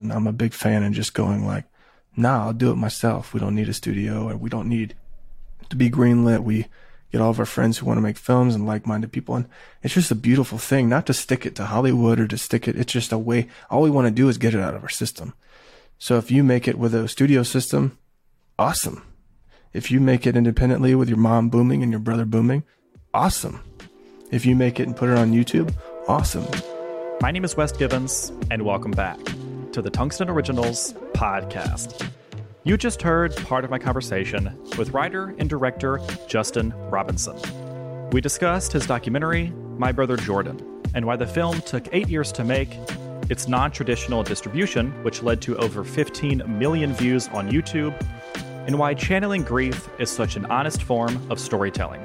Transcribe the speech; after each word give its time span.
And 0.00 0.12
I'm 0.12 0.26
a 0.26 0.32
big 0.32 0.52
fan 0.52 0.82
and 0.82 0.94
just 0.94 1.12
going 1.12 1.44
like, 1.44 1.64
nah, 2.16 2.46
I'll 2.46 2.52
do 2.52 2.70
it 2.70 2.76
myself. 2.76 3.34
We 3.34 3.40
don't 3.40 3.54
need 3.54 3.68
a 3.68 3.74
studio 3.74 4.28
or 4.28 4.36
we 4.36 4.48
don't 4.48 4.68
need 4.68 4.94
to 5.70 5.76
be 5.76 5.90
greenlit. 5.90 6.44
We 6.44 6.66
get 7.10 7.20
all 7.20 7.30
of 7.30 7.40
our 7.40 7.46
friends 7.46 7.78
who 7.78 7.86
want 7.86 7.96
to 7.96 8.02
make 8.02 8.16
films 8.16 8.54
and 8.54 8.66
like-minded 8.66 9.10
people. 9.10 9.34
And 9.34 9.46
it's 9.82 9.94
just 9.94 10.10
a 10.10 10.16
beautiful 10.16 10.58
thing, 10.58 10.88
not 10.88 11.06
to 11.06 11.14
stick 11.14 11.44
it 11.44 11.56
to 11.56 11.64
Hollywood 11.64 12.20
or 12.20 12.28
to 12.28 12.38
stick 12.38 12.68
it. 12.68 12.76
It's 12.76 12.92
just 12.92 13.12
a 13.12 13.18
way. 13.18 13.48
All 13.70 13.82
we 13.82 13.90
want 13.90 14.06
to 14.06 14.12
do 14.12 14.28
is 14.28 14.38
get 14.38 14.54
it 14.54 14.60
out 14.60 14.74
of 14.74 14.82
our 14.82 14.88
system. 14.88 15.34
So 15.98 16.16
if 16.16 16.30
you 16.30 16.44
make 16.44 16.68
it 16.68 16.78
with 16.78 16.94
a 16.94 17.08
studio 17.08 17.42
system, 17.42 17.98
awesome. 18.56 19.02
If 19.72 19.90
you 19.90 19.98
make 19.98 20.26
it 20.26 20.36
independently 20.36 20.94
with 20.94 21.08
your 21.08 21.18
mom 21.18 21.48
booming 21.48 21.82
and 21.82 21.90
your 21.90 22.00
brother 22.00 22.24
booming, 22.24 22.62
awesome. 23.12 23.60
If 24.30 24.46
you 24.46 24.54
make 24.54 24.78
it 24.78 24.86
and 24.86 24.96
put 24.96 25.08
it 25.08 25.18
on 25.18 25.32
YouTube, 25.32 25.74
awesome. 26.06 26.46
My 27.20 27.32
name 27.32 27.44
is 27.44 27.56
Wes 27.56 27.72
Gibbons, 27.72 28.30
and 28.48 28.62
welcome 28.62 28.92
back 28.92 29.18
to 29.78 29.82
the 29.82 29.90
Tungsten 29.90 30.28
Originals 30.28 30.92
podcast. 31.12 32.04
You 32.64 32.76
just 32.76 33.00
heard 33.00 33.36
part 33.36 33.62
of 33.62 33.70
my 33.70 33.78
conversation 33.78 34.58
with 34.76 34.90
writer 34.90 35.36
and 35.38 35.48
director 35.48 36.00
Justin 36.26 36.72
Robinson. 36.90 37.38
We 38.10 38.20
discussed 38.20 38.72
his 38.72 38.88
documentary, 38.88 39.52
My 39.78 39.92
Brother 39.92 40.16
Jordan, 40.16 40.82
and 40.94 41.06
why 41.06 41.14
the 41.14 41.28
film 41.28 41.60
took 41.60 41.86
eight 41.92 42.08
years 42.08 42.32
to 42.32 42.42
make, 42.42 42.76
its 43.30 43.46
non 43.46 43.70
traditional 43.70 44.24
distribution, 44.24 44.90
which 45.04 45.22
led 45.22 45.40
to 45.42 45.56
over 45.58 45.84
15 45.84 46.58
million 46.58 46.92
views 46.92 47.28
on 47.28 47.48
YouTube, 47.48 47.94
and 48.66 48.80
why 48.80 48.94
channeling 48.94 49.44
grief 49.44 49.88
is 50.00 50.10
such 50.10 50.34
an 50.34 50.44
honest 50.46 50.82
form 50.82 51.24
of 51.30 51.38
storytelling. 51.38 52.04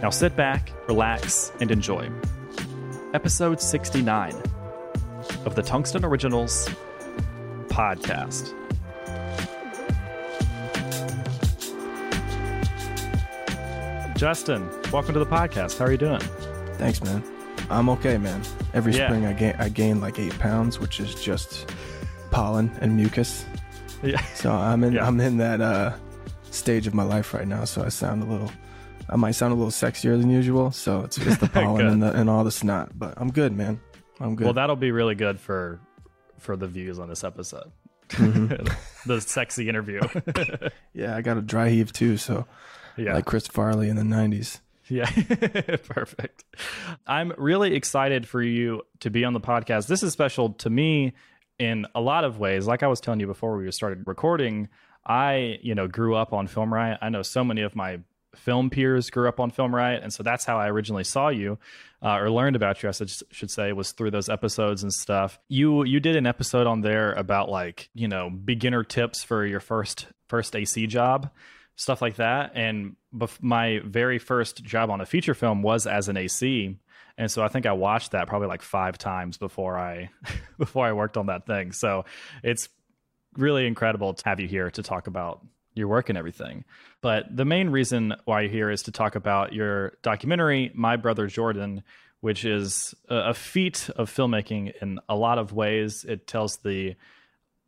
Now 0.00 0.10
sit 0.10 0.36
back, 0.36 0.70
relax, 0.86 1.50
and 1.60 1.72
enjoy. 1.72 2.08
Episode 3.14 3.60
69 3.60 4.40
of 5.44 5.54
the 5.54 5.62
Tungsten 5.62 6.04
Originals 6.04 6.68
podcast. 7.68 8.52
Justin, 14.16 14.68
welcome 14.92 15.14
to 15.14 15.18
the 15.18 15.26
podcast. 15.26 15.78
How 15.78 15.86
are 15.86 15.90
you 15.90 15.96
doing? 15.98 16.20
Thanks, 16.78 17.02
man. 17.02 17.22
I'm 17.70 17.88
okay, 17.88 18.18
man. 18.18 18.42
Every 18.74 18.92
Yeah. 18.94 19.08
spring 19.08 19.24
I 19.26 19.32
gain 19.32 19.54
I 19.58 19.68
gain 19.68 20.00
like 20.00 20.18
eight 20.18 20.38
pounds, 20.38 20.78
which 20.78 21.00
is 21.00 21.14
just 21.14 21.72
pollen 22.30 22.70
and 22.80 22.94
mucus. 22.96 23.44
Yeah. 24.02 24.20
So 24.34 24.52
I'm 24.52 24.84
in 24.84 24.92
Yeah. 24.94 25.06
I'm 25.06 25.18
in 25.20 25.38
that 25.38 25.60
uh, 25.60 25.92
stage 26.50 26.86
of 26.86 26.94
my 26.94 27.02
life 27.02 27.34
right 27.34 27.48
now. 27.48 27.64
So 27.64 27.82
I 27.82 27.88
sound 27.88 28.22
a 28.22 28.26
little, 28.26 28.50
I 29.10 29.16
might 29.16 29.32
sound 29.32 29.52
a 29.52 29.56
little 29.56 29.70
sexier 29.72 30.18
than 30.20 30.30
usual. 30.30 30.70
So 30.70 31.00
it's 31.00 31.16
just 31.16 31.40
the 31.40 31.48
pollen 31.52 31.86
and 31.86 32.02
the 32.02 32.12
and 32.12 32.30
all 32.30 32.44
the 32.44 32.52
snot. 32.52 32.90
But 32.96 33.14
I'm 33.16 33.30
good, 33.32 33.56
man. 33.56 33.80
I'm 34.22 34.36
good. 34.36 34.44
Well, 34.44 34.54
that'll 34.54 34.76
be 34.76 34.92
really 34.92 35.16
good 35.16 35.40
for 35.40 35.80
for 36.38 36.56
the 36.56 36.68
views 36.68 36.98
on 36.98 37.08
this 37.08 37.24
episode. 37.24 37.70
Mm-hmm. 38.10 38.66
the 39.08 39.20
sexy 39.20 39.68
interview. 39.68 40.00
yeah, 40.94 41.16
I 41.16 41.22
got 41.22 41.36
a 41.36 41.42
dry 41.42 41.70
heave 41.70 41.92
too. 41.92 42.16
So 42.16 42.46
yeah. 42.96 43.14
like 43.14 43.24
Chris 43.24 43.46
Farley 43.46 43.88
in 43.88 43.96
the 43.96 44.02
'90s. 44.02 44.60
Yeah, 44.88 45.10
perfect. 45.88 46.44
I'm 47.06 47.32
really 47.36 47.74
excited 47.74 48.26
for 48.26 48.42
you 48.42 48.82
to 49.00 49.10
be 49.10 49.24
on 49.24 49.32
the 49.32 49.40
podcast. 49.40 49.86
This 49.86 50.02
is 50.02 50.12
special 50.12 50.50
to 50.54 50.70
me 50.70 51.14
in 51.58 51.86
a 51.94 52.00
lot 52.00 52.24
of 52.24 52.38
ways. 52.38 52.66
Like 52.66 52.82
I 52.82 52.88
was 52.88 53.00
telling 53.00 53.20
you 53.20 53.26
before 53.26 53.56
we 53.56 53.70
started 53.70 54.06
recording, 54.06 54.68
I, 55.06 55.58
you 55.62 55.74
know, 55.74 55.88
grew 55.88 56.14
up 56.14 56.32
on 56.32 56.46
Film 56.46 56.74
Riot. 56.74 56.98
I 57.00 57.08
know 57.08 57.22
so 57.22 57.44
many 57.44 57.62
of 57.62 57.74
my 57.74 58.00
film 58.34 58.70
peers 58.70 59.10
grew 59.10 59.28
up 59.28 59.40
on 59.40 59.50
Film 59.50 59.74
Riot, 59.74 60.02
and 60.02 60.12
so 60.12 60.22
that's 60.22 60.44
how 60.44 60.58
I 60.58 60.68
originally 60.68 61.04
saw 61.04 61.28
you 61.28 61.58
uh, 62.02 62.18
or 62.18 62.30
learned 62.30 62.56
about 62.56 62.82
you. 62.82 62.88
I 62.88 62.92
should, 62.92 63.50
say 63.50 63.72
was 63.72 63.92
through 63.92 64.10
those 64.10 64.28
episodes 64.28 64.82
and 64.82 64.92
stuff. 64.92 65.38
You 65.48 65.84
you 65.84 66.00
did 66.00 66.16
an 66.16 66.26
episode 66.26 66.66
on 66.66 66.80
there 66.80 67.12
about 67.12 67.48
like 67.48 67.90
you 67.94 68.08
know 68.08 68.30
beginner 68.30 68.84
tips 68.84 69.22
for 69.22 69.46
your 69.46 69.60
first 69.60 70.06
first 70.28 70.56
AC 70.56 70.86
job 70.86 71.30
stuff 71.76 72.02
like 72.02 72.16
that. 72.16 72.52
And 72.54 72.96
bef- 73.14 73.42
my 73.42 73.80
very 73.84 74.18
first 74.18 74.62
job 74.62 74.90
on 74.90 75.00
a 75.00 75.06
feature 75.06 75.34
film 75.34 75.62
was 75.62 75.86
as 75.86 76.08
an 76.08 76.16
AC, 76.16 76.76
and 77.18 77.30
so 77.30 77.42
I 77.42 77.48
think 77.48 77.66
I 77.66 77.72
watched 77.72 78.12
that 78.12 78.28
probably 78.28 78.48
like 78.48 78.62
five 78.62 78.98
times 78.98 79.36
before 79.36 79.78
I 79.78 80.10
before 80.58 80.86
I 80.86 80.92
worked 80.92 81.16
on 81.16 81.26
that 81.26 81.46
thing. 81.46 81.72
So 81.72 82.04
it's 82.42 82.68
really 83.36 83.66
incredible 83.66 84.14
to 84.14 84.28
have 84.28 84.40
you 84.40 84.48
here 84.48 84.70
to 84.70 84.82
talk 84.82 85.06
about 85.06 85.44
your 85.74 85.88
work 85.88 86.08
and 86.08 86.18
everything. 86.18 86.64
But 87.00 87.34
the 87.34 87.44
main 87.44 87.70
reason 87.70 88.14
why 88.24 88.42
you're 88.42 88.50
here 88.50 88.70
is 88.70 88.82
to 88.84 88.92
talk 88.92 89.14
about 89.14 89.52
your 89.52 89.94
documentary, 90.02 90.70
My 90.74 90.96
Brother 90.96 91.26
Jordan, 91.26 91.82
which 92.20 92.44
is 92.44 92.94
a, 93.08 93.34
feat 93.34 93.90
of 93.96 94.08
filmmaking 94.08 94.72
in 94.80 95.00
a 95.08 95.16
lot 95.16 95.38
of 95.38 95.52
ways. 95.52 96.04
It 96.08 96.26
tells 96.26 96.58
the 96.58 96.94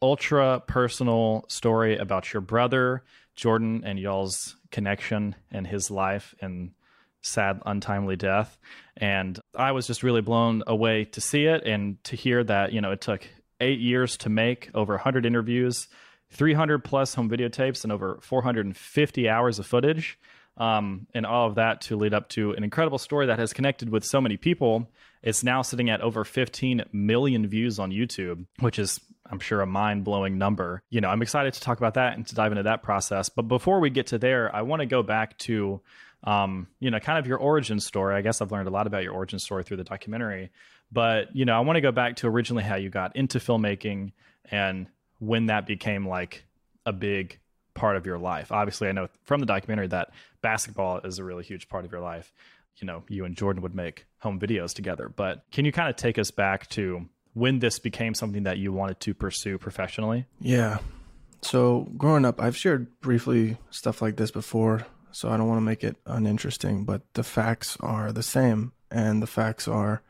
ultra 0.01 0.63
personal 0.67 1.45
story 1.49 1.97
about 1.97 2.33
your 2.33 2.41
brother 2.41 3.03
Jordan 3.37 3.83
and 3.85 3.99
y'all's 3.99 4.57
connection 4.71 5.35
and 5.51 5.67
his 5.67 5.91
life 5.91 6.35
and 6.41 6.73
sad 7.23 7.61
untimely 7.65 8.15
death 8.15 8.59
and 8.99 9.41
I 9.57 9.73
was 9.73 9.87
just 9.87 10.03
really 10.03 10.21
blown 10.21 10.63
away 10.67 11.05
to 11.07 11.23
see 11.23 11.47
it 11.47 11.65
and 11.65 12.03
to 12.05 12.17
hear 12.17 12.45
that 12.45 12.73
you 12.75 12.83
know 12.83 12.93
it 12.93 13.01
took 13.01 13.27
8 13.61 13.79
years 13.81 14.19
to 14.19 14.29
make 14.29 14.71
over 14.75 14.93
100 14.93 15.25
interviews 15.25 15.89
300 16.35 16.85
plus 16.85 17.15
home 17.15 17.31
videotapes 17.31 17.85
and 17.85 17.93
over 17.93 18.19
450 18.21 19.29
hours 19.29 19.59
of 19.59 19.67
footage 19.67 20.19
um, 20.57 21.07
and 21.15 21.27
all 21.27 21.49
of 21.49 21.57
that 21.57 21.81
to 21.83 21.97
lead 21.97 22.15
up 22.15 22.29
to 22.31 22.53
an 22.53 22.65
incredible 22.65 22.99
story 22.99 23.27
that 23.27 23.39
has 23.39 23.53
connected 23.53 23.89
with 23.89 24.05
so 24.05 24.21
many 24.21 24.37
people. 24.37 24.89
It's 25.23 25.43
now 25.43 25.63
sitting 25.63 25.91
at 25.91 26.01
over 26.01 26.25
15 26.25 26.85
million 26.93 27.47
views 27.47 27.79
on 27.79 27.91
YouTube, 27.91 28.47
which 28.61 28.79
is, 28.79 29.01
I'm 29.31 29.41
sure, 29.41 29.61
a 29.63 29.67
mind 29.67 30.05
blowing 30.05 30.39
number. 30.39 30.83
You 30.91 31.01
know, 31.01 31.09
I'm 31.09 31.23
excited 31.23 31.55
to 31.55 31.61
talk 31.61 31.79
about 31.79 31.95
that 31.95 32.15
and 32.15 32.27
to 32.27 32.35
dive 32.35 32.53
into 32.53 32.65
that 32.65 32.83
process. 32.83 33.29
But 33.29 33.49
before 33.49 33.81
we 33.81 33.91
get 33.91 34.09
to 34.09 34.19
there, 34.19 34.55
I 34.55 34.63
want 34.63 34.81
to 34.81 34.87
go 34.87 35.03
back 35.03 35.39
to, 35.39 35.81
um, 36.25 36.69
you 36.79 36.91
know, 36.91 37.01
kind 37.01 37.19
of 37.19 37.27
your 37.27 37.39
origin 37.39 37.81
story. 37.81 38.15
I 38.15 38.21
guess 38.21 38.41
I've 38.41 38.53
learned 38.53 38.69
a 38.69 38.73
lot 38.73 38.87
about 38.87 39.03
your 39.03 39.15
origin 39.15 39.39
story 39.39 39.65
through 39.65 39.79
the 39.79 39.85
documentary. 39.85 40.51
But, 40.93 41.35
you 41.35 41.45
know, 41.45 41.57
I 41.57 41.61
want 41.61 41.77
to 41.77 41.81
go 41.81 41.91
back 41.91 42.17
to 42.17 42.29
originally 42.29 42.63
how 42.63 42.77
you 42.77 42.91
got 42.91 43.17
into 43.17 43.39
filmmaking 43.39 44.13
and 44.51 44.87
when 45.25 45.47
that 45.47 45.67
became 45.67 46.07
like 46.07 46.45
a 46.87 46.93
big 46.93 47.39
part 47.75 47.97
of 47.97 48.07
your 48.07 48.19
life. 48.19 48.53
Obviously, 48.53 48.89
I 48.89 48.93
know 48.93 49.09
from 49.25 49.41
the 49.41 49.47
documentary 49.47 49.89
that 49.89 50.11
basketball 50.43 51.01
is 51.05 51.19
a 51.19 51.25
really 51.25 51.45
huge 51.45 51.69
part 51.69 51.85
of 51.85 51.93
your 51.93 52.01
life. 52.01 52.33
You 52.77 52.87
know, 52.87 53.05
you 53.09 53.25
and 53.25 53.37
Jordan 53.37 53.63
would 53.63 53.75
make 53.75 54.07
home 54.19 54.41
videos 54.41 54.75
together. 54.75 55.09
But 55.09 55.45
can 55.53 55.65
you 55.65 55.73
kind 55.73 55.89
of 55.89 55.97
take 55.97 56.19
us 56.19 56.31
back 56.31 56.69
to 56.71 57.09
when 57.33 57.59
this 57.59 57.79
became 57.79 58.15
something 58.15 58.45
that 58.45 58.59
you 58.59 58.73
wanted 58.73 59.01
to 59.01 59.15
pursue 59.15 59.59
professionally? 59.59 60.27
Yeah. 60.41 60.79
So 61.43 61.89
growing 61.97 62.25
up, 62.25 62.41
I've 62.41 62.57
shared 62.57 63.01
briefly 63.01 63.59
stuff 63.71 64.01
like 64.01 64.17
this 64.17 64.31
before, 64.31 64.87
so 65.13 65.29
I 65.29 65.37
don't 65.37 65.49
want 65.49 65.59
to 65.59 65.65
make 65.65 65.85
it 65.85 65.97
uninteresting, 66.07 66.85
but 66.85 67.03
the 67.15 67.23
facts 67.23 67.77
are 67.81 68.13
the 68.13 68.23
same. 68.23 68.73
And 68.91 69.23
the 69.23 69.27
facts 69.27 69.69
are 69.69 70.03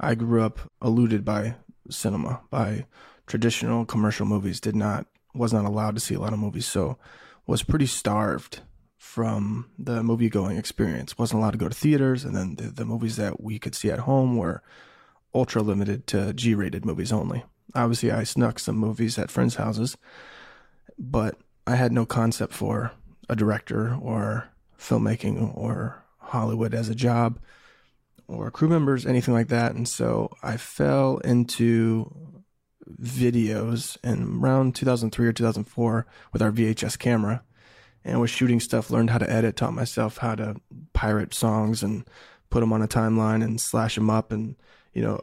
I 0.00 0.14
grew 0.14 0.42
up 0.42 0.60
eluded 0.82 1.24
by 1.24 1.56
cinema, 1.90 2.40
by 2.50 2.86
traditional 3.28 3.84
commercial 3.84 4.26
movies, 4.26 4.60
did 4.60 4.74
not 4.74 5.06
was 5.34 5.52
not 5.52 5.64
allowed 5.64 5.94
to 5.94 6.00
see 6.00 6.14
a 6.14 6.20
lot 6.20 6.32
of 6.32 6.38
movies, 6.38 6.66
so 6.66 6.98
was 7.46 7.62
pretty 7.62 7.86
starved 7.86 8.60
from 8.96 9.70
the 9.78 10.02
movie 10.02 10.28
going 10.28 10.56
experience. 10.56 11.16
Wasn't 11.16 11.38
allowed 11.38 11.52
to 11.52 11.58
go 11.58 11.68
to 11.68 11.74
theaters, 11.74 12.24
and 12.24 12.34
then 12.34 12.56
the, 12.56 12.64
the 12.64 12.84
movies 12.84 13.16
that 13.16 13.40
we 13.40 13.58
could 13.58 13.74
see 13.74 13.90
at 13.90 14.00
home 14.00 14.36
were 14.36 14.62
ultra 15.34 15.62
limited 15.62 16.06
to 16.08 16.32
G 16.32 16.54
rated 16.54 16.84
movies 16.84 17.12
only. 17.12 17.44
Obviously, 17.74 18.10
I 18.10 18.24
snuck 18.24 18.58
some 18.58 18.76
movies 18.76 19.18
at 19.18 19.30
friends' 19.30 19.56
houses, 19.56 19.96
but 20.98 21.36
I 21.66 21.76
had 21.76 21.92
no 21.92 22.06
concept 22.06 22.54
for 22.54 22.92
a 23.28 23.36
director 23.36 23.94
or 24.00 24.48
filmmaking 24.78 25.56
or 25.56 26.02
Hollywood 26.18 26.74
as 26.74 26.88
a 26.88 26.94
job 26.94 27.38
or 28.26 28.50
crew 28.50 28.68
members, 28.68 29.06
anything 29.06 29.34
like 29.34 29.48
that. 29.48 29.74
And 29.74 29.86
so 29.86 30.30
I 30.42 30.56
fell 30.56 31.18
into 31.18 32.37
videos 33.00 33.96
in 34.02 34.40
around 34.42 34.74
2003 34.74 35.26
or 35.26 35.32
2004 35.32 36.06
with 36.32 36.42
our 36.42 36.50
VHS 36.50 36.98
camera 36.98 37.42
and 38.04 38.20
was 38.20 38.30
shooting 38.30 38.60
stuff, 38.60 38.90
learned 38.90 39.10
how 39.10 39.18
to 39.18 39.30
edit, 39.30 39.56
taught 39.56 39.74
myself 39.74 40.18
how 40.18 40.34
to 40.34 40.56
pirate 40.92 41.34
songs 41.34 41.82
and 41.82 42.04
put 42.50 42.60
them 42.60 42.72
on 42.72 42.82
a 42.82 42.88
timeline 42.88 43.44
and 43.44 43.60
slash 43.60 43.94
them 43.94 44.10
up 44.10 44.32
and, 44.32 44.56
you 44.92 45.02
know, 45.02 45.20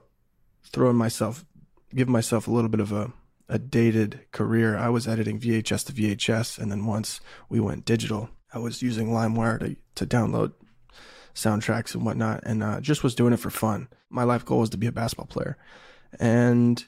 throwing 0.64 0.96
myself, 0.96 1.46
give 1.94 2.08
myself 2.08 2.48
a 2.48 2.52
little 2.52 2.70
bit 2.70 2.80
of 2.80 2.92
a, 2.92 3.12
a 3.50 3.58
dated 3.58 4.20
career. 4.32 4.78
I 4.78 4.90
was 4.90 5.08
editing 5.08 5.40
VHS 5.40 5.86
to 5.88 5.94
VHS. 5.94 6.60
And 6.60 6.72
then 6.72 6.86
once 6.86 7.20
we 7.50 7.60
went 7.60 7.86
digital, 7.86 8.30
I 8.54 8.60
was 8.60 8.82
using 8.82 9.08
LimeWire 9.08 9.60
to, 9.60 9.76
to 9.96 10.06
download 10.06 10.54
soundtracks 11.34 11.94
and 11.94 12.06
whatnot 12.06 12.42
and 12.46 12.64
uh, 12.64 12.80
just 12.80 13.04
was 13.04 13.16
doing 13.16 13.34
it 13.34 13.40
for 13.40 13.50
fun. 13.50 13.90
My 14.10 14.24
life 14.24 14.46
goal 14.46 14.60
was 14.60 14.70
to 14.72 14.78
be 14.78 14.88
a 14.88 14.92
basketball 14.92 15.28
player. 15.28 15.58
And 16.20 16.86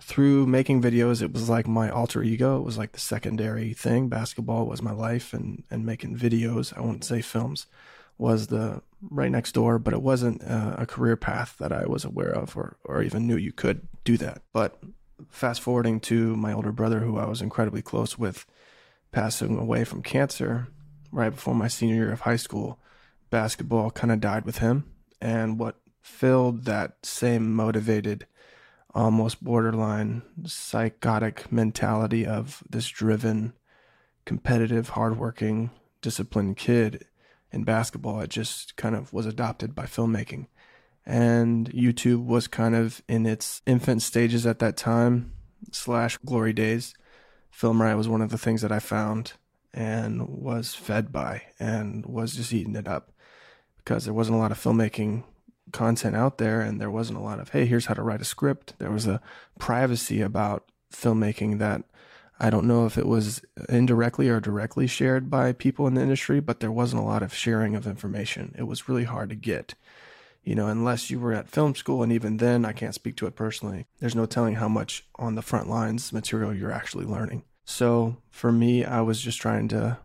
through 0.00 0.46
making 0.46 0.82
videos, 0.82 1.22
it 1.22 1.32
was 1.32 1.48
like 1.48 1.66
my 1.66 1.90
alter 1.90 2.22
ego. 2.22 2.58
It 2.58 2.64
was 2.64 2.78
like 2.78 2.92
the 2.92 3.00
secondary 3.00 3.72
thing. 3.72 4.08
Basketball 4.08 4.66
was 4.66 4.82
my 4.82 4.92
life, 4.92 5.32
and 5.32 5.64
and 5.70 5.86
making 5.86 6.16
videos. 6.16 6.76
I 6.76 6.80
wouldn't 6.80 7.04
say 7.04 7.22
films 7.22 7.66
was 8.18 8.46
the 8.46 8.82
right 9.10 9.30
next 9.30 9.52
door, 9.52 9.78
but 9.78 9.92
it 9.92 10.02
wasn't 10.02 10.42
uh, 10.42 10.76
a 10.78 10.86
career 10.86 11.16
path 11.16 11.56
that 11.58 11.72
I 11.72 11.86
was 11.86 12.04
aware 12.04 12.30
of 12.30 12.56
or 12.56 12.76
or 12.84 13.02
even 13.02 13.26
knew 13.26 13.36
you 13.36 13.52
could 13.52 13.86
do 14.04 14.16
that. 14.18 14.42
But 14.52 14.78
fast 15.28 15.60
forwarding 15.60 16.00
to 16.00 16.36
my 16.36 16.52
older 16.52 16.72
brother, 16.72 17.00
who 17.00 17.18
I 17.18 17.26
was 17.26 17.42
incredibly 17.42 17.82
close 17.82 18.18
with, 18.18 18.46
passing 19.12 19.58
away 19.58 19.84
from 19.84 20.02
cancer 20.02 20.68
right 21.12 21.30
before 21.30 21.54
my 21.54 21.68
senior 21.68 21.96
year 21.96 22.12
of 22.12 22.20
high 22.20 22.36
school. 22.36 22.78
Basketball 23.30 23.90
kind 23.90 24.12
of 24.12 24.20
died 24.20 24.44
with 24.44 24.58
him. 24.58 24.84
And 25.20 25.58
what 25.58 25.76
filled 26.02 26.64
that 26.64 26.98
same 27.02 27.52
motivated, 27.52 28.26
almost 28.96 29.44
borderline 29.44 30.22
psychotic 30.44 31.52
mentality 31.52 32.26
of 32.26 32.64
this 32.68 32.88
driven, 32.88 33.52
competitive, 34.24 34.90
hardworking, 34.90 35.70
disciplined 36.00 36.56
kid 36.56 37.04
in 37.52 37.62
basketball, 37.62 38.20
it 38.20 38.30
just 38.30 38.76
kind 38.76 38.96
of 38.96 39.12
was 39.12 39.26
adopted 39.26 39.74
by 39.74 39.84
filmmaking 39.84 40.46
and 41.06 41.70
YouTube 41.70 42.26
was 42.26 42.48
kind 42.48 42.74
of 42.74 43.00
in 43.08 43.24
its 43.24 43.62
infant 43.64 44.02
stages 44.02 44.44
at 44.44 44.58
that 44.58 44.76
time 44.76 45.32
slash 45.70 46.18
glory 46.18 46.52
days. 46.52 46.94
Film 47.50 47.80
Riot 47.80 47.96
was 47.96 48.08
one 48.08 48.20
of 48.20 48.30
the 48.30 48.38
things 48.38 48.60
that 48.62 48.72
I 48.72 48.80
found 48.80 49.34
and 49.72 50.28
was 50.28 50.74
fed 50.74 51.12
by 51.12 51.42
and 51.60 52.04
was 52.04 52.34
just 52.34 52.52
eating 52.52 52.74
it 52.74 52.88
up 52.88 53.12
because 53.78 54.04
there 54.04 54.14
wasn't 54.14 54.36
a 54.36 54.40
lot 54.40 54.50
of 54.50 54.58
filmmaking 54.58 55.22
content 55.72 56.14
out 56.14 56.38
there 56.38 56.60
and 56.60 56.80
there 56.80 56.90
wasn't 56.90 57.18
a 57.18 57.22
lot 57.22 57.40
of 57.40 57.50
hey 57.50 57.66
here's 57.66 57.86
how 57.86 57.94
to 57.94 58.02
write 58.02 58.20
a 58.20 58.24
script 58.24 58.74
there 58.78 58.90
was 58.90 59.06
a 59.06 59.20
privacy 59.58 60.20
about 60.22 60.70
filmmaking 60.92 61.58
that 61.58 61.82
I 62.38 62.50
don't 62.50 62.66
know 62.66 62.84
if 62.84 62.98
it 62.98 63.06
was 63.06 63.42
indirectly 63.68 64.28
or 64.28 64.40
directly 64.40 64.86
shared 64.86 65.30
by 65.30 65.54
people 65.54 65.86
in 65.86 65.94
the 65.94 66.02
industry, 66.02 66.38
but 66.38 66.60
there 66.60 66.70
wasn't 66.70 67.00
a 67.00 67.06
lot 67.06 67.22
of 67.22 67.32
sharing 67.32 67.74
of 67.74 67.86
information. 67.86 68.54
It 68.58 68.64
was 68.64 68.90
really 68.90 69.04
hard 69.04 69.30
to 69.30 69.34
get 69.34 69.74
you 70.46 70.54
know, 70.54 70.68
unless 70.68 71.10
you 71.10 71.18
were 71.18 71.32
at 71.32 71.48
film 71.48 71.74
school, 71.74 72.04
and 72.04 72.12
even 72.12 72.36
then, 72.36 72.64
I 72.64 72.72
can't 72.72 72.94
speak 72.94 73.16
to 73.16 73.26
it 73.26 73.34
personally. 73.34 73.86
There's 73.98 74.14
no 74.14 74.26
telling 74.26 74.54
how 74.54 74.68
much 74.68 75.04
on 75.16 75.34
the 75.34 75.42
front 75.42 75.68
lines 75.68 76.12
material 76.12 76.54
you're 76.54 76.70
actually 76.70 77.04
learning. 77.04 77.42
So 77.64 78.18
for 78.30 78.52
me, 78.52 78.84
I 78.84 79.00
was 79.00 79.20
just 79.20 79.40
trying 79.40 79.66
to 79.68 79.98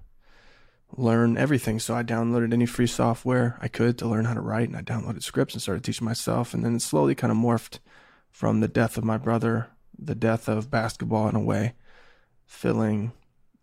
learn 0.98 1.38
everything. 1.38 1.80
So 1.80 1.96
I 1.96 2.04
downloaded 2.04 2.54
any 2.54 2.66
free 2.66 2.88
software 2.88 3.58
I 3.62 3.68
could 3.68 3.98
to 4.00 4.08
learn 4.08 4.26
how 4.26 4.34
to 4.34 4.42
write, 4.42 4.70
and 4.70 4.78
I 4.78 4.82
downloaded 4.82 5.24
scripts 5.24 5.54
and 5.54 5.62
started 5.62 5.84
teaching 5.84 6.06
myself. 6.06 6.54
And 6.54 6.64
then 6.64 6.76
it 6.76 6.82
slowly 6.82 7.16
kind 7.16 7.32
of 7.32 7.38
morphed 7.38 7.80
from 8.30 8.60
the 8.60 8.68
death 8.68 8.98
of 8.98 9.04
my 9.04 9.18
brother, 9.18 9.68
the 9.98 10.16
death 10.16 10.48
of 10.48 10.72
basketball 10.72 11.28
in 11.28 11.36
a 11.36 11.40
way, 11.40 11.74
filling 12.46 13.12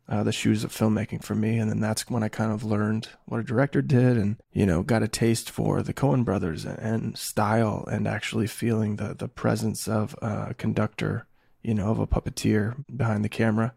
uh, 0.09 0.23
the 0.23 0.33
shoes 0.33 0.65
of 0.65 0.73
filmmaking 0.73 1.23
for 1.23 1.35
me. 1.35 1.59
And 1.59 1.71
then 1.71 1.81
that's 1.81 2.09
when 2.09 2.23
I 2.23 2.29
kind 2.29 2.53
of 2.53 2.65
learned 2.65 3.09
what 3.27 3.41
a 3.41 3.45
director 3.45 3.83
did 3.83 4.17
and, 4.17 4.37
you 4.53 4.65
know, 4.65 4.83
got 4.83 5.03
a 5.03 5.09
taste 5.09 5.51
for 5.51 5.83
the 5.83 5.93
Coen 5.93 6.25
brothers 6.25 6.65
and 6.65 7.17
style 7.17 7.87
and 7.91 8.09
actually 8.09 8.47
feeling 8.47 8.97
the, 8.97 9.15
the 9.15 9.29
presence 9.29 9.87
of 9.87 10.15
a 10.23 10.55
conductor, 10.55 11.27
you 11.63 11.75
know, 11.75 11.91
of 11.91 11.99
a 11.99 12.07
puppeteer 12.07 12.85
behind 12.95 13.25
the 13.25 13.29
camera. 13.29 13.75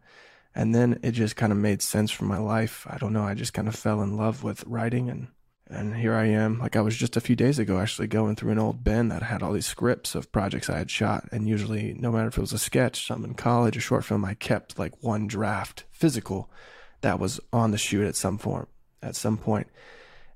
And 0.54 0.76
then 0.76 1.00
it 1.02 1.12
just 1.12 1.36
kind 1.36 1.52
of 1.52 1.58
made 1.58 1.82
sense 1.82 2.12
for 2.12 2.26
my 2.26 2.38
life. 2.38 2.86
I 2.90 2.98
don't 2.98 3.14
know. 3.14 3.24
I 3.24 3.34
just 3.34 3.54
kind 3.54 3.68
of 3.68 3.76
fell 3.76 4.02
in 4.02 4.18
love 4.18 4.44
with 4.44 4.64
writing 4.66 5.10
and 5.10 5.28
and 5.72 5.96
here 5.96 6.14
I 6.14 6.26
am. 6.26 6.60
Like 6.60 6.76
I 6.76 6.82
was 6.82 6.98
just 6.98 7.16
a 7.16 7.22
few 7.22 7.36
days 7.36 7.58
ago 7.58 7.80
actually 7.80 8.08
going 8.08 8.36
through 8.36 8.52
an 8.52 8.60
old 8.60 8.84
bin 8.84 9.08
that 9.08 9.24
had 9.24 9.42
all 9.42 9.54
these 9.54 9.66
scripts 9.66 10.16
of 10.16 10.32
projects 10.32 10.70
I 10.70 10.78
had 10.78 10.92
shot. 10.92 11.30
And 11.32 11.48
usually, 11.48 11.94
no 11.94 12.12
matter 12.12 12.28
if 12.28 12.38
it 12.38 12.42
was 12.42 12.52
a 12.52 12.60
sketch, 12.60 13.08
something 13.08 13.32
in 13.32 13.36
college, 13.36 13.78
a 13.78 13.80
short 13.80 14.04
film, 14.04 14.26
I 14.26 14.34
kept 14.34 14.78
like 14.78 15.02
one 15.02 15.28
draft 15.28 15.86
physical 15.90 16.50
that 17.00 17.20
was 17.20 17.40
on 17.54 17.72
the 17.72 17.78
shoot 17.78 18.06
at 18.06 18.18
some 18.18 18.38
form 18.38 18.68
at 19.02 19.16
some 19.16 19.38
point. 19.38 19.68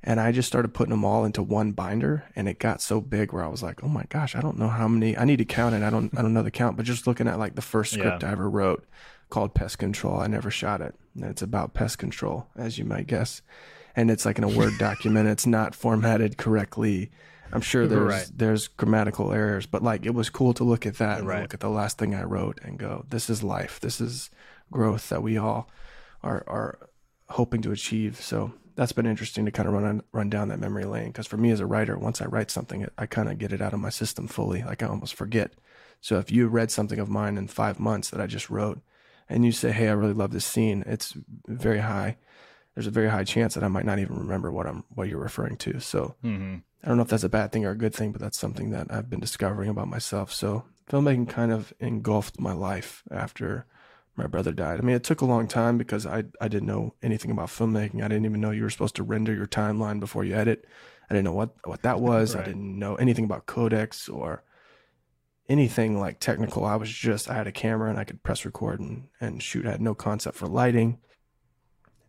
And 0.03 0.19
I 0.19 0.31
just 0.31 0.47
started 0.47 0.73
putting 0.73 0.91
them 0.91 1.03
all 1.03 1.25
into 1.25 1.41
one 1.41 1.71
binder 1.71 2.25
and 2.35 2.47
it 2.47 2.59
got 2.59 2.81
so 2.81 3.01
big 3.01 3.33
where 3.33 3.43
I 3.43 3.47
was 3.47 3.63
like, 3.63 3.83
oh 3.83 3.87
my 3.89 4.05
gosh, 4.09 4.35
I 4.35 4.41
don't 4.41 4.59
know 4.59 4.67
how 4.69 4.87
many 4.87 5.17
I 5.17 5.25
need 5.25 5.37
to 5.37 5.45
count 5.45 5.75
it. 5.75 5.83
I 5.83 5.89
don't 5.89 6.17
I 6.17 6.21
don't 6.21 6.33
know 6.33 6.43
the 6.43 6.51
count, 6.51 6.77
but 6.77 6.85
just 6.85 7.07
looking 7.07 7.27
at 7.27 7.39
like 7.39 7.55
the 7.55 7.61
first 7.61 7.91
script 7.91 8.21
yeah. 8.21 8.29
I 8.29 8.31
ever 8.31 8.49
wrote 8.49 8.87
called 9.35 9.53
Pest 9.53 9.77
Control. 9.77 10.19
I 10.19 10.27
never 10.27 10.49
shot 10.49 10.81
it. 10.81 10.95
And 11.13 11.25
it's 11.25 11.41
about 11.41 11.73
pest 11.73 11.97
control, 11.97 12.47
as 12.55 12.77
you 12.77 12.85
might 12.85 13.07
guess 13.07 13.41
and 13.95 14.11
it's 14.11 14.25
like 14.25 14.37
in 14.37 14.43
a 14.43 14.49
Word 14.49 14.73
document. 14.79 15.29
It's 15.29 15.47
not 15.47 15.73
formatted 15.73 16.37
correctly. 16.37 17.11
I'm 17.51 17.61
sure 17.61 17.87
there's 17.87 18.05
right. 18.05 18.29
there's 18.35 18.67
grammatical 18.67 19.31
errors, 19.31 19.65
but 19.65 19.83
like 19.83 20.05
it 20.05 20.13
was 20.13 20.29
cool 20.29 20.53
to 20.55 20.63
look 20.63 20.85
at 20.85 20.97
that 20.97 21.19
and 21.19 21.27
right. 21.27 21.41
look 21.41 21.53
at 21.53 21.59
the 21.59 21.69
last 21.69 21.97
thing 21.97 22.13
I 22.13 22.23
wrote 22.23 22.59
and 22.63 22.77
go, 22.77 23.05
this 23.09 23.29
is 23.29 23.43
life. 23.43 23.79
This 23.79 24.01
is 24.01 24.29
growth 24.71 25.09
that 25.09 25.23
we 25.23 25.37
all 25.37 25.69
are 26.23 26.43
are 26.47 26.89
hoping 27.29 27.61
to 27.61 27.71
achieve. 27.71 28.19
So 28.19 28.53
that's 28.75 28.91
been 28.91 29.05
interesting 29.05 29.45
to 29.45 29.51
kind 29.51 29.67
of 29.67 29.73
run 29.73 29.85
on, 29.85 30.03
run 30.11 30.29
down 30.29 30.49
that 30.49 30.59
memory 30.59 30.85
lane 30.85 31.07
because 31.07 31.27
for 31.27 31.37
me 31.37 31.51
as 31.51 31.61
a 31.61 31.65
writer, 31.65 31.97
once 31.97 32.21
I 32.21 32.25
write 32.25 32.51
something, 32.51 32.87
I 32.97 33.05
kind 33.05 33.29
of 33.29 33.37
get 33.37 33.53
it 33.53 33.61
out 33.61 33.73
of 33.73 33.79
my 33.79 33.89
system 33.89 34.27
fully. 34.27 34.63
Like 34.63 34.83
I 34.83 34.87
almost 34.87 35.13
forget. 35.13 35.53
So 36.01 36.19
if 36.19 36.31
you 36.31 36.47
read 36.47 36.71
something 36.71 36.99
of 36.99 37.09
mine 37.09 37.37
in 37.37 37.47
five 37.47 37.79
months 37.79 38.09
that 38.09 38.19
I 38.19 38.27
just 38.27 38.49
wrote, 38.49 38.81
and 39.29 39.45
you 39.45 39.51
say, 39.51 39.71
"Hey, 39.71 39.89
I 39.89 39.93
really 39.93 40.13
love 40.13 40.31
this 40.31 40.45
scene," 40.45 40.83
it's 40.85 41.13
very 41.47 41.79
high 41.79 42.17
there's 42.75 42.87
a 42.87 42.91
very 42.91 43.09
high 43.09 43.23
chance 43.23 43.53
that 43.55 43.63
I 43.63 43.69
might 43.69 43.85
not 43.85 43.99
even 43.99 44.17
remember 44.17 44.51
what 44.51 44.67
I'm 44.67 44.83
what 44.89 45.07
you're 45.07 45.19
referring 45.19 45.57
to. 45.57 45.79
So 45.79 46.15
mm-hmm. 46.23 46.57
I 46.83 46.87
don't 46.87 46.97
know 46.97 47.03
if 47.03 47.09
that's 47.09 47.23
a 47.23 47.29
bad 47.29 47.51
thing 47.51 47.65
or 47.65 47.71
a 47.71 47.77
good 47.77 47.95
thing, 47.95 48.11
but 48.11 48.21
that's 48.21 48.37
something 48.37 48.69
that 48.71 48.87
I've 48.89 49.09
been 49.09 49.21
discovering 49.21 49.69
about 49.69 49.87
myself. 49.87 50.31
So 50.31 50.65
filmmaking 50.89 51.29
kind 51.29 51.51
of 51.51 51.73
engulfed 51.79 52.39
my 52.39 52.51
life 52.51 53.03
after 53.09 53.65
my 54.17 54.27
brother 54.27 54.51
died. 54.51 54.79
I 54.79 54.83
mean, 54.83 54.95
it 54.95 55.03
took 55.03 55.21
a 55.21 55.25
long 55.25 55.47
time 55.47 55.77
because 55.77 56.05
I 56.05 56.25
I 56.41 56.49
didn't 56.49 56.67
know 56.67 56.95
anything 57.01 57.31
about 57.31 57.47
filmmaking. 57.47 58.03
I 58.03 58.09
didn't 58.09 58.25
even 58.25 58.41
know 58.41 58.51
you 58.51 58.63
were 58.63 58.69
supposed 58.69 58.95
to 58.97 59.03
render 59.03 59.33
your 59.33 59.47
timeline 59.47 59.99
before 60.01 60.25
you 60.25 60.35
edit. 60.35 60.65
I 61.09 61.13
didn't 61.13 61.25
know 61.25 61.33
what 61.33 61.55
what 61.63 61.81
that 61.83 61.99
was. 62.01 62.35
Right. 62.35 62.41
I 62.41 62.45
didn't 62.45 62.77
know 62.77 62.95
anything 62.95 63.23
about 63.23 63.45
codecs 63.45 64.13
or 64.13 64.43
anything 65.47 65.99
like 65.99 66.19
technical. 66.19 66.65
I 66.65 66.75
was 66.75 66.89
just 66.89 67.29
I 67.29 67.35
had 67.35 67.47
a 67.47 67.51
camera 67.51 67.89
and 67.89 67.99
I 67.99 68.03
could 68.03 68.23
press 68.23 68.45
record 68.45 68.79
and, 68.79 69.07
and 69.19 69.41
shoot. 69.41 69.65
I 69.65 69.71
had 69.71 69.81
no 69.81 69.93
concept 69.93 70.37
for 70.37 70.47
lighting. 70.47 70.99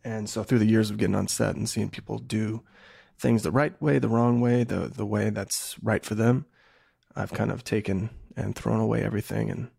And 0.05 0.31
so 0.31 0.43
through 0.43 0.61
the 0.61 0.67
years 0.67 0.91
of 0.91 0.99
getting 0.99 1.17
on 1.17 1.29
set 1.29 1.57
and 1.57 1.69
seeing 1.69 1.91
people 1.91 2.19
do 2.19 2.63
things 3.19 3.43
the 3.43 3.51
right 3.51 3.81
way, 3.83 3.99
the 3.99 4.09
wrong 4.09 4.41
way, 4.41 4.65
the 4.65 4.89
the 4.89 5.07
way 5.07 5.31
that's 5.31 5.77
right 5.83 6.05
for 6.05 6.15
them, 6.15 6.47
I've 7.15 7.33
kind 7.33 7.51
of 7.51 7.65
taken 7.65 8.11
and 8.37 8.55
thrown 8.55 8.81
away 8.81 9.03
everything 9.03 9.51
and 9.51 9.71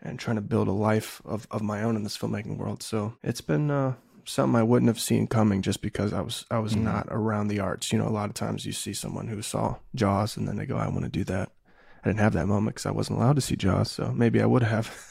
and 0.00 0.18
trying 0.18 0.36
to 0.36 0.42
build 0.42 0.68
a 0.68 0.72
life 0.72 1.22
of, 1.24 1.46
of 1.50 1.62
my 1.62 1.82
own 1.82 1.94
in 1.94 2.02
this 2.02 2.18
filmmaking 2.18 2.56
world. 2.56 2.82
So 2.82 3.14
it's 3.22 3.40
been 3.40 3.70
uh, 3.70 3.94
something 4.24 4.58
I 4.58 4.64
wouldn't 4.64 4.88
have 4.88 5.00
seen 5.00 5.26
coming 5.28 5.62
just 5.62 5.80
because 5.80 6.12
I 6.12 6.20
was 6.20 6.44
I 6.50 6.58
was 6.58 6.72
mm-hmm. 6.72 6.84
not 6.84 7.06
around 7.10 7.48
the 7.48 7.60
arts. 7.60 7.92
You 7.92 7.98
know, 7.98 8.08
a 8.08 8.10
lot 8.10 8.28
of 8.28 8.34
times 8.34 8.66
you 8.66 8.72
see 8.72 8.92
someone 8.92 9.28
who 9.28 9.42
saw 9.42 9.76
Jaws 9.94 10.36
and 10.36 10.48
then 10.48 10.56
they 10.56 10.66
go, 10.66 10.76
I 10.76 10.88
want 10.88 11.04
to 11.04 11.08
do 11.08 11.24
that. 11.24 11.52
I 12.02 12.08
didn't 12.08 12.20
have 12.20 12.32
that 12.32 12.48
moment 12.48 12.74
because 12.74 12.86
I 12.86 12.90
wasn't 12.90 13.18
allowed 13.18 13.36
to 13.36 13.42
see 13.42 13.56
Jaws, 13.56 13.90
so 13.90 14.12
maybe 14.12 14.40
I 14.40 14.46
would 14.46 14.62
have. 14.62 14.94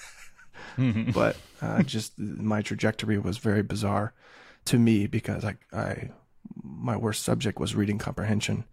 But 1.14 1.36
uh, 1.62 1.84
just 1.84 2.18
my 2.18 2.62
trajectory 2.62 3.18
was 3.18 3.38
very 3.38 3.62
bizarre 3.62 4.13
to 4.65 4.80
me 4.80 5.08
because 5.08 5.44
I, 5.44 5.58
I 5.74 6.12
my 6.63 6.96
worst 6.96 7.24
subject 7.24 7.60
was 7.60 7.75
reading 7.75 7.98
comprehension, 7.98 8.65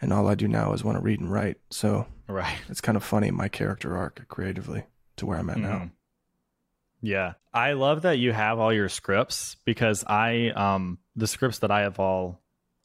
and 0.00 0.12
all 0.12 0.28
I 0.28 0.34
do 0.34 0.48
now 0.48 0.72
is 0.72 0.84
want 0.84 0.96
to 0.96 1.02
read 1.02 1.20
and 1.20 1.30
write. 1.30 1.58
So 1.70 2.06
right, 2.28 2.58
it's 2.68 2.80
kind 2.80 2.96
of 2.96 3.04
funny 3.04 3.30
my 3.30 3.48
character 3.48 3.96
arc 3.96 4.26
creatively 4.28 4.84
to 5.16 5.26
where 5.26 5.38
I'm 5.38 5.50
at 5.50 5.56
mm-hmm. 5.56 5.66
now. 5.66 5.90
Yeah, 7.00 7.34
I 7.52 7.72
love 7.72 8.02
that 8.02 8.18
you 8.18 8.32
have 8.32 8.58
all 8.58 8.72
your 8.72 8.88
scripts 8.88 9.56
because 9.64 10.04
I 10.04 10.48
um 10.50 10.98
the 11.14 11.26
scripts 11.26 11.60
that 11.60 11.70
I 11.70 11.82
have 11.82 12.00
all 12.00 12.40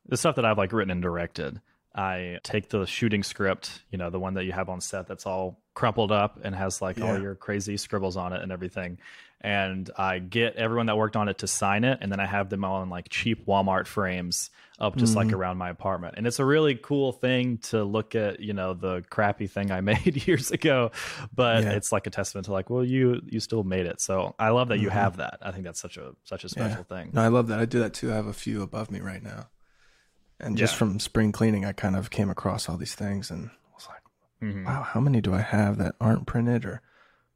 the 0.05 0.17
stuff 0.17 0.35
that 0.35 0.45
I've 0.45 0.57
like 0.57 0.73
written 0.73 0.91
and 0.91 1.01
directed. 1.01 1.61
I 1.93 2.39
take 2.43 2.69
the 2.69 2.85
shooting 2.85 3.23
script, 3.23 3.83
you 3.91 3.97
know, 3.97 4.09
the 4.09 4.19
one 4.19 4.35
that 4.35 4.45
you 4.45 4.53
have 4.53 4.69
on 4.69 4.79
set 4.81 5.07
that's 5.07 5.25
all 5.25 5.59
crumpled 5.73 6.11
up 6.11 6.39
and 6.43 6.55
has 6.55 6.81
like 6.81 6.97
yeah. 6.97 7.11
all 7.11 7.19
your 7.19 7.35
crazy 7.35 7.77
scribbles 7.77 8.17
on 8.17 8.33
it 8.33 8.41
and 8.41 8.51
everything. 8.51 8.97
And 9.43 9.89
I 9.97 10.19
get 10.19 10.55
everyone 10.55 10.85
that 10.85 10.97
worked 10.97 11.15
on 11.15 11.27
it 11.27 11.39
to 11.39 11.47
sign 11.47 11.83
it, 11.83 11.97
and 12.01 12.11
then 12.11 12.19
I 12.19 12.27
have 12.27 12.49
them 12.49 12.63
all 12.63 12.83
in 12.83 12.89
like 12.89 13.09
cheap 13.09 13.47
Walmart 13.47 13.87
frames 13.87 14.51
up 14.79 14.95
just 14.95 15.15
mm-hmm. 15.15 15.29
like 15.29 15.33
around 15.33 15.57
my 15.57 15.71
apartment. 15.71 16.13
And 16.17 16.27
it's 16.27 16.37
a 16.37 16.45
really 16.45 16.75
cool 16.75 17.11
thing 17.11 17.57
to 17.69 17.83
look 17.83 18.13
at, 18.13 18.39
you 18.39 18.53
know, 18.53 18.75
the 18.75 19.03
crappy 19.09 19.47
thing 19.47 19.71
I 19.71 19.81
made 19.81 20.27
years 20.27 20.51
ago, 20.51 20.91
but 21.33 21.63
yeah. 21.63 21.71
it's 21.71 21.91
like 21.91 22.05
a 22.05 22.11
testament 22.11 22.45
to 22.45 22.51
like, 22.51 22.69
well, 22.69 22.83
you 22.83 23.19
you 23.25 23.39
still 23.39 23.63
made 23.63 23.87
it. 23.87 23.99
So 23.99 24.35
I 24.37 24.49
love 24.49 24.67
that 24.67 24.75
mm-hmm. 24.75 24.83
you 24.83 24.89
have 24.91 25.17
that. 25.17 25.39
I 25.41 25.51
think 25.51 25.63
that's 25.63 25.81
such 25.81 25.97
a 25.97 26.13
such 26.23 26.43
a 26.43 26.49
special 26.49 26.85
yeah. 26.89 26.97
thing. 26.97 27.09
No, 27.13 27.21
I 27.21 27.29
love 27.29 27.47
that. 27.47 27.59
I 27.59 27.65
do 27.65 27.79
that 27.79 27.95
too. 27.95 28.11
I 28.11 28.15
have 28.15 28.27
a 28.27 28.33
few 28.33 28.61
above 28.61 28.91
me 28.91 28.99
right 28.99 29.23
now. 29.23 29.47
And 30.41 30.57
just 30.57 30.73
yeah. 30.73 30.79
from 30.79 30.99
spring 30.99 31.31
cleaning, 31.31 31.65
I 31.65 31.71
kind 31.71 31.95
of 31.95 32.09
came 32.09 32.29
across 32.29 32.67
all 32.67 32.77
these 32.77 32.95
things 32.95 33.31
and 33.31 33.51
mm-hmm. 34.41 34.65
wow, 34.65 34.83
how 34.83 34.99
many 34.99 35.21
do 35.21 35.33
I 35.33 35.41
have 35.41 35.77
that 35.77 35.95
aren't 36.01 36.25
printed 36.27 36.65
or 36.65 36.81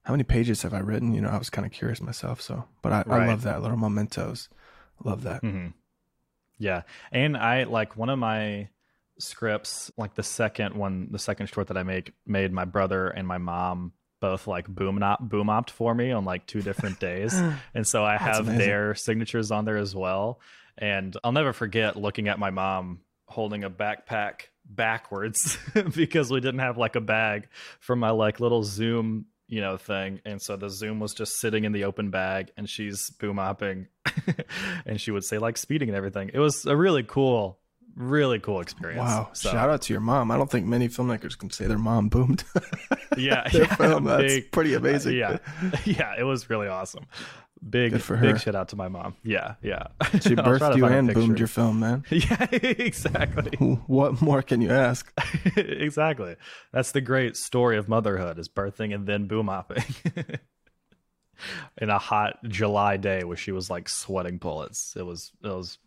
how 0.04 0.14
many 0.14 0.24
pages 0.24 0.62
have 0.64 0.74
I 0.74 0.80
written? 0.80 1.14
You 1.14 1.22
know, 1.22 1.30
I 1.30 1.38
was 1.38 1.50
kind 1.50 1.66
of 1.66 1.72
curious 1.72 2.02
myself. 2.02 2.42
So, 2.42 2.66
but 2.82 2.92
I, 2.92 3.04
right. 3.06 3.22
I 3.24 3.28
love 3.28 3.44
that 3.44 3.62
little 3.62 3.78
mementos. 3.78 4.50
Love 5.04 5.24
that. 5.24 5.42
Mm-hmm. 5.42 5.68
Yeah. 6.58 6.84
And 7.12 7.36
I 7.36 7.64
like 7.64 7.98
one 7.98 8.10
of 8.10 8.20
my 8.20 8.70
scripts, 9.20 9.92
like 9.98 10.16
the 10.16 10.24
second 10.24 10.76
one, 10.76 11.10
the 11.12 11.20
second 11.20 11.48
short 11.48 11.68
that 11.68 11.78
I 11.78 11.84
make 11.84 12.14
made 12.26 12.52
my 12.52 12.66
brother 12.66 13.08
and 13.08 13.28
my 13.28 13.38
mom 13.38 13.94
both 14.22 14.48
like 14.48 14.68
boom 14.68 15.04
op 15.04 15.20
boom 15.20 15.50
opt 15.50 15.70
for 15.70 15.94
me 15.94 16.12
on 16.12 16.26
like 16.26 16.46
two 16.46 16.62
different 16.62 17.00
days. 17.00 17.34
and 17.74 17.86
so 17.86 18.04
I 18.04 18.18
have 18.18 18.46
their 18.46 18.96
signatures 18.96 19.52
on 19.52 19.66
there 19.66 19.78
as 19.78 19.96
well. 19.96 20.40
And 20.78 21.16
I'll 21.24 21.32
never 21.32 21.54
forget 21.54 21.96
looking 21.96 22.28
at 22.28 22.40
my 22.40 22.50
mom 22.50 23.00
holding 23.28 23.64
a 23.64 23.70
backpack 23.70 24.42
backwards 24.66 25.58
because 25.96 26.32
we 26.32 26.40
didn't 26.40 26.60
have 26.60 26.78
like 26.78 26.96
a 26.96 27.02
bag 27.02 27.48
for 27.80 27.96
my 27.96 28.10
like 28.12 28.40
little 28.40 28.64
Zoom 28.64 29.26
you 29.48 29.62
know, 29.62 29.78
thing. 29.78 30.22
And 30.26 30.42
so 30.42 30.56
the 30.56 30.70
Zoom 30.70 31.00
was 31.00 31.14
just 31.14 31.40
sitting 31.40 31.66
in 31.66 31.72
the 31.72 31.84
open 31.84 32.10
bag 32.10 32.52
and 32.58 32.70
she's 32.70 33.10
boom 33.12 33.38
opping 33.38 33.88
and 34.86 35.00
she 35.00 35.12
would 35.12 35.24
say 35.24 35.38
like 35.38 35.58
speeding 35.58 35.90
and 35.90 35.96
everything. 35.96 36.32
It 36.34 36.40
was 36.40 36.66
a 36.66 36.76
really 36.76 37.04
cool, 37.04 37.60
really 37.96 38.40
cool 38.40 38.60
experience. 38.60 39.02
Wow. 39.08 39.30
So, 39.34 39.52
Shout 39.52 39.70
out 39.70 39.84
to 39.84 39.94
your 39.94 40.02
mom. 40.02 40.32
I 40.32 40.38
don't 40.38 40.50
think 40.50 40.66
many 40.66 40.88
filmmakers 40.88 41.38
can 41.38 41.52
say 41.52 41.68
their 41.68 41.78
mom 41.78 42.10
boomed 42.10 42.44
yeah, 43.18 43.48
yeah, 43.54 43.76
film. 43.76 44.06
That's 44.06 44.24
big- 44.24 44.52
pretty 44.52 44.74
amazing. 44.74 45.16
yeah, 45.16 45.38
yeah, 45.86 46.16
it 46.18 46.24
was 46.24 46.50
really 46.50 46.68
awesome. 46.68 47.06
Big, 47.68 47.94
Good 47.94 48.04
for 48.04 48.18
big 48.18 48.40
shout 48.40 48.54
out 48.54 48.70
to 48.70 48.76
my 48.76 48.88
mom. 48.90 49.16
Yeah, 49.24 49.56
yeah. 49.62 49.88
She 50.22 50.36
birthed 50.36 50.76
you 50.76 50.86
and 50.86 51.14
boomed 51.14 51.40
your 51.40 51.48
film, 51.48 51.80
man. 51.80 52.04
Yeah, 52.12 52.48
exactly. 52.52 53.58
What 53.88 54.22
more 54.22 54.42
can 54.42 54.62
you 54.62 54.70
ask? 54.70 55.12
exactly. 55.56 56.36
That's 56.72 56.92
the 56.92 57.02
great 57.02 57.36
story 57.38 57.78
of 57.78 57.90
motherhood: 57.90 58.38
is 58.38 58.50
birthing 58.50 58.94
and 58.94 59.08
then 59.08 59.28
boom 59.28 59.48
opping. 59.48 60.40
In 61.82 61.90
a 61.90 61.98
hot 62.00 62.38
July 62.48 62.98
day 62.98 63.24
where 63.24 63.36
she 63.36 63.52
was 63.52 63.70
like 63.70 63.90
sweating 63.90 64.38
bullets. 64.38 64.94
It 64.96 65.06
was 65.06 65.32
it 65.44 65.48
was 65.50 65.80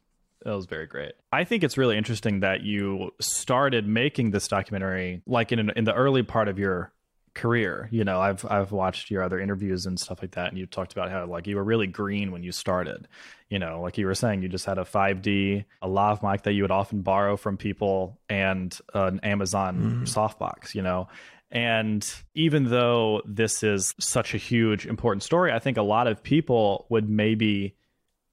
it 0.44 0.50
was 0.50 0.66
very 0.66 0.86
great. 0.86 1.12
I 1.32 1.44
think 1.44 1.64
it's 1.64 1.78
really 1.78 1.96
interesting 1.96 2.40
that 2.40 2.62
you 2.62 3.12
started 3.20 3.86
making 3.86 4.30
this 4.30 4.48
documentary 4.48 5.22
like 5.26 5.52
in 5.52 5.70
in 5.70 5.84
the 5.84 5.94
early 5.94 6.22
part 6.22 6.48
of 6.48 6.58
your 6.58 6.92
career. 7.38 7.88
You 7.90 8.04
know, 8.04 8.20
I've 8.20 8.44
I've 8.50 8.72
watched 8.72 9.10
your 9.10 9.22
other 9.22 9.40
interviews 9.40 9.86
and 9.86 9.98
stuff 9.98 10.20
like 10.20 10.32
that, 10.32 10.48
and 10.48 10.58
you 10.58 10.66
talked 10.66 10.92
about 10.92 11.10
how 11.10 11.24
like 11.26 11.46
you 11.46 11.56
were 11.56 11.64
really 11.64 11.86
green 11.86 12.32
when 12.32 12.42
you 12.42 12.52
started. 12.52 13.08
You 13.48 13.58
know, 13.58 13.80
like 13.80 13.96
you 13.96 14.04
were 14.04 14.14
saying, 14.14 14.42
you 14.42 14.48
just 14.48 14.66
had 14.66 14.76
a 14.76 14.84
5D, 14.84 15.64
a 15.80 15.88
lav 15.88 16.22
mic 16.22 16.42
that 16.42 16.52
you 16.52 16.62
would 16.62 16.70
often 16.70 17.00
borrow 17.00 17.36
from 17.36 17.56
people, 17.56 18.18
and 18.28 18.78
an 18.92 19.20
Amazon 19.20 19.76
mm-hmm. 19.76 20.04
softbox. 20.04 20.74
You 20.74 20.82
know. 20.82 21.08
And 21.50 22.06
even 22.34 22.64
though 22.64 23.22
this 23.24 23.62
is 23.62 23.94
such 23.98 24.34
a 24.34 24.36
huge, 24.36 24.84
important 24.84 25.22
story, 25.22 25.50
I 25.50 25.58
think 25.58 25.78
a 25.78 25.82
lot 25.82 26.06
of 26.06 26.22
people 26.22 26.84
would 26.90 27.08
maybe 27.08 27.74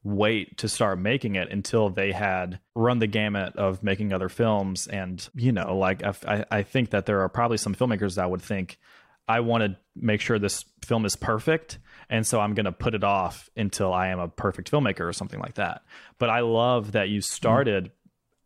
wait 0.05 0.57
to 0.59 0.69
start 0.69 0.99
making 0.99 1.35
it 1.35 1.49
until 1.51 1.89
they 1.89 2.11
had 2.11 2.59
run 2.75 2.99
the 2.99 3.07
gamut 3.07 3.55
of 3.55 3.81
making 3.81 4.13
other 4.13 4.29
films 4.29 4.85
and 4.85 5.27
you 5.33 5.51
know 5.51 5.75
like 5.75 6.03
I- 6.03 6.45
I 6.51 6.61
think 6.61 6.91
that 6.91 7.07
there 7.07 7.21
are 7.21 7.29
probably 7.29 7.57
some 7.57 7.73
filmmakers 7.73 8.15
that 8.15 8.29
would 8.29 8.41
think 8.41 8.77
i 9.27 9.39
want 9.39 9.63
to 9.63 9.75
make 9.95 10.21
sure 10.21 10.37
this 10.37 10.65
film 10.83 11.05
is 11.05 11.15
perfect 11.15 11.79
and 12.09 12.25
so 12.25 12.39
i'm 12.39 12.53
going 12.53 12.65
to 12.65 12.71
put 12.71 12.93
it 12.93 13.03
off 13.03 13.49
until 13.55 13.93
i 13.93 14.07
am 14.07 14.19
a 14.19 14.27
perfect 14.27 14.71
filmmaker 14.71 15.01
or 15.01 15.13
something 15.13 15.39
like 15.39 15.55
that. 15.55 15.83
But 16.19 16.29
i 16.29 16.41
love 16.41 16.93
that 16.93 17.09
you 17.09 17.21
started 17.21 17.91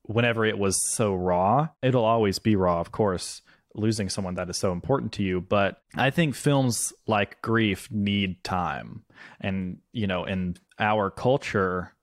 whenever 0.03 0.43
it 0.43 0.57
was 0.57 0.75
so 0.95 1.13
raw. 1.13 1.69
It'll 1.83 2.05
always 2.05 2.39
be 2.39 2.55
raw 2.55 2.79
of 2.79 2.91
course 2.91 3.41
losing 3.75 4.09
someone 4.09 4.36
that 4.36 4.50
is 4.50 4.57
so 4.57 4.71
important 4.71 5.12
to 5.13 5.24
you 5.24 5.39
but 5.39 5.83
i 5.95 6.09
think 6.09 6.36
films 6.36 6.91
like 7.07 7.41
grief 7.41 7.89
need 7.91 8.43
time. 8.43 9.03
And 9.41 9.79
you 9.91 10.07
know 10.07 10.25
in 10.25 10.57
our 10.79 11.12
culture 11.12 11.93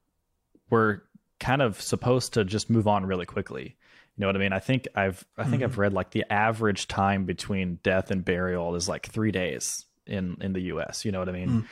we're 0.71 1.01
kind 1.39 1.63
of 1.63 1.81
supposed 1.81 2.35
to 2.35 2.45
just 2.45 2.71
move 2.71 2.87
on 2.87 3.07
really 3.07 3.27
quickly 3.27 3.77
you 4.17 4.23
know 4.23 4.29
what 4.29 4.37
i 4.37 4.39
mean? 4.39 4.53
I 4.53 4.61
think 4.61 4.89
i've 4.95 5.25
i 5.37 5.45
think 5.45 5.63
i've 5.63 5.79
read 5.79 5.93
like 5.93 6.11
the 6.11 6.25
average 6.33 6.89
time 6.89 7.25
between 7.25 7.79
death 7.83 8.11
and 8.11 8.25
burial 8.25 8.75
is 8.75 8.89
like 8.89 9.07
3 9.07 9.31
days 9.31 9.85
in 10.07 10.37
in 10.41 10.53
the 10.53 10.63
US 10.73 11.05
you 11.05 11.13
know 11.13 11.19
what 11.19 11.29
i 11.29 11.33
mean? 11.33 11.69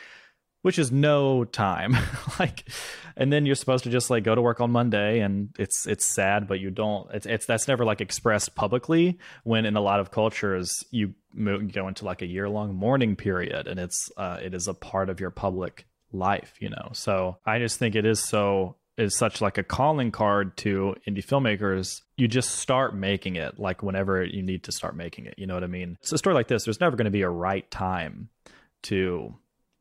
Which 0.62 0.78
is 0.78 0.90
no 0.90 1.44
time. 1.44 1.94
Like 2.38 2.68
and 3.16 3.32
then 3.32 3.46
you're 3.46 3.54
supposed 3.54 3.84
to 3.84 3.90
just 3.90 4.10
like 4.10 4.24
go 4.24 4.34
to 4.34 4.42
work 4.42 4.60
on 4.60 4.70
monday 4.72 5.20
and 5.20 5.54
it's 5.58 5.86
it's 5.86 6.04
sad 6.04 6.48
but 6.48 6.58
you 6.58 6.70
don't 6.70 7.08
it's, 7.14 7.26
it's 7.26 7.46
that's 7.46 7.68
never 7.68 7.84
like 7.84 8.00
expressed 8.00 8.54
publicly 8.56 9.18
when 9.44 9.66
in 9.66 9.76
a 9.76 9.80
lot 9.80 10.00
of 10.00 10.10
cultures 10.10 10.84
you 10.90 11.14
go 11.36 11.86
into 11.88 12.04
like 12.04 12.22
a 12.22 12.26
year 12.26 12.48
long 12.48 12.74
mourning 12.74 13.14
period 13.14 13.68
and 13.68 13.78
it's 13.78 14.10
uh 14.16 14.38
it 14.42 14.52
is 14.52 14.66
a 14.66 14.74
part 14.74 15.10
of 15.10 15.20
your 15.20 15.30
public 15.30 15.86
life 16.12 16.54
you 16.60 16.70
know? 16.70 16.88
So 16.92 17.38
i 17.46 17.58
just 17.60 17.78
think 17.78 17.94
it 17.94 18.04
is 18.04 18.20
so 18.22 18.76
is 18.96 19.16
such 19.16 19.40
like 19.40 19.58
a 19.58 19.62
calling 19.62 20.10
card 20.10 20.56
to 20.56 20.94
indie 21.08 21.24
filmmakers 21.24 22.02
you 22.16 22.28
just 22.28 22.50
start 22.50 22.94
making 22.94 23.36
it 23.36 23.58
like 23.58 23.82
whenever 23.82 24.24
you 24.24 24.42
need 24.42 24.62
to 24.62 24.72
start 24.72 24.96
making 24.96 25.26
it 25.26 25.34
you 25.36 25.46
know 25.46 25.54
what 25.54 25.64
i 25.64 25.68
mean 25.68 25.96
it's 26.00 26.12
a 26.12 26.18
story 26.18 26.34
like 26.34 26.48
this 26.48 26.64
there's 26.64 26.80
never 26.80 26.96
going 26.96 27.06
to 27.06 27.10
be 27.10 27.22
a 27.22 27.28
right 27.28 27.70
time 27.70 28.28
to 28.82 29.34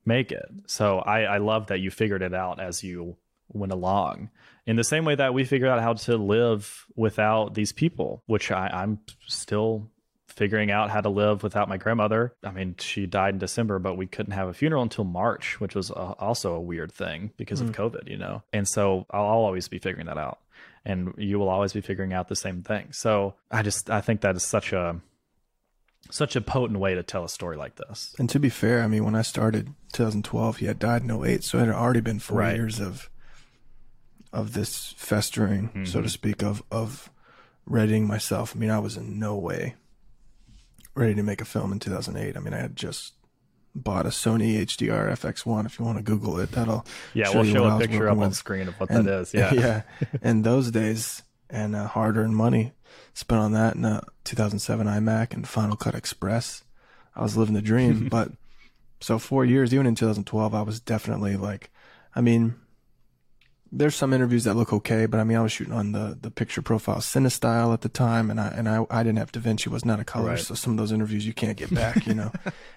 make 0.05 0.31
it. 0.31 0.45
So 0.67 0.99
I, 0.99 1.21
I 1.21 1.37
love 1.37 1.67
that 1.67 1.79
you 1.79 1.91
figured 1.91 2.21
it 2.21 2.33
out 2.33 2.59
as 2.59 2.83
you 2.83 3.17
went 3.49 3.71
along. 3.71 4.29
In 4.65 4.75
the 4.75 4.83
same 4.83 5.05
way 5.05 5.15
that 5.15 5.33
we 5.33 5.43
figured 5.43 5.69
out 5.69 5.81
how 5.81 5.93
to 5.93 6.17
live 6.17 6.85
without 6.95 7.53
these 7.53 7.71
people, 7.71 8.23
which 8.25 8.51
I, 8.51 8.67
I'm 8.67 8.99
still 9.27 9.89
figuring 10.35 10.71
out 10.71 10.89
how 10.89 10.99
to 11.01 11.09
live 11.09 11.43
without 11.43 11.69
my 11.69 11.77
grandmother. 11.77 12.33
I 12.43 12.51
mean, 12.51 12.75
she 12.79 13.05
died 13.05 13.35
in 13.35 13.39
December, 13.39 13.79
but 13.79 13.95
we 13.95 14.07
couldn't 14.07 14.33
have 14.33 14.47
a 14.47 14.53
funeral 14.53 14.81
until 14.83 15.03
March, 15.03 15.59
which 15.59 15.75
was 15.75 15.91
uh 15.91 16.13
also 16.19 16.53
a 16.55 16.61
weird 16.61 16.91
thing 16.91 17.31
because 17.37 17.61
of 17.61 17.71
COVID, 17.71 18.09
you 18.09 18.17
know? 18.17 18.41
And 18.51 18.67
so 18.67 19.05
I'll, 19.11 19.21
I'll 19.25 19.45
always 19.45 19.67
be 19.67 19.79
figuring 19.79 20.07
that 20.07 20.17
out. 20.17 20.39
And 20.85 21.13
you 21.17 21.39
will 21.39 21.49
always 21.49 21.71
be 21.71 21.81
figuring 21.81 22.11
out 22.13 22.27
the 22.27 22.35
same 22.35 22.61
thing. 22.63 22.91
So 22.91 23.35
I 23.51 23.61
just, 23.63 23.89
I 23.89 24.01
think 24.01 24.21
that 24.21 24.35
is 24.35 24.43
such 24.45 24.73
a, 24.73 24.99
such 26.11 26.35
a 26.35 26.41
potent 26.41 26.79
way 26.79 26.93
to 26.95 27.03
tell 27.03 27.23
a 27.23 27.29
story 27.29 27.55
like 27.55 27.75
this. 27.75 28.13
And 28.19 28.29
to 28.31 28.39
be 28.39 28.49
fair, 28.49 28.83
I 28.83 28.87
mean, 28.87 29.05
when 29.05 29.15
I 29.15 29.21
started 29.21 29.67
2012, 29.93 30.57
he 30.57 30.65
had 30.65 30.79
died 30.79 31.03
in 31.03 31.11
08, 31.11 31.43
so 31.43 31.57
it 31.59 31.67
had 31.67 31.69
already 31.75 32.01
been 32.01 32.19
four 32.19 32.39
Right. 32.39 32.55
years 32.55 32.79
of 32.79 33.09
of 34.33 34.53
this 34.53 34.93
festering, 34.97 35.69
so 35.85 35.99
Mm-hmm. 35.99 36.03
to 36.03 36.09
speak, 36.09 36.41
of 36.43 36.63
of 36.71 37.09
readying 37.65 38.07
myself. 38.07 38.53
I 38.55 38.59
mean, 38.59 38.71
I 38.71 38.79
was 38.79 38.97
in 38.97 39.19
no 39.19 39.35
way 39.37 39.75
ready 40.95 41.15
to 41.15 41.23
make 41.23 41.41
a 41.41 41.45
film 41.45 41.71
in 41.71 41.79
2008. 41.79 42.35
I 42.35 42.39
mean, 42.39 42.53
I 42.53 42.59
had 42.59 42.75
just 42.75 43.13
bought 43.75 44.05
a 44.05 44.09
Sony 44.09 44.57
HDR 44.61 45.09
FX1. 45.11 45.65
If 45.65 45.79
you 45.79 45.85
want 45.85 45.97
to 45.97 46.03
Google 46.03 46.39
it, 46.39 46.51
that'll 46.51 46.85
Yeah, 47.13 47.25
show 47.25 47.39
we'll 47.39 47.45
you 47.47 47.53
show 47.53 47.65
a 47.75 47.79
picture 47.79 48.07
up 48.09 48.17
on 48.19 48.31
screen 48.33 48.67
of 48.67 48.75
what 48.79 48.89
And- 48.91 49.07
that 49.07 49.19
is. 49.21 49.33
Yeah. 49.33 49.53
yeah. 49.53 49.81
And 50.21 50.43
those 50.43 50.69
days 50.71 51.23
and 51.49 51.75
uh, 51.75 51.87
hard-earned 51.87 52.35
money 52.35 52.73
spent 53.13 53.41
on 53.41 53.51
that 53.53 53.75
and 53.75 53.85
a 53.85 54.03
2007 54.23 54.85
iMac 54.87 55.33
and 55.33 55.47
Final 55.47 55.75
Cut 55.75 55.95
Express. 55.95 56.63
I 57.15 57.21
was 57.23 57.35
living 57.37 57.55
the 57.55 57.61
dream. 57.61 58.07
but 58.11 58.31
so 59.01 59.17
four 59.19 59.43
years, 59.45 59.73
even 59.73 59.85
in 59.87 59.95
2012, 59.95 60.53
I 60.53 60.61
was 60.61 60.79
definitely 60.79 61.35
like, 61.35 61.71
I 62.15 62.21
mean, 62.21 62.55
there's 63.75 63.95
some 63.95 64.13
interviews 64.13 64.43
that 64.43 64.53
look 64.55 64.71
okay, 64.71 65.07
but 65.07 65.19
I 65.19 65.23
mean, 65.23 65.35
I 65.37 65.41
was 65.41 65.51
shooting 65.51 65.73
on 65.73 65.91
the 65.93 66.17
the 66.21 66.29
picture 66.29 66.61
profile 66.61 66.97
CineStyle 66.97 67.73
at 67.73 67.81
the 67.81 67.89
time, 67.89 68.29
and 68.29 68.39
I 68.39 68.47
and 68.49 68.69
I 68.69 68.85
I 68.89 69.01
didn't 69.03 69.17
have 69.17 69.31
DaVinci 69.31 69.67
was 69.67 69.83
not 69.83 69.99
a 69.99 70.03
color, 70.05 70.29
Right. 70.29 70.39
so 70.39 70.53
some 70.53 70.71
of 70.73 70.77
those 70.77 70.91
interviews 70.91 71.25
you 71.25 71.33
can't 71.33 71.57
get 71.57 71.73
back, 71.81 72.05
you 72.05 72.13
know. 72.13 72.31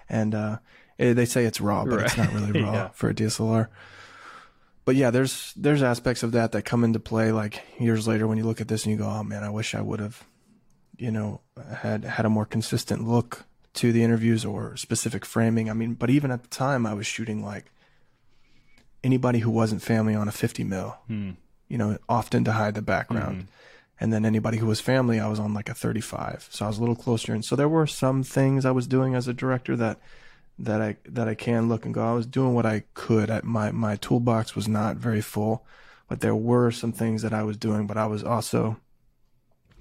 and 0.09 0.33
uh, 0.33 0.57
eh, 0.99 1.13
they 1.13 1.25
say 1.25 1.45
it's 1.45 1.61
raw, 1.61 1.85
but 1.85 2.01
it's 2.01 2.17
not 2.17 2.33
really 2.33 2.51
raw 2.63 2.73
Yeah. 2.73 2.87
for 2.89 3.09
a 3.09 3.13
DSLR 3.13 3.67
but 4.85 4.95
yeah, 4.95 5.11
there's 5.11 5.53
there's 5.57 5.83
aspects 5.83 6.23
of 6.23 6.31
that 6.31 6.53
that 6.53 6.61
come 6.63 6.85
into 6.85 6.97
play 6.97 7.33
like 7.33 7.61
years 7.77 8.07
later 8.07 8.25
when 8.25 8.37
you 8.37 8.45
look 8.45 8.61
at 8.61 8.69
this 8.69 8.85
and 8.85 8.93
you 8.93 8.97
go, 8.97 9.05
oh 9.05 9.21
man, 9.21 9.43
I 9.43 9.49
wish 9.49 9.75
I 9.75 9.81
would 9.81 9.99
have, 9.99 10.23
you 10.97 11.11
know, 11.11 11.41
had 11.81 12.05
had 12.05 12.25
a 12.25 12.29
more 12.29 12.45
consistent 12.45 13.05
look 13.05 13.43
to 13.73 13.91
the 13.91 14.01
interviews 14.01 14.45
or 14.45 14.77
specific 14.77 15.25
framing. 15.25 15.69
I 15.69 15.73
mean, 15.73 15.95
but 15.95 16.09
even 16.09 16.31
at 16.31 16.41
the 16.43 16.47
time, 16.47 16.85
I 16.85 16.93
was 16.93 17.05
shooting 17.05 17.43
like 17.43 17.65
anybody 19.03 19.39
who 19.39 19.51
wasn't 19.51 19.81
family 19.81 20.15
on 20.15 20.27
a 20.27 20.31
50 20.31 20.63
mil, 20.63 20.97
Hmm. 21.07 21.31
you 21.67 21.77
know, 21.77 21.97
often 22.09 22.43
to 22.45 22.51
hide 22.53 22.75
the 22.75 22.81
background. 22.81 23.47
And 23.99 24.13
then 24.13 24.25
anybody 24.25 24.57
who 24.59 24.67
was 24.67 24.79
family, 24.79 25.19
I 25.19 25.27
was 25.27 25.39
on 25.39 25.53
like 25.55 25.69
a 25.69 25.73
35, 25.73 26.47
so 26.51 26.65
I 26.65 26.67
was 26.67 26.77
a 26.77 26.81
little 26.81 26.95
closer. 26.95 27.33
And 27.33 27.43
so 27.43 27.55
there 27.55 27.67
were 27.69 27.87
some 27.87 28.21
things 28.23 28.63
I 28.65 28.71
was 28.71 28.85
doing 28.87 29.15
as 29.15 29.27
a 29.27 29.33
director 29.33 29.75
that 29.75 29.97
that 30.59 30.81
I 30.81 30.97
that 31.07 31.27
I 31.27 31.33
can 31.35 31.67
look 31.69 31.83
and 31.85 31.93
go. 31.93 32.03
I 32.07 32.13
was 32.13 32.25
doing 32.27 32.53
what 32.53 32.65
I 32.65 32.83
could. 32.93 33.29
I, 33.31 33.41
my 33.43 33.71
my 33.71 33.95
toolbox 33.95 34.55
was 34.55 34.67
not 34.67 34.97
very 34.97 35.21
full, 35.21 35.65
but 36.07 36.19
there 36.21 36.35
were 36.35 36.69
some 36.71 36.91
things 36.91 37.21
that 37.23 37.33
I 37.33 37.43
was 37.43 37.57
doing. 37.57 37.87
But 37.87 37.97
I 37.97 38.05
was 38.07 38.23
also 38.23 38.77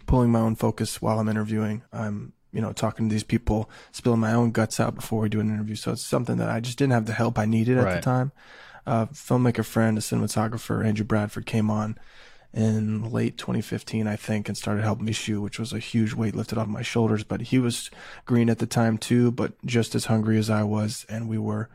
pulling 0.06 0.30
my 0.30 0.40
own 0.40 0.54
focus 0.56 1.00
while 1.02 1.18
I'm 1.18 1.28
interviewing. 1.28 1.82
I'm 1.92 2.32
you 2.52 2.61
know 2.62 2.73
talking 2.73 3.08
to 3.08 3.12
these 3.12 3.23
people, 3.25 3.68
spilling 3.92 4.20
my 4.20 4.32
own 4.32 4.50
guts 4.50 4.80
out 4.80 4.94
before 4.94 5.20
we 5.20 5.28
do 5.28 5.40
an 5.40 5.49
interview. 5.50 5.76
So 5.76 5.92
it's 5.92 6.04
something 6.06 6.37
that 6.38 6.49
I 6.49 6.61
just 6.61 6.78
didn't 6.78 6.92
have 6.94 7.06
the 7.06 7.12
help 7.12 7.38
I 7.38 7.44
needed 7.44 7.76
at 7.78 7.85
the 7.96 8.00
time. 8.02 8.32
A 8.87 9.09
filmmaker 9.09 9.64
friend, 9.64 9.99
a 9.99 10.00
cinematographer, 10.00 10.85
Andrew 10.85 11.05
Bradford, 11.05 11.47
came 11.47 11.71
on 11.71 11.99
in 12.55 13.11
late 13.11 13.37
2015, 13.37 14.07
I 14.07 14.16
think, 14.16 14.49
and 14.49 14.57
started 14.57 14.83
helping 14.83 15.05
me 15.05 15.12
shoot, 15.12 15.40
which 15.43 15.59
was 15.59 15.73
a 15.73 15.78
huge 15.78 16.14
weight 16.14 16.35
lifted 16.35 16.57
off 16.57 16.69
my 16.69 16.83
shoulders. 16.83 17.25
But 17.25 17.43
he 17.43 17.59
was 17.59 17.90
green 18.25 18.49
at 18.49 18.59
the 18.59 18.66
time 18.66 18.97
too, 18.97 19.31
but 19.31 19.52
just 19.66 19.95
as 19.95 20.07
hungry 20.07 20.38
as 20.38 20.49
I 20.49 20.62
was, 20.62 21.05
and 21.09 21.28
we 21.28 21.37
were 21.37 21.69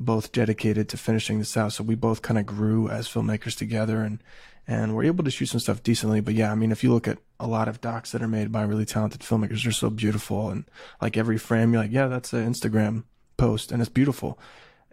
both 0.00 0.32
dedicated 0.32 0.88
to 0.88 0.96
finishing 0.96 1.38
this 1.38 1.56
out. 1.56 1.72
So 1.72 1.84
we 1.84 1.94
both 1.94 2.22
kind 2.22 2.38
of 2.38 2.46
grew 2.46 2.88
as 2.88 3.08
filmmakers 3.08 3.56
together, 3.56 4.00
and 4.00 4.20
and 4.66 4.96
we're 4.96 5.04
able 5.04 5.24
to 5.24 5.30
shoot 5.30 5.46
some 5.46 5.60
stuff 5.60 5.82
decently. 5.82 6.20
But 6.20 6.34
yeah, 6.34 6.50
I 6.50 6.54
mean, 6.54 6.72
if 6.72 6.82
you 6.82 6.92
look 6.92 7.06
at 7.06 7.18
a 7.38 7.46
lot 7.46 7.68
of 7.68 7.80
docs 7.80 8.12
that 8.12 8.22
are 8.22 8.28
made 8.28 8.50
by 8.50 8.62
really 8.62 8.84
talented 8.84 9.20
filmmakers, 9.20 9.62
they're 9.62 9.72
so 9.72 9.90
beautiful, 9.90 10.50
and 10.50 10.64
like 11.00 11.16
every 11.16 11.38
frame, 11.38 11.72
you're 11.72 11.82
like, 11.82 11.92
yeah, 11.92 12.08
that's 12.08 12.32
an 12.32 12.52
Instagram 12.52 13.04
post, 13.36 13.70
and 13.70 13.80
it's 13.80 13.90
beautiful, 13.90 14.38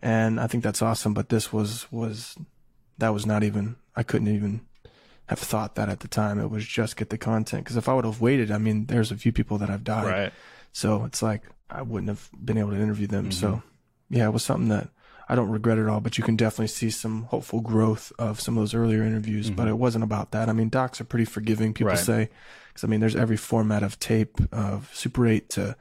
and 0.03 0.37
I 0.37 0.47
think 0.47 0.65
that's 0.65 0.81
awesome. 0.81 1.13
But 1.13 1.29
this 1.29 1.53
was 1.53 1.89
was 1.91 2.35
that 2.97 3.13
was 3.13 3.25
not 3.25 3.41
even 3.41 3.77
I 3.95 4.03
couldn't 4.03 4.27
even 4.27 4.61
have 5.27 5.39
thought 5.39 5.75
that 5.75 5.87
at 5.87 6.01
the 6.01 6.09
time. 6.09 6.39
It 6.39 6.51
was 6.51 6.65
just 6.65 6.97
get 6.97 7.09
the 7.09 7.17
content. 7.17 7.63
Because 7.63 7.77
if 7.77 7.87
I 7.87 7.93
would 7.93 8.03
have 8.03 8.19
waited, 8.19 8.51
I 8.51 8.57
mean, 8.57 8.87
there's 8.87 9.11
a 9.11 9.15
few 9.15 9.31
people 9.31 9.57
that 9.59 9.69
have 9.69 9.85
died. 9.85 10.05
Right. 10.05 10.33
So 10.73 11.05
it's 11.05 11.21
like 11.21 11.43
I 11.69 11.81
wouldn't 11.81 12.09
have 12.09 12.29
been 12.43 12.57
able 12.57 12.71
to 12.71 12.81
interview 12.81 13.07
them. 13.07 13.29
Mm-hmm. 13.29 13.31
So 13.31 13.63
yeah, 14.09 14.25
it 14.25 14.33
was 14.33 14.43
something 14.43 14.67
that 14.67 14.89
I 15.29 15.35
don't 15.35 15.49
regret 15.49 15.77
at 15.77 15.87
all, 15.87 16.01
but 16.01 16.17
you 16.17 16.23
can 16.23 16.35
definitely 16.35 16.67
see 16.67 16.89
some 16.89 17.23
hopeful 17.23 17.61
growth 17.61 18.11
of 18.19 18.41
some 18.41 18.57
of 18.57 18.61
those 18.61 18.73
earlier 18.73 19.03
interviews. 19.03 19.47
Mm-hmm. 19.47 19.55
But 19.55 19.69
it 19.69 19.77
wasn't 19.77 20.03
about 20.03 20.31
that. 20.31 20.49
I 20.49 20.51
mean, 20.51 20.67
docs 20.67 20.99
are 20.99 21.05
pretty 21.05 21.25
forgiving. 21.25 21.73
People 21.73 21.91
right. 21.91 21.97
say, 21.97 22.29
because 22.67 22.83
I 22.83 22.87
mean, 22.87 22.99
there's 22.99 23.15
every 23.15 23.37
format 23.37 23.83
of 23.83 23.99
tape, 23.99 24.37
of 24.51 24.91
Super 24.93 25.25
8 25.25 25.47
to, 25.51 25.77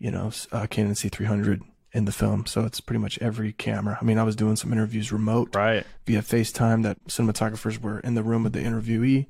you 0.00 0.10
know, 0.10 0.32
uh, 0.50 0.66
Canon 0.66 0.94
C300 0.94 1.62
in 1.94 2.04
the 2.04 2.12
film. 2.12 2.44
So 2.44 2.64
it's 2.64 2.80
pretty 2.80 2.98
much 2.98 3.18
every 3.22 3.52
camera. 3.52 3.96
I 4.00 4.04
mean, 4.04 4.18
I 4.18 4.24
was 4.24 4.34
doing 4.34 4.56
some 4.56 4.72
interviews 4.72 5.12
remote 5.12 5.54
right. 5.54 5.86
via 6.04 6.20
FaceTime 6.20 6.82
that 6.82 7.02
cinematographers 7.06 7.80
were 7.80 8.00
in 8.00 8.14
the 8.14 8.22
room 8.22 8.42
with 8.42 8.52
the 8.52 8.58
interviewee 8.58 9.26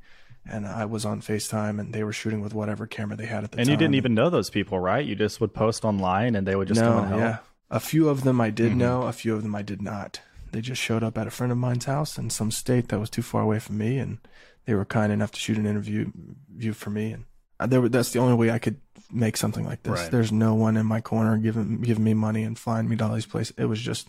and 0.47 0.67
I 0.67 0.87
was 0.87 1.05
on 1.05 1.21
FaceTime 1.21 1.79
and 1.79 1.93
they 1.93 2.03
were 2.03 2.13
shooting 2.13 2.41
with 2.41 2.55
whatever 2.55 2.87
camera 2.87 3.17
they 3.17 3.27
had 3.27 3.45
at 3.45 3.53
the 3.53 3.59
and 3.59 3.67
time. 3.67 3.73
And 3.73 3.81
you 3.81 3.85
didn't 3.87 3.95
even 3.97 4.15
know 4.15 4.31
those 4.31 4.51
people, 4.51 4.79
right? 4.81 5.05
You 5.05 5.15
just 5.15 5.41
would 5.41 5.53
post 5.55 5.85
online 5.85 6.35
and 6.35 6.47
they 6.47 6.57
would 6.57 6.69
just 6.69 6.81
no, 6.81 6.89
come 6.89 6.99
and 6.99 7.09
help. 7.09 7.21
Yeah. 7.21 7.39
A 7.71 7.81
few 7.81 8.09
of 8.09 8.25
them 8.25 8.41
I 8.41 8.51
did 8.51 8.71
mm-hmm. 8.71 8.79
know, 8.79 9.03
a 9.03 9.13
few 9.13 9.35
of 9.35 9.43
them 9.43 9.55
I 9.55 9.63
did 9.63 9.83
not. 9.83 10.21
They 10.53 10.63
just 10.63 10.81
showed 10.81 11.03
up 11.03 11.19
at 11.19 11.27
a 11.27 11.31
friend 11.31 11.53
of 11.53 11.59
mine's 11.59 11.85
house 11.85 12.17
in 12.17 12.31
some 12.31 12.51
state 12.51 12.89
that 12.89 13.01
was 13.01 13.11
too 13.11 13.23
far 13.23 13.43
away 13.43 13.59
from 13.59 13.77
me 13.77 13.99
and 13.99 14.19
they 14.65 14.75
were 14.75 14.87
kind 14.87 15.13
enough 15.13 15.33
to 15.33 15.41
shoot 15.41 15.59
an 15.59 15.67
interview 15.67 16.11
view 16.55 16.73
for 16.73 16.91
me 16.91 17.13
and 17.13 17.25
there 17.71 17.81
were, 17.81 17.89
that's 17.89 18.13
the 18.13 18.19
only 18.19 18.35
way 18.35 18.51
I 18.51 18.59
could 18.59 18.81
make 19.15 19.37
something 19.37 19.65
like 19.65 19.83
this. 19.83 20.01
Right. 20.01 20.11
There's 20.11 20.33
no 20.33 20.55
one 20.55 20.77
in 20.77 20.87
my 20.87 21.01
corner 21.01 21.37
giving 21.37 21.81
giving 21.81 22.05
me 22.05 22.15
money 22.15 22.43
and 22.43 22.59
flying 22.59 22.89
me 22.89 22.97
to 22.97 23.05
all 23.05 23.15
these 23.15 23.27
places. 23.27 23.55
It 23.57 23.67
was 23.67 23.81
just 23.81 24.09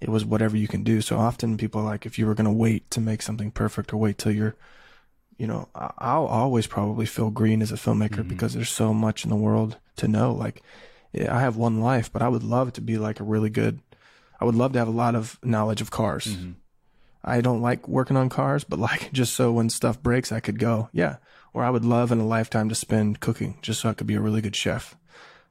it 0.00 0.08
was 0.08 0.24
whatever 0.24 0.56
you 0.56 0.68
can 0.68 0.82
do. 0.82 1.00
So 1.00 1.18
often 1.18 1.56
people 1.56 1.80
are 1.80 1.84
like 1.84 2.06
if 2.06 2.18
you 2.18 2.26
were 2.26 2.34
going 2.34 2.46
to 2.46 2.50
wait 2.50 2.90
to 2.90 3.00
make 3.00 3.22
something 3.22 3.50
perfect 3.50 3.92
or 3.92 3.98
wait 3.98 4.18
till 4.18 4.32
you're 4.32 4.56
you 5.38 5.48
know, 5.48 5.68
I'll 5.74 6.26
always 6.26 6.68
probably 6.68 7.04
feel 7.04 7.30
green 7.30 7.62
as 7.62 7.72
a 7.72 7.76
filmmaker 7.76 8.18
mm-hmm. 8.18 8.28
because 8.28 8.54
there's 8.54 8.70
so 8.70 8.94
much 8.94 9.24
in 9.24 9.30
the 9.30 9.34
world 9.34 9.76
to 9.96 10.06
know. 10.06 10.32
Like, 10.32 10.62
I 11.18 11.40
have 11.40 11.56
one 11.56 11.80
life, 11.80 12.12
but 12.12 12.22
I 12.22 12.28
would 12.28 12.44
love 12.44 12.72
to 12.74 12.80
be 12.80 12.96
like 12.96 13.18
a 13.18 13.24
really 13.24 13.50
good. 13.50 13.80
I 14.40 14.44
would 14.44 14.54
love 14.54 14.72
to 14.74 14.78
have 14.78 14.88
a 14.88 14.92
lot 14.92 15.16
of 15.16 15.40
knowledge 15.42 15.80
of 15.80 15.90
cars. 15.90 16.26
Mm-hmm. 16.26 16.52
I 17.24 17.40
don't 17.40 17.60
like 17.60 17.88
working 17.88 18.16
on 18.16 18.28
cars, 18.28 18.62
but 18.62 18.78
like 18.78 19.10
just 19.12 19.34
so 19.34 19.52
when 19.52 19.68
stuff 19.68 20.02
breaks, 20.02 20.30
I 20.30 20.40
could 20.40 20.58
go, 20.58 20.88
yeah. 20.92 21.16
Or 21.54 21.64
I 21.64 21.70
would 21.70 21.84
love 21.84 22.12
in 22.12 22.20
a 22.20 22.26
lifetime 22.26 22.68
to 22.68 22.74
spend 22.74 23.20
cooking 23.20 23.58
just 23.62 23.80
so 23.80 23.90
I 23.90 23.94
could 23.94 24.06
be 24.06 24.14
a 24.14 24.20
really 24.20 24.40
good 24.40 24.56
chef. 24.56 24.96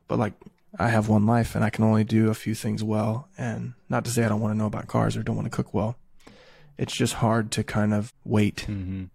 But 0.08 0.20
like, 0.20 0.34
I 0.80 0.90
have 0.90 1.10
one 1.10 1.26
life 1.26 1.54
and 1.54 1.64
I 1.64 1.70
can 1.70 1.84
only 1.84 2.04
do 2.04 2.30
a 2.30 2.34
few 2.34 2.56
things 2.56 2.84
well. 2.84 3.28
And 3.38 3.74
not 3.90 4.06
to 4.06 4.12
say 4.12 4.24
I 4.24 4.30
don't 4.30 4.42
want 4.42 4.54
to 4.54 4.58
know 4.58 4.66
about 4.66 4.88
cars 4.88 5.16
or 5.16 5.24
don't 5.24 5.36
want 5.36 5.52
to 5.52 5.56
cook 5.56 5.74
well. 5.74 5.98
It's 6.78 6.96
just 6.96 7.16
hard 7.16 7.52
to 7.52 7.64
kind 7.64 7.94
of 7.94 8.14
wait. 8.26 8.66
Mm-hmm 8.68 9.06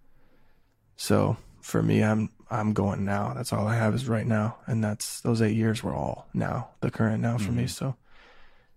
so 0.96 1.36
for 1.60 1.82
me, 1.82 2.02
I'm 2.02 2.30
I'm 2.50 2.72
going 2.72 3.04
now. 3.04 3.34
That's 3.34 3.52
all 3.52 3.66
I 3.66 3.76
have 3.76 3.94
is 3.94 4.08
right 4.08 4.26
now, 4.26 4.56
and 4.66 4.82
that's 4.82 5.20
those 5.20 5.42
eight 5.42 5.56
years 5.56 5.82
were 5.82 5.94
all 5.94 6.26
now, 6.32 6.70
the 6.80 6.90
current 6.90 7.22
now 7.22 7.38
for 7.38 7.44
mm-hmm. 7.44 7.56
me. 7.58 7.66
So 7.66 7.96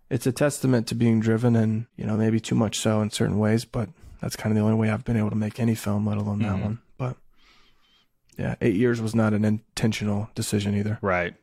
it's 0.10 0.28
a 0.28 0.32
testament 0.32 0.88
to 0.88 0.96
being 0.96 1.20
driven, 1.20 1.56
and 1.56 1.88
you 1.96 2.06
know 2.06 2.18
maybe 2.18 2.40
too 2.40 2.56
much 2.56 2.78
so 2.78 3.02
in 3.02 3.10
certain 3.10 3.40
ways, 3.40 3.66
but 3.66 3.90
that's 4.22 4.36
kind 4.36 4.52
of 4.52 4.58
the 4.58 4.64
only 4.64 4.78
way 4.78 4.90
I've 4.90 5.06
been 5.06 5.18
able 5.18 5.30
to 5.30 5.36
make 5.36 5.60
any 5.60 5.76
film, 5.76 6.06
let 6.06 6.18
alone 6.18 6.40
mm-hmm. 6.40 6.50
that 6.50 6.64
one. 6.64 6.80
Yeah, 8.40 8.56
eight 8.62 8.76
years 8.76 9.02
was 9.02 9.14
not 9.14 9.34
an 9.34 9.44
intentional 9.44 10.30
decision 10.34 10.74
either. 10.74 10.98
Right, 11.02 11.36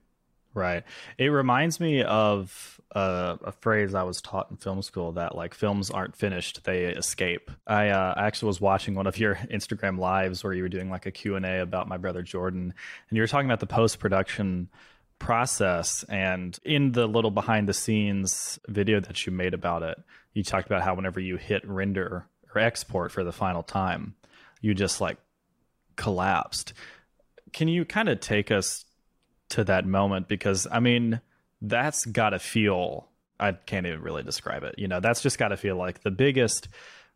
right. 0.54 0.82
It 1.18 1.26
reminds 1.26 1.78
me 1.78 2.02
of 2.02 2.80
a, 2.92 3.38
a, 3.44 3.52
phrase 3.52 3.94
I 3.94 4.04
was 4.04 4.22
taught 4.22 4.50
in 4.50 4.56
film 4.56 4.80
school 4.80 5.12
that 5.12 5.36
like 5.36 5.52
films 5.52 5.90
aren't 5.90 6.16
finished, 6.16 6.64
they 6.64 6.86
escape. 6.86 7.50
I 7.66 7.90
uh, 7.90 8.14
actually 8.16 8.46
was 8.46 8.62
watching 8.62 8.94
one 8.94 9.06
of 9.06 9.18
your 9.18 9.34
Instagram 9.52 9.98
lives 9.98 10.42
where 10.42 10.54
you 10.54 10.62
were 10.62 10.70
doing 10.70 10.88
like 10.88 11.04
a 11.04 11.10
Q&A 11.10 11.60
about 11.60 11.86
my 11.86 11.98
brother 11.98 12.22
Jordan 12.22 12.72
and 13.10 13.16
you 13.16 13.22
were 13.22 13.26
talking 13.26 13.46
about 13.46 13.60
the 13.60 13.66
post-production 13.66 14.70
process 15.18 16.02
and 16.04 16.58
in 16.64 16.92
the 16.92 17.06
little 17.06 17.30
behind 17.30 17.68
the 17.68 17.74
scenes 17.74 18.58
video 18.68 19.00
that 19.00 19.26
you 19.26 19.32
made 19.32 19.52
about 19.52 19.82
it, 19.82 19.98
you 20.32 20.42
talked 20.42 20.66
about 20.66 20.80
how 20.80 20.94
whenever 20.94 21.20
you 21.20 21.36
hit 21.36 21.66
render 21.68 22.26
or 22.54 22.60
export 22.60 23.12
for 23.12 23.22
the 23.22 23.32
final 23.32 23.62
time, 23.62 24.14
you 24.62 24.72
just 24.72 24.98
like 24.98 25.18
collapsed. 25.96 26.72
Can 27.52 27.68
you 27.68 27.84
kind 27.84 28.08
of 28.08 28.20
take 28.20 28.50
us 28.50 28.84
to 29.50 29.64
that 29.64 29.86
moment 29.86 30.28
because 30.28 30.66
I 30.70 30.80
mean 30.80 31.20
that's 31.62 32.04
got 32.04 32.30
to 32.30 32.38
feel 32.38 33.08
I 33.38 33.52
can't 33.52 33.86
even 33.86 34.00
really 34.00 34.22
describe 34.22 34.62
it. 34.62 34.76
You 34.78 34.88
know, 34.88 35.00
that's 35.00 35.22
just 35.22 35.38
got 35.38 35.48
to 35.48 35.56
feel 35.56 35.76
like 35.76 36.02
the 36.02 36.10
biggest 36.10 36.68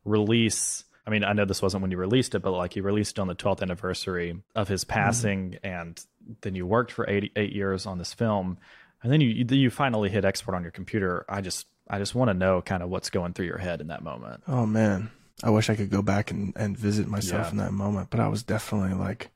release. 0.04 0.84
I 1.06 1.10
mean, 1.10 1.24
I 1.24 1.32
know 1.32 1.44
this 1.44 1.62
wasn't 1.62 1.82
when 1.82 1.90
you 1.90 1.96
released 1.96 2.34
it, 2.34 2.40
but 2.40 2.52
like 2.52 2.76
you 2.76 2.82
released 2.82 3.18
it 3.18 3.20
on 3.20 3.26
the 3.26 3.34
12th 3.34 3.62
anniversary 3.62 4.40
of 4.54 4.68
his 4.68 4.84
mm-hmm. 4.84 4.92
passing, 4.92 5.50
mm-hmm. 5.52 5.66
and 5.66 6.04
then 6.42 6.54
you 6.54 6.66
worked 6.66 6.92
for 6.92 7.08
eight, 7.08 7.32
eight 7.36 7.52
years 7.52 7.86
on 7.86 7.98
this 7.98 8.12
film, 8.12 8.58
and 9.02 9.10
then 9.10 9.20
you 9.20 9.46
you 9.50 9.70
finally 9.70 10.10
hit 10.10 10.24
export 10.24 10.54
on 10.54 10.62
your 10.62 10.72
computer. 10.72 11.24
I 11.28 11.40
just 11.40 11.66
I 11.88 11.98
just 11.98 12.14
want 12.14 12.28
to 12.28 12.34
know 12.34 12.60
kind 12.60 12.82
of 12.82 12.90
what's 12.90 13.10
going 13.10 13.32
through 13.32 13.46
your 13.46 13.58
head 13.58 13.80
in 13.80 13.86
that 13.88 14.02
moment. 14.02 14.42
Oh 14.46 14.66
man, 14.66 15.10
I 15.42 15.50
wish 15.50 15.70
I 15.70 15.76
could 15.76 15.90
go 15.90 16.02
back 16.02 16.30
and, 16.30 16.52
and 16.56 16.76
visit 16.76 17.08
myself 17.08 17.46
yeah. 17.46 17.50
in 17.50 17.56
that 17.58 17.72
moment, 17.72 18.10
but 18.10 18.20
I 18.20 18.28
was 18.28 18.42
definitely 18.42 18.94
like, 18.94 19.30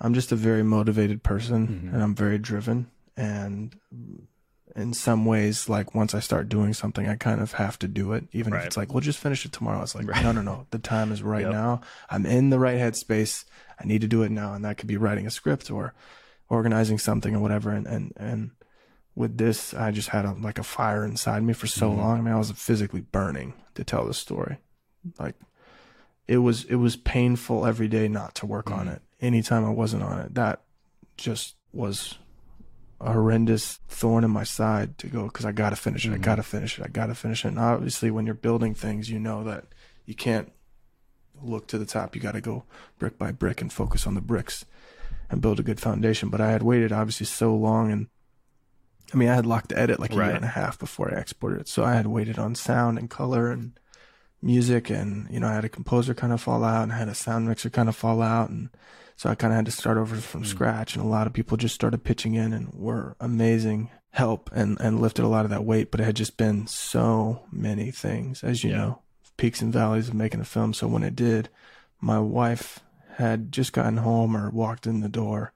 I'm 0.00 0.14
just 0.14 0.32
a 0.32 0.36
very 0.36 0.62
motivated 0.62 1.22
person, 1.22 1.68
mm-hmm. 1.68 1.94
and 1.94 2.02
I'm 2.02 2.14
very 2.14 2.38
driven, 2.38 2.90
and 3.16 3.74
in 4.78 4.94
some 4.94 5.24
ways 5.24 5.68
like 5.68 5.94
once 5.94 6.14
i 6.14 6.20
start 6.20 6.48
doing 6.48 6.72
something 6.72 7.08
i 7.08 7.16
kind 7.16 7.40
of 7.40 7.52
have 7.52 7.78
to 7.78 7.88
do 7.88 8.12
it 8.12 8.24
even 8.32 8.52
right. 8.52 8.60
if 8.60 8.66
it's 8.66 8.76
like 8.76 8.92
we'll 8.92 9.00
just 9.00 9.18
finish 9.18 9.44
it 9.44 9.52
tomorrow 9.52 9.82
it's 9.82 9.94
like 9.94 10.06
right. 10.06 10.22
no 10.22 10.30
no 10.30 10.40
no 10.40 10.66
the 10.70 10.78
time 10.78 11.10
is 11.10 11.22
right 11.22 11.42
yep. 11.42 11.52
now 11.52 11.80
i'm 12.10 12.24
in 12.24 12.50
the 12.50 12.58
right 12.58 12.78
headspace 12.78 13.44
i 13.80 13.84
need 13.84 14.00
to 14.00 14.06
do 14.06 14.22
it 14.22 14.30
now 14.30 14.54
and 14.54 14.64
that 14.64 14.78
could 14.78 14.86
be 14.86 14.96
writing 14.96 15.26
a 15.26 15.30
script 15.30 15.70
or 15.70 15.94
organizing 16.48 16.98
something 16.98 17.34
or 17.34 17.40
whatever 17.40 17.70
and 17.70 17.86
and 17.86 18.12
and 18.16 18.50
with 19.14 19.36
this 19.36 19.74
i 19.74 19.90
just 19.90 20.10
had 20.10 20.24
a, 20.24 20.32
like 20.34 20.58
a 20.58 20.62
fire 20.62 21.04
inside 21.04 21.42
me 21.42 21.52
for 21.52 21.66
so 21.66 21.90
mm-hmm. 21.90 22.00
long 22.00 22.18
i 22.18 22.20
mean 22.20 22.34
i 22.34 22.38
was 22.38 22.52
physically 22.52 23.00
burning 23.00 23.54
to 23.74 23.82
tell 23.82 24.06
the 24.06 24.14
story 24.14 24.58
like 25.18 25.34
it 26.26 26.38
was 26.38 26.64
it 26.64 26.76
was 26.76 26.96
painful 26.96 27.66
every 27.66 27.88
day 27.88 28.08
not 28.08 28.34
to 28.34 28.46
work 28.46 28.66
mm-hmm. 28.66 28.80
on 28.80 28.88
it 28.88 29.02
anytime 29.20 29.64
i 29.64 29.70
wasn't 29.70 30.02
on 30.02 30.18
it 30.18 30.34
that 30.34 30.62
just 31.16 31.56
was 31.72 32.18
a 33.00 33.12
horrendous 33.12 33.78
thorn 33.88 34.24
in 34.24 34.30
my 34.30 34.44
side 34.44 34.98
to 34.98 35.06
go 35.06 35.24
because 35.24 35.44
I 35.44 35.52
got 35.52 35.70
to 35.70 35.76
finish 35.76 36.04
it. 36.04 36.08
Mm-hmm. 36.08 36.22
I 36.22 36.24
got 36.24 36.36
to 36.36 36.42
finish 36.42 36.78
it. 36.78 36.84
I 36.84 36.88
got 36.88 37.06
to 37.06 37.14
finish 37.14 37.44
it. 37.44 37.48
And 37.48 37.58
obviously, 37.58 38.10
when 38.10 38.26
you're 38.26 38.34
building 38.34 38.74
things, 38.74 39.08
you 39.08 39.18
know 39.18 39.44
that 39.44 39.66
you 40.04 40.14
can't 40.14 40.52
look 41.40 41.68
to 41.68 41.78
the 41.78 41.86
top. 41.86 42.16
You 42.16 42.20
got 42.20 42.32
to 42.32 42.40
go 42.40 42.64
brick 42.98 43.18
by 43.18 43.30
brick 43.30 43.60
and 43.60 43.72
focus 43.72 44.06
on 44.06 44.14
the 44.14 44.20
bricks 44.20 44.64
and 45.30 45.40
build 45.40 45.60
a 45.60 45.62
good 45.62 45.80
foundation. 45.80 46.28
But 46.28 46.40
I 46.40 46.50
had 46.50 46.62
waited 46.62 46.90
obviously 46.90 47.26
so 47.26 47.54
long, 47.54 47.92
and 47.92 48.08
I 49.14 49.16
mean, 49.16 49.28
I 49.28 49.34
had 49.36 49.46
locked 49.46 49.68
the 49.68 49.78
edit 49.78 50.00
like 50.00 50.12
a 50.12 50.16
right. 50.16 50.26
year 50.26 50.36
and 50.36 50.44
a 50.44 50.48
half 50.48 50.78
before 50.78 51.14
I 51.14 51.20
exported 51.20 51.60
it. 51.60 51.68
So 51.68 51.84
I 51.84 51.94
had 51.94 52.08
waited 52.08 52.38
on 52.38 52.56
sound 52.56 52.98
and 52.98 53.08
color 53.08 53.50
and 53.50 53.78
music, 54.42 54.90
and 54.90 55.28
you 55.30 55.40
know, 55.40 55.48
I 55.48 55.54
had 55.54 55.64
a 55.64 55.68
composer 55.68 56.14
kind 56.14 56.32
of 56.32 56.40
fall 56.40 56.64
out, 56.64 56.82
and 56.82 56.92
I 56.92 56.98
had 56.98 57.08
a 57.08 57.14
sound 57.14 57.48
mixer 57.48 57.70
kind 57.70 57.88
of 57.88 57.96
fall 57.96 58.22
out, 58.22 58.50
and 58.50 58.70
so 59.16 59.28
I 59.28 59.34
kind 59.34 59.52
of 59.52 59.56
had 59.56 59.66
to 59.66 59.72
start 59.72 59.98
over 59.98 60.16
from 60.16 60.44
mm. 60.44 60.46
scratch, 60.46 60.94
and 60.94 61.04
a 61.04 61.08
lot 61.08 61.26
of 61.26 61.32
people 61.32 61.56
just 61.56 61.74
started 61.74 62.04
pitching 62.04 62.34
in 62.34 62.52
and 62.52 62.72
were 62.72 63.16
amazing 63.20 63.90
help 64.10 64.50
and 64.52 64.80
and 64.80 65.00
lifted 65.00 65.24
a 65.24 65.28
lot 65.28 65.44
of 65.44 65.50
that 65.50 65.64
weight. 65.64 65.90
But 65.90 66.00
it 66.00 66.04
had 66.04 66.16
just 66.16 66.36
been 66.36 66.66
so 66.66 67.42
many 67.50 67.90
things, 67.90 68.44
as 68.44 68.62
you 68.62 68.70
yeah. 68.70 68.76
know, 68.76 69.02
peaks 69.36 69.60
and 69.60 69.72
valleys 69.72 70.08
of 70.08 70.14
making 70.14 70.40
a 70.40 70.44
film. 70.44 70.72
So 70.72 70.86
when 70.86 71.02
it 71.02 71.16
did, 71.16 71.48
my 72.00 72.18
wife 72.18 72.80
had 73.16 73.50
just 73.50 73.72
gotten 73.72 73.98
home 73.98 74.36
or 74.36 74.50
walked 74.50 74.86
in 74.86 75.00
the 75.00 75.08
door, 75.08 75.52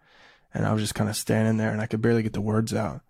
and 0.53 0.67
I 0.67 0.73
was 0.73 0.83
just 0.83 0.97
kind 0.97 1.09
of 1.09 1.17
standing 1.17 1.57
there, 1.57 1.71
and 1.71 1.81
I 1.81 1.87
could 1.87 2.03
barely 2.03 2.25
get 2.25 2.33
the 2.33 2.41
words 2.41 2.75
out. 2.75 3.03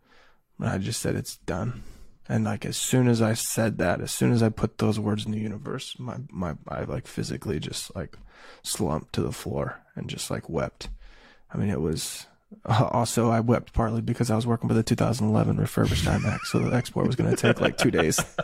But 0.59 0.69
I 0.69 0.79
just 0.79 1.01
said, 1.01 1.17
"It's 1.17 1.39
done." 1.39 1.83
And 2.29 2.45
like 2.45 2.65
as 2.65 2.77
soon 2.77 3.09
as 3.09 3.21
I 3.21 3.35
said 3.35 3.79
that, 3.79 4.01
as 4.01 4.13
soon 4.13 4.33
as 4.33 4.43
I 4.43 4.49
put 4.49 4.79
those 4.79 4.99
words 4.99 5.27
in 5.27 5.33
the 5.33 5.39
universe, 5.39 5.97
my 5.99 6.17
my 6.31 6.55
I 6.69 6.85
like 6.85 7.07
physically 7.07 7.59
just 7.59 7.95
like 7.97 8.17
slumped 8.63 9.13
to 9.15 9.23
the 9.23 9.33
floor 9.33 9.81
and 9.97 10.09
just 10.09 10.31
like 10.31 10.49
wept. 10.49 10.89
I 11.53 11.59
mean, 11.59 11.69
it 11.69 11.81
was 11.81 12.27
also 12.67 13.31
I 13.31 13.41
wept 13.41 13.73
partly 13.73 14.01
because 14.01 14.31
I 14.31 14.37
was 14.37 14.47
working 14.47 14.69
with 14.69 14.79
a 14.79 14.83
2011 14.83 15.57
refurbished 15.57 16.05
iMacs, 16.05 16.47
so 16.47 16.59
the 16.61 16.75
export 16.75 17.07
was 17.07 17.17
going 17.17 17.31
to 17.31 17.37
take 17.37 17.61
like 17.61 17.77
two 17.77 17.91
days. 17.91 18.21
but, 18.37 18.43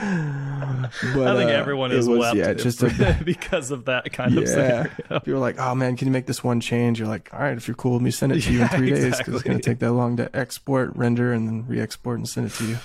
I 0.00 0.90
think 1.36 1.50
uh, 1.50 1.54
everyone 1.54 1.90
has 1.90 2.08
was, 2.08 2.20
wept 2.20 2.36
yeah, 2.36 2.52
just 2.54 2.82
a, 2.82 3.20
because 3.24 3.70
of 3.70 3.86
that 3.86 4.12
kind 4.12 4.34
yeah. 4.34 4.40
of 4.40 4.48
scenario. 4.48 4.90
People 5.08 5.34
are 5.34 5.38
like, 5.38 5.58
"Oh 5.58 5.74
man, 5.74 5.96
can 5.96 6.06
you 6.06 6.12
make 6.12 6.26
this 6.26 6.44
one 6.44 6.60
change?" 6.60 6.98
You're 6.98 7.08
like, 7.08 7.30
"All 7.32 7.40
right, 7.40 7.56
if 7.56 7.66
you're 7.66 7.74
cool 7.74 7.94
let 7.94 8.02
me, 8.02 8.10
send 8.10 8.32
it 8.32 8.42
to 8.42 8.52
you 8.52 8.62
in 8.62 8.68
three 8.68 8.90
exactly. 8.90 9.10
days 9.10 9.18
because 9.18 9.34
it's 9.34 9.42
going 9.42 9.58
to 9.58 9.62
take 9.62 9.80
that 9.80 9.92
long 9.92 10.16
to 10.18 10.34
export, 10.36 10.94
render, 10.94 11.32
and 11.32 11.48
then 11.48 11.66
re-export 11.66 12.18
and 12.18 12.28
send 12.28 12.46
it 12.46 12.52
to 12.54 12.64
you." 12.64 12.78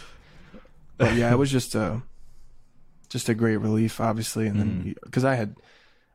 But 0.97 1.15
yeah, 1.15 1.31
it 1.31 1.37
was 1.37 1.51
just 1.51 1.75
a 1.75 2.01
just 3.09 3.29
a 3.29 3.33
great 3.33 3.57
relief, 3.57 3.99
obviously, 3.99 4.47
and 4.47 4.59
then 4.59 4.95
because 5.03 5.23
mm. 5.23 5.27
I 5.27 5.35
had 5.35 5.55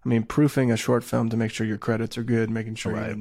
I 0.05 0.09
mean, 0.09 0.23
proofing 0.23 0.71
a 0.71 0.77
short 0.77 1.05
film 1.05 1.29
to 1.31 1.37
make 1.37 1.51
sure 1.51 1.67
your 1.67 1.79
credits 1.79 2.17
are 2.17 2.23
good, 2.23 2.51
making 2.51 2.77
sure 2.77 2.95
right. 2.95 3.17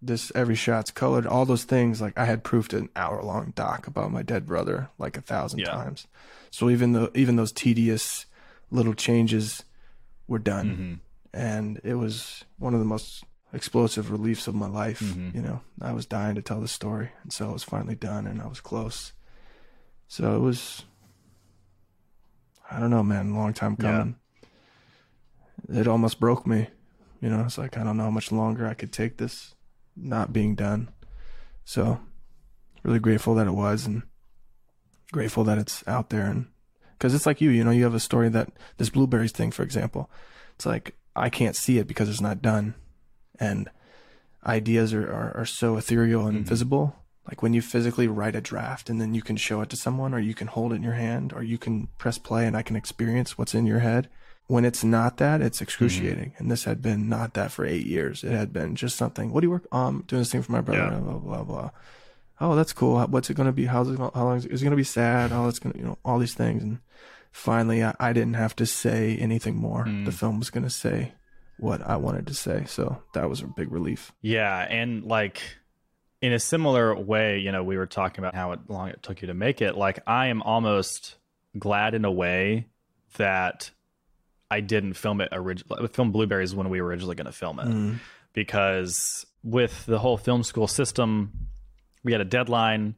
this 0.00 0.32
every 0.34 0.54
shot's 0.54 0.90
colored, 0.90 1.26
all 1.26 1.44
those 1.44 1.64
things. 1.64 2.00
Like 2.00 2.16
I 2.16 2.24
had 2.24 2.44
proofed 2.44 2.72
an 2.72 2.88
hour 2.96 3.22
long 3.22 3.52
doc 3.54 3.86
about 3.86 4.12
my 4.12 4.22
dead 4.22 4.46
brother 4.46 4.88
like 4.98 5.16
a 5.16 5.22
thousand 5.22 5.60
yeah. 5.60 5.70
times. 5.70 6.06
So 6.50 6.70
even 6.70 6.92
though 6.92 7.10
even 7.14 7.36
those 7.36 7.52
tedious 7.52 8.26
little 8.70 8.94
changes 8.94 9.64
were 10.28 10.38
done, 10.38 10.70
mm-hmm. 10.70 10.94
and 11.38 11.80
it 11.84 11.94
was 11.94 12.44
one 12.58 12.74
of 12.74 12.80
the 12.80 12.86
most 12.86 13.24
explosive 13.52 14.10
reliefs 14.10 14.46
of 14.46 14.54
my 14.54 14.68
life. 14.68 15.00
Mm-hmm. 15.00 15.36
You 15.36 15.42
know, 15.42 15.60
I 15.80 15.92
was 15.92 16.06
dying 16.06 16.36
to 16.36 16.42
tell 16.42 16.60
the 16.60 16.68
story, 16.68 17.10
and 17.22 17.32
so 17.32 17.50
it 17.50 17.52
was 17.52 17.64
finally 17.64 17.96
done, 17.96 18.26
and 18.26 18.40
I 18.40 18.46
was 18.46 18.60
close. 18.60 19.12
So 20.08 20.34
it 20.34 20.40
was, 20.40 20.84
I 22.70 22.78
don't 22.78 22.90
know, 22.90 23.02
man, 23.02 23.34
long 23.34 23.52
time 23.52 23.76
coming. 23.76 24.16
Yeah. 25.68 25.80
It 25.80 25.88
almost 25.88 26.20
broke 26.20 26.46
me. 26.46 26.68
You 27.20 27.28
know, 27.28 27.42
it's 27.44 27.58
like 27.58 27.76
I 27.76 27.84
don't 27.84 27.96
know 27.96 28.04
how 28.04 28.10
much 28.10 28.32
longer 28.32 28.66
I 28.66 28.74
could 28.74 28.92
take 28.92 29.18
this 29.18 29.54
not 29.96 30.32
being 30.32 30.54
done. 30.54 30.90
So, 31.64 32.00
really 32.82 32.98
grateful 32.98 33.34
that 33.34 33.46
it 33.46 33.52
was, 33.52 33.86
and 33.86 34.02
grateful 35.12 35.44
that 35.44 35.58
it's 35.58 35.86
out 35.86 36.10
there, 36.10 36.26
and 36.26 36.46
because 36.92 37.14
it's 37.14 37.26
like 37.26 37.40
you, 37.40 37.50
you 37.50 37.62
know, 37.62 37.70
you 37.70 37.84
have 37.84 37.94
a 37.94 38.00
story 38.00 38.28
that 38.30 38.50
this 38.78 38.90
blueberries 38.90 39.32
thing, 39.32 39.50
for 39.50 39.62
example, 39.62 40.10
it's 40.54 40.66
like 40.66 40.94
I 41.14 41.28
can't 41.28 41.56
see 41.56 41.78
it 41.78 41.86
because 41.86 42.08
it's 42.08 42.20
not 42.20 42.40
done 42.40 42.74
and 43.40 43.68
ideas 44.46 44.92
are, 44.92 45.10
are, 45.10 45.36
are 45.38 45.46
so 45.46 45.76
ethereal 45.76 46.22
and 46.22 46.30
mm-hmm. 46.30 46.38
invisible. 46.38 46.94
Like 47.30 47.42
when 47.42 47.54
you 47.54 47.62
physically 47.62 48.08
write 48.08 48.34
a 48.34 48.40
draft 48.40 48.90
and 48.90 49.00
then 49.00 49.14
you 49.14 49.22
can 49.22 49.36
show 49.36 49.60
it 49.60 49.70
to 49.70 49.76
someone 49.76 50.12
or 50.12 50.18
you 50.18 50.34
can 50.34 50.48
hold 50.48 50.72
it 50.72 50.76
in 50.76 50.82
your 50.82 50.94
hand 50.94 51.32
or 51.32 51.44
you 51.44 51.58
can 51.58 51.86
press 51.96 52.18
play 52.18 52.44
and 52.44 52.56
I 52.56 52.62
can 52.62 52.74
experience 52.74 53.38
what's 53.38 53.54
in 53.54 53.66
your 53.66 53.78
head. 53.78 54.08
When 54.48 54.64
it's 54.64 54.82
not 54.82 55.18
that, 55.18 55.40
it's 55.40 55.60
excruciating. 55.60 56.30
Mm-hmm. 56.30 56.42
And 56.42 56.50
this 56.50 56.64
had 56.64 56.82
been 56.82 57.08
not 57.08 57.34
that 57.34 57.52
for 57.52 57.64
eight 57.64 57.86
years. 57.86 58.24
It 58.24 58.32
had 58.32 58.52
been 58.52 58.74
just 58.74 58.96
something. 58.96 59.32
What 59.32 59.42
do 59.42 59.46
you 59.46 59.50
work? 59.52 59.68
Um, 59.70 60.02
doing 60.08 60.22
this 60.22 60.32
thing 60.32 60.42
for 60.42 60.50
my 60.50 60.60
brother. 60.60 60.90
Yeah. 60.92 60.98
Blah, 60.98 61.18
blah, 61.18 61.44
blah. 61.44 61.70
Oh, 62.40 62.56
that's 62.56 62.72
cool. 62.72 63.00
What's 63.00 63.30
it 63.30 63.34
going 63.34 63.46
to 63.46 63.52
be? 63.52 63.66
How's 63.66 63.88
it 63.88 63.96
going? 63.96 64.10
How 64.12 64.24
long 64.24 64.38
is 64.38 64.46
it, 64.46 64.50
is 64.50 64.60
it 64.60 64.64
going 64.64 64.72
to 64.72 64.76
be 64.76 64.82
sad? 64.82 65.30
Oh, 65.30 65.46
it's 65.46 65.60
going 65.60 65.74
to, 65.74 65.78
you 65.78 65.84
know, 65.84 65.98
all 66.04 66.18
these 66.18 66.34
things. 66.34 66.64
And 66.64 66.80
finally, 67.30 67.84
I, 67.84 67.94
I 68.00 68.12
didn't 68.12 68.34
have 68.34 68.56
to 68.56 68.66
say 68.66 69.16
anything 69.18 69.54
more. 69.54 69.84
Mm. 69.84 70.04
The 70.04 70.10
film 70.10 70.40
was 70.40 70.50
going 70.50 70.64
to 70.64 70.70
say 70.70 71.12
what 71.58 71.80
I 71.86 71.94
wanted 71.94 72.26
to 72.26 72.34
say. 72.34 72.64
So 72.66 73.00
that 73.14 73.28
was 73.30 73.42
a 73.42 73.46
big 73.46 73.70
relief. 73.70 74.10
Yeah. 74.20 74.66
And 74.68 75.04
like 75.04 75.42
in 76.22 76.32
a 76.32 76.38
similar 76.38 76.94
way, 76.94 77.38
you 77.38 77.50
know, 77.50 77.62
we 77.62 77.76
were 77.76 77.86
talking 77.86 78.18
about 78.22 78.34
how 78.34 78.54
long 78.68 78.88
it 78.88 79.02
took 79.02 79.22
you 79.22 79.28
to 79.28 79.34
make 79.34 79.62
it. 79.62 79.76
Like 79.76 80.00
I 80.06 80.26
am 80.26 80.42
almost 80.42 81.16
glad 81.58 81.94
in 81.94 82.04
a 82.04 82.10
way 82.10 82.66
that 83.16 83.70
I 84.50 84.60
didn't 84.60 84.94
film 84.94 85.20
it 85.20 85.28
originally, 85.32 85.88
film 85.88 86.12
Blueberries 86.12 86.54
when 86.54 86.68
we 86.68 86.80
were 86.80 86.88
originally 86.88 87.14
going 87.14 87.26
to 87.26 87.32
film 87.32 87.58
it. 87.60 87.68
Mm. 87.68 87.98
Because 88.32 89.26
with 89.42 89.86
the 89.86 89.98
whole 89.98 90.16
film 90.16 90.42
school 90.42 90.68
system, 90.68 91.48
we 92.04 92.12
had 92.12 92.20
a 92.20 92.26
deadline, 92.26 92.94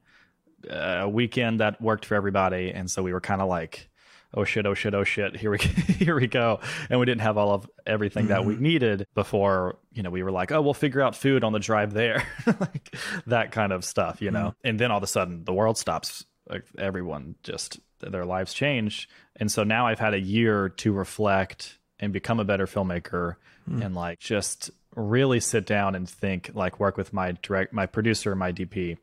a 0.68 1.08
weekend 1.08 1.60
that 1.60 1.80
worked 1.80 2.04
for 2.04 2.14
everybody. 2.14 2.70
And 2.70 2.90
so 2.90 3.02
we 3.02 3.12
were 3.12 3.20
kind 3.20 3.40
of 3.40 3.48
like, 3.48 3.88
oh 4.34 4.44
shit, 4.44 4.66
oh 4.66 4.74
shit, 4.74 4.94
oh 4.94 5.04
shit, 5.04 5.36
here 5.36 5.50
we 5.50 5.58
here 5.98 6.18
we 6.18 6.26
go. 6.26 6.60
And 6.90 6.98
we 6.98 7.06
didn't 7.06 7.22
have 7.22 7.36
all 7.36 7.52
of 7.52 7.68
everything 7.86 8.24
mm-hmm. 8.24 8.32
that 8.32 8.44
we 8.44 8.54
mm-hmm. 8.54 8.62
needed 8.62 9.06
before, 9.14 9.78
you 9.92 10.02
know, 10.02 10.10
we 10.10 10.22
were 10.22 10.30
like, 10.30 10.52
oh, 10.52 10.60
we'll 10.60 10.74
figure 10.74 11.00
out 11.00 11.16
food 11.16 11.44
on 11.44 11.52
the 11.52 11.58
drive 11.58 11.92
there. 11.92 12.26
like 12.46 12.96
that 13.26 13.52
kind 13.52 13.72
of 13.72 13.84
stuff, 13.84 14.22
you 14.22 14.30
know. 14.30 14.48
Mm-hmm. 14.48 14.68
And 14.68 14.80
then 14.80 14.90
all 14.90 14.98
of 14.98 15.02
a 15.02 15.08
sudden 15.08 15.44
the 15.44 15.52
world 15.52 15.78
stops. 15.78 16.24
Like 16.48 16.64
everyone 16.76 17.36
just 17.42 17.78
their 18.00 18.24
lives 18.24 18.52
change. 18.52 19.08
And 19.36 19.50
so 19.50 19.62
now 19.62 19.86
I've 19.86 20.00
had 20.00 20.12
a 20.12 20.20
year 20.20 20.68
to 20.68 20.92
reflect 20.92 21.78
and 22.00 22.12
become 22.12 22.40
a 22.40 22.44
better 22.44 22.66
filmmaker 22.66 23.36
mm-hmm. 23.68 23.80
and 23.80 23.94
like 23.94 24.18
just 24.18 24.70
really 24.96 25.38
sit 25.38 25.64
down 25.66 25.94
and 25.94 26.08
think 26.08 26.50
like 26.52 26.80
work 26.80 26.96
with 26.96 27.12
my 27.12 27.32
direct 27.42 27.72
my 27.72 27.86
producer, 27.86 28.34
my 28.34 28.52
DP 28.52 28.98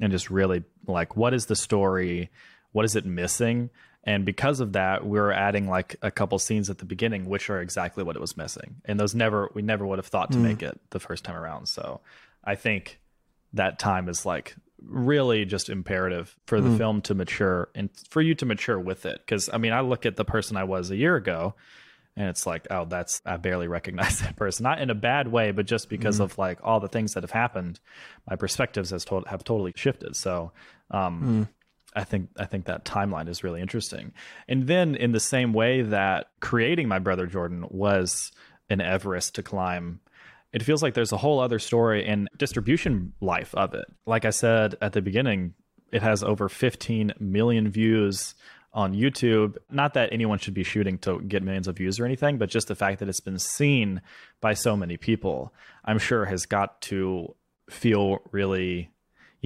and 0.00 0.12
just 0.12 0.30
really 0.30 0.62
like 0.86 1.16
what 1.16 1.34
is 1.34 1.46
the 1.46 1.56
story? 1.56 2.30
What 2.72 2.84
is 2.84 2.96
it 2.96 3.04
missing? 3.04 3.70
And 4.06 4.24
because 4.24 4.60
of 4.60 4.72
that, 4.74 5.04
we 5.04 5.18
are 5.18 5.32
adding 5.32 5.68
like 5.68 5.96
a 6.00 6.12
couple 6.12 6.38
scenes 6.38 6.70
at 6.70 6.78
the 6.78 6.84
beginning, 6.84 7.26
which 7.26 7.50
are 7.50 7.60
exactly 7.60 8.04
what 8.04 8.14
it 8.14 8.20
was 8.20 8.36
missing. 8.36 8.76
And 8.84 9.00
those 9.00 9.16
never, 9.16 9.50
we 9.52 9.62
never 9.62 9.84
would 9.84 9.98
have 9.98 10.06
thought 10.06 10.30
to 10.32 10.38
mm. 10.38 10.42
make 10.42 10.62
it 10.62 10.80
the 10.90 11.00
first 11.00 11.24
time 11.24 11.34
around. 11.34 11.66
So 11.66 12.00
I 12.44 12.54
think 12.54 13.00
that 13.52 13.80
time 13.80 14.08
is 14.08 14.24
like 14.24 14.54
really 14.80 15.44
just 15.44 15.68
imperative 15.68 16.36
for 16.46 16.60
the 16.60 16.68
mm. 16.68 16.78
film 16.78 17.02
to 17.02 17.14
mature 17.14 17.68
and 17.74 17.90
for 18.08 18.22
you 18.22 18.36
to 18.36 18.46
mature 18.46 18.78
with 18.78 19.06
it. 19.06 19.26
Cause 19.26 19.50
I 19.52 19.58
mean, 19.58 19.72
I 19.72 19.80
look 19.80 20.06
at 20.06 20.14
the 20.14 20.24
person 20.24 20.56
I 20.56 20.64
was 20.64 20.92
a 20.92 20.96
year 20.96 21.16
ago 21.16 21.54
and 22.16 22.28
it's 22.28 22.46
like, 22.46 22.68
oh, 22.70 22.84
that's, 22.84 23.20
I 23.26 23.38
barely 23.38 23.66
recognize 23.68 24.20
that 24.20 24.36
person. 24.36 24.62
Not 24.62 24.80
in 24.80 24.88
a 24.88 24.94
bad 24.94 25.26
way, 25.28 25.50
but 25.50 25.66
just 25.66 25.88
because 25.88 26.20
mm. 26.20 26.24
of 26.24 26.38
like 26.38 26.60
all 26.62 26.78
the 26.78 26.88
things 26.88 27.14
that 27.14 27.24
have 27.24 27.32
happened, 27.32 27.80
my 28.30 28.36
perspectives 28.36 28.90
has 28.90 29.04
to- 29.06 29.24
have 29.26 29.42
totally 29.42 29.72
shifted. 29.74 30.14
So, 30.14 30.52
um, 30.92 31.48
mm. 31.48 31.55
I 31.96 32.04
think 32.04 32.28
I 32.38 32.44
think 32.44 32.66
that 32.66 32.84
timeline 32.84 33.28
is 33.28 33.42
really 33.42 33.60
interesting. 33.60 34.12
And 34.46 34.66
then 34.66 34.94
in 34.94 35.12
the 35.12 35.20
same 35.20 35.52
way 35.52 35.82
that 35.82 36.28
creating 36.40 36.86
my 36.88 36.98
brother 36.98 37.26
Jordan 37.26 37.64
was 37.70 38.30
an 38.68 38.80
Everest 38.80 39.34
to 39.36 39.42
climb, 39.42 40.00
it 40.52 40.62
feels 40.62 40.82
like 40.82 40.94
there's 40.94 41.12
a 41.12 41.16
whole 41.16 41.40
other 41.40 41.58
story 41.58 42.06
and 42.06 42.28
distribution 42.36 43.14
life 43.20 43.54
of 43.54 43.74
it. 43.74 43.86
Like 44.04 44.24
I 44.24 44.30
said 44.30 44.76
at 44.82 44.92
the 44.92 45.00
beginning, 45.00 45.54
it 45.90 46.02
has 46.02 46.22
over 46.22 46.48
15 46.48 47.14
million 47.18 47.70
views 47.70 48.34
on 48.74 48.94
YouTube. 48.94 49.56
Not 49.70 49.94
that 49.94 50.12
anyone 50.12 50.38
should 50.38 50.54
be 50.54 50.64
shooting 50.64 50.98
to 50.98 51.20
get 51.22 51.42
millions 51.42 51.66
of 51.66 51.78
views 51.78 51.98
or 51.98 52.04
anything, 52.04 52.36
but 52.36 52.50
just 52.50 52.68
the 52.68 52.74
fact 52.74 52.98
that 52.98 53.08
it's 53.08 53.20
been 53.20 53.38
seen 53.38 54.02
by 54.42 54.52
so 54.52 54.76
many 54.76 54.98
people, 54.98 55.54
I'm 55.84 55.98
sure 55.98 56.26
has 56.26 56.44
got 56.44 56.82
to 56.82 57.34
feel 57.70 58.18
really 58.32 58.90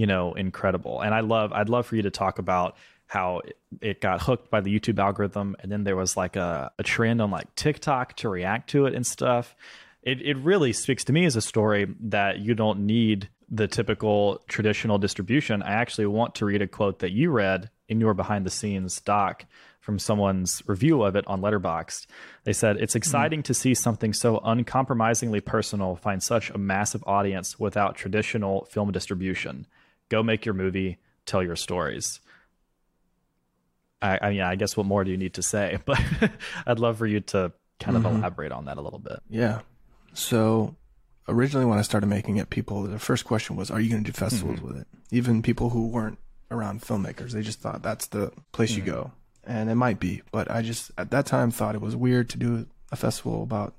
you 0.01 0.07
know, 0.07 0.33
incredible. 0.33 0.99
And 0.99 1.13
I 1.13 1.19
love, 1.19 1.53
I'd 1.53 1.69
love 1.69 1.85
for 1.85 1.95
you 1.95 2.01
to 2.01 2.09
talk 2.09 2.39
about 2.39 2.75
how 3.05 3.41
it 3.81 4.01
got 4.01 4.19
hooked 4.19 4.49
by 4.49 4.59
the 4.59 4.79
YouTube 4.79 4.97
algorithm, 4.97 5.55
and 5.59 5.71
then 5.71 5.83
there 5.83 5.95
was 5.95 6.17
like 6.17 6.35
a, 6.35 6.71
a 6.79 6.81
trend 6.81 7.21
on 7.21 7.29
like 7.29 7.53
TikTok 7.53 8.15
to 8.15 8.27
react 8.27 8.71
to 8.71 8.87
it 8.87 8.95
and 8.95 9.05
stuff. 9.05 9.55
It 10.01 10.19
it 10.23 10.37
really 10.37 10.73
speaks 10.73 11.03
to 11.03 11.13
me 11.13 11.25
as 11.25 11.35
a 11.35 11.41
story 11.41 11.85
that 11.99 12.39
you 12.39 12.55
don't 12.55 12.87
need 12.87 13.29
the 13.47 13.67
typical 13.67 14.41
traditional 14.47 14.97
distribution. 14.97 15.61
I 15.61 15.73
actually 15.73 16.07
want 16.07 16.33
to 16.35 16.45
read 16.45 16.63
a 16.63 16.67
quote 16.67 16.97
that 16.99 17.11
you 17.11 17.29
read 17.29 17.69
in 17.87 17.99
your 18.01 18.15
behind 18.15 18.43
the 18.43 18.49
scenes 18.49 18.99
doc 19.01 19.45
from 19.81 19.99
someone's 19.99 20.63
review 20.65 21.03
of 21.03 21.15
it 21.15 21.27
on 21.27 21.41
Letterboxd. 21.41 22.07
They 22.43 22.53
said, 22.53 22.77
It's 22.77 22.95
exciting 22.95 23.41
mm. 23.41 23.45
to 23.45 23.53
see 23.53 23.75
something 23.75 24.13
so 24.13 24.39
uncompromisingly 24.43 25.41
personal 25.41 25.95
find 25.95 26.23
such 26.23 26.49
a 26.49 26.57
massive 26.57 27.03
audience 27.05 27.59
without 27.59 27.95
traditional 27.95 28.65
film 28.65 28.91
distribution 28.91 29.67
go 30.11 30.21
make 30.21 30.45
your 30.45 30.53
movie, 30.53 30.97
tell 31.25 31.41
your 31.41 31.55
stories. 31.55 32.19
I, 34.01 34.19
I 34.21 34.29
mean, 34.31 34.41
I 34.41 34.55
guess 34.55 34.75
what 34.75 34.85
more 34.85 35.03
do 35.03 35.11
you 35.11 35.17
need 35.17 35.35
to 35.35 35.41
say? 35.41 35.79
But 35.85 36.01
I'd 36.67 36.79
love 36.79 36.97
for 36.97 37.07
you 37.07 37.21
to 37.21 37.53
kind 37.79 37.95
of 37.95 38.03
mm-hmm. 38.03 38.17
elaborate 38.17 38.51
on 38.51 38.65
that 38.65 38.77
a 38.77 38.81
little 38.81 38.99
bit. 38.99 39.19
Yeah. 39.29 39.61
So 40.13 40.75
originally, 41.27 41.65
when 41.65 41.79
I 41.79 41.83
started 41.83 42.07
making 42.07 42.37
it, 42.37 42.49
people 42.49 42.83
the 42.83 42.99
first 42.99 43.25
question 43.25 43.55
was, 43.55 43.71
"Are 43.71 43.79
you 43.79 43.89
going 43.89 44.03
to 44.03 44.11
do 44.11 44.15
festivals 44.15 44.57
mm-hmm. 44.57 44.67
with 44.67 44.77
it?" 44.77 44.87
Even 45.11 45.41
people 45.41 45.69
who 45.69 45.87
weren't 45.87 46.19
around 46.49 46.81
filmmakers, 46.81 47.31
they 47.31 47.41
just 47.41 47.61
thought 47.61 47.81
that's 47.81 48.07
the 48.07 48.31
place 48.51 48.71
mm-hmm. 48.71 48.87
you 48.87 48.93
go, 48.93 49.11
and 49.45 49.69
it 49.69 49.75
might 49.75 49.99
be. 49.99 50.21
But 50.31 50.51
I 50.51 50.61
just 50.61 50.91
at 50.97 51.11
that 51.11 51.25
time 51.25 51.49
thought 51.49 51.75
it 51.75 51.81
was 51.81 51.95
weird 51.95 52.29
to 52.31 52.37
do 52.37 52.67
a 52.91 52.97
festival 52.97 53.43
about 53.43 53.73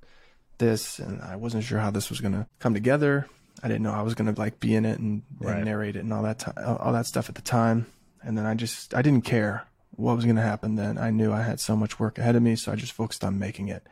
this, 0.58 0.98
and 0.98 1.20
I 1.20 1.36
wasn't 1.36 1.64
sure 1.64 1.80
how 1.80 1.90
this 1.90 2.08
was 2.08 2.20
going 2.20 2.32
to 2.32 2.46
come 2.58 2.72
together. 2.72 3.26
I 3.62 3.68
didn't 3.68 3.82
know 3.82 3.92
I 3.92 4.02
was 4.02 4.14
gonna 4.14 4.34
like 4.36 4.60
be 4.60 4.74
in 4.74 4.84
it 4.84 4.98
and, 4.98 5.22
right. 5.38 5.56
and 5.56 5.64
narrate 5.64 5.96
it 5.96 6.00
and 6.00 6.12
all 6.12 6.22
that 6.22 6.40
time, 6.40 6.54
all 6.80 6.92
that 6.92 7.06
stuff 7.06 7.28
at 7.28 7.34
the 7.34 7.42
time. 7.42 7.86
And 8.22 8.36
then 8.36 8.46
I 8.46 8.54
just 8.54 8.94
I 8.94 9.02
didn't 9.02 9.24
care 9.24 9.66
what 9.90 10.16
was 10.16 10.24
gonna 10.24 10.42
happen. 10.42 10.76
Then 10.76 10.98
I 10.98 11.10
knew 11.10 11.32
I 11.32 11.42
had 11.42 11.60
so 11.60 11.76
much 11.76 11.98
work 11.98 12.18
ahead 12.18 12.36
of 12.36 12.42
me, 12.42 12.56
so 12.56 12.72
I 12.72 12.76
just 12.76 12.92
focused 12.92 13.24
on 13.24 13.38
making 13.38 13.68
it. 13.68 13.86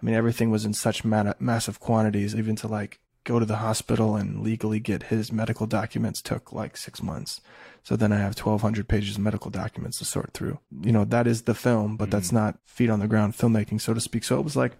I 0.00 0.04
mean, 0.04 0.14
everything 0.14 0.50
was 0.50 0.64
in 0.64 0.74
such 0.74 1.04
massive 1.04 1.80
quantities, 1.80 2.34
even 2.34 2.56
to 2.56 2.68
like 2.68 3.00
go 3.24 3.38
to 3.40 3.44
the 3.44 3.56
hospital 3.56 4.14
and 4.14 4.40
legally 4.40 4.78
get 4.78 5.04
his 5.04 5.32
medical 5.32 5.66
documents 5.66 6.22
took 6.22 6.52
like 6.52 6.76
six 6.76 7.02
months. 7.02 7.40
So 7.82 7.96
then 7.96 8.12
I 8.12 8.16
have 8.16 8.38
1,200 8.38 8.88
pages 8.88 9.16
of 9.16 9.22
medical 9.22 9.50
documents 9.50 9.98
to 9.98 10.04
sort 10.04 10.32
through. 10.32 10.58
You 10.82 10.92
know, 10.92 11.04
that 11.04 11.26
is 11.26 11.42
the 11.42 11.54
film, 11.54 11.96
but 11.96 12.04
mm-hmm. 12.04 12.10
that's 12.12 12.32
not 12.32 12.58
feet 12.64 12.90
on 12.90 13.00
the 13.00 13.08
ground 13.08 13.34
filmmaking, 13.34 13.80
so 13.80 13.94
to 13.94 14.00
speak. 14.00 14.24
So 14.24 14.38
it 14.38 14.44
was 14.44 14.56
like 14.56 14.76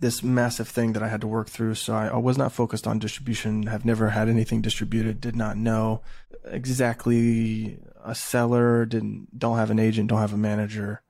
this 0.00 0.22
massive 0.22 0.68
thing 0.68 0.94
that 0.94 1.02
I 1.02 1.08
had 1.08 1.20
to 1.20 1.26
work 1.26 1.48
through. 1.48 1.74
So 1.76 1.94
I, 1.94 2.08
I, 2.08 2.16
was 2.16 2.38
not 2.38 2.52
focused 2.52 2.86
on 2.86 2.98
distribution, 2.98 3.66
have 3.66 3.84
never 3.84 4.10
had 4.10 4.28
anything 4.28 4.62
distributed, 4.62 5.20
did 5.20 5.36
not 5.36 5.56
know 5.56 6.00
exactly 6.44 7.78
a 8.04 8.14
seller, 8.14 8.86
didn't, 8.86 9.38
don't 9.38 9.58
have 9.58 9.70
an 9.70 9.78
agent, 9.78 10.08
don't 10.08 10.20
have 10.20 10.32
a 10.32 10.38
manager, 10.38 11.02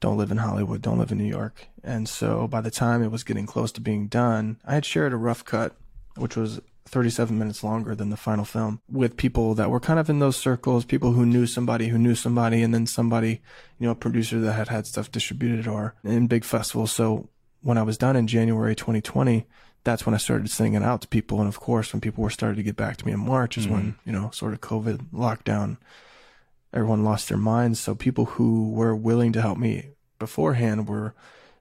don't 0.00 0.16
live 0.16 0.30
in 0.30 0.38
Hollywood, 0.38 0.82
don't 0.82 0.98
live 0.98 1.12
in 1.12 1.18
New 1.18 1.24
York. 1.24 1.68
And 1.84 2.08
so 2.08 2.48
by 2.48 2.60
the 2.60 2.70
time 2.70 3.02
it 3.02 3.10
was 3.10 3.24
getting 3.24 3.46
close 3.46 3.70
to 3.72 3.80
being 3.80 4.08
done, 4.08 4.58
I 4.64 4.74
had 4.74 4.84
shared 4.84 5.12
a 5.12 5.16
rough 5.16 5.44
cut, 5.44 5.76
which 6.16 6.36
was 6.36 6.60
37 6.86 7.38
minutes 7.38 7.62
longer 7.62 7.94
than 7.94 8.08
the 8.08 8.16
final 8.16 8.46
film 8.46 8.80
with 8.90 9.18
people 9.18 9.54
that 9.54 9.70
were 9.70 9.80
kind 9.80 9.98
of 9.98 10.08
in 10.08 10.20
those 10.20 10.36
circles, 10.36 10.86
people 10.86 11.12
who 11.12 11.26
knew 11.26 11.46
somebody 11.46 11.88
who 11.88 11.98
knew 11.98 12.14
somebody, 12.14 12.62
and 12.62 12.72
then 12.72 12.86
somebody, 12.86 13.42
you 13.78 13.86
know, 13.86 13.90
a 13.90 13.94
producer 13.94 14.40
that 14.40 14.54
had 14.54 14.68
had 14.68 14.86
stuff 14.86 15.12
distributed 15.12 15.68
or 15.68 15.94
in 16.02 16.26
big 16.26 16.44
festivals. 16.44 16.92
So 16.92 17.28
when 17.60 17.78
I 17.78 17.82
was 17.82 17.98
done 17.98 18.16
in 18.16 18.26
January 18.26 18.74
2020, 18.74 19.46
that's 19.84 20.04
when 20.04 20.14
I 20.14 20.18
started 20.18 20.50
sending 20.50 20.74
it 20.74 20.82
out 20.82 21.00
to 21.02 21.08
people. 21.08 21.40
And 21.40 21.48
of 21.48 21.60
course, 21.60 21.92
when 21.92 22.00
people 22.00 22.22
were 22.22 22.30
starting 22.30 22.56
to 22.56 22.62
get 22.62 22.76
back 22.76 22.96
to 22.98 23.06
me 23.06 23.12
in 23.12 23.20
March 23.20 23.56
is 23.56 23.64
mm-hmm. 23.64 23.74
when, 23.74 23.96
you 24.04 24.12
know, 24.12 24.30
sort 24.30 24.52
of 24.52 24.60
COVID 24.60 25.10
lockdown, 25.12 25.78
everyone 26.72 27.04
lost 27.04 27.28
their 27.28 27.38
minds. 27.38 27.80
So 27.80 27.94
people 27.94 28.26
who 28.26 28.70
were 28.70 28.94
willing 28.94 29.32
to 29.32 29.42
help 29.42 29.58
me 29.58 29.90
beforehand 30.18 30.88
were 30.88 31.14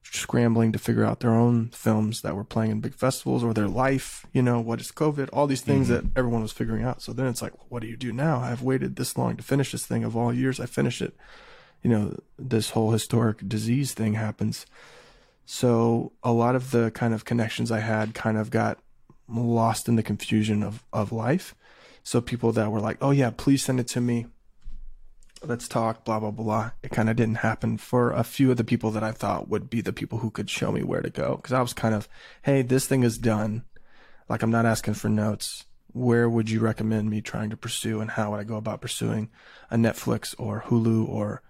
scrambling 0.03 0.71
to 0.71 0.79
figure 0.79 1.03
out 1.03 1.19
their 1.19 1.33
own 1.33 1.69
films 1.69 2.21
that 2.21 2.35
were 2.35 2.43
playing 2.43 2.71
in 2.71 2.81
big 2.81 2.93
festivals 2.93 3.43
or 3.43 3.53
their 3.53 3.67
life, 3.67 4.25
you 4.33 4.41
know, 4.41 4.59
what 4.59 4.79
is 4.79 4.91
COVID, 4.91 5.29
all 5.33 5.47
these 5.47 5.61
things 5.61 5.89
mm-hmm. 5.89 6.07
that 6.07 6.19
everyone 6.19 6.41
was 6.41 6.51
figuring 6.51 6.83
out. 6.83 7.01
So 7.01 7.13
then 7.13 7.27
it's 7.27 7.41
like, 7.41 7.53
what 7.69 7.81
do 7.81 7.87
you 7.87 7.97
do 7.97 8.11
now? 8.11 8.39
I've 8.39 8.61
waited 8.61 8.95
this 8.95 9.17
long 9.17 9.37
to 9.37 9.43
finish 9.43 9.71
this 9.71 9.85
thing 9.85 10.03
of 10.03 10.15
all 10.15 10.33
years. 10.33 10.59
I 10.59 10.65
finished 10.65 11.01
it. 11.01 11.15
You 11.83 11.89
know, 11.89 12.19
this 12.39 12.71
whole 12.71 12.91
historic 12.91 13.47
disease 13.47 13.93
thing 13.93 14.13
happens. 14.13 14.65
So 15.47 16.11
a 16.21 16.31
lot 16.31 16.55
of 16.55 16.69
the 16.69 16.91
kind 16.91 17.15
of 17.15 17.25
connections 17.25 17.71
I 17.71 17.79
had 17.79 18.13
kind 18.13 18.37
of 18.37 18.51
got 18.51 18.77
lost 19.27 19.87
in 19.87 19.95
the 19.95 20.03
confusion 20.03 20.61
of, 20.61 20.83
of 20.93 21.11
life. 21.11 21.55
So 22.03 22.21
people 22.21 22.51
that 22.51 22.71
were 22.71 22.79
like, 22.79 22.97
oh 23.01 23.11
yeah, 23.11 23.31
please 23.35 23.63
send 23.63 23.79
it 23.79 23.87
to 23.87 24.01
me 24.01 24.27
let's 25.43 25.67
talk, 25.67 26.03
blah, 26.03 26.19
blah, 26.19 26.31
blah. 26.31 26.71
It 26.83 26.91
kind 26.91 27.09
of 27.09 27.15
didn't 27.15 27.35
happen 27.35 27.77
for 27.77 28.11
a 28.11 28.23
few 28.23 28.51
of 28.51 28.57
the 28.57 28.63
people 28.63 28.91
that 28.91 29.03
I 29.03 29.11
thought 29.11 29.49
would 29.49 29.69
be 29.69 29.81
the 29.81 29.93
people 29.93 30.19
who 30.19 30.31
could 30.31 30.49
show 30.49 30.71
me 30.71 30.83
where 30.83 31.01
to 31.01 31.09
go. 31.09 31.37
Cause 31.37 31.53
I 31.53 31.61
was 31.61 31.73
kind 31.73 31.93
of, 31.93 32.07
hey, 32.43 32.61
this 32.61 32.87
thing 32.87 33.03
is 33.03 33.17
done. 33.17 33.63
Like 34.29 34.41
I'm 34.41 34.51
not 34.51 34.65
asking 34.65 34.95
for 34.95 35.09
notes. 35.09 35.65
Where 35.93 36.29
would 36.29 36.49
you 36.49 36.59
recommend 36.59 37.09
me 37.09 37.21
trying 37.21 37.49
to 37.49 37.57
pursue 37.57 38.01
and 38.01 38.11
how 38.11 38.31
would 38.31 38.39
I 38.39 38.43
go 38.43 38.57
about 38.57 38.81
pursuing 38.81 39.29
a 39.71 39.77
Netflix 39.77 40.35
or 40.37 40.63
Hulu 40.67 41.07
or 41.07 41.41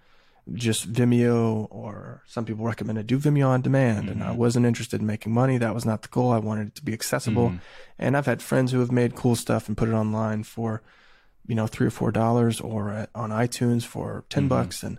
just 0.54 0.92
Vimeo 0.92 1.66
or 1.70 2.22
some 2.26 2.44
people 2.44 2.64
recommended 2.64 3.06
do 3.06 3.18
Vimeo 3.18 3.48
on 3.48 3.60
demand 3.60 4.04
mm-hmm. 4.04 4.12
and 4.12 4.22
I 4.22 4.28
mm-hmm. 4.28 4.38
wasn't 4.38 4.66
interested 4.66 5.00
in 5.00 5.06
making 5.06 5.32
money. 5.32 5.58
That 5.58 5.74
was 5.74 5.84
not 5.84 6.02
the 6.02 6.08
goal. 6.08 6.32
I 6.32 6.38
wanted 6.38 6.68
it 6.68 6.74
to 6.76 6.84
be 6.84 6.92
accessible. 6.92 7.48
Mm-hmm. 7.48 7.56
And 7.98 8.16
I've 8.16 8.26
had 8.26 8.42
friends 8.42 8.72
who 8.72 8.80
have 8.80 8.92
made 8.92 9.14
cool 9.14 9.36
stuff 9.36 9.68
and 9.68 9.76
put 9.76 9.88
it 9.88 9.94
online 9.94 10.42
for 10.44 10.82
you 11.48 11.54
know, 11.54 11.66
three 11.66 11.86
or 11.86 11.90
four 11.90 12.12
dollars 12.12 12.60
or 12.60 12.92
at, 12.92 13.10
on 13.14 13.30
iTunes 13.30 13.84
for 13.84 14.24
10 14.28 14.42
mm-hmm. 14.42 14.48
bucks. 14.48 14.82
And 14.84 14.98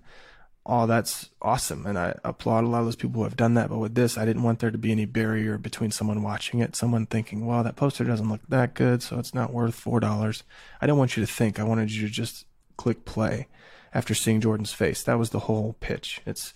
oh, 0.65 0.87
that's 0.87 1.29
awesome. 1.41 1.85
And 1.85 1.97
I 1.97 2.15
applaud 2.25 2.63
a 2.63 2.67
lot 2.67 2.79
of 2.79 2.85
those 2.85 2.95
people 2.95 3.19
who 3.19 3.23
have 3.23 3.37
done 3.37 3.53
that. 3.53 3.69
But 3.69 3.77
with 3.77 3.95
this, 3.95 4.17
I 4.17 4.25
didn't 4.25 4.43
want 4.43 4.59
there 4.59 4.71
to 4.71 4.77
be 4.77 4.91
any 4.91 5.05
barrier 5.05 5.57
between 5.57 5.91
someone 5.91 6.23
watching 6.23 6.59
it, 6.59 6.75
someone 6.75 7.05
thinking, 7.05 7.45
well, 7.45 7.63
that 7.63 7.75
poster 7.75 8.03
doesn't 8.03 8.29
look 8.29 8.41
that 8.49 8.73
good, 8.73 9.01
so 9.03 9.19
it's 9.19 9.33
not 9.33 9.53
worth 9.53 9.75
four 9.75 9.99
dollars. 9.99 10.43
I 10.81 10.87
didn't 10.87 10.97
want 10.97 11.15
you 11.15 11.25
to 11.25 11.31
think. 11.31 11.59
I 11.59 11.63
wanted 11.63 11.91
you 11.91 12.07
to 12.07 12.13
just 12.13 12.45
click 12.77 13.05
play 13.05 13.47
after 13.93 14.13
seeing 14.13 14.41
Jordan's 14.41 14.73
face. 14.73 15.03
That 15.03 15.19
was 15.19 15.31
the 15.31 15.39
whole 15.39 15.75
pitch. 15.79 16.21
It's, 16.25 16.53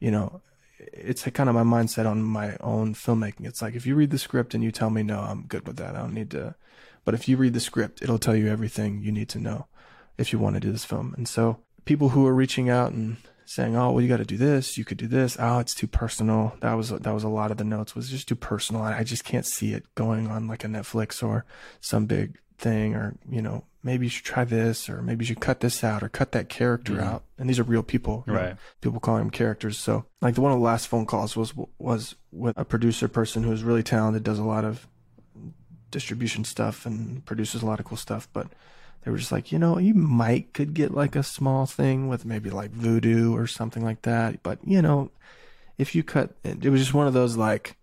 you 0.00 0.10
know, 0.10 0.40
it's 0.78 1.22
kind 1.22 1.48
of 1.48 1.54
my 1.54 1.62
mindset 1.62 2.06
on 2.06 2.22
my 2.22 2.56
own 2.60 2.94
filmmaking. 2.94 3.46
It's 3.46 3.62
like 3.62 3.74
if 3.74 3.86
you 3.86 3.94
read 3.94 4.10
the 4.10 4.18
script 4.18 4.54
and 4.54 4.62
you 4.62 4.70
tell 4.70 4.90
me 4.90 5.02
no, 5.02 5.20
I'm 5.20 5.46
good 5.46 5.66
with 5.66 5.76
that. 5.76 5.94
I 5.94 6.00
don't 6.00 6.14
need 6.14 6.30
to 6.32 6.54
but 7.04 7.14
if 7.14 7.28
you 7.28 7.36
read 7.36 7.52
the 7.52 7.60
script, 7.60 8.02
it'll 8.02 8.18
tell 8.18 8.34
you 8.34 8.48
everything 8.48 9.02
you 9.02 9.12
need 9.12 9.28
to 9.30 9.38
know 9.38 9.66
if 10.16 10.32
you 10.32 10.38
want 10.38 10.54
to 10.54 10.60
do 10.60 10.72
this 10.72 10.84
film. 10.84 11.14
And 11.16 11.28
so 11.28 11.58
people 11.84 12.10
who 12.10 12.26
are 12.26 12.34
reaching 12.34 12.70
out 12.70 12.92
and 12.92 13.18
saying, 13.44 13.76
"Oh, 13.76 13.92
well, 13.92 14.00
you 14.00 14.08
got 14.08 14.18
to 14.18 14.24
do 14.24 14.38
this. 14.38 14.78
You 14.78 14.84
could 14.84 14.96
do 14.96 15.06
this. 15.06 15.36
Oh, 15.38 15.58
it's 15.58 15.74
too 15.74 15.86
personal." 15.86 16.56
That 16.60 16.74
was 16.74 16.88
that 16.90 17.14
was 17.14 17.24
a 17.24 17.28
lot 17.28 17.50
of 17.50 17.58
the 17.58 17.64
notes 17.64 17.94
was 17.94 18.08
just 18.08 18.28
too 18.28 18.36
personal. 18.36 18.82
I 18.82 19.04
just 19.04 19.24
can't 19.24 19.46
see 19.46 19.74
it 19.74 19.94
going 19.94 20.28
on 20.28 20.48
like 20.48 20.64
a 20.64 20.68
Netflix 20.68 21.22
or 21.22 21.44
some 21.80 22.06
big 22.06 22.38
thing, 22.58 22.94
or 22.94 23.16
you 23.28 23.42
know, 23.42 23.64
maybe 23.84 24.06
you 24.06 24.10
should 24.10 24.24
try 24.24 24.44
this, 24.44 24.88
or 24.88 25.02
maybe 25.02 25.24
you 25.24 25.28
should 25.28 25.40
cut 25.40 25.60
this 25.60 25.84
out, 25.84 26.02
or 26.02 26.08
cut 26.08 26.32
that 26.32 26.48
character 26.48 26.94
mm-hmm. 26.94 27.04
out. 27.04 27.24
And 27.38 27.48
these 27.48 27.58
are 27.58 27.64
real 27.64 27.82
people, 27.82 28.24
right? 28.26 28.50
Know, 28.50 28.56
people 28.80 28.98
calling 28.98 29.22
them 29.22 29.30
characters. 29.30 29.78
So, 29.78 30.06
like 30.20 30.34
the 30.34 30.40
one 30.40 30.50
of 30.50 30.58
the 30.58 30.64
last 30.64 30.88
phone 30.88 31.06
calls 31.06 31.36
was 31.36 31.52
was 31.78 32.16
with 32.32 32.58
a 32.58 32.64
producer 32.64 33.06
person 33.06 33.44
who's 33.44 33.62
really 33.62 33.82
talented, 33.82 34.24
does 34.24 34.38
a 34.38 34.44
lot 34.44 34.64
of 34.64 34.88
distribution 35.90 36.44
stuff 36.44 36.86
and 36.86 37.24
produces 37.24 37.62
a 37.62 37.66
lot 37.66 37.78
of 37.78 37.86
cool 37.86 37.98
stuff. 37.98 38.28
But 38.32 38.48
they 39.04 39.10
were 39.10 39.18
just 39.18 39.32
like, 39.32 39.52
you 39.52 39.58
know, 39.58 39.78
you 39.78 39.94
might 39.94 40.54
could 40.54 40.72
get 40.72 40.94
like 40.94 41.14
a 41.14 41.22
small 41.22 41.66
thing 41.66 42.08
with 42.08 42.24
maybe 42.24 42.50
like 42.50 42.72
Vudu 42.72 43.32
or 43.32 43.46
something 43.46 43.84
like 43.84 44.02
that. 44.02 44.42
But 44.42 44.58
you 44.64 44.80
know, 44.80 45.10
if 45.76 45.94
you 45.94 46.02
cut, 46.02 46.34
it 46.42 46.64
was 46.70 46.80
just 46.80 46.94
one 46.94 47.06
of 47.06 47.12
those 47.12 47.36
like, 47.36 47.76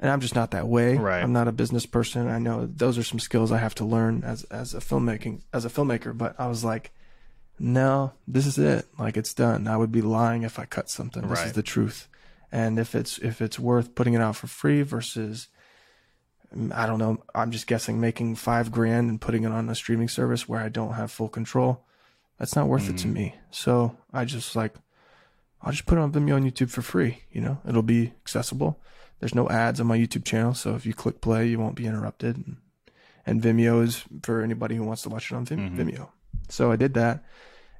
and 0.00 0.10
I'm 0.10 0.20
just 0.20 0.34
not 0.34 0.52
that 0.52 0.68
way. 0.68 0.96
Right. 0.96 1.22
I'm 1.22 1.32
not 1.32 1.48
a 1.48 1.52
business 1.52 1.86
person. 1.86 2.28
I 2.28 2.38
know 2.38 2.66
those 2.66 2.98
are 2.98 3.02
some 3.02 3.18
skills 3.18 3.50
I 3.50 3.58
have 3.58 3.74
to 3.76 3.84
learn 3.84 4.22
as 4.24 4.44
as 4.44 4.74
a 4.74 4.78
filmmaking 4.78 5.42
as 5.52 5.64
a 5.64 5.70
filmmaker. 5.70 6.16
But 6.16 6.36
I 6.38 6.46
was 6.46 6.64
like, 6.64 6.92
no, 7.58 8.12
this 8.26 8.46
is 8.46 8.58
it. 8.58 8.86
Like 8.98 9.16
it's 9.16 9.34
done. 9.34 9.66
I 9.66 9.76
would 9.76 9.92
be 9.92 10.02
lying 10.02 10.42
if 10.42 10.58
I 10.58 10.64
cut 10.64 10.88
something. 10.88 11.22
This 11.22 11.38
right. 11.38 11.46
is 11.46 11.52
the 11.52 11.62
truth. 11.62 12.08
And 12.52 12.78
if 12.78 12.94
it's 12.94 13.18
if 13.18 13.40
it's 13.42 13.58
worth 13.58 13.94
putting 13.94 14.14
it 14.14 14.20
out 14.20 14.36
for 14.36 14.46
free 14.46 14.82
versus 14.82 15.48
I 16.72 16.86
don't 16.86 16.98
know. 16.98 17.22
I'm 17.34 17.50
just 17.50 17.66
guessing 17.66 18.00
making 18.00 18.36
five 18.36 18.72
grand 18.72 19.10
and 19.10 19.20
putting 19.20 19.44
it 19.44 19.52
on 19.52 19.68
a 19.68 19.74
streaming 19.74 20.08
service 20.08 20.48
where 20.48 20.60
I 20.60 20.68
don't 20.68 20.94
have 20.94 21.10
full 21.10 21.28
control. 21.28 21.84
That's 22.38 22.56
not 22.56 22.68
worth 22.68 22.84
mm. 22.84 22.90
it 22.90 22.98
to 22.98 23.08
mm. 23.08 23.12
me. 23.12 23.34
So 23.50 23.96
I 24.12 24.24
just 24.24 24.56
like, 24.56 24.74
I'll 25.60 25.72
just 25.72 25.86
put 25.86 25.98
it 25.98 26.00
on 26.00 26.12
Vimeo 26.12 26.36
on 26.36 26.44
YouTube 26.44 26.70
for 26.70 26.82
free. 26.82 27.24
You 27.30 27.40
know, 27.42 27.58
it'll 27.68 27.82
be 27.82 28.14
accessible. 28.22 28.80
There's 29.20 29.34
no 29.34 29.48
ads 29.48 29.80
on 29.80 29.86
my 29.86 29.98
YouTube 29.98 30.24
channel. 30.24 30.54
So 30.54 30.74
if 30.74 30.86
you 30.86 30.94
click 30.94 31.20
play, 31.20 31.46
you 31.46 31.58
won't 31.58 31.74
be 31.74 31.86
interrupted. 31.86 32.36
And, 32.36 32.56
and 33.26 33.42
Vimeo 33.42 33.82
is 33.82 34.04
for 34.22 34.42
anybody 34.42 34.76
who 34.76 34.84
wants 34.84 35.02
to 35.02 35.08
watch 35.08 35.30
it 35.30 35.34
on 35.34 35.46
mm-hmm. 35.46 35.80
Vimeo. 35.80 36.08
So 36.48 36.70
I 36.70 36.76
did 36.76 36.94
that. 36.94 37.24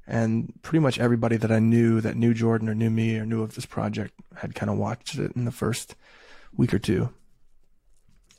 And 0.06 0.52
pretty 0.62 0.80
much 0.80 0.98
everybody 0.98 1.36
that 1.36 1.52
I 1.52 1.58
knew 1.58 2.00
that 2.00 2.16
knew 2.16 2.32
Jordan 2.32 2.68
or 2.68 2.74
knew 2.74 2.90
me 2.90 3.18
or 3.18 3.26
knew 3.26 3.42
of 3.42 3.54
this 3.54 3.66
project 3.66 4.14
had 4.36 4.54
kind 4.54 4.70
of 4.70 4.78
watched 4.78 5.18
it 5.18 5.32
in 5.36 5.44
the 5.44 5.52
first 5.52 5.94
week 6.56 6.72
or 6.72 6.78
two 6.78 7.10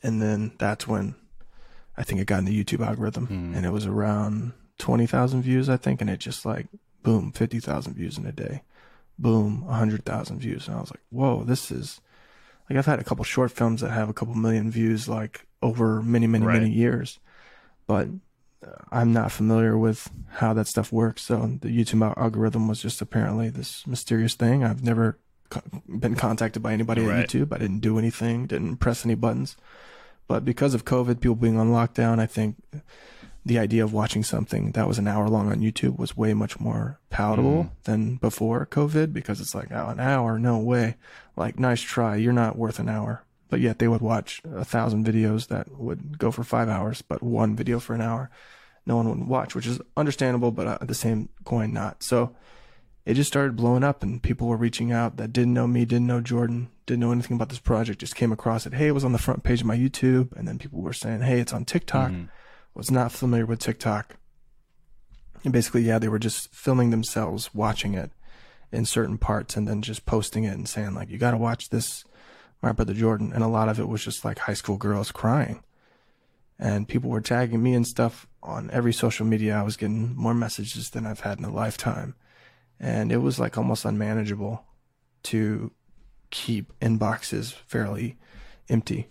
and 0.04 0.22
then 0.22 0.52
that's 0.58 0.88
when 0.88 1.16
I 1.98 2.04
think 2.04 2.22
it 2.22 2.28
got 2.28 2.40
in 2.40 2.46
the 2.46 2.64
YouTube 2.64 2.86
algorithm, 2.86 3.28
mm. 3.28 3.56
and 3.56 3.66
it 3.66 3.72
was 3.72 3.86
around 3.86 4.54
twenty 4.78 5.06
thousand 5.06 5.42
views, 5.42 5.70
I 5.70 5.78
think, 5.78 6.02
and 6.02 6.10
it 6.10 6.20
just 6.20 6.46
like 6.46 6.68
boom, 7.04 7.32
fifty 7.32 7.60
thousand 7.60 7.96
views 7.96 8.18
in 8.18 8.26
a 8.26 8.32
day, 8.32 8.64
boom, 9.18 9.64
hundred 9.64 10.06
thousand 10.06 10.40
views, 10.40 10.68
and 10.68 10.78
I 10.78 10.82
was 10.82 10.92
like, 10.92 11.02
whoa, 11.10 11.44
this 11.44 11.72
is 11.72 12.00
like 12.70 12.78
I've 12.78 12.86
had 12.86 13.00
a 13.00 13.04
couple 13.04 13.24
short 13.26 13.52
films 13.52 13.82
that 13.82 13.92
have 13.92 14.10
a 14.10 14.14
couple 14.14 14.36
million 14.36 14.70
views 14.70 15.10
like 15.10 15.46
over 15.62 16.02
many, 16.02 16.28
many, 16.28 16.46
right. 16.46 16.62
many 16.62 16.72
years, 16.72 17.20
but 17.88 18.08
I'm 18.92 19.14
not 19.14 19.32
familiar 19.32 19.78
with 19.78 20.10
how 20.34 20.54
that 20.54 20.68
stuff 20.68 20.92
works. 20.92 21.24
So 21.24 21.58
the 21.62 21.70
YouTube 21.70 22.14
algorithm 22.18 22.68
was 22.68 22.82
just 22.82 23.02
apparently 23.02 23.50
this 23.50 23.88
mysterious 23.88 24.36
thing. 24.36 24.64
I've 24.64 24.84
never 24.84 25.18
been 25.88 26.16
contacted 26.16 26.62
by 26.62 26.74
anybody 26.74 27.02
right. 27.02 27.24
at 27.24 27.30
YouTube. 27.30 27.54
I 27.54 27.58
didn't 27.58 27.80
do 27.80 27.98
anything, 27.98 28.46
didn't 28.46 28.78
press 28.78 29.06
any 29.06 29.16
buttons. 29.16 29.56
But 30.28 30.46
because 30.46 30.76
of 30.76 30.86
COVID, 30.86 31.22
people 31.22 31.36
being 31.36 31.58
on 31.58 31.72
lockdown, 31.72 32.20
I 32.20 32.28
think 32.28 32.58
the 33.46 33.60
idea 33.60 33.84
of 33.84 33.94
watching 33.94 34.24
something 34.24 34.72
that 34.72 34.88
was 34.88 35.00
an 35.00 35.08
hour 35.08 35.28
long 35.30 35.52
on 35.52 35.62
YouTube 35.62 35.98
was 35.98 36.18
way 36.18 36.34
much 36.34 36.60
more 36.60 37.00
palatable 37.10 37.64
mm. 37.64 37.84
than 37.84 38.16
before 38.18 38.66
COVID 38.66 39.14
because 39.14 39.40
it's 39.40 39.56
like, 39.56 39.72
oh, 39.72 39.88
an 39.88 40.00
hour? 40.00 40.38
No 40.38 40.58
way. 40.58 40.96
Like, 41.36 41.58
nice 41.58 41.82
try. 41.82 42.16
You're 42.16 42.34
not 42.34 42.58
worth 42.58 42.80
an 42.80 42.90
hour. 42.90 43.24
But 43.50 43.62
yet 43.62 43.80
they 43.80 43.88
would 43.88 44.02
watch 44.02 44.42
a 44.46 44.64
thousand 44.64 45.06
videos 45.06 45.48
that 45.48 45.80
would 45.80 46.20
go 46.20 46.30
for 46.30 46.44
five 46.44 46.70
hours, 46.70 47.02
but 47.02 47.24
one 47.24 47.56
video 47.56 47.80
for 47.80 47.96
an 47.96 48.02
hour, 48.02 48.30
no 48.86 48.98
one 48.98 49.10
would 49.10 49.28
watch, 49.28 49.56
which 49.56 49.66
is 49.66 49.82
understandable, 49.98 50.52
but 50.52 50.68
at 50.68 50.88
the 50.88 50.94
same 50.94 51.30
coin, 51.46 51.74
not. 51.74 52.04
So 52.04 52.36
it 53.06 53.16
just 53.16 53.30
started 53.30 53.56
blowing 53.56 53.84
up 53.84 54.04
and 54.04 54.22
people 54.22 54.48
were 54.48 54.58
reaching 54.58 54.92
out 54.92 55.18
that 55.18 55.34
didn't 55.34 55.56
know 55.56 55.66
me, 55.66 55.86
didn't 55.86 56.06
know 56.06 56.22
Jordan, 56.22 56.70
didn't 56.86 57.00
know 57.00 57.12
anything 57.12 57.36
about 57.36 57.50
this 57.50 57.60
project, 57.60 58.02
just 58.02 58.16
came 58.16 58.32
across 58.32 58.68
it. 58.68 58.74
Hey, 58.74 58.88
it 58.88 58.92
was 58.92 59.04
on 59.04 59.14
the 59.14 59.18
front 59.18 59.42
page 59.42 59.62
of 59.62 59.68
my 59.68 59.76
YouTube. 59.76 60.32
And 60.34 60.48
then 60.48 60.60
people 60.60 60.82
were 60.82 60.94
saying, 60.94 61.22
hey, 61.22 61.40
it's 61.40 61.54
on 61.54 61.66
TikTok. 61.66 62.12
Mm-hmm. 62.12 62.26
Was 62.74 62.92
not 62.92 63.12
familiar 63.12 63.46
with 63.46 63.60
TikTok. 63.60 64.16
And 65.44 65.54
basically, 65.54 65.84
yeah, 65.84 66.00
they 66.00 66.08
were 66.08 66.20
just 66.20 66.54
filming 66.54 66.90
themselves 66.90 67.54
watching 67.54 67.94
it 67.94 68.12
in 68.72 68.86
certain 68.86 69.18
parts 69.18 69.56
and 69.56 69.68
then 69.68 69.82
just 69.82 70.06
posting 70.06 70.44
it 70.44 70.54
and 70.54 70.68
saying, 70.68 70.94
like, 70.94 71.10
you 71.10 71.18
got 71.18 71.32
to 71.32 71.38
watch 71.38 71.70
this, 71.70 72.04
my 72.62 72.72
brother 72.72 72.94
Jordan. 72.94 73.32
And 73.34 73.44
a 73.44 73.48
lot 73.48 73.70
of 73.70 73.80
it 73.80 73.88
was 73.88 74.04
just 74.04 74.24
like 74.24 74.40
high 74.40 74.54
school 74.54 74.78
girls 74.78 75.12
crying. 75.12 75.64
And 76.58 76.88
people 76.88 77.10
were 77.10 77.22
tagging 77.22 77.64
me 77.64 77.74
and 77.74 77.88
stuff 77.88 78.28
on 78.44 78.70
every 78.72 78.94
social 78.94 79.26
media. 79.26 79.56
I 79.56 79.64
was 79.64 79.78
getting 79.78 80.16
more 80.16 80.34
messages 80.34 80.90
than 80.90 81.06
I've 81.06 81.22
had 81.22 81.40
in 81.40 81.46
a 81.46 81.54
lifetime 81.54 82.16
and 82.80 83.12
it 83.12 83.18
was 83.18 83.40
like 83.40 83.58
almost 83.58 83.86
unmanageable 83.86 84.64
to 85.24 85.72
keep 86.32 86.72
inboxes 86.80 87.54
fairly 87.54 88.18
empty 88.70 89.10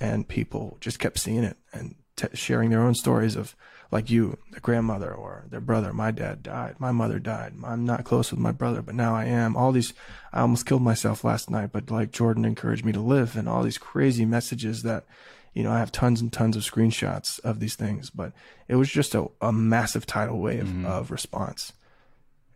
and 0.00 0.26
people 0.26 0.76
just 0.80 0.98
kept 0.98 1.18
seeing 1.18 1.44
it 1.44 1.56
and 1.72 1.94
t- 2.20 2.28
sharing 2.34 2.70
their 2.70 2.82
own 2.82 2.94
stories 2.94 3.36
of 3.36 3.54
like 3.90 4.10
you 4.10 4.38
their 4.50 4.60
grandmother 4.60 5.12
or 5.12 5.44
their 5.50 5.60
brother 5.60 5.92
my 5.92 6.10
dad 6.10 6.42
died 6.42 6.76
my 6.78 6.92
mother 6.92 7.18
died 7.18 7.52
i'm 7.64 7.84
not 7.84 8.04
close 8.04 8.30
with 8.30 8.40
my 8.40 8.52
brother 8.52 8.82
but 8.82 8.94
now 8.94 9.14
i 9.14 9.24
am 9.24 9.56
all 9.56 9.72
these 9.72 9.92
i 10.32 10.40
almost 10.40 10.66
killed 10.66 10.82
myself 10.82 11.24
last 11.24 11.50
night 11.50 11.70
but 11.72 11.90
like 11.90 12.12
jordan 12.12 12.44
encouraged 12.44 12.84
me 12.84 12.92
to 12.92 13.00
live 13.00 13.36
and 13.36 13.48
all 13.48 13.62
these 13.62 13.78
crazy 13.78 14.24
messages 14.24 14.82
that 14.82 15.04
you 15.54 15.62
know 15.62 15.72
i 15.72 15.78
have 15.78 15.90
tons 15.90 16.20
and 16.20 16.32
tons 16.32 16.56
of 16.56 16.62
screenshots 16.62 17.40
of 17.40 17.58
these 17.58 17.74
things 17.74 18.10
but 18.10 18.32
it 18.68 18.76
was 18.76 18.90
just 18.90 19.14
a, 19.14 19.26
a 19.40 19.52
massive 19.52 20.06
tidal 20.06 20.38
wave 20.38 20.64
mm-hmm. 20.64 20.86
of 20.86 21.10
response 21.10 21.72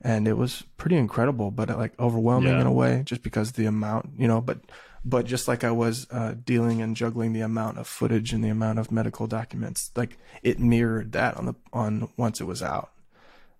and 0.05 0.29
it 0.29 0.35
was 0.35 0.63
pretty 0.77 0.97
incredible, 0.97 1.51
but 1.51 1.71
like 1.71 1.99
overwhelming 1.99 2.53
yeah. 2.53 2.61
in 2.61 2.67
a 2.67 2.73
way, 2.73 3.03
just 3.07 3.23
because 3.23 3.53
the 3.53 3.65
amount, 3.65 4.11
you 4.19 4.29
know. 4.29 4.43
But 4.43 4.59
but 5.05 5.27
just 5.27 5.49
like 5.49 5.65
I 5.65 5.71
was 5.71 6.07
uh, 6.11 6.35
dealing 6.45 6.81
and 6.81 6.97
juggling 6.97 7.33
the 7.33 7.43
amount 7.43 7.79
of 7.79 7.87
footage 7.87 8.33
and 8.33 8.43
the 8.43 8.49
amount 8.49 8.79
of 8.79 8.91
medical 8.91 9.27
documents, 9.27 9.91
like 9.95 10.17
it 10.43 10.59
mirrored 10.59 11.13
that 11.13 11.37
on 11.37 11.47
the 11.47 11.55
on 11.73 12.09
once 12.17 12.41
it 12.41 12.45
was 12.45 12.63
out. 12.63 12.91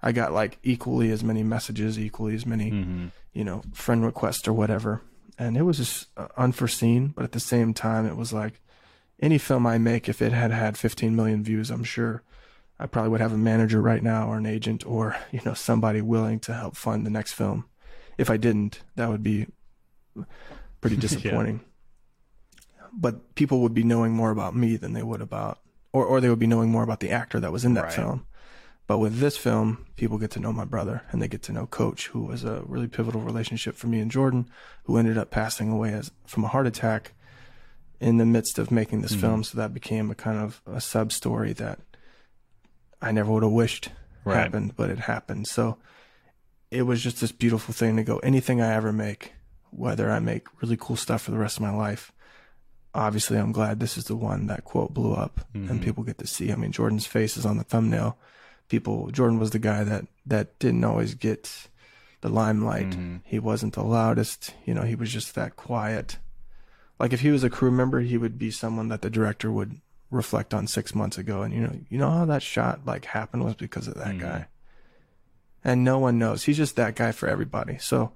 I 0.03 0.13
got 0.13 0.33
like 0.33 0.59
equally 0.63 1.11
as 1.11 1.23
many 1.23 1.43
messages, 1.43 1.99
equally 1.99 2.35
as 2.35 2.47
many, 2.47 2.71
mm-hmm. 2.71 3.07
you 3.33 3.45
know, 3.45 3.63
friend 3.73 4.05
requests 4.05 4.49
or 4.49 4.53
whatever. 4.53 5.03
and 5.39 5.57
it 5.57 5.63
was 5.63 5.79
just 5.79 6.09
uh, 6.17 6.29
unforeseen. 6.37 7.09
But 7.09 7.25
at 7.25 7.33
the 7.33 7.41
same 7.41 7.75
time, 7.75 8.07
it 8.07 8.17
was 8.17 8.33
like 8.33 8.61
any 9.21 9.39
film 9.39 9.67
I 9.67 9.79
make, 9.79 10.09
if 10.09 10.23
it 10.23 10.33
had 10.33 10.51
had 10.51 10.79
15 10.79 11.15
million 11.15 11.43
views, 11.43 11.71
I'm 11.71 11.85
sure 11.85 12.23
I 12.79 12.87
probably 12.87 13.11
would 13.11 13.21
have 13.21 13.33
a 13.33 13.39
manager 13.39 13.81
right 13.81 14.03
now 14.03 14.29
or 14.29 14.37
an 14.37 14.47
agent 14.47 14.87
or 14.87 15.17
you 15.33 15.41
know 15.45 15.55
somebody 15.55 16.01
willing 16.01 16.41
to 16.41 16.55
help 16.55 16.77
fund 16.77 17.05
the 17.05 17.11
next 17.11 17.33
film. 17.33 17.67
If 18.17 18.31
I 18.31 18.37
didn't, 18.37 18.81
that 18.97 19.09
would 19.09 19.23
be 19.23 19.47
pretty 20.85 20.97
disappointing. 21.01 21.61
yeah. 22.77 22.87
But 22.93 23.35
people 23.35 23.61
would 23.63 23.75
be 23.75 23.83
knowing 23.83 24.13
more 24.13 24.31
about 24.31 24.55
me 24.55 24.77
than 24.77 24.93
they 24.93 25.03
would 25.03 25.21
about, 25.21 25.59
or 25.93 26.05
or 26.05 26.21
they 26.21 26.29
would 26.29 26.39
be 26.39 26.47
knowing 26.47 26.71
more 26.71 26.83
about 26.83 27.01
the 27.01 27.11
actor 27.11 27.41
that 27.41 27.53
was 27.53 27.65
in 27.65 27.75
that 27.75 27.85
right. 27.85 27.93
film. 27.93 28.27
But 28.87 28.99
with 28.99 29.19
this 29.19 29.39
film, 29.39 29.87
people 29.97 30.19
get 30.19 30.31
to 30.33 30.41
know 30.41 30.53
my 30.53 30.67
brother 30.67 31.03
and 31.11 31.23
they 31.23 31.29
get 31.29 31.43
to 31.45 31.53
know 31.53 31.67
Coach, 31.67 32.09
who 32.09 32.25
was 32.25 32.45
a 32.45 32.63
really 32.67 32.87
pivotal 32.87 33.23
relationship 33.23 33.77
for 33.77 33.87
me 33.87 33.99
and 33.99 34.11
Jordan, 34.11 34.47
who 34.85 34.99
ended 34.99 35.17
up 35.17 35.31
passing 35.31 35.71
away 35.71 35.95
as, 35.95 36.11
from 36.27 36.45
a 36.45 36.49
heart 36.49 36.67
attack 36.67 37.13
in 37.99 38.19
the 38.19 38.27
midst 38.27 38.59
of 38.59 38.71
making 38.71 39.01
this 39.01 39.13
mm-hmm. 39.13 39.21
film. 39.23 39.45
So 39.45 39.57
that 39.57 39.73
became 39.73 40.11
a 40.11 40.15
kind 40.15 40.39
of 40.39 40.61
a 40.67 40.83
sub 40.83 41.13
story 41.13 41.55
that 41.55 41.79
I 43.01 43.11
never 43.11 43.33
would 43.33 43.43
have 43.43 43.53
wished 43.53 43.89
right. 44.23 44.37
happened, 44.37 44.77
but 44.77 44.91
it 44.91 44.99
happened. 44.99 45.47
So 45.47 45.79
it 46.71 46.83
was 46.83 47.03
just 47.03 47.23
this 47.23 47.33
beautiful 47.33 47.73
thing 47.73 47.97
to 47.97 48.05
go. 48.05 48.19
Anything 48.19 48.61
I 48.61 48.75
ever 48.75 48.93
make, 48.93 49.33
whether 49.77 50.11
I 50.11 50.19
make 50.19 50.47
really 50.63 50.77
cool 50.79 50.97
stuff 50.97 51.23
for 51.23 51.31
the 51.31 51.39
rest 51.39 51.57
of 51.57 51.63
my 51.63 51.75
life, 51.75 52.13
obviously 52.95 53.39
I'm 53.39 53.53
glad 53.53 53.81
this 53.81 53.97
is 53.97 54.05
the 54.05 54.17
one 54.17 54.47
that 54.47 54.65
quote 54.65 54.95
blew 54.95 55.13
up 55.13 55.41
mm-hmm. 55.55 55.71
and 55.71 55.83
people 55.83 56.05
get 56.05 56.19
to 56.19 56.27
see. 56.27 56.53
I 56.53 56.57
mean, 56.57 56.73
Jordan's 56.73 57.07
face 57.07 57.37
is 57.37 57.47
on 57.47 57.59
the 57.59 57.65
thumbnail 57.65 58.19
people 58.69 59.11
Jordan 59.11 59.39
was 59.39 59.51
the 59.51 59.59
guy 59.59 59.85
that 59.85 60.07
that 60.27 60.59
didn't 60.59 60.85
always 60.85 61.15
get 61.15 61.69
the 62.21 62.29
limelight. 62.29 62.91
Mm-hmm. 62.91 63.17
He 63.25 63.39
wasn't 63.39 63.75
the 63.75 63.83
loudest, 63.83 64.55
you 64.65 64.73
know, 64.73 64.83
he 64.83 64.95
was 64.95 65.13
just 65.13 65.35
that 65.35 65.57
quiet. 65.57 66.19
Like 66.99 67.13
if 67.13 67.21
he 67.21 67.31
was 67.31 67.45
a 67.45 67.51
crew 67.51 67.71
member, 67.71 68.01
he 68.01 68.17
would 68.17 68.39
be 68.39 68.51
someone 68.51 68.89
that 68.89 69.03
the 69.03 69.11
director 69.11 69.51
would 69.51 69.81
reflect 70.11 70.55
on 70.55 70.67
6 70.67 70.95
months 70.95 71.19
ago 71.19 71.43
and 71.43 71.53
you 71.53 71.61
know, 71.61 71.77
you 71.91 71.99
know 71.99 72.11
how 72.11 72.25
that 72.25 72.43
shot 72.43 72.87
like 72.87 73.05
happened 73.05 73.45
was 73.45 73.55
because 73.55 73.89
of 73.89 73.95
that 73.95 74.09
mm-hmm. 74.09 74.21
guy. 74.21 74.47
And 75.63 75.83
no 75.83 75.99
one 75.99 76.19
knows. 76.19 76.45
He's 76.45 76.59
just 76.59 76.77
that 76.77 76.95
guy 76.95 77.13
for 77.13 77.29
everybody. 77.29 77.79
So 77.79 78.13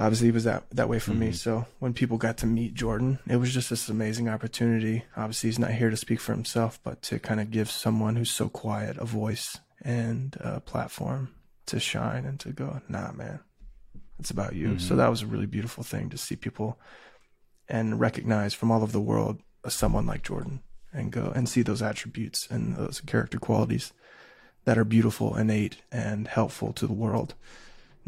obviously 0.00 0.28
he 0.28 0.32
was 0.32 0.44
that 0.44 0.64
that 0.70 0.88
way 0.88 0.98
for 0.98 1.12
mm-hmm. 1.12 1.20
me. 1.20 1.32
So 1.32 1.66
when 1.78 1.92
people 1.92 2.16
got 2.16 2.38
to 2.38 2.46
meet 2.46 2.74
Jordan, 2.74 3.18
it 3.28 3.36
was 3.36 3.52
just 3.52 3.70
this 3.70 3.88
amazing 3.88 4.28
opportunity. 4.28 5.04
Obviously 5.16 5.48
he's 5.48 5.58
not 5.58 5.72
here 5.72 5.90
to 5.90 5.96
speak 5.96 6.20
for 6.20 6.32
himself, 6.32 6.80
but 6.82 7.02
to 7.02 7.18
kind 7.18 7.40
of 7.40 7.50
give 7.50 7.70
someone 7.70 8.16
who's 8.16 8.30
so 8.30 8.48
quiet 8.48 8.96
a 8.96 9.04
voice 9.04 9.58
and 9.82 10.36
a 10.40 10.60
platform 10.60 11.34
to 11.66 11.78
shine 11.78 12.24
and 12.24 12.40
to 12.40 12.50
go, 12.50 12.80
nah, 12.88 13.12
man, 13.12 13.40
it's 14.18 14.30
about 14.30 14.54
you. 14.54 14.68
Mm-hmm. 14.68 14.78
So 14.78 14.96
that 14.96 15.10
was 15.10 15.22
a 15.22 15.26
really 15.26 15.46
beautiful 15.46 15.84
thing 15.84 16.08
to 16.10 16.18
see 16.18 16.36
people 16.36 16.78
and 17.68 18.00
recognize 18.00 18.54
from 18.54 18.72
all 18.72 18.82
over 18.82 18.92
the 18.92 19.00
world 19.00 19.40
someone 19.68 20.06
like 20.06 20.24
Jordan 20.24 20.62
and 20.92 21.12
go 21.12 21.30
and 21.34 21.48
see 21.48 21.62
those 21.62 21.82
attributes 21.82 22.48
and 22.50 22.76
those 22.76 23.00
character 23.00 23.38
qualities 23.38 23.92
that 24.64 24.76
are 24.76 24.84
beautiful, 24.84 25.36
innate, 25.36 25.76
and 25.92 26.26
helpful 26.26 26.72
to 26.72 26.86
the 26.86 26.92
world 26.92 27.34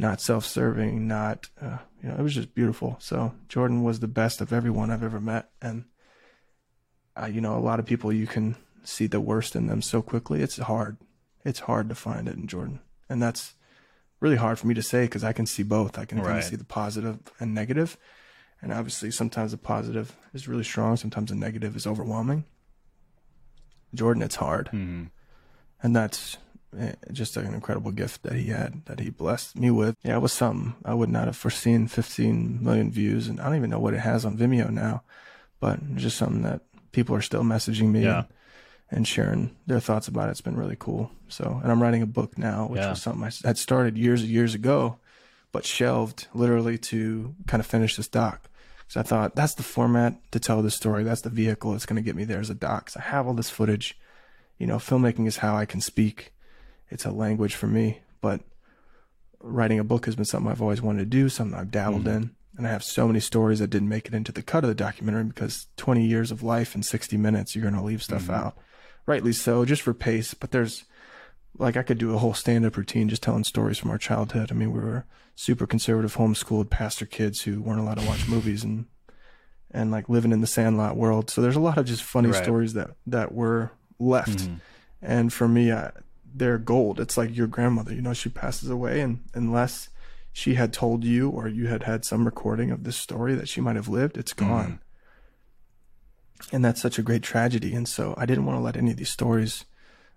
not 0.03 0.21
self-serving, 0.21 1.07
not 1.07 1.49
uh, 1.61 1.79
you 2.03 2.09
know, 2.09 2.17
it 2.17 2.23
was 2.23 2.35
just 2.35 2.55
beautiful. 2.55 2.97
So 2.99 3.33
Jordan 3.49 3.83
was 3.83 4.01
the 4.01 4.09
best 4.09 4.41
of 4.41 4.53
everyone 4.53 4.91
I've 4.91 5.05
ever 5.05 5.21
met, 5.21 5.51
and 5.63 5.85
uh, 7.17 7.27
you 7.27 7.41
know, 7.41 7.57
a 7.57 7.61
lot 7.61 7.79
of 7.79 7.87
people 7.87 8.13
you 8.13 8.27
can 8.27 8.57
see 8.83 9.07
the 9.07 9.21
worst 9.21 9.55
in 9.55 9.69
them 9.69 9.81
so 9.81 10.03
quickly. 10.03 10.43
It's 10.43 10.59
hard. 10.59 10.99
It's 11.45 11.61
hard 11.61 11.89
to 11.89 11.95
find 11.95 12.29
it 12.29 12.37
in 12.37 12.49
Jordan, 12.49 12.81
and 13.09 13.23
that's 13.23 13.55
really 14.21 14.37
hard 14.37 14.59
for 14.59 14.67
me 14.67 14.75
to 14.75 14.83
say 14.83 15.05
because 15.05 15.25
I 15.25 15.33
can 15.33 15.47
see 15.47 15.63
both. 15.63 15.99
I 15.99 16.05
can 16.05 16.19
right. 16.19 16.27
kind 16.27 16.39
of 16.39 16.45
see 16.45 16.57
the 16.57 16.65
positive 16.65 17.21
and 17.39 17.55
negative, 17.55 17.97
and 18.61 18.73
obviously 18.73 19.11
sometimes 19.13 19.53
the 19.53 19.59
positive 19.59 20.17
is 20.35 20.49
really 20.49 20.65
strong, 20.65 20.97
sometimes 20.97 21.31
the 21.31 21.37
negative 21.37 21.77
is 21.77 21.87
overwhelming. 21.87 22.45
Jordan, 23.95 24.23
it's 24.23 24.37
hard, 24.37 24.67
mm-hmm. 24.67 25.05
and 25.83 25.95
that's 25.95 26.39
Eh, 26.79 26.93
just 27.13 27.37
an 27.37 27.53
incredible 27.53 27.91
gift 27.91 28.23
that 28.23 28.33
he 28.33 28.47
had 28.47 28.85
that 28.87 29.01
he 29.01 29.11
blessed 29.11 29.59
me 29.59 29.71
with. 29.71 29.97
Yeah, 30.03 30.17
it 30.17 30.23
was 30.23 30.33
something 30.33 30.75
I 30.85 30.95
would 30.95 31.11
not 31.11 31.27
have 31.27 31.37
foreseen 31.37 31.87
15 31.87 32.63
million 32.63 32.91
views, 32.91 33.29
and 33.29 33.41
I 33.41 33.45
don't 33.45 33.57
even 33.57 33.71
know 33.71 33.79
what 33.79 33.95
it 33.95 34.01
has 34.01 34.25
on 34.25 34.39
Vimeo 34.39 34.71
now, 34.71 35.03
but 35.61 35.97
just 35.97 36.17
something 36.17 36.43
that 36.43 36.63
people 36.93 37.15
are 37.15 37.21
still 37.21 37.43
messaging 37.43 37.91
me 37.91 38.05
yeah. 38.05 38.19
and, 38.19 38.27
and, 38.91 39.09
sharing 39.09 39.55
their 39.67 39.81
thoughts 39.81 40.09
about 40.09 40.29
it. 40.29 40.33
It's 40.33 40.41
been 40.41 40.57
really 40.57 40.77
cool. 40.79 41.11
So, 41.29 41.61
and 41.63 41.71
I'm 41.71 41.83
writing 41.83 42.03
a 42.03 42.07
book 42.07 42.39
now, 42.39 42.67
which 42.69 42.81
yeah. 42.81 42.91
was 42.91 43.03
something 43.03 43.23
I 43.23 43.47
had 43.47 43.59
started 43.59 43.99
years 43.99 44.23
and 44.23 44.31
years 44.31 44.55
ago, 44.55 44.99
but 45.53 45.67
shelved 45.67 46.29
literally 46.33 46.79
to 46.79 47.35
kind 47.47 47.61
of 47.61 47.67
finish 47.67 47.97
this 47.97 48.09
doc. 48.09 48.49
So 48.89 49.01
I 49.01 49.03
thought 49.03 49.35
that's 49.35 49.55
the 49.55 49.63
format 49.63 50.15
to 50.33 50.41
tell 50.41 50.63
this 50.63 50.75
story. 50.75 51.05
That's 51.05 51.23
the 51.23 51.31
vehicle 51.31 51.73
that's 51.73 51.87
going 51.87 51.97
to 51.97 52.03
get 52.03 52.17
me 52.17 52.25
there 52.25 52.41
as 52.41 52.51
a 52.51 52.55
doc. 52.55 52.91
So 52.91 53.01
I 53.01 53.09
have 53.09 53.27
all 53.27 53.35
this 53.35 53.51
footage. 53.51 53.99
You 54.59 54.67
know, 54.67 54.77
filmmaking 54.77 55.27
is 55.27 55.39
how 55.39 55.57
I 55.57 55.65
can 55.65 55.81
speak 55.81 56.33
it's 56.93 57.05
a 57.05 57.11
language 57.11 57.55
for 57.55 57.67
me. 57.67 58.01
But 58.21 58.43
writing 59.41 59.79
a 59.79 59.85
book 59.85 60.07
has 60.07 60.15
been 60.15 60.25
something 60.25 60.51
I've 60.51 60.63
always 60.63 60.83
wanted 60.83 61.01
to 61.01 61.07
do, 61.07 61.29
something 61.29 61.59
I've 61.59 61.71
dabbled 61.71 62.05
mm-hmm. 62.05 62.17
in. 62.17 62.37
And 62.57 62.67
I 62.67 62.71
have 62.71 62.85
so 62.85 63.07
many 63.07 63.19
stories 63.21 63.61
that 63.61 63.71
didn't 63.71 63.89
make 63.89 64.07
it 64.07 64.15
into 64.15 64.31
the 64.31 64.43
cut 64.43 64.63
of 64.63 64.69
the 64.69 64.75
documentary 64.75 65.25
because 65.25 65.69
20 65.79 66.05
years 66.05 66.31
of 66.31 66.43
life 66.43 66.75
in 66.75 66.83
60 66.83 67.17
minutes, 67.17 67.57
you're 67.57 67.63
going 67.63 67.75
to 67.75 67.83
leave 67.83 68.03
stuff 68.03 68.25
mm-hmm. 68.25 68.35
out. 68.35 68.59
Rightly 69.07 69.33
so, 69.33 69.65
just 69.65 69.83
for 69.83 69.95
pace. 69.95 70.35
But 70.35 70.51
there's, 70.51 70.85
like, 71.59 71.77
I 71.77 71.83
could 71.83 71.99
do 71.99 72.15
a 72.15 72.19
whole 72.19 72.35
stand 72.35 72.67
up 72.67 72.77
routine 72.77 73.09
just 73.09 73.23
telling 73.23 73.45
stories 73.45 73.79
from 73.79 73.91
our 73.91 73.99
childhood. 73.99 74.53
I 74.53 74.55
mean, 74.55 74.71
we 74.71 74.81
were 74.81 75.07
super 75.35 75.67
conservative, 75.67 76.17
homeschooled 76.17 76.71
pastor 76.71 77.07
kids 77.07 77.43
who 77.43 77.63
weren't 77.63 77.81
allowed 77.81 77.99
to 77.99 78.07
watch 78.07 78.29
movies 78.29 78.63
and, 78.63 78.85
and 79.71 79.91
like 79.91 80.11
living 80.11 80.31
in 80.31 80.43
the 80.43 80.47
sandlot 80.47 80.97
world. 80.97 81.31
So 81.31 81.41
there's 81.41 81.57
a 81.57 81.61
lot 81.61 81.79
of 81.79 81.87
just 81.87 82.03
funny 82.03 82.29
right. 82.29 82.43
stories 82.45 82.75
that, 82.75 82.91
that 83.07 83.33
were 83.33 83.73
left. 83.99 84.39
Mm-hmm. 84.39 84.55
And 85.01 85.33
for 85.33 85.49
me, 85.49 85.73
I, 85.73 85.91
they're 86.35 86.59
gold. 86.59 87.01
It's 87.01 87.17
like 87.17 87.37
your 87.37 87.47
grandmother, 87.47 87.93
you 87.93 88.03
know, 88.03 88.15
she 88.15 88.29
passes 88.29 88.71
away, 88.71 89.01
and 89.01 89.25
unless 89.35 89.89
she 90.33 90.55
had 90.55 90.73
told 90.73 91.05
you 91.05 91.29
or 91.29 91.47
you 91.47 91.67
had 91.67 91.83
had 91.83 92.05
some 92.05 92.25
recording 92.25 92.71
of 92.71 92.85
this 92.85 92.97
story 92.97 93.35
that 93.35 93.49
she 93.49 93.61
might 93.61 93.77
have 93.77 93.89
lived, 93.89 94.17
it's 94.17 94.33
mm-hmm. 94.33 94.49
gone. 94.49 94.73
Mm. 94.73 96.55
And 96.55 96.65
that's 96.65 96.81
such 96.81 96.99
a 96.99 97.03
great 97.03 97.23
tragedy. 97.23 97.75
And 97.75 97.87
so 97.87 98.15
I 98.17 98.27
didn't 98.27 98.47
want 98.47 98.57
to 98.57 98.63
let 98.63 98.77
any 98.77 98.91
of 98.91 98.97
these 98.97 99.11
stories 99.11 99.65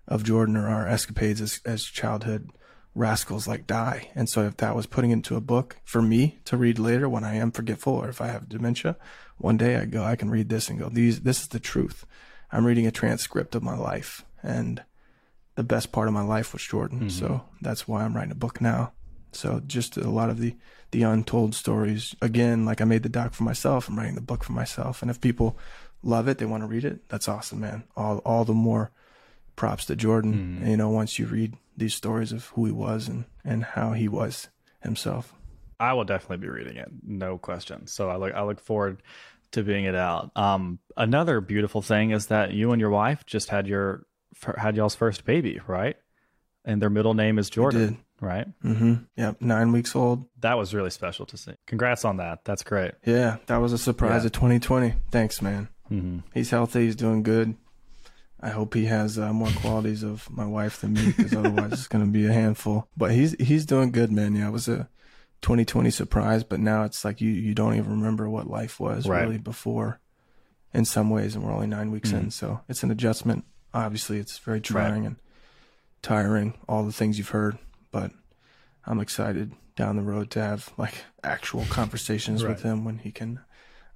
of 0.08 0.24
Jordan 0.24 0.56
or 0.56 0.68
our 0.68 0.88
escapades 0.88 1.40
as, 1.40 1.60
as 1.64 1.84
childhood 1.84 2.50
rascals 2.94 3.46
like 3.46 3.66
die. 3.66 4.10
And 4.14 4.28
so 4.28 4.42
if 4.42 4.56
that 4.56 4.74
was 4.74 4.86
putting 4.86 5.10
into 5.10 5.36
a 5.36 5.40
book 5.40 5.76
for 5.84 6.00
me 6.00 6.38
to 6.46 6.56
read 6.56 6.78
later 6.78 7.08
when 7.08 7.24
I 7.24 7.34
am 7.34 7.52
forgetful 7.52 7.92
or 7.92 8.08
if 8.08 8.20
I 8.20 8.28
have 8.28 8.48
dementia, 8.48 8.96
one 9.36 9.56
day 9.58 9.76
I 9.76 9.84
go, 9.84 10.02
I 10.02 10.16
can 10.16 10.30
read 10.30 10.48
this 10.48 10.68
and 10.68 10.78
go, 10.78 10.88
these, 10.88 11.20
this 11.20 11.42
is 11.42 11.48
the 11.48 11.60
truth. 11.60 12.06
I'm 12.50 12.64
reading 12.64 12.86
a 12.86 12.90
transcript 12.92 13.54
of 13.54 13.62
my 13.62 13.76
life. 13.76 14.24
And 14.42 14.82
the 15.56 15.64
best 15.64 15.90
part 15.90 16.06
of 16.06 16.14
my 16.14 16.22
life 16.22 16.52
was 16.52 16.62
Jordan. 16.62 17.00
Mm-hmm. 17.00 17.08
So 17.08 17.42
that's 17.60 17.88
why 17.88 18.04
I'm 18.04 18.14
writing 18.14 18.32
a 18.32 18.36
book 18.36 18.60
now. 18.60 18.92
So 19.32 19.60
just 19.66 19.96
a 19.96 20.08
lot 20.08 20.30
of 20.30 20.38
the 20.38 20.54
the 20.92 21.02
untold 21.02 21.54
stories. 21.54 22.14
Again, 22.22 22.64
like 22.64 22.80
I 22.80 22.84
made 22.84 23.02
the 23.02 23.08
doc 23.08 23.34
for 23.34 23.42
myself, 23.42 23.88
I'm 23.88 23.98
writing 23.98 24.14
the 24.14 24.20
book 24.20 24.44
for 24.44 24.52
myself. 24.52 25.02
And 25.02 25.10
if 25.10 25.20
people 25.20 25.58
love 26.02 26.28
it, 26.28 26.38
they 26.38 26.46
want 26.46 26.62
to 26.62 26.68
read 26.68 26.84
it, 26.84 27.08
that's 27.08 27.28
awesome, 27.28 27.60
man. 27.60 27.84
All 27.96 28.18
all 28.18 28.44
the 28.44 28.54
more 28.54 28.92
props 29.56 29.86
to 29.86 29.96
Jordan. 29.96 30.58
Mm-hmm. 30.60 30.70
You 30.70 30.76
know, 30.76 30.90
once 30.90 31.18
you 31.18 31.26
read 31.26 31.54
these 31.76 31.94
stories 31.94 32.32
of 32.32 32.46
who 32.48 32.66
he 32.66 32.72
was 32.72 33.08
and 33.08 33.24
and 33.44 33.64
how 33.64 33.92
he 33.92 34.08
was 34.08 34.48
himself. 34.82 35.34
I 35.78 35.92
will 35.92 36.04
definitely 36.04 36.38
be 36.38 36.48
reading 36.48 36.76
it, 36.76 36.88
no 37.02 37.36
question. 37.36 37.86
So 37.86 38.08
I 38.08 38.16
look 38.16 38.34
I 38.34 38.42
look 38.42 38.60
forward 38.60 39.02
to 39.52 39.62
being 39.62 39.84
it 39.84 39.94
out. 39.94 40.30
Um, 40.36 40.78
another 40.96 41.40
beautiful 41.40 41.82
thing 41.82 42.10
is 42.10 42.26
that 42.26 42.52
you 42.52 42.72
and 42.72 42.80
your 42.80 42.90
wife 42.90 43.24
just 43.26 43.48
had 43.48 43.66
your 43.66 44.06
had 44.56 44.76
y'all's 44.76 44.94
first 44.94 45.24
baby, 45.24 45.60
right? 45.66 45.96
And 46.64 46.82
their 46.82 46.90
middle 46.90 47.14
name 47.14 47.38
is 47.38 47.48
Jordan, 47.48 47.98
right? 48.20 48.46
Mm-hmm. 48.62 48.94
Yep, 49.16 49.40
nine 49.40 49.72
weeks 49.72 49.94
old. 49.94 50.26
That 50.40 50.58
was 50.58 50.74
really 50.74 50.90
special 50.90 51.26
to 51.26 51.36
see. 51.36 51.52
Congrats 51.66 52.04
on 52.04 52.16
that. 52.16 52.44
That's 52.44 52.62
great. 52.62 52.92
Yeah, 53.04 53.36
that 53.46 53.58
was 53.58 53.72
a 53.72 53.78
surprise 53.78 54.22
yeah. 54.22 54.26
of 54.26 54.32
2020. 54.32 54.94
Thanks, 55.10 55.40
man. 55.40 55.68
Mm-hmm. 55.90 56.18
He's 56.34 56.50
healthy. 56.50 56.86
He's 56.86 56.96
doing 56.96 57.22
good. 57.22 57.54
I 58.40 58.50
hope 58.50 58.74
he 58.74 58.86
has 58.86 59.18
uh, 59.18 59.32
more 59.32 59.50
qualities 59.56 60.02
of 60.02 60.28
my 60.30 60.46
wife 60.46 60.80
than 60.80 60.94
me, 60.94 61.12
because 61.16 61.34
otherwise 61.34 61.72
it's 61.72 61.88
going 61.88 62.04
to 62.04 62.10
be 62.10 62.26
a 62.26 62.32
handful. 62.32 62.88
But 62.96 63.12
he's 63.12 63.32
he's 63.40 63.64
doing 63.64 63.92
good, 63.92 64.10
man. 64.10 64.34
Yeah, 64.34 64.48
it 64.48 64.52
was 64.52 64.68
a 64.68 64.88
2020 65.42 65.90
surprise, 65.90 66.44
but 66.44 66.60
now 66.60 66.82
it's 66.82 67.04
like 67.04 67.20
you 67.20 67.30
you 67.30 67.54
don't 67.54 67.76
even 67.76 67.90
remember 67.90 68.28
what 68.28 68.48
life 68.48 68.80
was 68.80 69.08
right. 69.08 69.22
really 69.22 69.38
before, 69.38 70.00
in 70.74 70.84
some 70.84 71.10
ways, 71.10 71.34
and 71.34 71.44
we're 71.44 71.52
only 71.52 71.66
nine 71.66 71.90
weeks 71.90 72.10
mm-hmm. 72.10 72.24
in, 72.24 72.30
so 72.30 72.60
it's 72.68 72.82
an 72.82 72.90
adjustment 72.90 73.44
obviously 73.84 74.18
it's 74.18 74.38
very 74.38 74.60
trying 74.60 75.02
right. 75.02 75.06
and 75.06 75.16
tiring, 76.02 76.54
all 76.68 76.84
the 76.84 76.92
things 76.92 77.18
you've 77.18 77.30
heard, 77.30 77.58
but 77.90 78.12
I'm 78.86 79.00
excited 79.00 79.52
down 79.74 79.96
the 79.96 80.02
road 80.02 80.30
to 80.30 80.40
have 80.40 80.72
like 80.78 80.94
actual 81.22 81.64
conversations 81.68 82.42
right. 82.42 82.50
with 82.50 82.62
him 82.62 82.84
when 82.84 82.98
he 82.98 83.12
can 83.12 83.40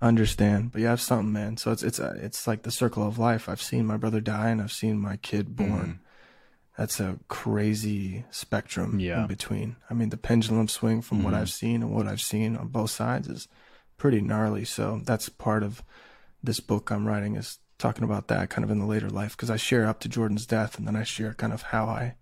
understand. 0.03 0.73
But 0.73 0.83
you 0.83 0.87
have 0.89 1.01
something, 1.01 1.33
man. 1.33 1.57
So 1.57 1.73
it's 1.73 1.83
it's 1.83 1.99
a, 1.99 2.17
it's 2.21 2.47
like 2.47 2.63
the 2.63 2.71
circle 2.71 3.07
of 3.07 3.19
life. 3.19 3.49
I've 3.49 3.63
seen 3.63 3.87
my 3.87 3.97
brother 3.97 4.21
die 4.21 4.51
and 4.51 4.61
I've 4.61 4.73
seen 4.73 4.99
my 4.99 5.17
kid 5.17 5.57
born. 5.57 5.71
Mm. 5.71 6.07
That's 6.77 7.01
a 7.01 7.19
crazy 7.29 8.25
spectrum 8.31 9.01
yeah. 9.01 9.23
in 9.23 9.27
between. 9.27 9.77
I 9.91 9.95
mean, 9.95 10.09
the 10.09 10.17
pendulum 10.17 10.69
swing 10.69 11.03
from 11.03 11.19
mm-hmm. 11.19 11.27
what 11.27 11.35
I've 11.35 11.51
seen 11.51 11.83
and 11.83 11.95
what 11.95 12.07
I've 12.07 12.23
seen 12.23 12.57
on 12.57 12.69
both 12.69 12.91
sides 12.91 13.29
is 13.29 13.49
pretty 13.99 14.21
gnarly. 14.21 14.65
So 14.65 15.01
that's 15.05 15.29
part 15.29 15.63
of 15.63 15.83
this 16.43 16.59
book 16.59 16.91
I'm 16.91 17.07
writing 17.07 17.37
is 17.37 17.59
talking 17.81 18.05
about 18.05 18.29
that 18.29 18.51
kind 18.51 18.65
of 18.65 18.71
in 18.71 18.79
the 18.79 18.87
later 18.87 19.11
life 19.11 19.37
because 19.37 19.51
I 19.51 19.57
share 19.57 19.87
up 19.87 20.01
to 20.01 20.09
Jordan's 20.09 20.47
death 20.47 20.79
and 20.79 20.87
then 20.87 20.97
I 20.97 21.03
share 21.03 21.35
kind 21.35 21.53
of 21.53 21.63
how 21.63 21.87
I 21.87 22.15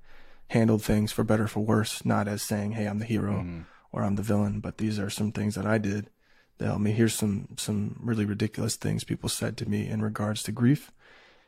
handled 0.48 0.82
things 0.82 1.12
for 1.12 1.24
better 1.24 1.46
for 1.46 1.60
worse, 1.60 2.04
not 2.04 2.28
as 2.28 2.42
saying, 2.42 2.72
"Hey, 2.72 2.86
I'm 2.86 2.98
the 2.98 3.04
hero" 3.04 3.34
mm-hmm. 3.34 3.60
or 3.92 4.02
"I'm 4.02 4.16
the 4.16 4.22
villain," 4.22 4.60
but 4.60 4.78
these 4.78 4.98
are 4.98 5.10
some 5.10 5.32
things 5.32 5.54
that 5.54 5.66
I 5.66 5.78
did 5.78 6.10
that 6.58 6.66
helped 6.66 6.82
me. 6.82 6.92
Here's 6.92 7.14
some 7.14 7.48
some 7.56 7.98
really 8.00 8.24
ridiculous 8.24 8.76
things 8.76 9.04
people 9.04 9.28
said 9.28 9.56
to 9.58 9.68
me 9.68 9.88
in 9.88 10.02
regards 10.02 10.42
to 10.44 10.52
grief. 10.52 10.92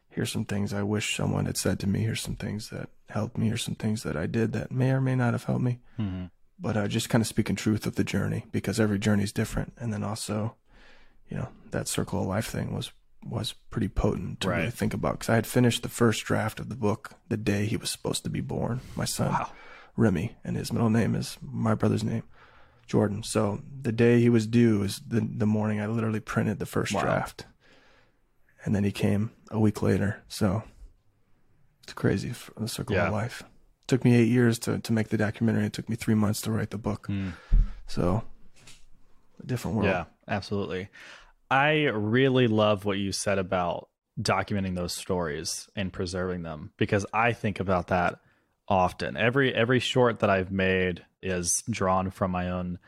Here's 0.09 0.33
some 0.33 0.45
things 0.45 0.73
I 0.73 0.83
wish 0.83 1.17
someone 1.17 1.47
had 1.47 1.57
said 1.57 1.79
to 1.81 1.87
me. 1.87 2.01
Here's 2.01 2.21
some 2.21 2.35
things 2.35 2.71
that 2.71 2.91
helped 3.09 3.39
me. 3.39 3.47
Here's 3.47 3.63
some 3.63 3.77
things 3.77 4.03
that 4.03 4.17
I 4.17 4.27
did 4.27 4.53
that 4.53 4.73
may 4.73 4.91
or 4.91 5.01
may 5.01 5.15
not 5.15 5.35
have 5.35 5.45
helped 5.45 5.63
me. 5.63 5.79
Mm-hmm. 5.99 6.25
But 6.59 6.77
uh, 6.77 6.89
just 6.89 7.09
kind 7.09 7.23
of 7.23 7.29
speaking 7.29 7.57
truth 7.57 7.87
of 7.87 7.95
the 7.95 8.05
journey 8.05 8.45
because 8.53 8.81
every 8.81 8.99
journey 8.99 9.23
is 9.23 9.33
different, 9.33 9.73
and 9.79 9.93
then 9.93 10.03
also, 10.03 10.57
you 11.29 11.37
know, 11.37 11.49
that 11.71 11.89
circle 11.89 12.21
of 12.21 12.27
life 12.27 12.49
thing 12.49 12.75
was 12.75 12.93
was 13.25 13.53
pretty 13.71 13.89
potent 13.89 14.41
to 14.41 14.49
right. 14.49 14.59
really 14.59 14.71
think 14.71 14.95
about 14.95 15.13
because 15.15 15.29
I 15.29 15.35
had 15.35 15.47
finished 15.47 15.83
the 15.83 15.89
first 15.89 16.25
draft 16.25 16.61
of 16.61 16.69
the 16.69 16.77
book 16.77 17.13
the 17.29 17.37
day 17.37 17.67
he 17.67 17.77
was 17.77 17.91
supposed 17.91 18.25
to 18.25 18.31
be 18.31 18.41
born. 18.41 18.81
My 18.97 19.05
son, 19.05 19.33
wow. 19.33 19.51
Remy, 19.97 20.37
and 20.45 20.57
his 20.57 20.73
middle 20.73 20.91
name 20.91 21.15
is 21.15 21.37
my 21.43 21.75
brother's 21.75 22.05
name, 22.05 22.23
Jordan. 22.87 23.23
So 23.23 23.61
the 23.83 23.93
day 23.93 24.21
he 24.21 24.29
was 24.29 24.47
due 24.47 24.83
is 24.83 25.01
the 25.07 25.21
the 25.21 25.47
morning 25.47 25.81
I 25.81 25.87
literally 25.87 26.21
printed 26.21 26.59
the 26.59 26.67
first 26.67 26.95
wow. 26.95 27.03
draft, 27.03 27.47
and 28.65 28.75
then 28.75 28.85
he 28.85 28.93
came 28.93 29.31
a 29.51 29.61
week 29.61 29.83
later. 29.83 30.23
So 30.29 30.63
it's 31.83 31.93
crazy 31.93 32.31
for 32.31 32.53
the 32.59 32.69
circle 32.69 32.97
yeah. 32.97 33.07
of 33.07 33.13
life. 33.13 33.43
It 33.83 33.89
took 33.89 34.05
me 34.05 34.15
eight 34.15 34.29
years 34.29 34.59
to 34.61 34.79
to 34.79 34.93
make 34.93 35.09
the 35.09 35.19
documentary. 35.19 35.67
It 35.67 35.73
took 35.73 35.89
me 35.89 35.97
three 35.97 36.15
months 36.15 36.41
to 36.43 36.51
write 36.51 36.71
the 36.71 36.79
book. 36.79 37.07
Mm. 37.09 37.33
So 37.87 38.25
a 39.43 39.47
different 39.47 39.77
world. 39.77 39.89
Yeah, 39.89 40.05
absolutely. 40.29 40.89
I 41.51 41.85
really 41.87 42.47
love 42.47 42.85
what 42.85 42.99
you 42.99 43.13
said 43.13 43.39
about 43.39 43.89
documenting 44.21 44.77
those 44.77 44.93
stories 44.93 45.69
and 45.75 45.93
preserving 45.93 46.43
them 46.43 46.73
because 46.77 47.07
I 47.13 47.33
think 47.33 47.61
about 47.61 47.89
that 47.89 48.21
often. 48.69 49.17
Every 49.17 49.55
every 49.55 49.81
short 49.81 50.21
that 50.21 50.31
I've 50.31 50.53
made 50.53 51.05
is 51.23 51.65
drawn 51.69 52.11
from 52.11 52.31
my 52.31 52.51
own 52.51 52.79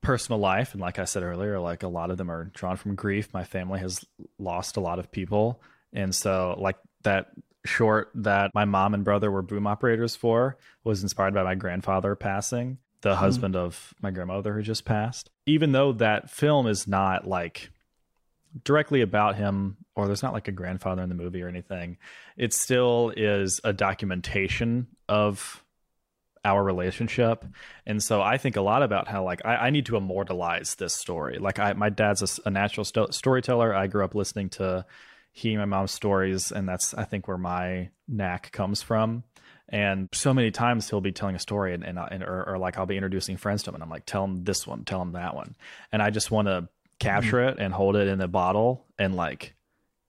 personal 0.00 0.38
life 0.38 0.72
and 0.72 0.80
like 0.80 0.98
I 0.98 1.04
said 1.04 1.22
earlier, 1.22 1.58
like 1.58 1.82
a 1.82 1.88
lot 1.88 2.10
of 2.10 2.18
them 2.18 2.30
are 2.30 2.44
drawn 2.54 2.76
from 2.76 2.94
grief. 2.94 3.34
My 3.34 3.44
family 3.44 3.80
has 3.80 4.04
lost 4.38 4.76
a 4.76 4.80
lot 4.80 4.98
of 4.98 5.10
people. 5.10 5.60
And 5.92 6.14
so 6.14 6.56
like 6.58 6.76
that 7.02 7.30
short 7.64 8.10
that 8.14 8.54
my 8.54 8.64
mom 8.64 8.94
and 8.94 9.04
brother 9.04 9.30
were 9.30 9.42
boom 9.42 9.66
operators 9.66 10.14
for 10.14 10.56
was 10.84 11.02
inspired 11.02 11.34
by 11.34 11.42
my 11.42 11.56
grandfather 11.56 12.14
passing, 12.14 12.78
the 13.00 13.14
mm 13.14 13.16
husband 13.16 13.56
of 13.56 13.92
my 14.00 14.10
grandmother 14.10 14.54
who 14.54 14.62
just 14.62 14.84
passed. 14.84 15.30
Even 15.46 15.72
though 15.72 15.92
that 15.92 16.30
film 16.30 16.66
is 16.66 16.86
not 16.86 17.26
like 17.26 17.70
directly 18.64 19.00
about 19.02 19.36
him 19.36 19.76
or 19.94 20.06
there's 20.06 20.22
not 20.22 20.32
like 20.32 20.48
a 20.48 20.52
grandfather 20.52 21.02
in 21.02 21.08
the 21.08 21.14
movie 21.14 21.42
or 21.42 21.48
anything 21.48 21.98
it 22.36 22.52
still 22.52 23.12
is 23.16 23.60
a 23.64 23.72
documentation 23.72 24.86
of 25.08 25.62
our 26.44 26.62
relationship. 26.62 27.44
And 27.86 28.02
so 28.02 28.22
i 28.22 28.38
think 28.38 28.56
a 28.56 28.60
lot 28.60 28.82
about 28.82 29.08
how 29.08 29.24
like 29.24 29.44
i, 29.44 29.56
I 29.56 29.70
need 29.70 29.86
to 29.86 29.96
immortalize 29.96 30.76
this 30.76 30.94
story. 30.94 31.38
Like 31.38 31.58
I, 31.58 31.72
my 31.74 31.90
dad's 31.90 32.22
a, 32.22 32.48
a 32.48 32.50
natural 32.50 32.84
st- 32.84 33.14
storyteller. 33.14 33.74
I 33.74 33.86
grew 33.86 34.04
up 34.04 34.14
listening 34.14 34.48
to 34.50 34.86
he 35.32 35.50
and 35.50 35.58
my 35.58 35.64
mom's 35.64 35.92
stories 35.92 36.50
and 36.50 36.68
that's 36.68 36.94
i 36.94 37.04
think 37.04 37.28
where 37.28 37.38
my 37.38 37.90
knack 38.08 38.50
comes 38.52 38.82
from. 38.82 39.24
And 39.70 40.08
so 40.12 40.32
many 40.32 40.50
times 40.50 40.88
he'll 40.88 41.02
be 41.02 41.12
telling 41.12 41.36
a 41.36 41.38
story 41.38 41.74
and, 41.74 41.84
and, 41.84 41.98
and 41.98 42.22
or, 42.22 42.48
or, 42.48 42.58
like 42.58 42.78
I'll 42.78 42.86
be 42.86 42.96
introducing 42.96 43.36
friends 43.36 43.62
to 43.64 43.70
him 43.70 43.74
and 43.74 43.84
I'm 43.84 43.90
like, 43.90 44.06
tell 44.06 44.24
him 44.24 44.44
this 44.44 44.66
one, 44.66 44.84
tell 44.84 45.02
him 45.02 45.12
that 45.12 45.34
one. 45.34 45.56
And 45.92 46.00
I 46.00 46.08
just 46.08 46.30
want 46.30 46.48
to 46.48 46.68
capture 46.98 47.38
mm-hmm. 47.38 47.58
it 47.58 47.64
and 47.64 47.72
hold 47.72 47.96
it 47.96 48.08
in 48.08 48.20
a 48.20 48.28
bottle 48.28 48.86
and 48.98 49.14
like 49.14 49.54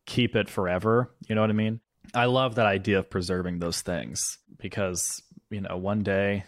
keep 0.06 0.36
it 0.36 0.50
forever. 0.50 1.12
You 1.28 1.36
know 1.36 1.42
what 1.42 1.50
I 1.50 1.54
mean? 1.54 1.80
I 2.14 2.26
love 2.26 2.56
that 2.56 2.66
idea 2.66 3.00
of 3.00 3.10
preserving 3.10 3.60
those 3.60 3.82
things 3.82 4.40
because, 4.58 5.22
you 5.50 5.62
know, 5.62 5.78
one 5.78 6.02
day 6.02 6.46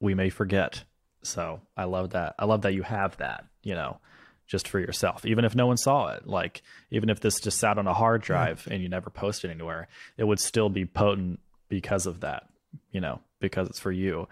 we 0.00 0.14
may 0.14 0.30
forget. 0.30 0.84
So 1.22 1.60
I 1.76 1.84
love 1.84 2.10
that. 2.10 2.34
I 2.38 2.46
love 2.46 2.62
that 2.62 2.72
you 2.72 2.82
have 2.82 3.16
that, 3.18 3.44
you 3.62 3.74
know, 3.74 3.98
just 4.46 4.66
for 4.66 4.80
yourself, 4.80 5.26
even 5.26 5.44
if 5.44 5.54
no 5.54 5.66
one 5.66 5.76
saw 5.76 6.08
it. 6.08 6.26
Like, 6.26 6.62
even 6.90 7.10
if 7.10 7.20
this 7.20 7.40
just 7.40 7.58
sat 7.58 7.76
on 7.76 7.86
a 7.86 7.92
hard 7.92 8.22
drive 8.22 8.64
yeah. 8.66 8.74
and 8.74 8.82
you 8.82 8.88
never 8.88 9.10
posted 9.10 9.50
anywhere, 9.50 9.88
it 10.16 10.24
would 10.24 10.40
still 10.40 10.70
be 10.70 10.86
potent 10.86 11.40
because 11.68 12.06
of 12.06 12.20
that, 12.20 12.48
you 12.90 13.00
know, 13.00 13.20
because 13.40 13.68
it's 13.68 13.80
for 13.80 13.92
you. 13.92 14.26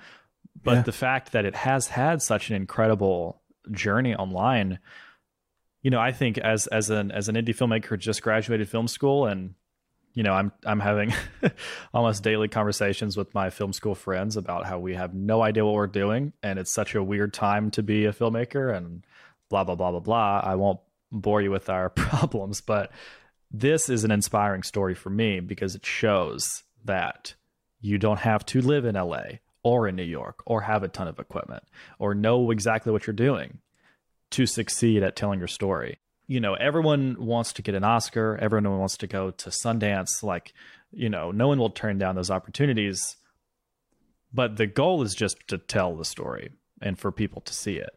But 0.62 0.76
yeah. 0.76 0.82
the 0.82 0.92
fact 0.92 1.32
that 1.32 1.44
it 1.44 1.54
has 1.54 1.88
had 1.88 2.22
such 2.22 2.48
an 2.48 2.56
incredible 2.56 3.42
journey 3.72 4.14
online 4.14 4.78
you 5.82 5.90
know 5.90 6.00
i 6.00 6.12
think 6.12 6.38
as 6.38 6.66
as 6.68 6.90
an 6.90 7.10
as 7.10 7.28
an 7.28 7.36
indie 7.36 7.56
filmmaker 7.56 7.98
just 7.98 8.22
graduated 8.22 8.68
film 8.68 8.88
school 8.88 9.26
and 9.26 9.54
you 10.14 10.22
know 10.22 10.32
i'm 10.32 10.50
i'm 10.64 10.80
having 10.80 11.12
almost 11.94 12.22
daily 12.22 12.48
conversations 12.48 13.16
with 13.16 13.32
my 13.34 13.50
film 13.50 13.72
school 13.72 13.94
friends 13.94 14.36
about 14.36 14.66
how 14.66 14.78
we 14.78 14.94
have 14.94 15.14
no 15.14 15.42
idea 15.42 15.64
what 15.64 15.74
we're 15.74 15.86
doing 15.86 16.32
and 16.42 16.58
it's 16.58 16.72
such 16.72 16.94
a 16.94 17.02
weird 17.02 17.32
time 17.32 17.70
to 17.70 17.82
be 17.82 18.04
a 18.04 18.12
filmmaker 18.12 18.74
and 18.76 19.04
blah 19.48 19.62
blah 19.62 19.76
blah 19.76 19.92
blah 19.92 20.00
blah. 20.00 20.40
I 20.42 20.56
won't 20.56 20.80
bore 21.12 21.40
you 21.40 21.50
with 21.50 21.68
our 21.68 21.88
problems 21.90 22.60
but 22.60 22.90
this 23.50 23.88
is 23.88 24.02
an 24.02 24.10
inspiring 24.10 24.64
story 24.64 24.94
for 24.94 25.10
me 25.10 25.38
because 25.38 25.76
it 25.76 25.86
shows 25.86 26.64
that 26.84 27.34
you 27.80 27.98
don't 27.98 28.18
have 28.18 28.44
to 28.46 28.60
live 28.60 28.84
in 28.84 28.96
LA 28.96 29.38
or 29.66 29.88
in 29.88 29.96
New 29.96 30.04
York 30.04 30.44
or 30.46 30.60
have 30.60 30.84
a 30.84 30.88
ton 30.88 31.08
of 31.08 31.18
equipment 31.18 31.64
or 31.98 32.14
know 32.14 32.52
exactly 32.52 32.92
what 32.92 33.04
you're 33.04 33.14
doing 33.14 33.58
to 34.30 34.46
succeed 34.46 35.02
at 35.02 35.16
telling 35.16 35.40
your 35.40 35.48
story. 35.48 35.98
You 36.28 36.38
know, 36.38 36.54
everyone 36.54 37.16
wants 37.18 37.52
to 37.54 37.62
get 37.62 37.74
an 37.74 37.82
Oscar, 37.82 38.38
everyone 38.40 38.78
wants 38.78 38.96
to 38.98 39.08
go 39.08 39.32
to 39.32 39.50
Sundance. 39.50 40.22
Like, 40.22 40.52
you 40.92 41.08
know, 41.08 41.32
no 41.32 41.48
one 41.48 41.58
will 41.58 41.70
turn 41.70 41.98
down 41.98 42.14
those 42.14 42.30
opportunities. 42.30 43.16
But 44.32 44.56
the 44.56 44.68
goal 44.68 45.02
is 45.02 45.16
just 45.16 45.36
to 45.48 45.58
tell 45.58 45.96
the 45.96 46.04
story 46.04 46.52
and 46.80 46.96
for 46.96 47.10
people 47.10 47.42
to 47.42 47.52
see 47.52 47.74
it. 47.74 47.90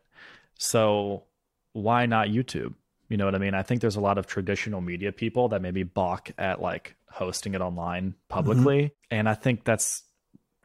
So, 0.57 1.25
why 1.73 2.07
not 2.07 2.29
YouTube? 2.29 2.73
You 3.09 3.17
know 3.17 3.25
what 3.25 3.35
I 3.35 3.39
mean? 3.39 3.53
I 3.53 3.61
think 3.61 3.81
there's 3.81 3.95
a 3.95 4.01
lot 4.01 4.17
of 4.17 4.25
traditional 4.25 4.81
media 4.81 5.11
people 5.11 5.49
that 5.49 5.61
maybe 5.61 5.83
balk 5.83 6.31
at 6.39 6.61
like 6.61 6.95
hosting 7.11 7.53
it 7.53 7.61
online 7.61 8.15
publicly. 8.27 8.85
Mm-hmm. 8.85 8.93
And 9.11 9.29
I 9.29 9.35
think 9.35 9.65
that's 9.65 10.03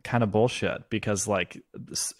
kind 0.04 0.22
of 0.22 0.30
bullshit 0.30 0.88
because 0.90 1.26
like 1.26 1.60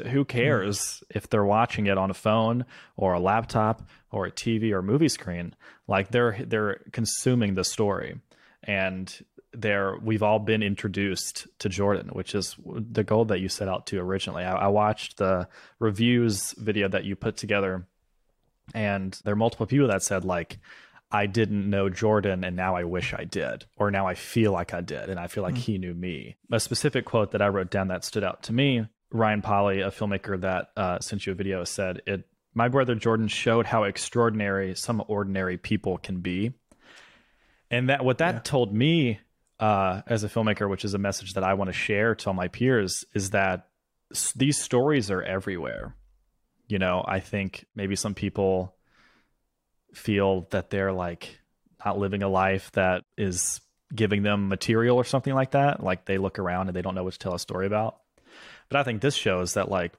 who 0.07 0.25
cares 0.25 1.05
if 1.11 1.29
they're 1.29 1.45
watching 1.45 1.87
it 1.87 1.99
on 1.99 2.11
a 2.11 2.15
phone 2.15 2.65
or 2.97 3.13
a 3.13 3.21
laptop 3.21 3.87
or 4.11 4.27
a 4.27 4.33
TV 4.33 4.73
or 4.73 4.83
movie 4.83 5.09
screen? 5.09 5.55
Like 5.87 6.11
they're 6.11 6.37
they're 6.47 6.81
consuming 6.93 7.55
the 7.55 7.65
story. 7.65 8.21
And 8.65 9.15
there 9.53 9.97
we've 10.03 10.23
all 10.23 10.41
been 10.41 10.63
introduced 10.63 11.47
to 11.61 11.69
Jordan 11.69 12.09
which 12.09 12.35
is 12.35 12.57
the 12.65 13.05
goal 13.05 13.27
that 13.27 13.39
you 13.39 13.49
set 13.49 13.69
out 13.69 13.87
to 13.87 14.01
originally. 14.01 14.43
I, 14.43 14.65
I 14.65 14.69
watched 14.69 15.19
the 15.19 15.49
reviews 15.79 16.53
video 16.59 16.89
that 16.89 17.05
you 17.05 17.15
put 17.15 17.37
together 17.37 17.87
and 18.73 19.17
there 19.25 19.33
are 19.35 19.37
multiple 19.37 19.67
people 19.67 19.89
that 19.89 20.03
said 20.03 20.25
like 20.25 20.59
I 21.15 21.27
didn't 21.27 21.71
know 21.71 21.89
Jordan 21.89 22.43
and 22.43 22.57
now 22.57 22.75
I 22.75 22.83
wish 22.83 23.15
I 23.15 23.23
did, 23.23 23.67
or 23.77 23.93
now 23.93 24.09
I 24.09 24.15
feel 24.15 24.51
like 24.51 24.75
I 24.75 24.81
did 24.81 25.09
and 25.09 25.21
I 25.21 25.29
feel 25.29 25.45
like 25.45 25.55
mm. 25.55 25.59
he 25.59 25.79
knew 25.79 25.95
me. 25.95 26.37
A 26.51 26.59
specific 26.59 27.05
quote 27.05 27.31
that 27.31 27.41
I 27.41 27.49
wrote 27.49 27.71
down 27.71 27.89
that 27.89 28.05
stood 28.05 28.25
out 28.25 28.43
to 28.45 28.53
me 28.53 28.89
Ryan 29.13 29.41
Polly, 29.41 29.81
a 29.81 29.93
filmmaker 29.93 30.41
that 30.41 30.71
uh, 30.77 30.99
sent 30.99 31.25
you 31.25 31.33
a 31.33 31.37
video, 31.37 31.63
said, 31.63 32.03
"It 32.05 32.27
my 32.53 32.67
brother 32.67 32.97
Jordan 32.97 33.29
showed 33.29 33.65
how 33.65 33.85
extraordinary 33.85 34.75
some 34.75 35.03
ordinary 35.07 35.57
people 35.57 35.99
can 35.99 36.21
be." 36.21 36.53
And 37.71 37.89
that 37.91 38.05
what 38.05 38.19
that 38.19 38.35
yeah. 38.35 38.41
told 38.41 38.75
me 38.75 39.21
uh, 39.61 40.03
as 40.09 40.25
a 40.25 40.29
filmmaker, 40.29 40.69
which 40.69 40.85
is 40.85 40.95
a 40.95 40.99
message 40.99 41.35
that 41.35 41.45
I 41.45 41.55
want 41.55 41.69
to 41.69 41.73
share 41.73 42.17
to 42.17 42.29
all 42.29 42.35
my 42.35 42.49
peers, 42.49 43.05
is 43.15 43.31
that 43.31 43.69
these 44.35 44.59
stories 44.59 45.13
are 45.13 45.23
everywhere. 45.23 45.95
You 46.67 46.81
know, 46.81 47.05
I 47.07 47.21
think 47.21 47.67
maybe 47.77 47.95
some 47.95 48.15
people 48.15 48.74
feel 49.95 50.47
that 50.51 50.71
they're 50.71 50.93
like 50.93 51.41
not 51.85 51.99
living 51.99 52.23
a 52.23 52.29
life 52.29 52.71
that 52.73 53.05
is 53.17 53.61
giving 53.95 54.23
them 54.23 54.49
material 54.49 54.97
or 54.97 55.05
something 55.05 55.35
like 55.35 55.53
that. 55.53 55.83
Like 55.83 56.05
they 56.05 56.19
look 56.19 56.39
around 56.39 56.69
and 56.69 56.77
they 56.77 56.83
don't 56.83 56.95
know 56.95 57.05
what 57.05 57.13
to 57.15 57.19
tell 57.19 57.35
a 57.35 57.39
story 57.39 57.67
about. 57.67 57.99
But 58.69 58.81
I 58.81 58.83
think 58.83 59.01
this 59.01 59.15
shows 59.15 59.55
that 59.55 59.71
like 59.71 59.93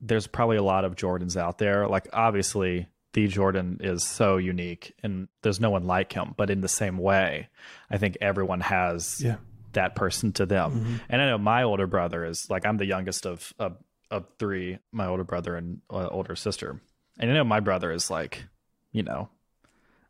there's 0.00 0.26
probably 0.26 0.56
a 0.56 0.62
lot 0.62 0.84
of 0.84 0.96
Jordans 0.96 1.36
out 1.36 1.58
there. 1.58 1.86
Like 1.86 2.08
obviously 2.12 2.88
the 3.12 3.28
Jordan 3.28 3.78
is 3.80 4.02
so 4.02 4.36
unique 4.36 4.94
and 5.02 5.28
there's 5.42 5.60
no 5.60 5.70
one 5.70 5.84
like 5.84 6.12
him. 6.12 6.34
But 6.36 6.50
in 6.50 6.60
the 6.60 6.68
same 6.68 6.98
way, 6.98 7.48
I 7.90 7.98
think 7.98 8.18
everyone 8.20 8.60
has 8.60 9.20
yeah. 9.22 9.36
that 9.72 9.94
person 9.94 10.32
to 10.32 10.46
them. 10.46 10.72
Mm-hmm. 10.72 10.96
And 11.08 11.22
I 11.22 11.26
know 11.26 11.38
my 11.38 11.62
older 11.62 11.86
brother 11.86 12.24
is 12.24 12.50
like 12.50 12.66
I'm 12.66 12.76
the 12.76 12.86
youngest 12.86 13.26
of 13.26 13.52
of, 13.58 13.76
of 14.10 14.26
three, 14.38 14.78
my 14.92 15.06
older 15.06 15.24
brother 15.24 15.56
and 15.56 15.80
uh, 15.90 16.08
older 16.08 16.34
sister. 16.34 16.80
And 17.18 17.30
I 17.30 17.34
know 17.34 17.44
my 17.44 17.60
brother 17.60 17.92
is 17.92 18.10
like, 18.10 18.44
you 18.92 19.02
know, 19.02 19.28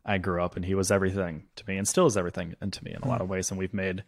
I 0.05 0.19
grew 0.19 0.43
up 0.43 0.57
and 0.57 0.65
he 0.65 0.75
was 0.75 0.91
everything 0.91 1.45
to 1.57 1.65
me 1.67 1.77
and 1.77 1.89
still 1.89 2.07
is 2.07 2.17
everything 2.17 2.55
and 2.61 2.73
to 2.73 2.85
me 2.85 2.93
in 2.93 3.03
a 3.03 3.09
lot 3.09 3.21
of 3.21 3.27
hmm. 3.27 3.33
ways. 3.33 3.51
And 3.51 3.59
we've 3.59 3.75
made, 3.75 4.05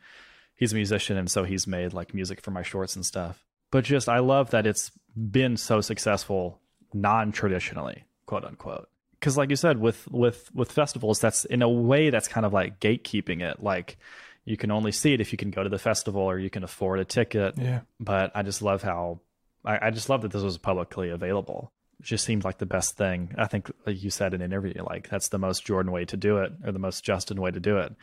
he's 0.55 0.73
a 0.73 0.77
musician 0.77 1.17
and 1.17 1.31
so 1.31 1.45
he's 1.45 1.67
made 1.67 1.93
like 1.93 2.15
music 2.15 2.41
for 2.41 2.51
my 2.51 2.63
shorts 2.63 2.97
and 2.97 3.05
stuff. 3.05 3.45
But 3.71 3.85
just, 3.85 4.09
I 4.09 4.21
love 4.21 4.51
that 4.51 4.67
it's 4.67 4.93
been 5.17 5.57
so 5.57 5.81
successful 5.81 6.61
non-traditionally, 6.93 8.05
quote 8.27 8.45
unquote. 8.45 8.89
Because, 9.19 9.37
like 9.37 9.51
you 9.51 9.57
said, 9.57 9.81
with 9.81 10.07
with 10.09 10.55
with 10.55 10.71
festivals, 10.71 11.21
that's 11.21 11.47
in 11.47 11.63
a 11.63 11.69
way 11.69 12.11
that's 12.11 12.29
kind 12.29 12.45
of 12.45 12.53
like 12.53 12.81
gatekeeping 12.81 13.43
it. 13.43 13.63
Like 13.63 13.97
you 14.45 14.57
can 14.57 14.71
only 14.71 14.93
see 14.93 15.15
it 15.15 15.21
if 15.21 15.33
you 15.33 15.39
can 15.39 15.51
go 15.51 15.63
to 15.63 15.69
the 15.69 15.79
festival 15.79 16.23
or 16.23 16.39
you 16.39 16.51
can 16.51 16.63
afford 16.63 17.01
a 17.01 17.05
ticket. 17.05 17.55
Yeah. 17.57 17.81
But 17.99 18.31
I 18.35 18.43
just 18.43 18.63
love 18.63 18.83
how 18.83 19.21
I, 19.65 19.89
I 19.89 19.91
just 19.91 20.09
love 20.09 20.23
that 20.23 20.33
this 20.33 20.43
was 20.43 20.59
publicly 20.59 21.11
available. 21.11 21.73
Just 22.03 22.25
seems 22.25 22.45
like 22.45 22.59
the 22.59 22.67
best 22.67 22.97
thing. 22.97 23.35
I 23.39 23.47
think, 23.47 23.71
like 23.87 24.03
you 24.03 24.11
said 24.11 24.35
in 24.35 24.41
an 24.43 24.53
interview, 24.53 24.83
like 24.85 25.09
that's 25.09 25.29
the 25.29 25.39
most 25.39 25.65
Jordan 25.65 25.93
way 25.93 26.05
to 26.05 26.17
do 26.17 26.39
it, 26.39 26.53
or 26.65 26.73
the 26.73 26.79
most 26.79 27.05
Justin 27.05 27.41
way 27.41 27.51
to 27.51 27.61
do 27.61 27.79
it. 27.79 27.95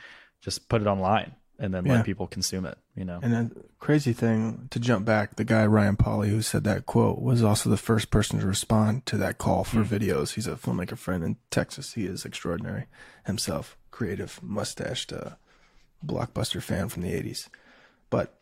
Just 0.42 0.68
put 0.68 0.82
it 0.82 0.88
online 0.88 1.36
and 1.60 1.72
then 1.74 1.86
Yeah. 1.86 1.94
let 1.98 2.06
people 2.06 2.26
consume 2.26 2.66
it. 2.66 2.78
You 2.96 3.06
know. 3.06 3.20
And 3.22 3.32
then 3.32 3.52
crazy 3.80 4.12
thing 4.12 4.68
to 4.72 4.80
jump 4.80 5.06
back, 5.06 5.36
the 5.36 5.44
guy 5.44 5.66
Ryan 5.68 5.96
Pauly 5.96 6.30
who 6.30 6.42
said 6.42 6.64
that 6.64 6.86
quote 6.88 7.22
was 7.22 7.44
also 7.44 7.70
the 7.70 7.78
first 7.78 8.10
person 8.10 8.40
to 8.40 8.48
respond 8.48 9.06
to 9.06 9.18
that 9.18 9.38
call 9.38 9.64
for 9.64 9.84
videos. 9.84 10.34
He's 10.34 10.48
a 10.48 10.56
filmmaker 10.56 10.98
friend 10.98 11.24
in 11.24 11.38
Texas. 11.52 11.94
He 11.94 12.06
is 12.06 12.26
extraordinary 12.26 12.88
himself, 13.26 13.78
creative, 13.92 14.40
mustached, 14.42 15.14
uh, 15.14 15.32
blockbuster 16.06 16.62
fan 16.62 16.90
from 16.90 17.04
the 17.04 17.14
'80s. 17.14 17.48
But 18.10 18.40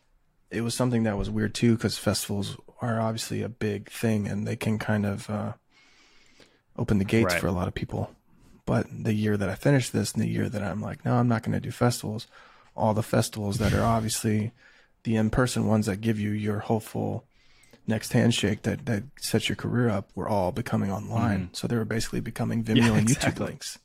it 0.52 0.60
was 0.62 0.74
something 0.74 1.02
that 1.04 1.16
was 1.18 1.30
weird 1.30 1.54
too 1.54 1.74
because 1.76 1.98
festivals 1.98 2.56
are 2.80 3.00
obviously 3.00 3.42
a 3.42 3.48
big 3.48 3.90
thing 3.90 4.26
and 4.28 4.46
they 4.46 4.56
can 4.56 4.78
kind 4.78 5.06
of 5.06 5.28
uh, 5.30 5.52
open 6.76 6.98
the 6.98 7.04
gates 7.04 7.32
Right. 7.34 7.40
for 7.40 7.46
a 7.46 7.52
lot 7.52 7.68
of 7.68 7.74
people. 7.74 8.10
But 8.64 8.86
the 8.92 9.14
year 9.14 9.36
that 9.36 9.48
I 9.48 9.54
finished 9.54 9.92
this 9.92 10.12
and 10.12 10.22
the 10.22 10.28
year 10.28 10.48
that 10.48 10.62
I'm 10.62 10.80
like, 10.80 11.04
no, 11.04 11.14
I'm 11.16 11.28
not 11.28 11.42
going 11.42 11.52
to 11.52 11.60
do 11.60 11.70
festivals, 11.70 12.26
all 12.76 12.94
the 12.94 13.02
festivals 13.02 13.58
that 13.58 13.72
are 13.74 13.82
obviously 13.84 14.52
the 15.04 15.16
in-person 15.16 15.66
ones 15.66 15.86
that 15.86 16.00
give 16.00 16.18
you 16.20 16.30
your 16.30 16.60
hopeful 16.60 17.24
next 17.88 18.12
handshake 18.12 18.62
that 18.62 18.86
that 18.86 19.02
sets 19.18 19.48
your 19.48 19.56
career 19.56 19.88
up 19.88 20.10
were 20.14 20.28
all 20.28 20.52
becoming 20.52 20.92
online. 20.92 21.50
So 21.52 21.66
they 21.66 21.76
were 21.76 21.84
basically 21.84 22.20
becoming 22.20 22.62
Vimeo 22.64 22.76
Yeah, 22.86 22.94
and 22.94 23.08
YouTube 23.08 23.40
links. 23.40 23.78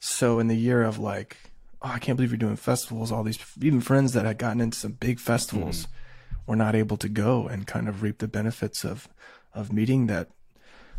So 0.00 0.40
in 0.40 0.48
the 0.48 0.56
year 0.56 0.82
of 0.82 0.98
like, 0.98 1.36
oh, 1.82 1.88
I 1.88 1.98
can't 1.98 2.16
believe 2.16 2.30
you're 2.30 2.38
doing 2.38 2.56
festivals. 2.56 3.12
All 3.12 3.22
these 3.22 3.38
even 3.60 3.80
friends 3.80 4.12
that 4.12 4.24
had 4.24 4.38
gotten 4.38 4.60
into 4.60 4.78
some 4.78 4.92
big 4.92 5.18
festivals 5.18 5.84
hmm. 5.84 6.34
were 6.46 6.56
not 6.56 6.74
able 6.74 6.96
to 6.98 7.08
go 7.08 7.46
and 7.46 7.66
kind 7.66 7.88
of 7.88 8.02
reap 8.02 8.18
the 8.18 8.28
benefits 8.28 8.84
of 8.84 9.08
of 9.54 9.72
meeting 9.72 10.06
that 10.06 10.28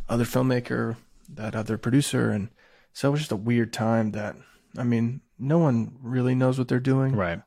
other 0.07 0.25
filmmaker, 0.25 0.95
that 1.27 1.55
other 1.55 1.77
producer, 1.77 2.29
and 2.29 2.49
so 2.91 3.09
it 3.09 3.11
was 3.11 3.21
just 3.21 3.31
a 3.31 3.37
weird 3.37 3.73
time. 3.73 4.11
That 4.11 4.35
I 4.77 4.83
mean, 4.83 5.21
no 5.39 5.57
one 5.57 5.97
really 6.01 6.35
knows 6.35 6.57
what 6.57 6.67
they're 6.67 6.79
doing. 6.79 7.15
Right. 7.15 7.41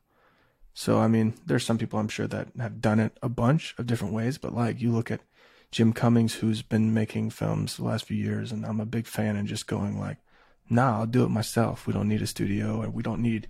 So 0.73 0.99
I 0.99 1.07
mean, 1.07 1.33
there's 1.45 1.65
some 1.65 1.77
people 1.77 1.99
I'm 1.99 2.07
sure 2.07 2.27
that 2.27 2.49
have 2.59 2.81
done 2.81 2.99
it 2.99 3.17
a 3.21 3.29
bunch 3.29 3.75
of 3.77 3.87
different 3.87 4.13
ways, 4.13 4.37
but 4.37 4.53
like 4.53 4.81
you 4.81 4.91
look 4.91 5.09
at 5.09 5.21
Jim 5.71 5.93
Cummings, 5.93 6.35
who's 6.35 6.61
been 6.61 6.93
making 6.93 7.29
films 7.31 7.77
the 7.77 7.83
last 7.83 8.05
few 8.05 8.17
years, 8.17 8.51
and 8.51 8.65
I'm 8.65 8.79
a 8.79 8.85
big 8.85 9.05
fan, 9.05 9.35
and 9.35 9.47
just 9.47 9.67
going 9.67 9.99
like, 9.99 10.17
"Nah, 10.69 10.99
I'll 10.99 11.05
do 11.05 11.23
it 11.23 11.29
myself. 11.29 11.87
We 11.87 11.93
don't 11.93 12.07
need 12.07 12.21
a 12.21 12.27
studio, 12.27 12.81
and 12.81 12.93
we 12.93 13.03
don't 13.03 13.21
need 13.21 13.47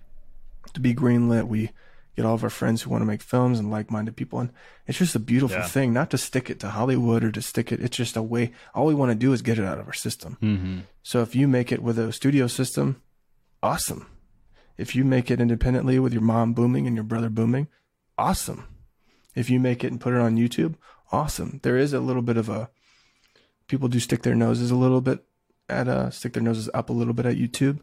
to 0.74 0.80
be 0.80 0.94
greenlit. 0.94 1.48
We 1.48 1.70
get 2.16 2.24
all 2.26 2.34
of 2.34 2.42
our 2.42 2.50
friends 2.50 2.82
who 2.82 2.90
want 2.90 3.02
to 3.02 3.06
make 3.06 3.22
films 3.22 3.58
and 3.60 3.70
like-minded 3.70 4.16
people, 4.16 4.40
and 4.40 4.50
it's 4.86 4.98
just 4.98 5.14
a 5.14 5.20
beautiful 5.20 5.58
Yeah. 5.58 5.66
thing. 5.66 5.92
Not 5.92 6.10
to 6.10 6.18
stick 6.18 6.50
it 6.50 6.58
to 6.60 6.70
Hollywood 6.70 7.22
or 7.22 7.30
to 7.30 7.40
stick 7.40 7.70
it. 7.70 7.80
It's 7.80 7.96
just 7.96 8.16
a 8.16 8.22
way. 8.22 8.50
All 8.74 8.86
we 8.86 8.94
want 8.94 9.10
to 9.12 9.14
do 9.14 9.32
is 9.32 9.40
get 9.40 9.58
it 9.58 9.64
out 9.64 9.78
of 9.78 9.86
our 9.86 9.92
system. 9.92 10.36
Mm-hmm. 10.42 10.78
So 11.04 11.22
if 11.22 11.36
you 11.36 11.46
make 11.46 11.70
it 11.70 11.80
with 11.82 11.96
a 11.98 12.12
studio 12.12 12.48
system, 12.48 13.00
awesome. 13.62 14.06
If 14.76 14.96
you 14.96 15.04
make 15.04 15.30
it 15.30 15.40
independently 15.40 15.98
with 16.00 16.12
your 16.12 16.22
mom 16.22 16.54
booming 16.54 16.86
and 16.86 16.96
your 16.96 17.04
brother 17.04 17.28
booming, 17.28 17.68
awesome. 18.16 18.64
If 19.36 19.48
you 19.48 19.60
make 19.60 19.84
it 19.84 19.92
and 19.92 20.00
put 20.00 20.14
it 20.14 20.20
on 20.20 20.36
YouTube, 20.36 20.74
awesome. 21.12 21.60
There 21.62 21.76
is 21.76 21.92
a 21.92 22.00
little 22.00 22.22
bit 22.22 22.36
of 22.36 22.48
a 22.48 22.68
people 23.68 23.88
do 23.88 24.00
stick 24.00 24.22
their 24.22 24.34
noses 24.34 24.70
a 24.72 24.76
little 24.76 25.00
bit 25.00 25.24
at 25.68 25.88
uh 25.88 26.10
stick 26.10 26.32
their 26.32 26.42
noses 26.42 26.68
up 26.74 26.90
a 26.90 26.92
little 26.92 27.14
bit 27.14 27.26
at 27.26 27.36
YouTube. 27.36 27.80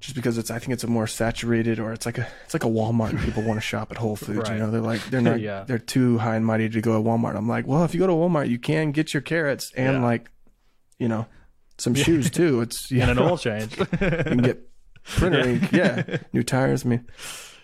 Just 0.00 0.14
because 0.14 0.38
it's 0.38 0.50
I 0.50 0.60
think 0.60 0.72
it's 0.72 0.84
a 0.84 0.86
more 0.86 1.08
saturated 1.08 1.80
or 1.80 1.92
it's 1.92 2.06
like 2.06 2.18
a 2.18 2.28
it's 2.44 2.54
like 2.54 2.62
a 2.64 2.68
Walmart 2.68 3.20
people 3.24 3.42
want 3.42 3.56
to 3.56 3.60
shop 3.60 3.90
at 3.90 3.96
Whole 3.96 4.14
Foods. 4.24 4.48
Right. 4.48 4.52
You 4.52 4.58
know, 4.60 4.70
they're 4.70 4.80
like 4.80 5.04
they're 5.06 5.20
not 5.20 5.40
Yeah. 5.48 5.64
they're 5.64 5.78
too 5.80 6.18
high 6.18 6.36
and 6.36 6.46
mighty 6.46 6.68
to 6.68 6.80
go 6.80 6.92
to 7.02 7.08
Walmart. 7.08 7.34
I'm 7.36 7.48
like, 7.48 7.66
well, 7.66 7.82
if 7.84 7.94
you 7.94 8.00
go 8.00 8.06
to 8.06 8.12
Walmart, 8.12 8.48
you 8.48 8.58
can 8.60 8.92
get 8.92 9.12
your 9.12 9.22
carrots 9.22 9.72
and 9.76 9.96
Yeah. 9.98 10.02
like, 10.04 10.30
you 10.98 11.08
know, 11.08 11.26
some 11.78 11.94
shoes 11.94 12.30
too. 12.30 12.60
It's 12.60 12.90
you 12.92 13.00
And 13.02 13.10
an 13.10 13.18
oil 13.18 13.36
change. 13.38 13.76
you 13.76 13.86
can 13.86 14.38
get 14.38 14.68
printer 15.04 15.40
ink, 15.40 15.72
yeah, 15.72 16.18
new 16.32 16.44
tires. 16.44 16.84
I 16.86 16.90
mean, 16.90 17.06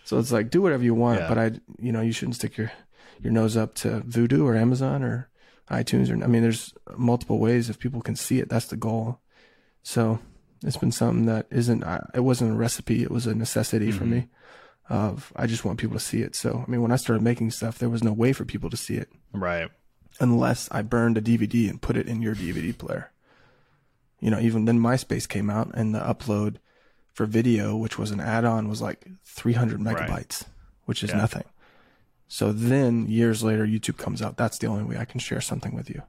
so 0.04 0.18
it's 0.18 0.32
like 0.32 0.50
do 0.50 0.60
whatever 0.60 0.82
you 0.82 0.94
want, 0.94 1.20
Yeah. 1.20 1.28
but 1.28 1.38
I, 1.38 1.52
you 1.78 1.92
know, 1.92 2.00
you 2.00 2.10
shouldn't 2.12 2.34
stick 2.34 2.56
your 2.56 2.72
your 3.20 3.32
nose 3.32 3.56
up 3.56 3.74
to 3.76 4.00
Vudu 4.00 4.42
or 4.44 4.56
Amazon 4.56 5.04
or 5.04 5.28
iTunes 5.70 6.10
or 6.10 6.22
I 6.22 6.26
mean, 6.26 6.42
there's 6.42 6.74
multiple 6.96 7.38
ways 7.38 7.70
if 7.70 7.78
people 7.78 8.02
can 8.02 8.16
see 8.16 8.38
it. 8.38 8.48
That's 8.48 8.66
the 8.66 8.76
goal. 8.76 9.20
So 9.82 10.18
it's 10.62 10.76
been 10.76 10.92
something 10.92 11.26
that 11.26 11.46
isn't. 11.50 11.84
It 12.14 12.20
wasn't 12.20 12.52
a 12.52 12.54
recipe. 12.54 13.02
It 13.02 13.10
was 13.10 13.26
a 13.26 13.34
necessity 13.34 13.90
for 13.90 14.04
me. 14.04 14.18
Mm-hmm. 14.18 14.28
Of 14.86 15.32
I 15.34 15.46
just 15.46 15.64
want 15.64 15.78
people 15.78 15.96
to 15.96 16.04
see 16.04 16.20
it. 16.20 16.36
So 16.36 16.62
I 16.66 16.70
mean, 16.70 16.82
when 16.82 16.92
I 16.92 16.96
started 16.96 17.22
making 17.22 17.50
stuff, 17.52 17.78
there 17.78 17.88
was 17.88 18.04
no 18.04 18.12
way 18.12 18.34
for 18.34 18.44
people 18.44 18.68
to 18.68 18.76
see 18.76 18.96
it 18.96 19.08
right. 19.32 19.70
unless 20.20 20.68
I 20.70 20.82
burned 20.82 21.16
a 21.16 21.22
DVD 21.22 21.70
and 21.70 21.80
put 21.80 21.96
it 21.96 22.06
in 22.06 22.20
your 22.20 22.34
DVD 22.34 22.76
player. 22.76 23.10
You 24.20 24.30
know, 24.30 24.38
even 24.38 24.66
then 24.66 24.78
MySpace 24.78 25.26
came 25.26 25.48
out 25.48 25.70
and 25.74 25.94
the 25.94 26.00
upload 26.00 26.56
for 27.14 27.24
video, 27.24 27.76
which 27.76 27.98
was 27.98 28.10
an 28.10 28.20
add-on, 28.20 28.68
was 28.68 28.82
like 28.82 29.06
300 29.24 29.80
megabytes, 29.80 30.44
which 30.84 31.02
is 31.02 31.10
Yeah. 31.10 31.16
nothing. 31.18 31.44
So 32.28 32.52
then 32.52 33.06
years 33.08 33.42
later, 33.44 33.66
YouTube 33.66 33.96
comes 33.98 34.20
out. 34.22 34.36
That's 34.36 34.58
the 34.58 34.66
only 34.66 34.84
way 34.84 34.96
I 34.98 35.04
can 35.04 35.20
share 35.20 35.40
something 35.40 35.74
with 35.74 35.88
you. 35.90 36.02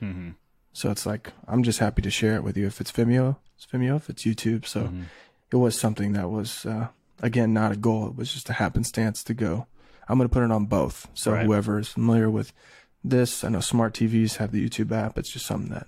Mm-hmm. 0.00 0.30
So 0.72 0.90
it's 0.90 1.06
like 1.06 1.32
I'm 1.48 1.62
just 1.62 1.78
happy 1.80 2.02
to 2.02 2.10
share 2.10 2.34
it 2.36 2.44
with 2.44 2.56
you. 2.56 2.66
If 2.66 2.80
it's 2.80 2.92
Vimeo, 2.92 3.36
it's 3.56 3.66
Vimeo. 3.66 3.96
If 3.96 4.08
it's 4.10 4.24
YouTube, 4.24 4.66
so 4.66 4.82
Mm-hmm. 4.84 5.02
it 5.50 5.56
was 5.56 5.78
something 5.78 6.12
that 6.12 6.30
was 6.30 6.64
uh, 6.66 6.88
again 7.20 7.52
not 7.52 7.72
a 7.72 7.76
goal. 7.76 8.08
It 8.08 8.16
was 8.16 8.32
just 8.32 8.48
a 8.48 8.54
happenstance 8.54 9.22
to 9.24 9.34
go. 9.34 9.66
I'm 10.08 10.18
going 10.18 10.28
to 10.28 10.32
put 10.32 10.42
it 10.44 10.50
on 10.50 10.66
both. 10.66 11.08
So 11.14 11.32
Right. 11.32 11.44
whoever 11.46 11.78
is 11.78 11.88
familiar 11.88 12.28
with 12.30 12.52
this, 13.04 13.44
I 13.44 13.48
know 13.48 13.60
smart 13.60 13.94
TVs 13.94 14.36
have 14.36 14.52
the 14.52 14.66
YouTube 14.68 14.92
app. 14.92 15.18
It's 15.18 15.30
just 15.30 15.46
something 15.46 15.70
that 15.72 15.86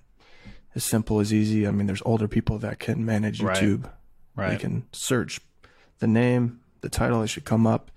is 0.75 0.85
simple, 0.85 1.21
is 1.21 1.33
easy. 1.33 1.67
I 1.67 1.71
mean, 1.71 1.87
there's 1.87 2.03
older 2.05 2.27
people 2.29 2.59
that 2.59 2.79
can 2.79 3.05
manage 3.05 3.41
YouTube. 3.41 3.85
Right. 4.35 4.49
YouTube. 4.49 4.51
They 4.51 4.57
can 4.57 4.87
search 4.93 5.41
the 5.99 6.07
name, 6.07 6.61
the 6.81 6.89
title. 6.89 7.23
It 7.23 7.29
should 7.29 7.45
come 7.45 7.67
up. 7.67 7.91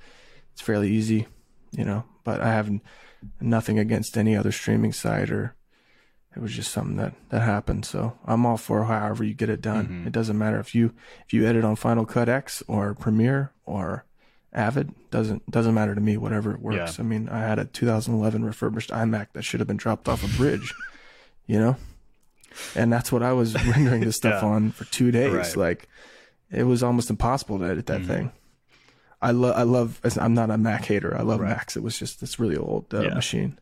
It's 0.53 0.61
fairly 0.61 0.89
easy, 0.89 1.27
you 1.77 1.85
know. 1.85 2.03
But 2.25 2.41
I 2.41 2.49
have 2.49 2.69
nothing 3.39 3.79
against 3.79 4.17
any 4.17 4.35
other 4.35 4.51
streaming 4.51 4.91
site 4.91 5.31
or 5.31 5.55
it 6.35 6.41
was 6.41 6.51
just 6.53 6.71
something 6.71 6.97
that 6.97 7.13
that 7.29 7.41
happened 7.41 7.83
so 7.83 8.15
i'm 8.25 8.45
all 8.45 8.57
for 8.57 8.83
however 8.85 9.23
you 9.23 9.33
get 9.33 9.49
it 9.49 9.59
done 9.59 9.87
Mhm. 9.87 10.07
it 10.07 10.13
doesn't 10.13 10.37
matter 10.37 10.59
if 10.59 10.75
you 10.75 10.93
if 11.25 11.33
you 11.33 11.47
edit 11.47 11.63
on 11.65 11.75
final 11.75 12.05
cut 12.05 12.29
x 12.29 12.61
or 12.67 12.93
premiere 12.93 13.53
or 13.65 14.05
avid 14.53 14.93
doesn't 15.09 15.49
doesn't 15.49 15.73
matter 15.73 15.95
to 15.95 16.01
me 16.01 16.15
whatever 16.15 16.51
it 16.53 16.61
works 16.61 16.99
Yeah. 16.99 17.03
i 17.03 17.07
mean 17.07 17.27
i 17.29 17.39
had 17.39 17.57
a 17.57 17.65
2011 17.65 18.45
refurbished 18.45 18.91
imac 18.91 19.27
that 19.33 19.41
should 19.43 19.59
have 19.61 19.67
been 19.67 19.77
dropped 19.77 20.07
off 20.07 20.23
a 20.23 20.37
bridge 20.37 20.71
you 21.47 21.59
know 21.59 21.75
and 22.75 22.93
that's 22.93 23.11
what 23.11 23.23
i 23.23 23.33
was 23.33 23.55
rendering 23.75 24.01
this 24.01 24.17
stuff 24.17 24.43
Yeah. 24.43 24.49
on 24.49 24.71
for 24.71 24.85
two 24.85 25.09
days 25.09 25.33
Right. 25.33 25.55
like 25.57 25.89
it 26.51 26.63
was 26.63 26.83
almost 26.83 27.09
impossible 27.09 27.57
to 27.59 27.65
edit 27.65 27.87
that 27.87 28.01
Mhm. 28.01 28.07
thing 28.07 28.31
i 29.21 29.31
love 29.31 29.55
i 29.55 29.63
love 29.63 29.99
i'm 30.19 30.33
not 30.33 30.49
a 30.51 30.57
mac 30.57 30.85
hater 30.85 31.15
i 31.17 31.21
love 31.21 31.39
Right. 31.39 31.49
macs 31.49 31.75
it 31.77 31.83
was 31.83 31.97
just 31.97 32.19
this 32.21 32.39
really 32.39 32.57
old 32.57 32.93
uh, 32.93 33.01
Yeah. 33.01 33.13
machine 33.15 33.57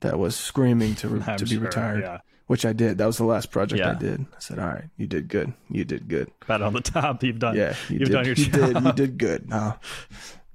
that 0.00 0.18
was 0.18 0.34
screaming 0.34 0.94
to 0.96 1.08
re- 1.08 1.36
to 1.36 1.44
be 1.44 1.50
sure, 1.52 1.60
retired 1.60 2.00
Yeah. 2.02 2.18
which 2.48 2.66
I 2.66 2.72
did. 2.72 2.98
That 2.98 3.06
was 3.06 3.16
the 3.18 3.24
last 3.24 3.50
project 3.52 3.80
I 3.82 3.94
did. 3.94 4.20
I 4.36 4.40
said, 4.40 4.58
"All 4.58 4.66
right, 4.66 4.84
you 4.96 5.06
did 5.06 5.28
good. 5.28 5.52
You 5.70 5.84
did 5.84 6.08
good. 6.08 6.28
Pat 6.40 6.60
on 6.60 6.72
the 6.74 6.80
top. 6.80 7.22
You've 7.22 7.38
done. 7.38 7.56
Yeah, 7.56 7.74
you 7.88 8.00
you've 8.00 8.08
did. 8.08 8.12
done 8.12 8.24
your 8.26 8.34
you 8.34 8.44
job. 8.46 8.74
did. 8.74 8.82
You 8.84 8.92
did 8.92 9.18
good. 9.18 9.48
Now, 9.48 9.78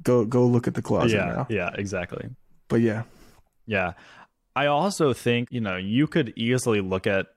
go 0.03 0.25
go 0.25 0.45
look 0.45 0.67
at 0.67 0.73
the 0.75 0.81
closet 0.81 1.15
yeah. 1.15 1.25
now. 1.25 1.47
Yeah. 1.49 1.69
Exactly. 1.75 2.29
But 2.67 2.81
yeah, 2.81 3.03
Yeah. 3.65 3.93
I 4.55 4.65
also 4.65 5.13
think, 5.13 5.47
you 5.51 5.61
know, 5.61 5.77
you 5.77 6.07
could 6.07 6.33
easily 6.35 6.81
look 6.81 7.07
at 7.07 7.27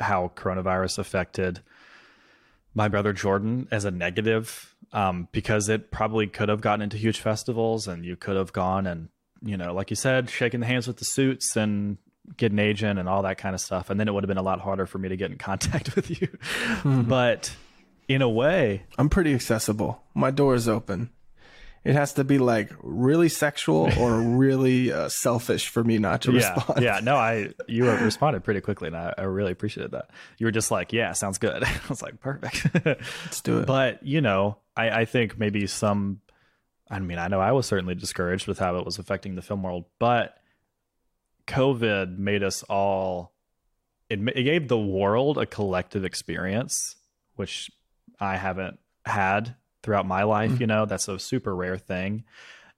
how 0.00 0.32
coronavirus 0.34 0.98
affected 0.98 1.60
my 2.74 2.88
brother 2.88 3.12
Jordan 3.12 3.68
as 3.70 3.84
a 3.84 3.90
negative 3.90 4.74
um, 4.92 5.28
because 5.32 5.68
it 5.68 5.90
probably 5.90 6.26
could 6.26 6.48
have 6.48 6.60
gotten 6.60 6.82
into 6.82 6.96
huge 6.96 7.20
festivals 7.20 7.86
and 7.88 8.04
you 8.04 8.16
could 8.16 8.36
have 8.36 8.52
gone 8.52 8.86
and, 8.86 9.08
you 9.42 9.56
know, 9.56 9.74
like 9.74 9.90
you 9.90 9.96
said, 9.96 10.30
shaking 10.30 10.60
the 10.60 10.66
hands 10.66 10.86
with 10.86 10.98
the 10.98 11.04
suits 11.04 11.56
and 11.56 11.98
get 12.36 12.52
an 12.52 12.58
agent 12.58 12.98
and 12.98 13.08
all 13.08 13.22
that 13.22 13.38
kind 13.38 13.54
of 13.54 13.60
stuff. 13.60 13.90
And 13.90 13.98
then 13.98 14.08
it 14.08 14.12
would 14.14 14.22
have 14.22 14.28
been 14.28 14.38
a 14.38 14.42
lot 14.42 14.60
harder 14.60 14.86
for 14.86 14.98
me 14.98 15.08
to 15.08 15.16
get 15.16 15.30
in 15.30 15.38
contact 15.38 15.96
with 15.96 16.20
you. 16.20 16.28
But 16.84 17.54
in 18.08 18.22
a 18.22 18.28
way, 18.28 18.84
I'm 18.98 19.08
pretty 19.08 19.34
accessible. 19.34 20.02
My 20.14 20.30
door 20.30 20.54
is 20.54 20.68
open. 20.68 21.10
It 21.84 21.94
has 21.94 22.12
to 22.14 22.24
be 22.24 22.38
like 22.38 22.70
really 22.82 23.28
sexual 23.28 23.90
or 23.98 24.20
really 24.36 24.92
uh, 24.92 25.08
selfish 25.08 25.68
for 25.68 25.82
me 25.82 25.98
not 25.98 26.22
to 26.22 26.32
yeah, 26.32 26.54
respond. 26.54 26.82
yeah. 26.82 27.00
No, 27.02 27.16
I 27.16 27.50
you 27.68 27.90
responded 27.90 28.44
pretty 28.44 28.60
quickly, 28.60 28.88
and 28.88 28.96
I, 28.96 29.14
I 29.18 29.22
really 29.22 29.52
appreciated 29.52 29.92
that. 29.92 30.10
You 30.38 30.46
were 30.46 30.52
just 30.52 30.70
like, 30.70 30.92
"Yeah, 30.92 31.12
sounds 31.12 31.38
good." 31.38 31.64
I 31.64 31.80
was 31.88 32.02
like, 32.02 32.20
"Perfect." 32.20 32.66
Let's 32.84 33.40
do 33.40 33.58
it. 33.58 33.66
but 33.66 34.02
you 34.02 34.20
know, 34.20 34.58
I, 34.76 34.90
I 34.90 35.04
think 35.04 35.38
maybe 35.38 35.66
some. 35.66 36.20
I 36.90 36.98
mean, 36.98 37.18
I 37.18 37.28
know 37.28 37.40
I 37.40 37.52
was 37.52 37.66
certainly 37.66 37.94
discouraged 37.94 38.46
with 38.46 38.58
how 38.58 38.76
it 38.76 38.84
was 38.84 38.98
affecting 38.98 39.34
the 39.34 39.42
film 39.42 39.62
world, 39.62 39.86
but 39.98 40.36
COVID 41.46 42.18
made 42.18 42.42
us 42.42 42.62
all 42.64 43.32
it, 44.12 44.20
it 44.36 44.42
gave 44.42 44.68
the 44.68 44.78
world 44.78 45.38
a 45.38 45.46
collective 45.46 46.04
experience, 46.04 46.96
which 47.36 47.70
I 48.20 48.36
haven't 48.36 48.78
had 49.06 49.56
throughout 49.82 50.06
my 50.06 50.22
life. 50.22 50.52
Mm-hmm. 50.52 50.60
You 50.60 50.66
know, 50.66 50.86
that's 50.86 51.08
a 51.08 51.18
super 51.18 51.54
rare 51.54 51.78
thing. 51.78 52.24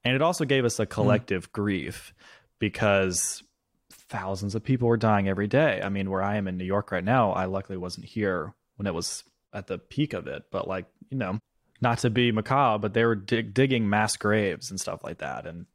And 0.04 0.14
it 0.14 0.22
also 0.22 0.44
gave 0.44 0.64
us 0.64 0.78
a 0.78 0.86
collective 0.86 1.44
mm-hmm. 1.44 1.62
grief 1.62 2.14
because 2.58 3.42
thousands 3.90 4.54
of 4.54 4.62
people 4.62 4.88
were 4.88 4.96
dying 4.96 5.28
every 5.28 5.46
day. 5.46 5.80
I 5.82 5.88
mean, 5.88 6.10
where 6.10 6.22
I 6.22 6.36
am 6.36 6.46
in 6.46 6.56
New 6.56 6.64
York 6.64 6.92
right 6.92 7.04
now, 7.04 7.32
I 7.32 7.46
luckily 7.46 7.78
wasn't 7.78 8.06
here 8.06 8.54
when 8.76 8.86
it 8.86 8.94
was 8.94 9.24
at 9.52 9.66
the 9.66 9.78
peak 9.78 10.12
of 10.12 10.26
it, 10.26 10.44
but 10.50 10.68
like, 10.68 10.86
you 11.10 11.16
know, 11.16 11.38
not 11.80 11.98
to 11.98 12.10
be 12.10 12.32
macabre, 12.32 12.80
but 12.80 12.94
they 12.94 13.04
were 13.04 13.14
dig- 13.14 13.54
digging 13.54 13.88
mass 13.88 14.16
graves 14.16 14.70
and 14.70 14.80
stuff 14.80 15.04
like 15.04 15.18
that, 15.18 15.46
and 15.46 15.66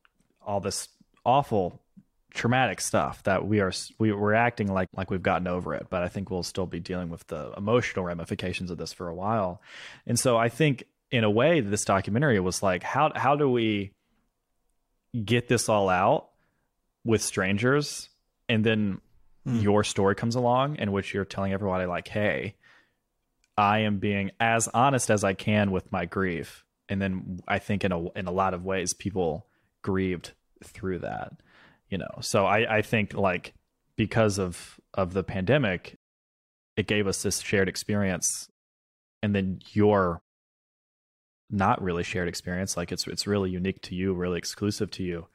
all 0.41 0.59
this 0.59 0.87
awful, 1.25 1.81
traumatic 2.33 2.81
stuff 2.81 3.23
that 3.23 3.45
we 3.45 3.59
are 3.59 3.71
we, 3.99 4.11
we're 4.11 4.33
acting 4.33 4.71
like 4.71 4.87
like 4.95 5.11
we've 5.11 5.21
gotten 5.21 5.47
over 5.47 5.73
it, 5.75 5.87
but 5.89 6.03
I 6.03 6.07
think 6.07 6.29
we'll 6.29 6.43
still 6.43 6.65
be 6.65 6.79
dealing 6.79 7.09
with 7.09 7.27
the 7.27 7.53
emotional 7.57 8.05
ramifications 8.05 8.71
of 8.71 8.77
this 8.77 8.93
for 8.93 9.07
a 9.07 9.15
while. 9.15 9.61
And 10.07 10.19
so 10.19 10.37
I 10.37 10.49
think, 10.49 10.83
in 11.11 11.23
a 11.23 11.29
way, 11.29 11.59
this 11.61 11.85
documentary 11.85 12.39
was 12.39 12.61
like, 12.61 12.83
how 12.83 13.11
how 13.15 13.35
do 13.35 13.49
we 13.49 13.93
get 15.25 15.47
this 15.47 15.69
all 15.69 15.89
out 15.89 16.29
with 17.03 17.21
strangers, 17.21 18.09
and 18.47 18.63
then 18.63 19.01
mm. 19.47 19.61
your 19.61 19.83
story 19.83 20.15
comes 20.15 20.35
along 20.35 20.77
in 20.77 20.91
which 20.91 21.13
you're 21.13 21.25
telling 21.25 21.53
everybody 21.53 21.85
like, 21.85 22.07
hey 22.07 22.55
I 23.59 23.79
am 23.79 23.97
being 23.97 24.31
as 24.39 24.69
honest 24.69 25.11
as 25.11 25.25
I 25.25 25.33
can 25.33 25.71
with 25.71 25.91
my 25.91 26.05
grief. 26.05 26.63
And 26.87 27.01
then 27.01 27.41
I 27.45 27.59
think 27.59 27.83
in 27.83 27.91
a 27.91 28.09
in 28.11 28.25
a 28.25 28.31
lot 28.31 28.53
of 28.53 28.63
ways 28.63 28.93
people 28.93 29.47
grieved 29.81 30.31
through 30.63 30.99
that. 30.99 31.33
You 31.89 31.97
know. 31.97 32.19
So 32.21 32.45
I, 32.45 32.77
I 32.77 32.81
think 32.81 33.13
like 33.13 33.53
because 33.97 34.39
of 34.39 34.79
of 34.93 35.11
the 35.11 35.23
pandemic, 35.23 35.97
it 36.77 36.87
gave 36.87 37.05
us 37.05 37.21
this 37.21 37.39
shared 37.39 37.67
experience. 37.67 38.49
And 39.21 39.35
then 39.35 39.59
your 39.73 40.21
not 41.49 41.81
really 41.81 42.03
shared 42.03 42.27
experience, 42.27 42.77
like 42.77 42.91
it's 42.91 43.07
it's 43.07 43.27
really 43.27 43.49
unique 43.49 43.81
to 43.83 43.95
you, 43.95 44.13
really 44.13 44.37
exclusive 44.37 44.91
to 44.91 45.03
you, 45.03 45.27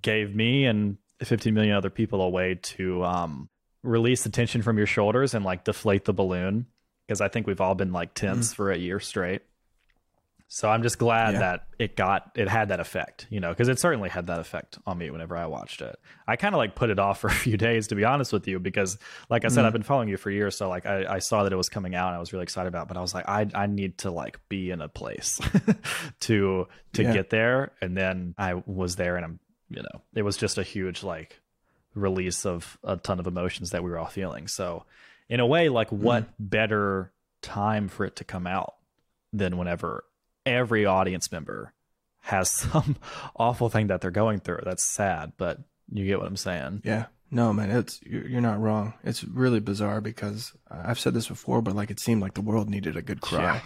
gave 0.00 0.34
me 0.34 0.66
and 0.66 0.98
15 1.22 1.52
million 1.52 1.74
other 1.74 1.90
people 1.90 2.22
a 2.22 2.28
way 2.28 2.54
to 2.54 3.04
um, 3.04 3.48
release 3.82 4.24
the 4.24 4.30
tension 4.30 4.62
from 4.62 4.78
your 4.78 4.86
shoulders 4.86 5.34
and 5.34 5.44
like 5.44 5.64
deflate 5.64 6.04
the 6.04 6.12
balloon 6.12 6.66
because 7.06 7.20
I 7.20 7.28
think 7.28 7.46
we've 7.46 7.60
all 7.60 7.74
been 7.74 7.92
like 7.92 8.14
tense 8.14 8.52
mm. 8.52 8.56
for 8.56 8.70
a 8.70 8.78
year 8.78 9.00
straight. 9.00 9.42
So 10.52 10.68
I'm 10.68 10.82
just 10.82 10.98
glad 10.98 11.34
yeah. 11.34 11.38
that 11.38 11.66
it 11.78 11.94
got 11.94 12.32
it 12.34 12.48
had 12.48 12.70
that 12.70 12.80
effect, 12.80 13.28
you 13.30 13.38
know, 13.38 13.50
because 13.50 13.68
it 13.68 13.78
certainly 13.78 14.08
had 14.08 14.26
that 14.26 14.40
effect 14.40 14.78
on 14.84 14.98
me 14.98 15.08
whenever 15.08 15.36
I 15.36 15.46
watched 15.46 15.80
it. 15.80 15.96
I 16.26 16.34
kind 16.34 16.56
of 16.56 16.58
like 16.58 16.74
put 16.74 16.90
it 16.90 16.98
off 16.98 17.20
for 17.20 17.28
a 17.28 17.32
few 17.32 17.56
days 17.56 17.86
to 17.86 17.94
be 17.94 18.04
honest 18.04 18.32
with 18.32 18.48
you, 18.48 18.58
because 18.58 18.98
like 19.28 19.44
I 19.44 19.48
said, 19.48 19.62
mm. 19.62 19.66
I've 19.68 19.72
been 19.72 19.84
following 19.84 20.08
you 20.08 20.16
for 20.16 20.28
years, 20.28 20.56
so 20.56 20.68
like 20.68 20.86
I, 20.86 21.06
I 21.08 21.18
saw 21.20 21.44
that 21.44 21.52
it 21.52 21.56
was 21.56 21.68
coming 21.68 21.94
out, 21.94 22.08
and 22.08 22.16
I 22.16 22.18
was 22.18 22.32
really 22.32 22.42
excited 22.42 22.66
about. 22.66 22.86
It, 22.86 22.88
but 22.88 22.96
I 22.96 23.00
was 23.00 23.14
like, 23.14 23.28
I 23.28 23.46
I 23.54 23.66
need 23.66 23.98
to 23.98 24.10
like 24.10 24.40
be 24.48 24.72
in 24.72 24.80
a 24.80 24.88
place 24.88 25.40
to 26.20 26.66
to 26.94 27.02
yeah. 27.04 27.12
get 27.12 27.30
there, 27.30 27.70
and 27.80 27.96
then 27.96 28.34
I 28.36 28.54
was 28.66 28.96
there, 28.96 29.14
and 29.14 29.24
I'm 29.24 29.38
you 29.68 29.82
know, 29.82 30.02
it 30.16 30.22
was 30.22 30.36
just 30.36 30.58
a 30.58 30.64
huge 30.64 31.04
like 31.04 31.40
release 31.94 32.44
of 32.44 32.76
a 32.82 32.96
ton 32.96 33.20
of 33.20 33.28
emotions 33.28 33.70
that 33.70 33.84
we 33.84 33.90
were 33.90 33.98
all 33.98 34.06
feeling. 34.06 34.48
So 34.48 34.84
in 35.28 35.38
a 35.38 35.46
way, 35.46 35.68
like 35.68 35.90
mm-hmm. 35.90 36.02
what 36.02 36.24
better 36.40 37.12
time 37.40 37.86
for 37.86 38.04
it 38.04 38.16
to 38.16 38.24
come 38.24 38.48
out 38.48 38.74
than 39.32 39.56
whenever 39.56 40.02
every 40.46 40.86
audience 40.86 41.30
member 41.30 41.72
has 42.20 42.50
some 42.72 42.96
awful 43.36 43.68
thing 43.68 43.88
that 43.88 44.00
they're 44.00 44.10
going 44.10 44.40
through. 44.40 44.60
That's 44.64 44.84
sad, 44.84 45.32
but 45.36 45.58
you 45.92 46.06
get 46.06 46.18
what 46.18 46.28
I'm 46.28 46.36
saying. 46.36 46.82
Yeah. 46.84 47.06
No, 47.32 47.52
man, 47.52 47.70
it's 47.70 48.00
you're 48.02 48.40
not 48.40 48.60
wrong. 48.60 48.94
It's 49.04 49.22
really 49.22 49.60
bizarre 49.60 50.00
because 50.00 50.52
I've 50.68 50.98
said 50.98 51.14
this 51.14 51.28
before, 51.28 51.62
but 51.62 51.76
like 51.76 51.90
it 51.90 52.00
seemed 52.00 52.20
like 52.20 52.34
the 52.34 52.40
world 52.40 52.68
needed 52.68 52.96
a 52.96 53.02
good 53.02 53.20
cry. 53.20 53.42
Yeah. 53.42 53.60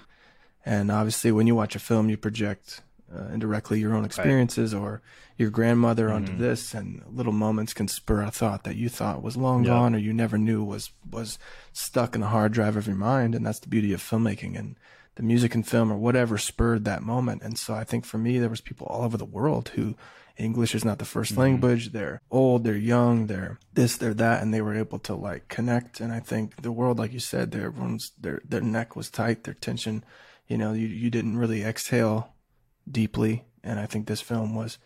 And 0.66 0.90
obviously, 0.90 1.32
when 1.32 1.46
you 1.46 1.54
watch 1.54 1.74
a 1.74 1.78
film, 1.78 2.10
you 2.10 2.18
project 2.18 2.82
uh, 3.14 3.28
indirectly 3.32 3.80
your 3.80 3.94
own 3.94 4.04
experiences 4.04 4.74
right. 4.74 4.80
or 4.80 5.02
your 5.36 5.50
grandmother 5.50 6.06
mm-hmm. 6.06 6.16
onto 6.16 6.36
this 6.36 6.74
and 6.74 7.02
little 7.10 7.32
moments 7.32 7.74
can 7.74 7.88
spur 7.88 8.22
a 8.22 8.30
thought 8.30 8.64
that 8.64 8.76
you 8.76 8.88
thought 8.88 9.22
was 9.22 9.36
long 9.36 9.64
yep. 9.64 9.70
gone 9.70 9.94
or 9.94 9.98
you 9.98 10.12
never 10.12 10.38
knew 10.38 10.64
was 10.64 10.90
was 11.10 11.38
stuck 11.72 12.14
in 12.14 12.20
the 12.20 12.28
hard 12.28 12.52
drive 12.52 12.76
of 12.76 12.86
your 12.86 12.96
mind 12.96 13.34
and 13.34 13.44
that's 13.44 13.60
the 13.60 13.68
beauty 13.68 13.92
of 13.92 14.00
filmmaking 14.00 14.58
and 14.58 14.76
the 15.16 15.22
music 15.22 15.54
and 15.54 15.66
film 15.66 15.92
or 15.92 15.96
whatever 15.96 16.38
spurred 16.38 16.84
that 16.84 17.02
moment 17.02 17.42
and 17.42 17.58
so 17.58 17.74
i 17.74 17.84
think 17.84 18.04
for 18.04 18.18
me 18.18 18.38
there 18.38 18.48
was 18.48 18.60
people 18.60 18.86
all 18.86 19.04
over 19.04 19.16
the 19.16 19.24
world 19.24 19.70
who 19.70 19.94
english 20.36 20.74
is 20.74 20.84
not 20.84 20.98
the 20.98 21.04
1st 21.04 21.32
mm-hmm. 21.32 21.40
language 21.40 21.92
they're 21.92 22.20
old 22.30 22.64
they're 22.64 22.76
young 22.76 23.26
they're 23.26 23.58
this 23.72 23.96
they're 23.96 24.14
that 24.14 24.42
and 24.42 24.52
they 24.52 24.60
were 24.60 24.74
able 24.74 24.98
to 24.98 25.14
like 25.14 25.48
connect 25.48 26.00
and 26.00 26.12
i 26.12 26.20
think 26.20 26.62
the 26.62 26.72
world 26.72 26.98
like 26.98 27.12
you 27.12 27.20
said 27.20 27.50
their 27.50 27.66
everyone's 27.66 28.12
their 28.20 28.40
their 28.44 28.60
neck 28.60 28.96
was 28.96 29.10
tight 29.10 29.44
their 29.44 29.54
tension 29.54 30.04
you 30.48 30.58
know 30.58 30.72
you, 30.72 30.86
you 30.86 31.10
didn't 31.10 31.38
really 31.38 31.62
exhale 31.62 32.34
deeply. 32.90 33.44
And 33.62 33.80
I 33.80 33.86
think 33.86 34.06
this 34.06 34.20
film 34.20 34.54
was, 34.54 34.78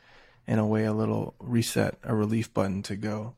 in 0.46 0.58
a 0.58 0.66
way, 0.66 0.84
a 0.84 0.92
little 0.92 1.34
reset, 1.38 1.98
a 2.02 2.14
relief 2.14 2.52
button 2.52 2.82
to 2.84 2.96
go, 2.96 3.36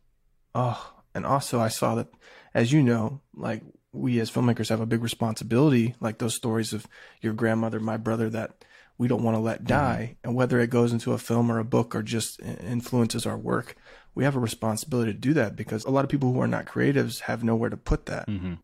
oh. 0.55 0.95
And 1.15 1.27
also, 1.27 1.61
I 1.61 1.69
saw 1.69 1.97
that, 1.97 2.09
as 2.55 2.73
you 2.73 2.83
know, 2.83 3.21
like 3.35 3.63
we 3.93 4.21
as 4.21 4.31
filmmakers 4.31 4.69
have 4.69 4.81
a 4.81 4.87
big 4.87 5.03
responsibility, 5.03 5.95
like 6.01 6.19
those 6.19 6.35
stories 6.35 6.73
of 6.73 6.87
your 7.21 7.33
grandmother, 7.33 7.81
my 7.81 7.97
brother, 7.97 8.31
that 8.31 8.65
we 8.99 9.09
don't 9.09 9.23
want 9.23 9.35
to 9.35 9.41
let 9.41 9.59
mm-hmm. 9.59 9.67
die. 9.67 10.17
And 10.23 10.35
whether 10.35 10.61
it 10.61 10.71
goes 10.71 10.93
into 10.93 11.13
a 11.13 11.19
film 11.19 11.51
or 11.51 11.59
a 11.59 11.65
book 11.65 11.95
or 11.95 12.03
just 12.03 12.41
influences 12.41 13.27
our 13.27 13.39
work, 13.39 13.77
we 14.15 14.25
have 14.25 14.37
a 14.37 14.41
responsibility 14.41 15.13
to 15.13 15.19
do 15.19 15.33
that 15.35 15.57
because 15.57 15.85
a 15.85 15.91
lot 15.91 16.05
of 16.05 16.11
people 16.11 16.33
who 16.33 16.41
are 16.41 16.47
not 16.47 16.67
creatives 16.67 17.21
have 17.21 17.43
nowhere 17.43 17.71
to 17.71 17.77
put 17.77 18.07
that. 18.07 18.27
Mm-hmm. 18.29 18.55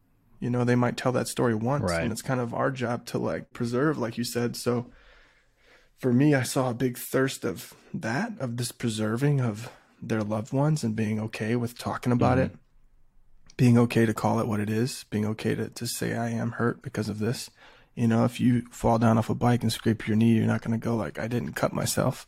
You 0.41 0.51
know, 0.51 0.65
they 0.65 0.75
might 0.75 0.97
tell 0.97 1.13
that 1.13 1.29
story 1.29 1.55
once, 1.55 1.91
right. 1.91 2.03
and 2.03 2.13
it's 2.13 2.23
kind 2.23 2.41
of 2.41 2.53
our 2.53 2.71
job 2.71 3.07
to 3.07 3.19
like 3.19 3.53
preserve, 3.53 3.97
like 3.97 4.19
you 4.19 4.25
said. 4.25 4.55
So 4.55 4.91
for 5.97 6.13
me, 6.13 6.35
I 6.35 6.43
saw 6.43 6.71
a 6.71 6.75
big 6.75 6.99
thirst 6.99 7.45
of 7.45 7.75
that, 7.95 8.33
of 8.39 8.59
this 8.59 8.71
preserving 8.71 9.41
of 9.41 9.71
their 10.03 10.23
loved 10.23 10.53
ones 10.53 10.85
and 10.85 10.95
being 10.95 11.19
okay 11.19 11.57
with 11.57 11.79
talking 11.79 12.13
about 12.13 12.37
mm-hmm. 12.37 12.55
it, 12.55 12.59
being 13.57 13.79
okay 13.79 14.07
to 14.07 14.15
call 14.15 14.39
it 14.41 14.47
what 14.47 14.61
it 14.61 14.71
is, 14.71 15.05
being 15.11 15.27
okay 15.27 15.55
to, 15.55 15.71
to 15.71 15.87
say, 15.87 16.15
I 16.15 16.31
am 16.31 16.53
hurt 16.53 16.83
because 16.83 17.09
of 17.09 17.19
this. 17.19 17.51
You 17.95 18.07
know, 18.07 18.25
if 18.25 18.39
you 18.41 18.63
fall 18.71 18.99
down 18.99 19.17
off 19.17 19.31
a 19.31 19.35
bike 19.35 19.63
and 19.63 19.73
scrape 19.73 20.07
your 20.07 20.17
knee, 20.17 20.35
you're 20.35 20.47
not 20.47 20.63
going 20.63 20.79
to 20.79 20.85
go 20.85 20.95
like, 20.95 21.19
I 21.19 21.29
didn't 21.29 21.55
cut 21.55 21.73
myself. 21.73 22.27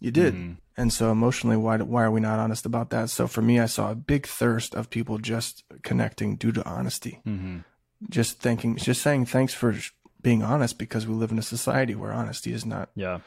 You 0.00 0.10
did. 0.10 0.34
Mm-hmm. 0.34 0.52
And 0.76 0.92
so 0.92 1.10
emotionally, 1.10 1.56
why, 1.56 1.76
why 1.78 2.04
are 2.04 2.10
we 2.10 2.20
not 2.20 2.38
honest 2.38 2.64
about 2.64 2.90
that? 2.90 3.10
So 3.10 3.26
for 3.26 3.42
me, 3.42 3.58
I 3.58 3.66
saw 3.66 3.90
a 3.90 3.96
big 3.96 4.26
thirst 4.26 4.74
of 4.74 4.90
people 4.90 5.18
just 5.18 5.64
connecting 5.82 6.36
due 6.36 6.52
to 6.52 6.64
honesty. 6.66 7.20
Mm-hmm. 7.26 7.58
Just 8.08 8.38
thinking, 8.38 8.76
just 8.76 9.02
saying 9.02 9.26
thanks 9.26 9.52
for 9.52 9.74
being 10.20 10.42
honest 10.42 10.78
because 10.78 11.06
we 11.06 11.14
live 11.14 11.32
in 11.32 11.38
a 11.38 11.42
society 11.42 11.94
where 11.94 12.12
honesty 12.12 12.52
is 12.52 12.66
not 12.66 12.90
yeah 12.94 13.20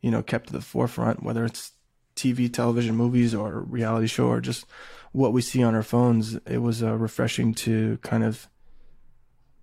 you 0.00 0.10
know 0.10 0.22
kept 0.22 0.48
to 0.48 0.52
the 0.52 0.60
forefront 0.60 1.22
whether 1.22 1.44
it's 1.44 1.72
TV 2.16 2.52
television 2.52 2.94
movies 2.94 3.34
or 3.34 3.60
reality 3.60 4.06
show 4.06 4.26
or 4.26 4.40
just 4.40 4.66
what 5.12 5.32
we 5.32 5.42
see 5.42 5.62
on 5.62 5.74
our 5.74 5.82
phones 5.82 6.34
it 6.46 6.58
was 6.58 6.82
uh, 6.82 6.94
refreshing 6.96 7.54
to 7.54 7.98
kind 7.98 8.24
of 8.24 8.48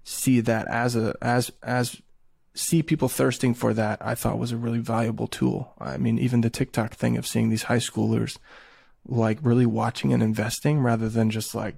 see 0.03 0.39
that 0.39 0.67
as 0.67 0.95
a 0.95 1.15
as 1.21 1.51
as 1.61 2.01
see 2.53 2.81
people 2.81 3.07
thirsting 3.07 3.53
for 3.53 3.73
that 3.73 3.99
I 4.01 4.15
thought 4.15 4.39
was 4.39 4.51
a 4.51 4.57
really 4.57 4.79
valuable 4.79 5.27
tool 5.27 5.73
I 5.79 5.97
mean 5.97 6.17
even 6.17 6.41
the 6.41 6.49
TikTok 6.49 6.93
thing 6.93 7.17
of 7.17 7.27
seeing 7.27 7.49
these 7.49 7.63
high 7.63 7.77
schoolers 7.77 8.37
like 9.05 9.39
really 9.41 9.65
watching 9.65 10.13
and 10.13 10.21
investing 10.21 10.79
rather 10.79 11.09
than 11.09 11.29
just 11.29 11.55
like 11.55 11.75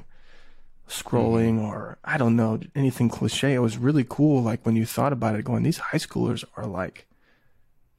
scrolling 0.92 1.56
mm-hmm. 1.56 1.66
or 1.66 1.98
I 2.04 2.18
don't 2.18 2.36
know 2.36 2.60
anything 2.76 3.10
cliche. 3.10 3.54
It 3.54 3.60
was 3.60 3.78
really 3.78 4.06
cool. 4.08 4.42
Like 4.44 4.66
when 4.66 4.76
you 4.76 4.86
thought 4.86 5.14
about 5.14 5.36
it, 5.36 5.46
going 5.46 5.64
these 5.64 5.78
high 5.78 5.98
schoolers 5.98 6.44
are 6.56 6.66
like 6.66 7.08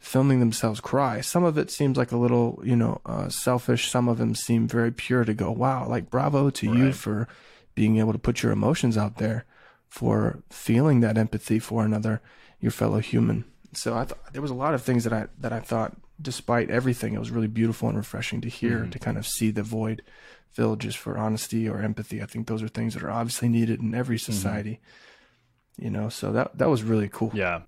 filming 0.02 0.40
themselves 0.40 0.80
cry. 0.80 1.20
Some 1.20 1.44
of 1.44 1.56
it 1.56 1.70
seems 1.70 1.96
like 1.96 2.12
a 2.12 2.16
little 2.16 2.60
you 2.64 2.76
know 2.76 3.00
uh, 3.06 3.28
selfish. 3.28 3.90
Some 3.90 4.08
of 4.08 4.18
them 4.18 4.34
seem 4.34 4.68
very 4.68 4.90
pure 4.90 5.24
to 5.24 5.32
go 5.32 5.50
wow. 5.50 5.88
Like 5.88 6.10
bravo 6.10 6.50
to 6.50 6.68
right. 6.68 6.78
you 6.78 6.92
for 6.92 7.28
being 7.74 7.98
able 7.98 8.12
to 8.12 8.18
put 8.18 8.42
your 8.42 8.52
emotions 8.52 8.98
out 8.98 9.16
there, 9.16 9.46
for 9.88 10.42
feeling 10.50 11.00
that 11.00 11.16
empathy 11.16 11.58
for 11.58 11.84
another 11.84 12.20
your 12.60 12.72
fellow 12.72 12.98
human. 12.98 13.44
So 13.72 13.94
I 13.96 14.04
thought 14.04 14.32
there 14.32 14.42
was 14.42 14.50
a 14.50 14.54
lot 14.54 14.74
of 14.74 14.82
things 14.82 15.04
that 15.04 15.12
I 15.12 15.28
that 15.38 15.52
I 15.52 15.60
thought 15.60 15.96
despite 16.20 16.70
everything, 16.70 17.14
it 17.14 17.18
was 17.18 17.30
really 17.30 17.48
beautiful 17.48 17.88
and 17.88 17.96
refreshing 17.96 18.40
to 18.42 18.48
hear, 18.48 18.80
mm-hmm. 18.80 18.90
to 18.90 18.98
kind 18.98 19.16
of 19.16 19.26
see 19.26 19.50
the 19.50 19.62
void 19.62 20.02
filled 20.50 20.80
just 20.80 20.98
for 20.98 21.16
honesty 21.16 21.68
or 21.68 21.80
empathy. 21.80 22.22
I 22.22 22.26
think 22.26 22.46
those 22.46 22.62
are 22.62 22.68
things 22.68 22.94
that 22.94 23.02
are 23.02 23.10
obviously 23.10 23.48
needed 23.48 23.80
in 23.80 23.94
every 23.94 24.16
mm-hmm. 24.16 24.32
society. 24.32 24.80
Mm-hmm. 24.80 25.84
You 25.84 25.90
know, 25.90 26.08
so 26.10 26.32
that 26.32 26.58
that 26.58 26.68
was 26.68 26.82
really 26.82 27.08
cool. 27.08 27.30
Yeah. 27.34 27.62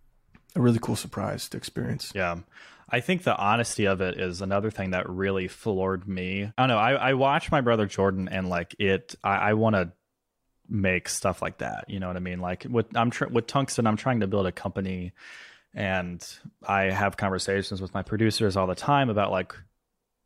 A 0.54 0.60
really 0.60 0.78
cool 0.80 0.96
surprise 0.96 1.48
to 1.50 1.56
experience. 1.56 2.12
Yeah. 2.14 2.38
I 2.88 3.00
think 3.00 3.22
the 3.22 3.36
honesty 3.36 3.86
of 3.86 4.00
it 4.00 4.20
is 4.20 4.40
another 4.40 4.70
thing 4.70 4.90
that 4.90 5.08
really 5.08 5.48
floored 5.48 6.06
me. 6.06 6.44
I 6.56 6.62
don't 6.62 6.68
know. 6.68 6.78
I, 6.78 6.92
I 6.92 7.14
watch 7.14 7.50
my 7.50 7.60
brother 7.60 7.86
Jordan 7.86 8.28
and 8.28 8.48
like 8.48 8.76
it, 8.78 9.14
I, 9.24 9.36
I 9.36 9.54
want 9.54 9.74
to 9.74 9.92
make 10.68 11.08
stuff 11.08 11.42
like 11.42 11.58
that. 11.58 11.86
You 11.88 11.98
know 11.98 12.06
what 12.06 12.16
I 12.16 12.20
mean? 12.20 12.40
Like 12.40 12.66
with 12.68 12.96
I'm 12.96 13.10
tr- 13.10 13.26
with 13.26 13.46
Tungsten, 13.46 13.86
I'm 13.86 13.96
trying 13.96 14.20
to 14.20 14.26
build 14.26 14.46
a 14.46 14.52
company 14.52 15.12
and 15.74 16.24
I 16.66 16.84
have 16.84 17.16
conversations 17.16 17.82
with 17.82 17.92
my 17.94 18.02
producers 18.02 18.56
all 18.56 18.66
the 18.66 18.74
time 18.74 19.10
about 19.10 19.30
like 19.30 19.54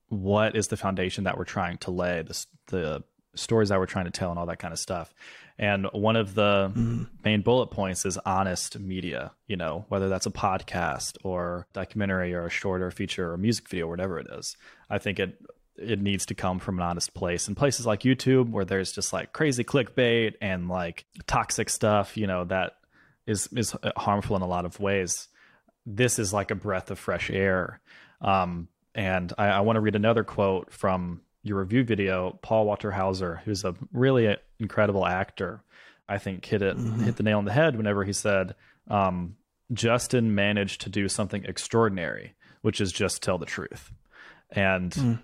what 0.08 0.56
is 0.56 0.68
the 0.68 0.76
foundation 0.76 1.24
that 1.24 1.38
we're 1.38 1.44
trying 1.44 1.78
to 1.78 1.90
lay 1.90 2.22
this 2.22 2.46
the 2.66 3.02
stories 3.34 3.68
that 3.70 3.78
we're 3.78 3.86
trying 3.86 4.06
to 4.06 4.10
tell 4.10 4.30
and 4.30 4.38
all 4.38 4.46
that 4.46 4.58
kind 4.58 4.72
of 4.72 4.78
stuff. 4.78 5.14
And 5.58 5.86
one 5.92 6.14
of 6.14 6.34
the 6.34 6.72
mm. 6.74 7.08
main 7.24 7.42
bullet 7.42 7.68
points 7.68 8.06
is 8.06 8.16
honest 8.18 8.78
media, 8.78 9.32
you 9.48 9.56
know, 9.56 9.86
whether 9.88 10.08
that's 10.08 10.26
a 10.26 10.30
podcast 10.30 11.16
or 11.24 11.66
documentary 11.72 12.32
or 12.32 12.46
a 12.46 12.50
short 12.50 12.80
or 12.80 12.90
feature 12.92 13.32
or 13.32 13.36
music 13.36 13.68
video, 13.68 13.88
whatever 13.88 14.18
it 14.20 14.28
is. 14.30 14.56
I 14.88 14.98
think 14.98 15.18
it 15.18 15.40
it 15.76 16.00
needs 16.00 16.26
to 16.26 16.34
come 16.34 16.58
from 16.58 16.78
an 16.78 16.84
honest 16.84 17.14
place. 17.14 17.46
And 17.46 17.56
places 17.56 17.86
like 17.86 18.00
YouTube 18.00 18.50
where 18.50 18.64
there's 18.64 18.92
just 18.92 19.12
like 19.12 19.32
crazy 19.32 19.64
clickbait 19.64 20.34
and 20.40 20.68
like 20.68 21.04
toxic 21.26 21.70
stuff, 21.70 22.16
you 22.16 22.26
know, 22.26 22.44
that 22.44 22.74
is 23.26 23.48
is 23.52 23.74
harmful 23.96 24.36
in 24.36 24.42
a 24.42 24.48
lot 24.48 24.64
of 24.64 24.78
ways. 24.78 25.28
This 25.86 26.18
is 26.18 26.32
like 26.32 26.50
a 26.50 26.56
breath 26.56 26.90
of 26.90 26.98
fresh 26.98 27.30
air. 27.30 27.80
Um, 28.20 28.68
and 28.94 29.32
I, 29.38 29.46
I 29.48 29.60
want 29.60 29.76
to 29.76 29.80
read 29.80 29.96
another 29.96 30.24
quote 30.24 30.72
from 30.72 31.22
your 31.42 31.58
review 31.58 31.84
video, 31.84 32.38
Paul 32.42 32.66
Walter 32.66 32.90
Hauser, 32.90 33.40
who's 33.44 33.64
a 33.64 33.74
really 33.92 34.36
incredible 34.60 35.06
actor, 35.06 35.62
I 36.08 36.18
think 36.18 36.44
hit 36.44 36.62
it 36.62 36.76
mm-hmm. 36.76 37.04
hit 37.04 37.16
the 37.16 37.22
nail 37.22 37.38
on 37.38 37.44
the 37.44 37.52
head 37.52 37.76
whenever 37.76 38.04
he 38.04 38.12
said, 38.12 38.54
um, 38.88 39.36
Justin 39.72 40.34
managed 40.34 40.80
to 40.82 40.88
do 40.88 41.08
something 41.08 41.44
extraordinary, 41.44 42.34
which 42.62 42.80
is 42.80 42.92
just 42.92 43.22
tell 43.22 43.38
the 43.38 43.46
truth. 43.46 43.92
And 44.50 44.90
mm. 44.92 45.18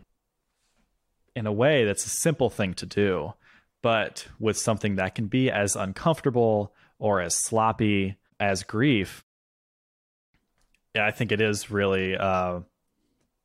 in 1.34 1.46
a 1.46 1.52
way, 1.52 1.84
that's 1.84 2.04
a 2.04 2.10
simple 2.10 2.50
thing 2.50 2.74
to 2.74 2.86
do, 2.86 3.32
but 3.82 4.26
with 4.38 4.58
something 4.58 4.96
that 4.96 5.14
can 5.14 5.26
be 5.26 5.50
as 5.50 5.76
uncomfortable 5.76 6.74
or 6.98 7.22
as 7.22 7.34
sloppy 7.34 8.16
as 8.38 8.62
grief, 8.62 9.24
yeah, 10.94 11.06
I 11.06 11.10
think 11.10 11.32
it 11.32 11.40
is 11.40 11.70
really 11.70 12.16
uh, 12.16 12.60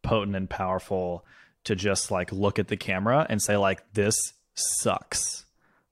potent 0.04 0.36
and 0.36 0.50
powerful 0.50 1.26
to 1.64 1.76
just 1.76 2.12
like 2.12 2.32
look 2.32 2.60
at 2.60 2.68
the 2.68 2.78
camera 2.78 3.26
and 3.30 3.42
say 3.42 3.58
like 3.58 3.94
this 3.94 4.16
sucks 4.56 5.46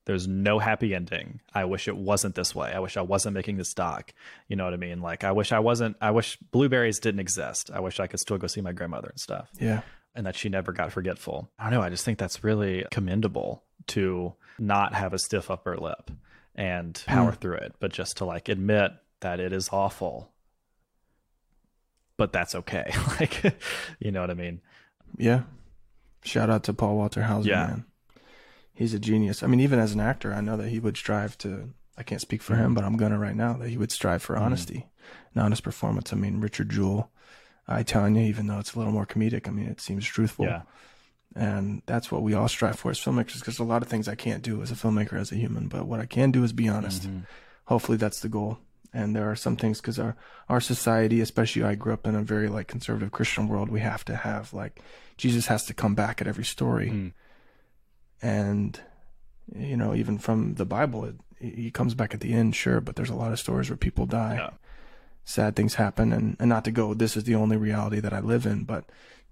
there's 0.07 0.25
no 0.25 0.57
happy 0.57 0.95
ending. 0.95 1.41
I 1.53 1.65
wish 1.65 1.89
it 1.89 1.97
wasn't 1.97 2.35
this 2.35 2.55
way. 2.55 2.71
I 2.71 2.79
wish 2.79 2.95
i 2.95 3.01
wasn't 3.01 3.35
making 3.35 3.57
this 3.57 3.73
doc. 3.73 4.13
You 4.47 4.55
know 4.55 4.63
what 4.63 4.73
i 4.73 4.77
mean? 4.77 5.01
Like 5.01 5.25
i 5.25 5.33
wish 5.33 5.51
i 5.51 5.59
wasn't 5.59 5.97
i 6.01 6.11
wish 6.11 6.37
blueberries 6.51 6.99
didn't 6.99 7.19
exist. 7.19 7.69
I 7.71 7.81
wish 7.81 7.99
i 7.99 8.07
could 8.07 8.21
still 8.21 8.37
go 8.37 8.47
see 8.47 8.61
my 8.61 8.71
grandmother 8.71 9.09
and 9.09 9.19
stuff. 9.19 9.49
Yeah. 9.59 9.81
And 10.15 10.25
that 10.25 10.35
she 10.37 10.47
never 10.47 10.71
got 10.71 10.93
forgetful. 10.93 11.49
I 11.59 11.65
don't 11.65 11.73
know. 11.73 11.81
I 11.81 11.89
just 11.89 12.05
think 12.05 12.17
that's 12.17 12.41
really 12.41 12.85
commendable 12.89 13.63
to 13.87 14.33
not 14.57 14.93
have 14.93 15.13
a 15.13 15.19
stiff 15.19 15.51
upper 15.51 15.77
lip 15.77 16.09
and 16.55 17.03
power 17.05 17.33
mm. 17.33 17.37
through 17.37 17.57
it 17.57 17.75
but 17.79 17.91
just 17.91 18.17
to 18.17 18.25
like 18.25 18.49
admit 18.49 18.91
that 19.19 19.39
it 19.41 19.51
is 19.51 19.69
awful 19.73 20.31
but 22.15 22.31
that's 22.31 22.55
okay. 22.55 22.91
Like 23.19 23.57
you 23.99 24.11
know 24.11 24.21
what 24.21 24.31
i 24.31 24.35
mean? 24.35 24.61
Yeah. 25.17 25.43
Shout 26.23 26.49
out 26.49 26.63
to 26.63 26.73
Paul 26.73 26.95
Walter 26.95 27.23
Hauser, 27.23 27.49
yeah. 27.49 27.67
man. 27.67 27.85
He's 28.77 28.93
a 28.93 28.99
genius. 28.99 29.41
I 29.41 29.47
mean, 29.47 29.59
even 29.59 29.79
as 29.79 29.93
an 29.93 29.99
actor, 29.99 30.31
I 30.31 30.41
know 30.41 30.55
that 30.55 30.69
he 30.69 30.79
would 30.79 30.97
strive 30.97 31.35
to. 31.39 31.69
I 31.97 32.03
can't 32.03 32.21
speak 32.21 32.43
for 32.43 32.53
mm-hmm. 32.53 32.65
him, 32.65 32.73
but 32.75 32.83
I'm 32.83 32.95
gonna 32.95 33.17
right 33.17 33.35
now 33.35 33.53
that 33.53 33.69
he 33.69 33.77
would 33.77 33.91
strive 33.91 34.21
for 34.21 34.35
mm-hmm. 34.35 34.43
honesty, 34.43 34.85
an 35.33 35.41
honest 35.41 35.63
performance. 35.63 36.13
I 36.13 36.15
mean, 36.15 36.41
Richard 36.41 36.69
Jewell, 36.69 37.09
I 37.67 37.81
tell 37.81 38.07
you, 38.07 38.19
even 38.19 38.45
though 38.45 38.59
it's 38.59 38.75
a 38.75 38.77
little 38.77 38.93
more 38.93 39.07
comedic, 39.07 39.47
I 39.47 39.51
mean, 39.51 39.65
it 39.65 39.81
seems 39.81 40.05
truthful. 40.05 40.45
Yeah. 40.45 40.61
And 41.35 41.81
that's 41.87 42.11
what 42.11 42.21
we 42.21 42.35
all 42.35 42.47
strive 42.47 42.77
for 42.77 42.91
as 42.91 42.99
filmmakers, 42.99 43.39
because 43.39 43.57
a 43.57 43.63
lot 43.63 43.81
of 43.81 43.87
things 43.87 44.07
I 44.07 44.13
can't 44.13 44.43
do 44.43 44.61
as 44.61 44.69
a 44.69 44.75
filmmaker, 44.75 45.19
as 45.19 45.31
a 45.31 45.35
human, 45.35 45.69
but 45.69 45.87
what 45.87 45.99
I 45.99 46.05
can 46.05 46.29
do 46.29 46.43
is 46.43 46.53
be 46.53 46.69
honest. 46.69 47.01
Mm-hmm. 47.01 47.21
Hopefully, 47.65 47.97
that's 47.97 48.19
the 48.19 48.29
goal 48.29 48.59
and 48.93 49.15
there 49.15 49.29
are 49.29 49.35
some 49.35 49.55
things 49.55 49.81
because 49.81 49.99
our 49.99 50.15
our 50.49 50.61
society 50.61 51.19
especially 51.19 51.63
i 51.63 51.75
grew 51.75 51.93
up 51.93 52.07
in 52.07 52.15
a 52.15 52.21
very 52.21 52.47
like 52.47 52.67
conservative 52.67 53.11
christian 53.11 53.47
world 53.47 53.69
we 53.69 53.79
have 53.79 54.05
to 54.05 54.15
have 54.15 54.53
like 54.53 54.81
jesus 55.17 55.47
has 55.47 55.65
to 55.65 55.73
come 55.73 55.93
back 55.93 56.21
at 56.21 56.27
every 56.27 56.45
story 56.45 56.89
mm. 56.89 57.13
And 58.21 58.79
you 59.55 59.77
know 59.77 59.93
even 59.93 60.17
from 60.17 60.55
the 60.55 60.65
bible 60.65 61.05
it, 61.05 61.15
he 61.39 61.69
comes 61.71 61.93
back 61.93 62.13
at 62.13 62.19
the 62.19 62.33
end 62.33 62.55
sure 62.55 62.81
but 62.81 62.95
there's 62.95 63.09
a 63.09 63.15
lot 63.15 63.31
of 63.31 63.39
stories 63.39 63.69
where 63.69 63.77
people 63.77 64.05
die 64.05 64.35
yeah. 64.35 64.49
sad 65.23 65.55
things 65.55 65.75
happen 65.75 66.11
and, 66.11 66.35
and 66.39 66.49
not 66.49 66.65
to 66.65 66.71
go 66.71 66.93
this 66.93 67.15
is 67.15 67.23
the 67.25 67.35
only 67.35 67.57
reality 67.57 67.99
that 67.99 68.13
i 68.13 68.19
live 68.19 68.45
in 68.45 68.63
but 68.63 68.85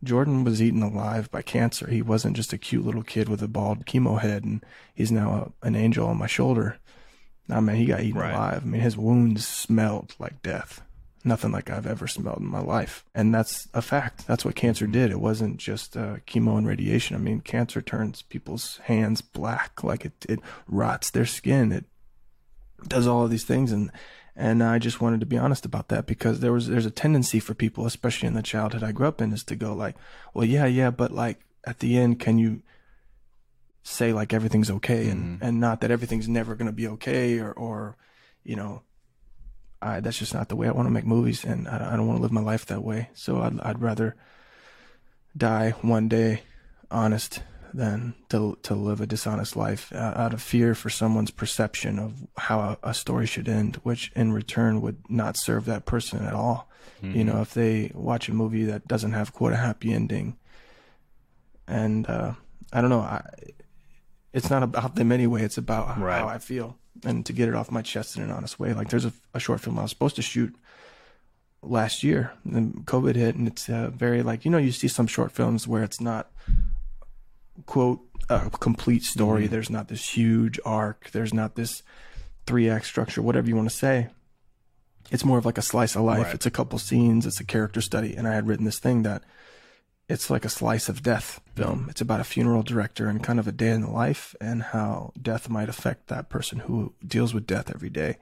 jordan 0.03 0.43
was 0.43 0.61
eaten 0.61 0.83
alive 0.83 1.29
by 1.31 1.41
cancer 1.41 1.89
he 1.89 2.01
wasn't 2.01 2.35
just 2.35 2.53
a 2.53 2.57
cute 2.57 2.85
little 2.85 3.03
kid 3.03 3.27
with 3.27 3.41
a 3.41 3.47
bald 3.47 3.85
chemo 3.85 4.19
head 4.19 4.43
and 4.43 4.63
he's 4.93 5.11
now 5.11 5.53
a, 5.63 5.67
an 5.67 5.75
angel 5.75 6.07
on 6.07 6.17
my 6.17 6.27
shoulder 6.27 6.77
I 7.49 7.59
mean, 7.59 7.75
he 7.75 7.85
got 7.85 8.01
eaten 8.01 8.19
right. 8.19 8.33
alive. 8.33 8.61
I 8.63 8.65
mean, 8.65 8.81
his 8.81 8.97
wounds 8.97 9.47
smelled 9.47 10.15
like 10.19 10.41
death. 10.41 10.81
Nothing 11.25 11.51
like 11.51 11.69
I've 11.69 11.87
ever 11.87 12.07
smelled 12.07 12.39
in 12.39 12.45
my 12.45 12.61
life. 12.61 13.03
And 13.15 13.33
that's 13.33 13.67
a 13.73 13.81
fact. 13.81 14.27
That's 14.27 14.45
what 14.45 14.55
cancer 14.55 14.85
did. 14.85 15.11
It 15.11 15.19
wasn't 15.19 15.57
just 15.57 15.97
uh, 15.97 16.17
chemo 16.27 16.57
and 16.57 16.67
radiation. 16.67 17.15
I 17.15 17.19
mean, 17.19 17.41
cancer 17.41 17.81
turns 17.81 18.21
people's 18.21 18.77
hands 18.83 19.21
black, 19.21 19.83
like 19.83 20.05
it, 20.05 20.25
it 20.29 20.39
rots 20.67 21.09
their 21.09 21.25
skin. 21.25 21.71
It 21.71 21.85
does 22.87 23.07
all 23.07 23.23
of 23.23 23.31
these 23.31 23.43
things. 23.43 23.71
And, 23.71 23.91
and 24.35 24.63
I 24.63 24.77
just 24.77 25.01
wanted 25.01 25.19
to 25.21 25.25
be 25.25 25.37
honest 25.37 25.65
about 25.65 25.87
that 25.89 26.05
because 26.05 26.41
there 26.41 26.53
was, 26.53 26.67
there's 26.67 26.85
a 26.85 26.91
tendency 26.91 27.39
for 27.39 27.55
people, 27.55 27.85
especially 27.87 28.27
in 28.27 28.35
the 28.35 28.43
childhood 28.43 28.83
I 28.83 28.91
grew 28.91 29.07
up 29.07 29.19
in, 29.19 29.33
is 29.33 29.43
to 29.45 29.55
go 29.55 29.73
like, 29.73 29.95
well, 30.33 30.45
yeah, 30.45 30.67
yeah, 30.67 30.91
but 30.91 31.11
like 31.11 31.39
at 31.65 31.79
the 31.79 31.97
end, 31.97 32.19
can 32.19 32.37
you, 32.37 32.61
say 33.87 34.11
like 34.11 34.33
everything's 34.33 34.71
okay 34.71 35.09
and, 35.09 35.35
mm-hmm. 35.35 35.45
and 35.45 35.59
not 35.59 35.79
that 35.81 35.91
everything's 35.91 36.27
never 36.27 36.55
going 36.55 36.65
to 36.65 36.71
be 36.71 36.87
okay 36.87 37.37
or, 37.37 37.51
or, 37.51 37.95
you 38.43 38.55
know, 38.55 38.81
I, 39.81 39.99
that's 39.99 40.17
just 40.17 40.33
not 40.33 40.49
the 40.49 40.55
way 40.55 40.67
I 40.67 40.71
want 40.71 40.87
to 40.87 40.91
make 40.91 41.05
movies 41.05 41.43
and 41.45 41.67
I, 41.67 41.93
I 41.93 41.95
don't 41.95 42.07
want 42.07 42.17
to 42.17 42.21
live 42.21 42.31
my 42.31 42.41
life 42.41 42.65
that 42.67 42.83
way. 42.83 43.09
So 43.13 43.41
I'd, 43.41 43.59
I'd 43.59 43.81
rather 43.81 44.15
die 45.35 45.71
one 45.81 46.07
day 46.07 46.41
honest 46.89 47.41
than 47.73 48.15
to, 48.29 48.57
to 48.63 48.73
live 48.73 49.01
a 49.01 49.05
dishonest 49.05 49.55
life 49.55 49.91
out 49.93 50.33
of 50.33 50.41
fear 50.41 50.73
for 50.73 50.89
someone's 50.89 51.31
perception 51.31 51.99
of 51.99 52.13
how 52.37 52.77
a, 52.81 52.93
story 52.93 53.27
should 53.27 53.49
end, 53.49 53.75
which 53.83 54.11
in 54.15 54.31
return 54.31 54.81
would 54.81 54.97
not 55.09 55.37
serve 55.37 55.65
that 55.65 55.85
person 55.85 56.25
at 56.25 56.33
all. 56.33 56.69
Mm-hmm. 57.03 57.17
You 57.17 57.23
know, 57.25 57.41
if 57.41 57.53
they 57.53 57.91
watch 57.93 58.29
a 58.29 58.33
movie 58.33 58.63
that 58.65 58.87
doesn't 58.87 59.11
have 59.11 59.33
quote 59.33 59.51
a 59.51 59.57
happy 59.57 59.91
ending 59.93 60.37
and, 61.67 62.07
uh, 62.07 62.33
I 62.71 62.81
don't 62.81 62.89
know. 62.89 63.01
I, 63.01 63.23
it's 64.35 64.49
not 64.49 64.61
about 64.61 64.95
them 64.95 65.11
anyway. 65.11 65.43
It's 65.43 65.57
about 65.57 65.97
right. 65.99 66.19
how 66.19 66.27
I 66.27 66.37
feel 66.37 66.77
and 67.03 67.25
to 67.25 67.33
get 67.33 67.49
it 67.49 67.55
off 67.55 67.71
my 67.71 67.81
chest 67.81 68.15
in 68.15 68.23
an 68.23 68.31
honest 68.31 68.59
way. 68.59 68.73
Like 68.73 68.89
there's 68.89 69.05
a, 69.05 69.13
a 69.33 69.39
short 69.39 69.61
film 69.61 69.79
I 69.79 69.83
was 69.83 69.91
supposed 69.91 70.15
to 70.17 70.21
shoot 70.21 70.55
last 71.61 72.03
year, 72.03 72.31
and 72.43 72.55
then 72.55 72.73
COVID 72.85 73.15
hit, 73.15 73.35
and 73.35 73.47
it's 73.47 73.69
uh, 73.69 73.89
very 73.89 74.23
like 74.23 74.45
you 74.45 74.51
know 74.51 74.57
you 74.57 74.71
see 74.71 74.87
some 74.87 75.07
short 75.07 75.31
films 75.31 75.67
where 75.67 75.83
it's 75.83 75.99
not 75.99 76.31
quote 77.65 78.01
a 78.29 78.49
complete 78.49 79.03
story. 79.03 79.43
Mm-hmm. 79.43 79.51
There's 79.51 79.69
not 79.69 79.87
this 79.87 80.17
huge 80.17 80.59
arc. 80.65 81.11
There's 81.11 81.33
not 81.33 81.55
this 81.55 81.83
three 82.45 82.69
act 82.69 82.85
structure, 82.85 83.21
whatever 83.21 83.47
you 83.47 83.55
want 83.55 83.69
to 83.69 83.75
say. 83.75 84.09
It's 85.11 85.25
more 85.25 85.37
of 85.37 85.45
like 85.45 85.59
a 85.59 85.63
slice 85.63 85.95
of 85.95 86.01
life. 86.01 86.25
Right. 86.25 86.35
It's 86.35 86.47
a 86.47 86.51
couple 86.51 86.79
scenes. 86.79 87.25
It's 87.25 87.39
a 87.39 87.45
character 87.45 87.81
study, 87.81 88.15
and 88.15 88.27
I 88.27 88.33
had 88.33 88.47
written 88.47 88.65
this 88.65 88.79
thing 88.79 89.03
that 89.03 89.23
it's 90.07 90.29
like 90.29 90.45
a 90.45 90.49
slice 90.49 90.87
of 90.87 91.01
death 91.01 91.41
film. 91.55 91.87
It's 91.89 92.01
about 92.01 92.19
a 92.19 92.25
funeral 92.25 92.63
director 92.63 93.07
and 93.07 93.23
kind 93.23 93.39
of 93.39 93.47
a 93.47 93.51
day 93.51 93.71
in 93.71 93.81
the 93.81 93.89
life 93.89 94.35
and 94.39 94.61
how 94.61 95.13
death 95.19 95.49
might 95.49 95.69
affect 95.69 96.07
that 96.07 96.29
person 96.29 96.59
who 96.59 96.93
deals 97.05 97.33
with 97.33 97.47
death 97.47 97.71
every 97.73 97.89
day. 97.89 98.17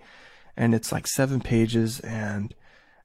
And 0.56 0.74
it's 0.74 0.92
like 0.92 1.08
seven 1.08 1.42
pages, 1.42 2.00
and 2.02 2.54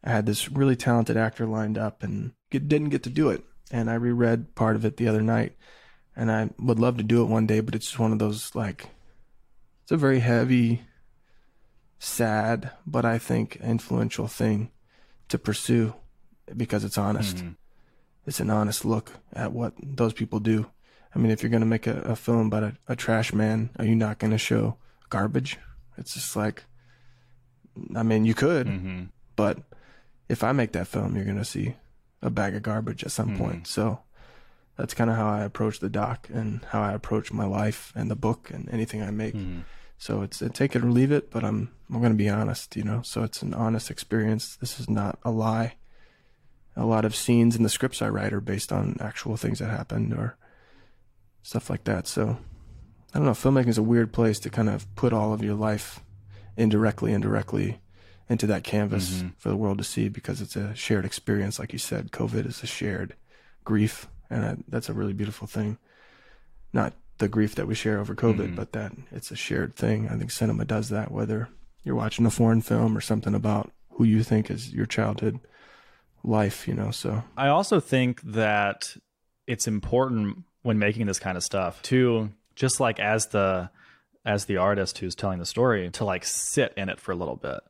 I 0.05 0.11
had 0.11 0.27
this 0.27 0.51
really 0.51 0.77
talented 0.77 1.17
actor 1.17 1.47
lined 1.47 1.79
up 1.79 2.03
and 2.03 2.33
didn't 2.51 2.91
get 2.91 3.03
to 3.05 3.11
do 3.11 3.31
it. 3.31 3.43
And 3.71 3.91
I 3.91 3.95
reread 3.95 4.55
part 4.55 4.77
of 4.77 4.85
it 4.85 4.97
the 4.97 5.09
other 5.09 5.23
night, 5.23 5.57
and 6.15 6.31
I 6.31 6.51
would 6.59 6.79
love 6.79 6.99
to 6.99 7.03
do 7.03 7.23
it 7.23 7.29
one 7.29 7.47
day, 7.47 7.61
but 7.61 7.75
it's 7.75 7.87
just 7.87 7.99
one 7.99 8.13
of 8.13 8.19
those 8.19 8.55
like, 8.55 8.91
it's 9.83 9.93
a 9.93 9.97
very 9.97 10.21
heavy, 10.21 10.83
sad, 11.99 12.71
but 12.87 13.05
I 13.05 13.19
think 13.19 13.57
influential 13.57 14.29
thing 14.29 14.71
to 15.29 15.39
pursue 15.39 15.95
because 16.55 16.85
it's 16.85 16.99
honest. 16.99 17.39
Mm-hmm 17.39 17.53
it's 18.29 18.41
an 18.41 18.51
honest 18.51 18.85
look 18.85 19.13
at 19.33 19.53
what 19.53 19.73
those 19.83 20.13
people 20.13 20.39
do. 20.39 20.67
I 21.15 21.19
mean, 21.19 21.33
if 21.33 21.43
you're 21.43 21.51
going 21.51 21.63
to 21.63 21.67
make 21.67 21.87
a, 21.87 22.01
a, 22.03 22.15
film 22.15 22.49
about 22.49 22.63
a, 22.63 22.77
a, 22.87 22.95
trash 22.95 23.33
man, 23.33 23.71
are 23.79 23.87
you 23.87 23.97
not 23.97 24.19
going 24.19 24.33
to 24.33 24.39
show 24.39 24.77
garbage? 25.09 25.57
It's 25.97 26.13
just 26.13 26.37
like, 26.37 26.65
I 27.97 28.03
mean, 28.03 28.27
you 28.27 28.35
could, 28.35 28.67
mm-hmm. 28.67 29.05
but 29.35 29.61
if 30.29 30.45
I 30.45 30.53
make 30.53 30.73
that 30.73 30.89
film, 30.89 31.17
you're 31.17 31.25
going 31.25 31.39
to 31.39 31.45
see 31.45 31.77
a 32.21 32.29
bag 32.29 32.55
of 32.55 32.63
garbage 32.63 33.03
at 33.03 33.13
some 33.13 33.31
mm-hmm. 33.31 33.45
point. 33.45 33.67
So 33.67 34.01
that's 34.77 34.93
kind 34.93 35.09
of 35.09 35.17
how 35.17 35.27
I 35.27 35.43
approach 35.43 35.81
the 35.81 35.89
doc 35.89 36.29
and 36.31 36.63
how 36.67 36.83
I 36.83 36.93
approach 36.93 37.33
my 37.33 37.47
life 37.47 37.95
and 37.97 38.11
the 38.11 38.17
book 38.17 38.51
and 38.53 38.69
anything 38.71 39.03
I 39.03 39.11
make. 39.11 39.35
Mm-hmm. 39.35 39.61
So 39.97 40.21
it's 40.21 40.43
a 40.43 40.51
take 40.51 40.77
it 40.77 40.85
or 40.85 40.91
leave 40.91 41.13
it, 41.13 41.31
but 41.31 41.45
I'm 41.45 41.73
I'm 41.91 42.01
going 42.01 42.13
to 42.13 42.19
be 42.19 42.29
honest, 42.29 42.77
you 42.77 42.85
know. 42.85 43.01
So 43.03 43.23
it's 43.23 43.41
an 43.41 43.55
honest 43.55 43.91
experience. 43.91 44.57
This 44.57 44.79
is 44.79 44.89
not 44.89 45.19
a 45.25 45.31
lie 45.31 45.78
a 46.79 46.87
lot 46.87 47.05
of 47.05 47.15
scenes 47.15 47.57
in 47.57 47.65
the 47.65 47.69
scripts 47.69 48.01
I 48.01 48.09
write 48.09 48.33
are 48.33 48.41
based 48.41 48.73
on 48.73 48.97
actual 49.01 49.37
things 49.37 49.59
that 49.59 49.69
happened 49.69 50.15
or 50.15 50.37
stuff 51.43 51.69
like 51.69 51.85
that. 51.85 52.07
So 52.07 52.39
I 53.13 53.19
don't 53.19 53.27
know. 53.27 53.33
Filmmaking 53.33 53.69
is 53.69 53.79
a 53.79 53.83
weird 53.83 54.13
place 54.13 54.39
to 54.41 54.51
kind 54.51 54.69
of 54.69 54.93
put 54.95 55.13
all 55.13 55.33
of 55.33 55.43
your 55.43 55.55
life 55.55 56.01
indirectly, 56.57 57.13
indirectly 57.13 57.81
into 58.29 58.47
that 58.47 58.63
canvas 58.63 59.11
mm-hmm. 59.11 59.29
for 59.39 59.49
the 59.49 59.57
world 59.57 59.79
to 59.79 59.85
see 59.85 60.09
because 60.09 60.41
it's 60.41 60.55
a 60.55 60.75
shared 60.75 61.05
experience. 61.05 61.59
Like 61.59 61.73
you 61.73 61.79
said, 61.79 62.13
COVID 62.13 62.47
is 62.47 62.63
a 62.63 62.67
shared 62.67 63.15
grief, 63.65 64.07
and 64.31 64.45
I, 64.45 64.57
that's 64.69 64.89
a 64.89 64.95
really 64.95 65.15
beautiful 65.15 65.49
thing. 65.49 65.79
Not 66.73 66.93
the 67.17 67.29
grief 67.29 67.57
that 67.57 67.67
we 67.67 67.75
share 67.75 67.99
over 67.99 68.15
COVID, 68.15 68.37
mm-hmm. 68.37 68.55
but 68.55 68.73
that 68.73 68.93
it's 69.11 69.33
a 69.33 69.37
shared 69.37 69.75
thing. 69.75 70.09
I 70.09 70.17
think 70.17 70.31
cinema 70.31 70.65
does 70.65 70.91
that, 70.91 71.11
whether 71.11 71.49
you're 71.83 71.97
watching 71.97 72.27
a 72.27 72.31
foreign 72.31 72.61
film 72.61 72.97
or 72.97 73.01
something 73.01 73.35
about 73.35 73.73
who 73.93 74.05
you 74.05 74.23
think 74.23 74.49
is 74.49 74.73
your 74.73 74.87
childhood 74.87 75.41
life, 76.25 76.69
you 76.69 76.75
know. 76.75 76.91
So 76.91 77.23
I 77.37 77.49
also 77.49 77.81
think 77.81 78.21
that 78.23 78.97
it's 79.47 79.67
important 79.67 80.45
when 80.63 80.79
making 80.79 81.07
this 81.07 81.19
kind 81.19 81.37
of 81.37 81.43
stuff 81.43 81.83
to 81.83 82.31
just 82.55 82.81
like 82.81 83.01
as 83.01 83.27
the 83.29 83.71
as 84.25 84.45
the 84.45 84.59
artist 84.59 84.99
who's 84.99 85.15
telling 85.15 85.39
the 85.39 85.47
story 85.47 85.89
to 85.91 86.05
like 86.05 86.25
sit 86.25 86.75
in 86.77 86.89
it 86.89 87.01
for 87.01 87.13
a 87.13 87.17
little 87.17 87.37
bit. 87.37 87.61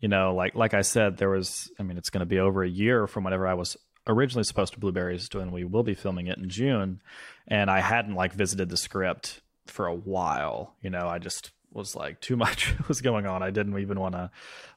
You 0.00 0.08
know, 0.08 0.34
like 0.34 0.54
like 0.54 0.74
I 0.74 0.82
said, 0.82 1.16
there 1.16 1.30
was 1.30 1.70
I 1.78 1.82
mean, 1.82 1.96
it's 1.96 2.10
going 2.10 2.20
to 2.20 2.26
be 2.26 2.38
over 2.38 2.62
a 2.62 2.68
year 2.68 3.06
from 3.06 3.24
whenever 3.24 3.46
I 3.46 3.54
was 3.54 3.76
originally 4.06 4.44
supposed 4.44 4.72
to 4.72 4.80
Blueberries 4.80 5.28
and 5.32 5.52
we 5.52 5.64
will 5.64 5.84
be 5.84 5.94
filming 5.94 6.26
it 6.26 6.38
in 6.38 6.48
June. 6.48 7.00
And 7.46 7.70
I 7.70 7.80
hadn't 7.80 8.14
like 8.14 8.32
visited 8.32 8.68
the 8.68 8.76
script 8.76 9.40
for 9.66 9.86
a 9.86 9.94
while. 9.94 10.74
You 10.82 10.90
know, 10.90 11.08
I 11.08 11.18
just 11.18 11.52
was 11.70 11.94
like 11.96 12.20
too 12.20 12.36
much 12.44 12.74
was 12.88 13.00
going 13.00 13.26
on. 13.26 13.42
I 13.42 13.50
didn't 13.50 13.78
even 13.78 13.98
want 13.98 14.14
to 14.14 14.30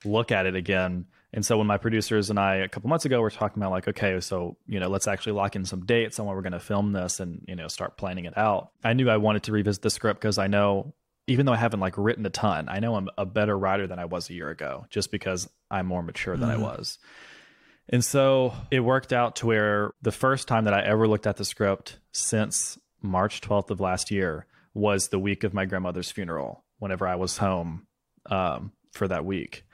look 0.03 0.31
at 0.31 0.45
it 0.45 0.55
again. 0.55 1.05
And 1.35 1.45
so 1.45 1.57
when 1.57 1.67
my 1.67 1.77
producers 1.77 2.29
and 2.29 2.39
I 2.39 2.55
a 2.55 2.69
couple 2.69 2.89
months 2.89 3.03
ago 3.03 3.19
were 3.19 3.29
talking 3.29 3.61
about 3.61 3.71
like, 3.71 3.89
okay, 3.89 4.21
so 4.21 4.55
you 4.67 4.79
know, 4.79 4.87
let's 4.87 5.05
actually 5.05 5.33
lock 5.33 5.57
in 5.57 5.65
some 5.65 5.85
dates 5.85 6.17
on 6.17 6.25
when 6.25 6.33
we're 6.33 6.41
going 6.41 6.53
to 6.53 6.61
film 6.61 6.93
this 6.93 7.19
and 7.19 7.43
you 7.45 7.57
know 7.57 7.67
start 7.67 7.97
planning 7.97 8.23
it 8.23 8.37
out. 8.37 8.71
I 8.85 8.93
knew 8.93 9.09
I 9.09 9.17
wanted 9.17 9.43
to 9.43 9.51
revisit 9.51 9.81
the 9.81 9.89
script 9.89 10.21
because 10.21 10.37
I 10.37 10.47
know, 10.47 10.93
even 11.27 11.45
though 11.45 11.51
I 11.51 11.57
haven't 11.57 11.81
like 11.81 11.97
written 11.97 12.25
a 12.25 12.29
ton, 12.29 12.69
I 12.69 12.79
know 12.79 12.95
I'm 12.95 13.09
a 13.17 13.25
better 13.25 13.59
writer 13.59 13.85
than 13.85 13.99
I 13.99 14.05
was 14.05 14.29
a 14.29 14.33
year 14.33 14.49
ago, 14.49 14.85
just 14.89 15.11
because 15.11 15.49
I'm 15.69 15.87
more 15.87 16.01
mature 16.01 16.37
than 16.37 16.47
mm-hmm. 16.47 16.63
I 16.63 16.67
was. 16.67 16.99
And 17.89 18.03
so 18.03 18.53
it 18.71 18.79
worked 18.79 19.11
out 19.11 19.35
to 19.37 19.47
where 19.47 19.91
the 20.01 20.13
first 20.13 20.47
time 20.47 20.63
that 20.63 20.73
I 20.73 20.83
ever 20.83 21.05
looked 21.05 21.27
at 21.27 21.35
the 21.35 21.45
script 21.45 21.99
since 22.13 22.79
March 23.01 23.41
12th 23.41 23.71
of 23.71 23.81
last 23.81 24.09
year 24.09 24.47
was 24.73 25.09
the 25.09 25.19
week 25.19 25.43
of 25.43 25.53
my 25.53 25.65
grandmother's 25.65 26.11
funeral, 26.11 26.63
whenever 26.79 27.05
I 27.05 27.15
was 27.15 27.37
home 27.37 27.87
um, 28.27 28.71
for 28.93 29.07
that 29.09 29.25
week. 29.25 29.65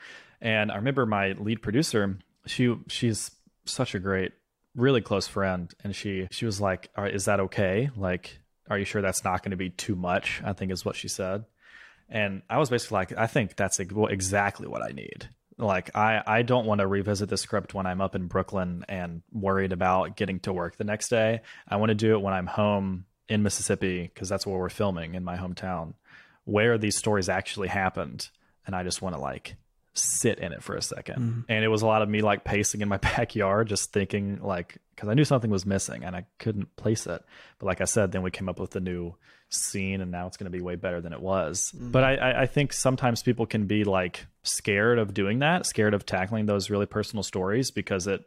And 0.42 0.72
I 0.72 0.76
remember 0.76 1.06
my 1.06 1.34
lead 1.34 1.62
producer, 1.62 2.18
she 2.46 2.76
she's 2.88 3.32
such 3.66 3.94
a 3.94 4.00
great, 4.00 4.34
really 4.76 5.02
close 5.02 5.28
friend, 5.28 5.72
and 5.84 5.96
she 5.96 6.28
she 6.32 6.46
was 6.46 6.60
like, 6.60 6.90
"Is 6.98 7.26
that 7.26 7.40
okay? 7.42 7.90
Like, 7.96 8.40
are 8.70 8.80
you 8.80 8.86
sure 8.86 9.02
that's 9.02 9.24
not 9.24 9.44
going 9.44 9.52
to 9.52 9.58
be 9.58 9.70
too 9.70 9.96
much?" 9.96 10.42
I 10.44 10.54
think 10.54 10.72
is 10.72 10.86
what 10.86 10.96
she 10.96 11.08
said. 11.08 11.46
And 12.10 12.42
I 12.50 12.58
was 12.58 12.70
basically 12.70 12.96
like, 12.96 13.18
"I 13.18 13.28
think 13.28 13.56
that's 13.56 13.80
exactly 13.80 14.68
what 14.68 14.82
I 14.82 14.90
need." 14.90 15.30
Like 15.58 15.96
I, 15.96 16.24
I 16.26 16.42
don't 16.42 16.66
want 16.66 16.82
to 16.82 16.88
revisit 16.88 17.30
the 17.30 17.38
script 17.38 17.74
when 17.74 17.86
I'm 17.86 18.02
up 18.02 18.16
in 18.16 18.28
Brooklyn 18.28 18.84
and 18.90 19.22
worried 19.32 19.72
about 19.72 20.16
getting 20.16 20.40
to 20.42 20.54
work 20.54 20.78
the 20.78 20.84
next 20.84 21.10
day. 21.10 21.42
I 21.68 21.76
want 21.76 21.90
to 21.90 21.96
do 21.96 22.14
it 22.14 22.22
when 22.22 22.34
I'm 22.34 22.48
home 22.48 23.06
in 23.30 23.44
Mississippi 23.44 24.04
because 24.04 24.28
that's 24.28 24.48
where 24.48 24.58
we're 24.58 24.70
filming 24.70 25.14
in 25.14 25.24
my 25.24 25.38
hometown, 25.38 25.94
where 26.46 26.78
these 26.80 26.98
stories 26.98 27.30
actually 27.30 27.68
happened, 27.68 28.30
and 28.66 28.76
I 28.76 28.84
just 28.84 29.04
want 29.04 29.16
to 29.16 29.22
like 29.22 29.56
sit 29.94 30.40
in 30.40 30.54
it 30.54 30.64
for 30.64 30.76
a 30.76 30.80
2nd 30.80 31.18
mm-hmm. 31.18 31.42
And 31.50 31.64
it 31.64 31.68
was 31.68 31.82
a 31.82 31.86
lot 31.86 32.02
of 32.02 32.10
me 32.10 32.22
like 32.22 32.44
pacing 32.44 32.82
in 32.82 32.88
my 32.88 32.98
backyard, 33.18 33.68
just 33.68 33.92
thinking 33.92 34.40
like, 34.42 34.78
because 34.96 35.10
I 35.10 35.14
knew 35.14 35.26
something 35.26 35.50
was 35.50 35.66
missing 35.66 36.04
and 36.04 36.16
I 36.16 36.26
couldn't 36.40 36.76
place 36.76 37.08
it. 37.08 37.24
But 37.60 37.66
like 37.66 37.82
I 37.82 37.86
said, 37.86 38.12
then 38.12 38.22
we 38.22 38.32
came 38.32 38.48
up 38.48 38.60
with 38.60 38.76
a 38.76 38.80
new 38.80 39.16
scene 39.50 40.00
and 40.00 40.12
now 40.12 40.28
it's 40.28 40.38
going 40.38 40.52
to 40.52 40.58
be 40.58 40.64
way 40.64 40.76
better 40.76 41.02
than 41.02 41.12
it 41.12 41.22
was. 41.22 41.74
Mm-hmm. 41.76 41.92
But 41.92 42.04
I, 42.04 42.42
I 42.44 42.46
think 42.46 42.72
sometimes 42.72 43.22
people 43.22 43.46
can 43.46 43.68
be 43.68 43.84
like 43.84 44.26
scared 44.44 44.98
of 44.98 45.14
doing 45.14 45.40
that, 45.40 45.66
scared 45.66 45.94
of 45.94 46.06
tackling 46.06 46.46
those 46.46 46.70
really 46.70 46.86
personal 46.86 47.24
stories 47.24 47.72
because 47.72 48.08
it, 48.08 48.24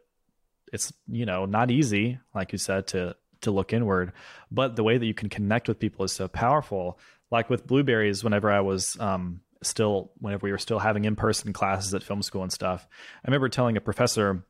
it's, 0.71 0.93
you 1.07 1.25
know, 1.25 1.45
not 1.45 1.71
easy, 1.71 2.19
like 2.33 2.51
you 2.51 2.57
said, 2.57 2.87
to, 2.87 3.15
to 3.41 3.51
look 3.51 3.73
inward. 3.73 4.11
But 4.51 4.75
the 4.75 4.83
way 4.83 4.97
that 4.97 5.05
you 5.05 5.13
can 5.13 5.29
connect 5.29 5.67
with 5.67 5.79
people 5.79 6.05
is 6.05 6.11
so 6.11 6.27
powerful. 6.27 6.99
Like 7.31 7.49
with 7.49 7.65
blueberries, 7.65 8.23
whenever 8.23 8.51
I 8.51 8.59
was, 8.59 8.95
um, 8.99 9.41
still 9.61 10.11
whenever 10.19 10.45
we 10.45 10.51
were 10.51 10.57
still 10.57 10.79
having 10.79 11.05
in-person 11.05 11.53
classes 11.53 11.93
at 11.93 12.03
film 12.03 12.21
school 12.21 12.43
and 12.43 12.51
stuff 12.51 12.87
i 13.23 13.27
remember 13.27 13.49
telling 13.49 13.77
a 13.77 13.81
professor 13.81 14.43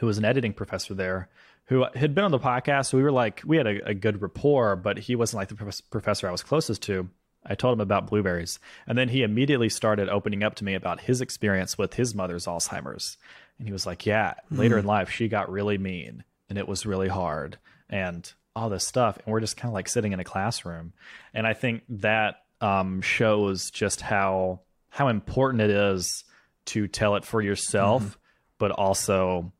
who 0.00 0.06
was 0.06 0.18
an 0.18 0.24
editing 0.24 0.52
professor 0.52 0.94
there 0.94 1.28
who 1.66 1.86
had 1.94 2.14
been 2.14 2.24
on 2.24 2.30
the 2.30 2.38
podcast. 2.38 2.86
So 2.86 2.98
we 2.98 3.02
were 3.02 3.12
like 3.12 3.42
we 3.44 3.56
had 3.56 3.66
a, 3.66 3.90
a 3.90 3.94
good 3.94 4.20
rapport 4.20 4.76
but 4.76 4.98
he 4.98 5.16
wasn't 5.16 5.38
like 5.38 5.48
the 5.48 5.82
professor 5.90 6.28
i 6.28 6.32
was 6.32 6.42
closest 6.42 6.82
to. 6.82 7.08
I 7.44 7.56
told 7.56 7.72
him 7.72 7.80
about 7.80 8.06
blueberries. 8.06 8.60
And 8.86 8.96
then 8.96 9.08
he 9.08 9.24
immediately 9.24 9.68
started 9.68 10.08
opening 10.08 10.44
up 10.44 10.54
to 10.56 10.64
me 10.64 10.74
about 10.74 11.00
his 11.00 11.20
experience 11.20 11.76
with 11.76 11.94
his 11.94 12.14
mother's 12.14 12.46
alzheimer's. 12.46 13.16
And 13.58 13.66
he 13.66 13.72
was 13.72 13.86
like 13.86 14.06
yeah 14.06 14.34
mm. 14.52 14.58
later 14.58 14.78
in 14.78 14.86
life 14.86 15.10
she 15.10 15.28
got 15.28 15.50
really 15.50 15.78
mean 15.78 16.24
and 16.48 16.58
it 16.58 16.68
was 16.68 16.86
really 16.86 17.08
hard 17.08 17.58
and 17.88 18.30
all 18.54 18.68
this 18.68 18.86
stuff. 18.86 19.18
And 19.24 19.32
we're 19.32 19.40
just 19.40 19.56
kind 19.56 19.70
of 19.70 19.74
like 19.74 19.88
sitting 19.88 20.12
in 20.12 20.20
a 20.20 20.24
classroom. 20.24 20.92
And 21.34 21.46
i 21.46 21.54
think 21.54 21.82
that 21.88 22.41
um, 22.62 23.02
shows 23.02 23.70
just 23.70 24.00
how 24.00 24.60
how 24.88 25.08
important 25.08 25.62
it 25.62 25.70
is 25.70 26.24
to 26.66 26.86
tell 26.86 27.16
it 27.16 27.24
for 27.24 27.42
yourself, 27.42 28.02
mm-hmm. 28.02 28.12
but 28.58 28.70
also 28.70 29.52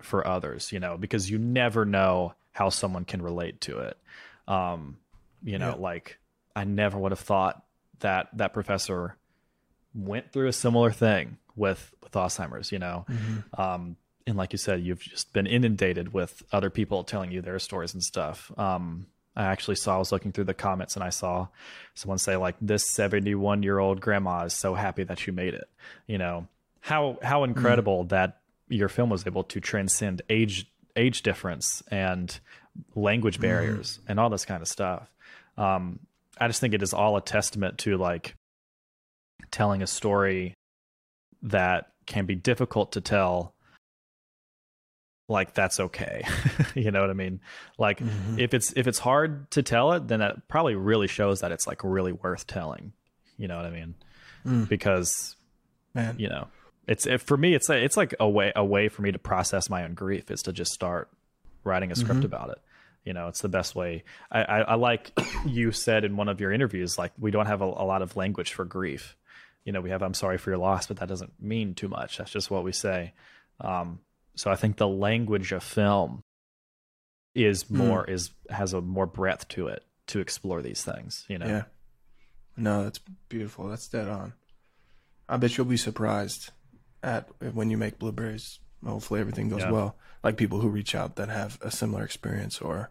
for 0.00 0.26
others. 0.26 0.72
You 0.72 0.80
know, 0.80 0.96
because 0.96 1.28
you 1.28 1.38
never 1.38 1.84
know 1.84 2.34
how 2.52 2.68
someone 2.68 3.04
can 3.04 3.20
relate 3.20 3.60
to 3.62 3.80
it. 3.80 3.98
Um, 4.48 4.98
you 5.42 5.58
know, 5.58 5.70
yeah. 5.70 5.82
like 5.82 6.18
I 6.54 6.64
never 6.64 6.98
would 6.98 7.12
have 7.12 7.20
thought 7.20 7.62
that 8.00 8.28
that 8.34 8.52
professor 8.52 9.16
went 9.94 10.32
through 10.32 10.48
a 10.48 10.52
similar 10.52 10.90
thing 10.90 11.38
with 11.56 11.92
with 12.02 12.12
Alzheimer's. 12.12 12.70
You 12.70 12.78
know, 12.78 13.04
mm-hmm. 13.08 13.60
um, 13.60 13.96
and 14.26 14.36
like 14.36 14.52
you 14.52 14.58
said, 14.58 14.82
you've 14.82 15.00
just 15.00 15.32
been 15.32 15.46
inundated 15.46 16.12
with 16.12 16.42
other 16.52 16.70
people 16.70 17.02
telling 17.04 17.32
you 17.32 17.42
their 17.42 17.58
stories 17.58 17.94
and 17.94 18.02
stuff. 18.02 18.52
Um, 18.56 19.06
I 19.36 19.44
actually 19.44 19.76
saw, 19.76 19.96
I 19.96 19.98
was 19.98 20.12
looking 20.12 20.32
through 20.32 20.44
the 20.44 20.54
comments 20.54 20.96
and 20.96 21.04
I 21.04 21.10
saw 21.10 21.48
someone 21.94 22.18
say 22.18 22.36
like, 22.36 22.56
this 22.60 22.90
71 22.90 23.62
year 23.62 23.78
old 23.78 24.00
grandma 24.00 24.44
is 24.44 24.54
so 24.54 24.74
happy 24.74 25.04
that 25.04 25.26
you 25.26 25.32
made 25.32 25.54
it. 25.54 25.68
You 26.06 26.18
know, 26.18 26.48
how, 26.80 27.18
how 27.22 27.44
incredible 27.44 28.04
mm. 28.04 28.08
that 28.10 28.40
your 28.68 28.88
film 28.88 29.10
was 29.10 29.26
able 29.26 29.44
to 29.44 29.60
transcend 29.60 30.22
age, 30.28 30.70
age 30.96 31.22
difference 31.22 31.82
and 31.88 32.38
language 32.94 33.34
mm-hmm. 33.34 33.42
barriers 33.42 33.98
mm. 33.98 34.10
and 34.10 34.20
all 34.20 34.30
this 34.30 34.44
kind 34.44 34.62
of 34.62 34.68
stuff. 34.68 35.10
Um, 35.56 36.00
I 36.38 36.46
just 36.46 36.60
think 36.60 36.74
it 36.74 36.82
is 36.82 36.94
all 36.94 37.16
a 37.16 37.20
testament 37.20 37.78
to 37.78 37.96
like 37.96 38.34
telling 39.50 39.82
a 39.82 39.86
story 39.86 40.54
that 41.42 41.92
can 42.06 42.26
be 42.26 42.34
difficult 42.34 42.92
to 42.92 43.00
tell 43.00 43.54
like 45.30 45.54
that's 45.54 45.80
okay. 45.80 46.24
You 46.74 46.90
know 46.90 47.00
what 47.00 47.10
i 47.10 47.14
mean? 47.14 47.40
Like 47.78 48.00
mm-hmm. 48.00 48.38
if 48.38 48.52
it's 48.54 48.72
if 48.76 48.86
it's 48.86 48.98
hard 48.98 49.50
to 49.52 49.62
tell 49.62 49.92
it 49.92 50.08
then 50.08 50.20
that 50.20 50.48
probably 50.48 50.74
really 50.74 51.08
shows 51.08 51.40
that 51.40 51.52
it's 51.52 51.66
like 51.66 51.82
really 51.82 52.12
worth 52.12 52.46
telling. 52.46 52.92
You 53.38 53.48
know 53.48 53.56
what 53.56 53.66
i 53.66 53.70
mean? 53.70 53.94
Mm. 54.44 54.68
because 54.68 55.36
man. 55.92 56.16
you 56.18 56.28
know 56.28 56.48
it's 56.88 57.06
it, 57.06 57.20
for 57.20 57.36
me 57.36 57.54
it's 57.54 57.68
a, 57.68 57.76
it's 57.82 57.96
like 57.96 58.14
a 58.18 58.28
way 58.28 58.52
a 58.56 58.64
way 58.64 58.88
for 58.88 59.02
me 59.02 59.12
to 59.12 59.18
process 59.18 59.68
my 59.68 59.84
own 59.84 59.92
grief 59.92 60.30
is 60.30 60.42
to 60.42 60.52
just 60.52 60.72
start 60.72 61.10
writing 61.62 61.92
a 61.92 61.96
script 61.96 62.20
mm-hmm. 62.20 62.26
about 62.26 62.50
it. 62.50 62.58
You 63.04 63.12
know 63.12 63.28
it's 63.28 63.40
the 63.40 63.48
best 63.48 63.74
way. 63.74 64.04
I, 64.30 64.42
I, 64.42 64.60
I 64.60 64.74
like 64.74 65.12
you 65.46 65.72
said 65.72 66.04
in 66.04 66.16
one 66.16 66.28
of 66.28 66.40
your 66.40 66.52
interviews 66.52 66.98
like 66.98 67.12
we 67.18 67.30
don't 67.30 67.46
have 67.46 67.60
a, 67.60 67.66
a 67.66 67.86
lot 67.86 68.02
of 68.02 68.16
language 68.16 68.52
for 68.52 68.64
grief. 68.64 69.16
You 69.64 69.72
know 69.72 69.80
we 69.80 69.90
have 69.90 70.02
i'm 70.02 70.14
sorry 70.14 70.38
for 70.38 70.50
your 70.50 70.58
loss 70.58 70.86
but 70.86 70.98
that 70.98 71.08
doesn't 71.08 71.32
mean 71.40 71.74
too 71.74 71.88
much. 71.88 72.18
That's 72.18 72.30
just 72.30 72.50
what 72.50 72.64
we 72.64 72.72
say. 72.72 73.12
Um, 73.60 74.00
so 74.34 74.50
I 74.50 74.56
think 74.56 74.76
the 74.76 74.88
language 74.88 75.52
of 75.52 75.62
film 75.62 76.22
is 77.34 77.62
hmm. 77.62 77.78
more 77.78 78.06
mm. 78.06 78.10
is 78.10 78.30
has 78.50 78.72
a 78.72 78.80
more 78.80 79.06
breadth 79.06 79.48
to 79.48 79.68
it 79.68 79.84
to 80.08 80.20
explore 80.20 80.62
these 80.62 80.82
things, 80.82 81.24
you 81.28 81.38
know. 81.38 81.46
Yeah. 81.46 81.62
No, 82.56 82.84
that's 82.84 83.00
beautiful. 83.28 83.68
That's 83.68 83.88
dead 83.88 84.08
on. 84.08 84.34
I 85.28 85.36
bet 85.36 85.56
you'll 85.56 85.66
be 85.66 85.76
surprised 85.76 86.50
at 87.02 87.28
when 87.54 87.70
you 87.70 87.76
make 87.76 87.98
blueberries. 87.98 88.58
Hopefully 88.84 89.20
everything 89.20 89.48
goes 89.48 89.60
yeah. 89.60 89.70
well. 89.70 89.96
Like 90.24 90.36
people 90.36 90.60
who 90.60 90.68
reach 90.68 90.94
out 90.94 91.16
that 91.16 91.28
have 91.28 91.58
a 91.62 91.70
similar 91.70 92.02
experience 92.02 92.60
or 92.60 92.90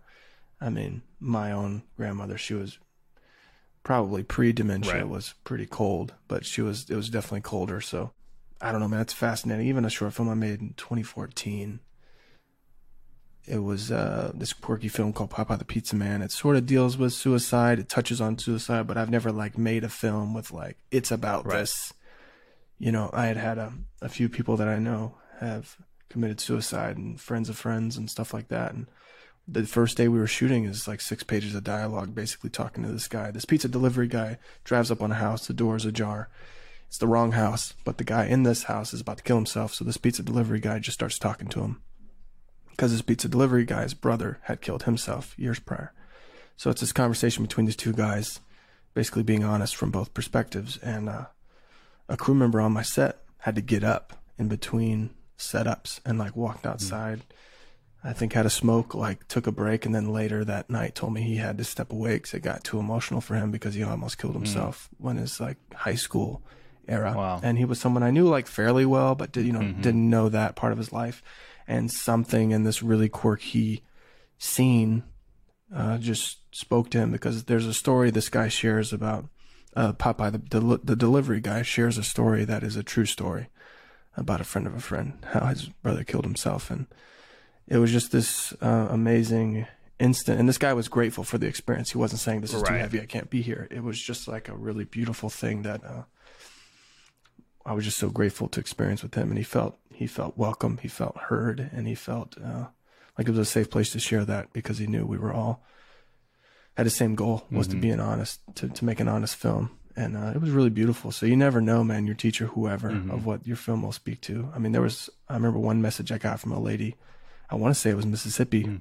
I 0.61 0.69
mean, 0.69 1.03
my 1.19 1.51
own 1.51 1.83
grandmother, 1.95 2.37
she 2.37 2.53
was 2.53 2.79
probably 3.83 4.23
pre 4.23 4.51
dementia 4.51 4.93
right. 4.93 5.07
was 5.07 5.33
pretty 5.43 5.65
cold, 5.65 6.13
but 6.27 6.45
she 6.45 6.61
was 6.61 6.89
it 6.89 6.95
was 6.95 7.09
definitely 7.09 7.41
colder, 7.41 7.81
so 7.81 8.11
I 8.61 8.71
don't 8.71 8.81
know, 8.81 8.87
man. 8.87 9.01
It's 9.01 9.13
fascinating. 9.13 9.67
Even 9.67 9.85
a 9.85 9.89
short 9.89 10.13
film 10.13 10.29
I 10.29 10.33
made 10.33 10.59
in 10.59 10.73
2014. 10.75 11.79
It 13.47 13.63
was 13.63 13.91
uh, 13.91 14.31
this 14.35 14.53
quirky 14.53 14.89
film 14.89 15.13
called 15.13 15.31
Popeye 15.31 15.57
the 15.57 15.65
Pizza 15.65 15.95
Man. 15.95 16.21
It 16.21 16.31
sort 16.31 16.55
of 16.55 16.65
deals 16.65 16.97
with 16.97 17.13
suicide. 17.13 17.79
It 17.79 17.89
touches 17.89 18.21
on 18.21 18.37
suicide, 18.37 18.85
but 18.85 18.97
I've 18.97 19.09
never 19.09 19.31
like 19.31 19.57
made 19.57 19.83
a 19.83 19.89
film 19.89 20.33
with 20.33 20.51
like 20.51 20.77
it's 20.91 21.09
about 21.09 21.45
right. 21.45 21.59
this. 21.59 21.93
You 22.77 22.91
know, 22.91 23.09
I 23.11 23.25
had 23.25 23.37
had 23.37 23.57
a, 23.57 23.73
a 24.01 24.09
few 24.09 24.29
people 24.29 24.55
that 24.57 24.67
I 24.67 24.77
know 24.77 25.15
have 25.39 25.77
committed 26.09 26.39
suicide 26.39 26.97
and 26.97 27.19
friends 27.19 27.49
of 27.49 27.57
friends 27.57 27.97
and 27.97 28.09
stuff 28.09 28.33
like 28.33 28.49
that. 28.49 28.73
And 28.73 28.87
the 29.47 29.65
first 29.65 29.97
day 29.97 30.07
we 30.07 30.19
were 30.19 30.27
shooting 30.27 30.65
is 30.65 30.87
like 30.87 31.01
six 31.01 31.23
pages 31.23 31.55
of 31.55 31.63
dialogue, 31.63 32.13
basically 32.13 32.49
talking 32.49 32.83
to 32.83 32.91
this 32.91 33.07
guy. 33.07 33.31
This 33.31 33.45
pizza 33.45 33.67
delivery 33.67 34.07
guy 34.07 34.37
drives 34.63 34.91
up 34.91 35.01
on 35.01 35.11
a 35.11 35.15
house, 35.15 35.47
the 35.47 35.53
door's 35.53 35.85
ajar 35.85 36.29
it's 36.89 36.97
the 36.97 37.05
wrong 37.05 37.33
house, 37.33 37.75
but 37.85 37.99
the 37.99 38.03
guy 38.03 38.25
in 38.25 38.41
this 38.41 38.63
house 38.63 38.95
is 38.95 39.01
about 39.01 39.17
to 39.17 39.23
kill 39.23 39.35
himself, 39.35 39.75
so 39.75 39.85
this 39.85 39.97
pizza 39.97 40.23
delivery 40.23 40.59
guy 40.59 40.79
just 40.79 40.95
starts 40.95 41.19
talking 41.19 41.47
to 41.49 41.59
him. 41.61 41.83
Because 42.71 42.91
this 42.91 43.03
pizza 43.03 43.27
delivery 43.27 43.63
guy's 43.63 43.93
brother 43.93 44.39
had 44.45 44.61
killed 44.61 44.83
himself 44.83 45.37
years 45.37 45.59
prior. 45.59 45.93
So 46.57 46.71
it's 46.71 46.81
this 46.81 46.91
conversation 46.91 47.43
between 47.43 47.67
these 47.67 47.75
two 47.75 47.93
guys, 47.93 48.39
basically 48.95 49.21
being 49.21 49.43
honest 49.43 49.75
from 49.75 49.91
both 49.91 50.15
perspectives. 50.15 50.77
And 50.77 51.09
uh, 51.09 51.25
a 52.07 52.17
crew 52.17 52.33
member 52.33 52.59
on 52.59 52.71
my 52.71 52.81
set 52.81 53.19
had 53.37 53.53
to 53.53 53.61
get 53.61 53.83
up 53.83 54.13
in 54.39 54.47
between 54.47 55.11
setups 55.37 55.99
and 56.07 56.17
like 56.17 56.35
walked 56.35 56.65
outside. 56.65 57.21
I 58.03 58.13
think 58.13 58.33
had 58.33 58.47
a 58.47 58.49
smoke, 58.49 58.95
like 58.95 59.27
took 59.27 59.45
a 59.45 59.51
break, 59.51 59.85
and 59.85 59.93
then 59.93 60.11
later 60.11 60.43
that 60.43 60.71
night 60.71 60.95
told 60.95 61.13
me 61.13 61.21
he 61.21 61.35
had 61.35 61.59
to 61.59 61.63
step 61.63 61.91
away 61.91 62.15
because 62.15 62.33
it 62.33 62.39
got 62.39 62.63
too 62.63 62.79
emotional 62.79 63.21
for 63.21 63.35
him 63.35 63.51
because 63.51 63.75
he 63.75 63.83
almost 63.83 64.17
killed 64.17 64.33
himself 64.33 64.89
when 64.97 65.17
his 65.17 65.39
like 65.39 65.57
high 65.75 65.95
school 65.95 66.41
era. 66.89 67.13
Wow. 67.15 67.39
And 67.43 67.57
he 67.57 67.65
was 67.65 67.79
someone 67.79 68.03
I 68.03 68.11
knew 68.11 68.27
like 68.27 68.47
fairly 68.47 68.85
well, 68.85 69.15
but 69.15 69.31
did 69.31 69.45
you 69.45 69.53
know 69.53 69.61
didn't 69.81 70.09
know 70.09 70.29
that 70.29 70.55
part 70.55 70.71
of 70.71 70.77
his 70.77 70.91
life. 70.91 71.21
And 71.67 71.91
something 71.91 72.51
in 72.51 72.63
this 72.63 72.81
really 72.81 73.09
quirky 73.09 73.83
scene 74.39 75.03
uh, 75.73 75.99
just 75.99 76.37
spoke 76.51 76.89
to 76.91 76.97
him 76.97 77.11
because 77.11 77.43
there's 77.43 77.67
a 77.67 77.73
story 77.73 78.09
this 78.09 78.29
guy 78.29 78.47
shares 78.47 78.91
about 78.91 79.25
uh, 79.75 79.93
Popeye, 79.93 80.31
the, 80.31 80.39
del- 80.39 80.79
the 80.83 80.95
delivery 80.95 81.39
guy, 81.39 81.61
shares 81.61 81.97
a 81.97 82.03
story 82.03 82.43
that 82.45 82.63
is 82.63 82.75
a 82.75 82.83
true 82.83 83.05
story 83.05 83.49
about 84.17 84.41
a 84.41 84.43
friend 84.43 84.65
of 84.65 84.75
a 84.75 84.79
friend, 84.79 85.13
how 85.31 85.45
his 85.45 85.65
brother 85.83 86.03
killed 86.03 86.25
himself. 86.25 86.71
And 86.71 86.87
it 87.67 87.77
was 87.77 87.91
just 87.91 88.11
this 88.11 88.51
uh, 88.61 88.87
amazing 88.89 89.67
instant. 89.99 90.39
And 90.39 90.49
this 90.49 90.57
guy 90.57 90.73
was 90.73 90.87
grateful 90.87 91.23
for 91.23 91.37
the 91.37 91.47
experience. 91.47 91.91
He 91.91 91.97
wasn't 91.97 92.21
saying, 92.21 92.41
This 92.41 92.53
is 92.53 92.63
too 92.63 92.73
heavy, 92.73 92.99
I 92.99 93.05
can't 93.05 93.29
be 93.29 93.41
here. 93.41 93.67
It 93.69 93.83
was 93.83 94.01
just 94.01 94.27
like 94.27 94.49
a 94.49 94.55
really 94.55 94.85
beautiful 94.85 95.29
thing 95.29 95.61
that 95.63 95.83
uh, 95.85 96.03
I 97.65 97.73
was 97.73 97.85
just 97.85 97.97
so 97.97 98.09
grateful 98.09 98.47
to 98.49 98.59
experience 98.59 99.03
with 99.03 99.15
him. 99.15 99.29
And 99.29 99.37
he 99.37 99.43
felt 99.43 99.77
he 99.93 100.07
felt 100.07 100.37
welcome, 100.37 100.79
he 100.81 100.87
felt 100.87 101.17
heard, 101.17 101.69
and 101.73 101.87
he 101.87 101.95
felt 101.95 102.37
uh, 102.41 102.67
like 103.17 103.27
it 103.27 103.31
was 103.31 103.39
a 103.39 103.45
safe 103.45 103.69
place 103.69 103.91
to 103.91 103.99
share 103.99 104.25
that 104.25 104.53
because 104.53 104.77
he 104.77 104.87
knew 104.87 105.05
we 105.05 105.17
were 105.17 105.33
all 105.33 105.63
had 106.77 106.85
the 106.85 106.89
same 106.89 107.13
goal 107.15 107.45
was 107.51 107.67
to 107.67 107.75
be 107.75 107.89
an 107.89 107.99
honest 107.99 108.39
to, 108.55 108.69
to 108.69 108.85
make 108.85 109.01
an 109.01 109.09
honest 109.09 109.35
film. 109.35 109.71
And 109.97 110.15
uh, 110.15 110.31
it 110.33 110.39
was 110.39 110.51
really 110.51 110.69
beautiful. 110.69 111.11
So 111.11 111.25
you 111.25 111.35
never 111.35 111.59
know 111.59 111.83
man 111.83 112.05
your 112.05 112.15
teacher 112.15 112.45
whoever 112.45 112.89
of 113.11 113.25
what 113.25 113.45
your 113.45 113.57
film 113.57 113.81
will 113.83 113.91
speak 113.91 114.21
to. 114.21 114.49
I 114.55 114.59
mean 114.59 114.71
there 114.71 114.81
was 114.81 115.09
i 115.27 115.33
remember 115.33 115.59
one 115.59 115.81
message 115.81 116.11
i 116.11 116.17
got 116.17 116.39
from 116.39 116.53
a 116.53 116.59
lady 116.59 116.95
i 117.49 117.55
want 117.55 117.73
to 117.75 117.79
say 117.79 117.89
it 117.89 117.97
was 117.97 118.05
mississippi. 118.05 118.79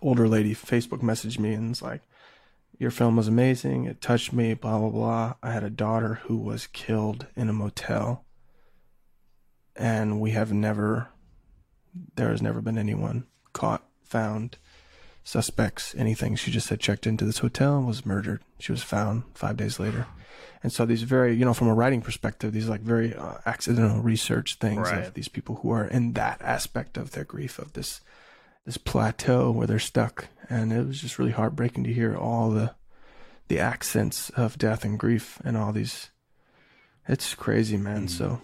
Older 0.00 0.28
lady 0.28 0.54
facebook 0.54 1.00
messaged 1.00 1.40
me 1.40 1.54
and 1.54 1.70
was 1.70 1.82
like 1.82 2.02
your 2.78 2.90
film 2.90 3.16
was 3.16 3.28
amazing 3.28 3.84
it 3.84 4.00
touched 4.00 4.32
me 4.32 4.54
blah 4.54 4.78
blah 4.78 4.90
blah 4.90 5.34
i 5.42 5.50
had 5.50 5.64
a 5.64 5.70
daughter 5.70 6.20
who 6.24 6.36
was 6.36 6.66
killed 6.68 7.26
in 7.36 7.48
a 7.48 7.52
motel 7.52 8.24
and 9.74 10.20
we 10.20 10.30
have 10.32 10.52
never 10.52 11.08
there 12.16 12.30
has 12.30 12.42
never 12.42 12.60
been 12.60 12.78
anyone 12.78 13.26
caught 13.52 13.82
found 14.04 14.58
suspects, 15.24 15.92
anything. 15.98 16.36
She 16.36 16.50
just 16.52 16.68
had 16.68 16.78
checked 16.78 17.06
into 17.06 17.24
this 17.24 17.38
hotel 17.38 17.78
and 17.78 17.86
was 17.86 18.06
murdered. 18.06 18.42
She 18.60 18.70
was 18.70 18.82
found 18.84 19.24
five 19.34 19.56
days 19.56 19.80
later. 19.80 20.06
And 20.62 20.72
so 20.72 20.86
these 20.86 21.02
very, 21.02 21.34
you 21.34 21.44
know, 21.44 21.52
from 21.54 21.66
a 21.68 21.74
writing 21.74 22.00
perspective, 22.00 22.52
these 22.52 22.68
like 22.68 22.82
very 22.82 23.14
uh, 23.14 23.38
accidental 23.44 24.00
research 24.00 24.56
things 24.56 24.88
Right. 24.88 25.04
of 25.04 25.14
these 25.14 25.26
people 25.28 25.56
who 25.56 25.70
are 25.70 25.84
in 25.84 26.12
that 26.12 26.40
aspect 26.42 26.96
of 26.96 27.10
their 27.10 27.24
grief, 27.24 27.58
of 27.58 27.72
this 27.72 28.00
this 28.64 28.76
plateau 28.76 29.50
where 29.50 29.66
they're 29.66 29.78
stuck. 29.78 30.26
And 30.48 30.72
it 30.72 30.86
was 30.86 31.00
just 31.00 31.18
really 31.18 31.32
heartbreaking 31.32 31.84
to 31.84 31.92
hear 31.92 32.16
all 32.16 32.50
the 32.50 32.74
the 33.48 33.58
accents 33.60 34.30
of 34.30 34.58
death 34.58 34.84
and 34.84 34.98
grief 34.98 35.40
and 35.44 35.56
all 35.56 35.72
these. 35.72 36.10
It's 37.08 37.34
crazy, 37.34 37.76
man. 37.76 38.06
Mm. 38.06 38.10
So 38.10 38.42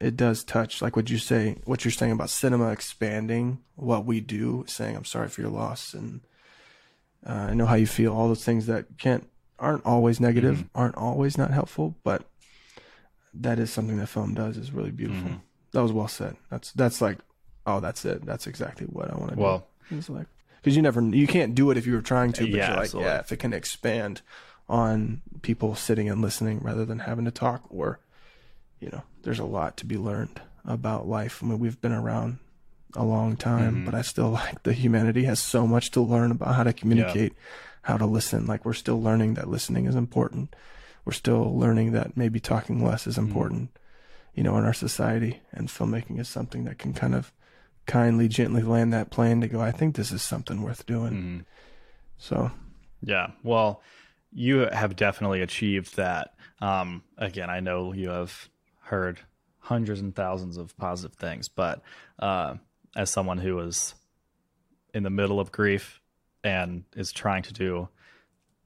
it 0.00 0.16
does 0.16 0.44
touch 0.44 0.82
like 0.82 0.96
what 0.96 1.08
you 1.08 1.18
say 1.18 1.56
what 1.64 1.84
you're 1.84 1.92
saying 1.92 2.12
about 2.12 2.28
cinema 2.28 2.70
expanding 2.70 3.60
what 3.76 4.04
we 4.04 4.20
do 4.20 4.64
saying 4.66 4.96
i'm 4.96 5.04
sorry 5.04 5.28
for 5.28 5.42
your 5.42 5.50
loss 5.50 5.94
and 5.94 6.22
uh, 7.24 7.46
i 7.50 7.54
know 7.54 7.66
how 7.66 7.76
you 7.76 7.86
feel 7.86 8.12
all 8.12 8.26
those 8.26 8.44
things 8.44 8.66
that 8.66 8.98
can't 8.98 9.28
aren't 9.60 9.86
always 9.86 10.18
negative 10.18 10.56
mm-hmm. 10.56 10.66
aren't 10.78 10.96
always 10.96 11.38
not 11.38 11.52
helpful 11.52 11.94
but 12.02 12.24
that 13.34 13.58
is 13.58 13.72
something 13.72 13.96
that 13.96 14.08
film 14.08 14.34
does 14.34 14.56
is 14.56 14.72
really 14.72 14.90
beautiful. 14.90 15.28
Mm-hmm. 15.28 15.38
That 15.72 15.82
was 15.82 15.92
well 15.92 16.08
said. 16.08 16.36
That's 16.50 16.72
that's 16.72 17.00
like 17.00 17.18
oh 17.66 17.80
that's 17.80 18.04
it. 18.04 18.24
That's 18.24 18.46
exactly 18.46 18.86
what 18.86 19.10
i 19.10 19.16
want 19.16 19.32
to 19.32 19.38
Well- 19.38 19.66
do 19.88 19.96
it's 19.96 20.08
like 20.08 20.26
because 20.62 20.76
you 20.76 20.82
never 20.82 21.02
you 21.02 21.26
can't 21.26 21.54
do 21.54 21.70
it 21.70 21.76
if 21.76 21.86
you 21.86 21.92
were 21.92 22.00
trying 22.00 22.32
to 22.32 22.42
but 22.42 22.50
Yeah, 22.50 22.66
you're 22.68 22.76
like 22.76 22.84
absolutely. 22.84 23.10
yeah 23.10 23.18
if 23.18 23.32
it 23.32 23.38
can 23.38 23.52
expand 23.52 24.22
on 24.68 25.20
people 25.42 25.74
sitting 25.74 26.08
and 26.08 26.22
listening 26.22 26.60
rather 26.60 26.84
than 26.84 27.00
having 27.00 27.24
to 27.24 27.30
talk 27.30 27.64
or 27.68 27.98
you 28.82 28.90
know, 28.90 29.02
there's 29.22 29.38
a 29.38 29.44
lot 29.44 29.76
to 29.78 29.86
be 29.86 29.96
learned 29.96 30.40
about 30.64 31.06
life. 31.06 31.40
I 31.42 31.46
mean, 31.46 31.60
we've 31.60 31.80
been 31.80 31.92
around 31.92 32.38
a 32.94 33.04
long 33.04 33.36
time, 33.36 33.76
mm-hmm. 33.76 33.84
but 33.84 33.94
I 33.94 34.02
still 34.02 34.30
like 34.32 34.64
the 34.64 34.72
humanity 34.72 35.24
has 35.24 35.38
so 35.38 35.66
much 35.66 35.92
to 35.92 36.00
learn 36.00 36.32
about 36.32 36.56
how 36.56 36.64
to 36.64 36.72
communicate, 36.72 37.32
how 37.82 37.96
to 37.96 38.04
listen. 38.04 38.46
Like 38.46 38.64
we're 38.64 38.72
still 38.72 39.00
learning 39.00 39.34
that 39.34 39.48
listening 39.48 39.86
is 39.86 39.94
important. 39.94 40.54
We're 41.04 41.12
still 41.12 41.56
learning 41.56 41.92
that 41.92 42.16
maybe 42.16 42.40
talking 42.40 42.84
less 42.84 43.06
is 43.06 43.16
mm-hmm. 43.16 43.28
important, 43.28 43.78
you 44.34 44.42
know, 44.42 44.58
in 44.58 44.64
our 44.64 44.74
society. 44.74 45.40
And 45.52 45.68
filmmaking 45.68 46.18
is 46.18 46.28
something 46.28 46.64
that 46.64 46.78
can 46.78 46.92
kind 46.92 47.14
of 47.14 47.32
kindly, 47.86 48.28
gently 48.28 48.62
land 48.62 48.92
that 48.92 49.10
plane 49.10 49.40
to 49.40 49.48
go, 49.48 49.60
I 49.60 49.70
think 49.70 49.96
this 49.96 50.12
is 50.12 50.22
something 50.22 50.62
worth 50.62 50.86
doing. 50.86 51.44
So, 52.18 52.50
Yeah. 53.02 53.32
Well, 53.42 53.82
you 54.32 54.68
have 54.72 54.96
definitely 54.96 55.42
achieved 55.42 55.96
that. 55.96 56.34
Um, 56.60 57.02
again, 57.18 57.50
I 57.50 57.60
know 57.60 57.92
you 57.92 58.10
have 58.10 58.48
heard 58.80 59.18
hundreds 59.58 60.00
and 60.00 60.14
thousands 60.14 60.56
of 60.56 60.76
positive 60.76 61.16
things, 61.16 61.48
but 61.48 61.82
uh, 62.18 62.54
as 62.96 63.10
someone 63.10 63.38
who 63.38 63.58
is 63.60 63.94
in 64.94 65.02
the 65.02 65.10
middle 65.10 65.40
of 65.40 65.52
grief 65.52 66.00
and 66.44 66.84
is 66.96 67.12
trying 67.12 67.42
to 67.44 67.52
do 67.52 67.88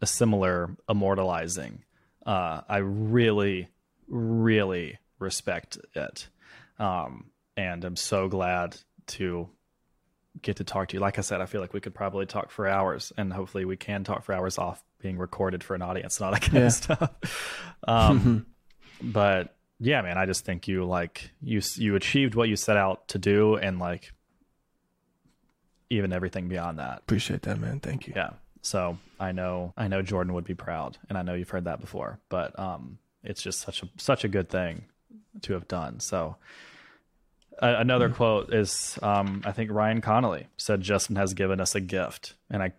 a 0.00 0.06
similar 0.06 0.76
immortalizing, 0.88 1.84
uh, 2.24 2.60
I 2.68 2.78
really, 2.78 3.68
really 4.08 4.98
respect 5.18 5.78
it. 5.94 6.28
Um, 6.78 7.30
and 7.56 7.84
I'm 7.84 7.96
so 7.96 8.28
glad 8.28 8.76
to 9.08 9.48
get 10.42 10.56
to 10.56 10.64
talk 10.64 10.88
to 10.88 10.94
you. 10.96 11.00
Like 11.00 11.18
I 11.18 11.22
said, 11.22 11.40
I 11.40 11.46
feel 11.46 11.60
like 11.60 11.72
we 11.72 11.80
could 11.80 11.94
probably 11.94 12.26
talk 12.26 12.50
for 12.50 12.66
hours, 12.68 13.12
and 13.16 13.32
hopefully 13.32 13.64
we 13.64 13.76
can 13.76 14.04
talk 14.04 14.22
for 14.24 14.32
hours 14.34 14.58
off 14.58 14.82
being 15.00 15.16
recorded 15.18 15.62
for 15.64 15.74
an 15.74 15.82
audience 15.82 16.18
and 16.18 16.26
all 16.26 16.32
that 16.32 16.42
kind 16.42 16.54
Yeah. 16.58 16.66
of 16.66 16.72
stuff. 16.72 17.70
Um, 17.86 18.46
but 19.02 19.54
yeah, 19.78 20.02
man, 20.02 20.18
I 20.18 20.26
just 20.26 20.44
think 20.44 20.68
you 20.68 20.84
like 20.84 21.30
you 21.40 21.60
you 21.76 21.94
achieved 21.96 22.34
what 22.34 22.48
you 22.48 22.56
set 22.56 22.76
out 22.76 23.08
to 23.08 23.18
do, 23.18 23.56
and 23.56 23.78
like 23.78 24.12
even 25.90 26.12
everything 26.12 26.48
beyond 26.48 26.78
that. 26.78 26.98
appreciate 26.98 27.42
that, 27.42 27.58
man. 27.60 27.80
Thank 27.80 28.06
you. 28.06 28.12
Yeah. 28.16 28.30
So 28.62 28.98
I 29.20 29.32
know 29.32 29.72
I 29.76 29.88
know 29.88 30.02
Jordan 30.02 30.34
would 30.34 30.44
be 30.44 30.54
proud, 30.54 30.98
and 31.08 31.16
I 31.16 31.22
know 31.22 31.34
you've 31.34 31.50
heard 31.50 31.64
that 31.64 31.80
before, 31.80 32.18
but 32.28 32.58
um, 32.58 32.98
it's 33.22 33.40
just 33.42 33.60
such 33.60 33.82
a 33.82 33.88
such 33.96 34.24
a 34.24 34.28
good 34.28 34.48
thing 34.48 34.86
to 35.42 35.52
have 35.52 35.68
done. 35.68 36.00
So 36.00 36.36
a 37.58 37.76
another 37.76 38.08
quote 38.08 38.52
is 38.52 38.98
um, 39.02 39.42
I 39.44 39.52
think 39.52 39.70
Ryan 39.70 40.00
Connolly 40.00 40.46
said 40.56 40.80
Justin 40.80 41.16
has 41.16 41.34
given 41.34 41.60
us 41.60 41.74
a 41.74 41.80
gift, 41.80 42.34
and 42.50 42.62
I 42.62 42.72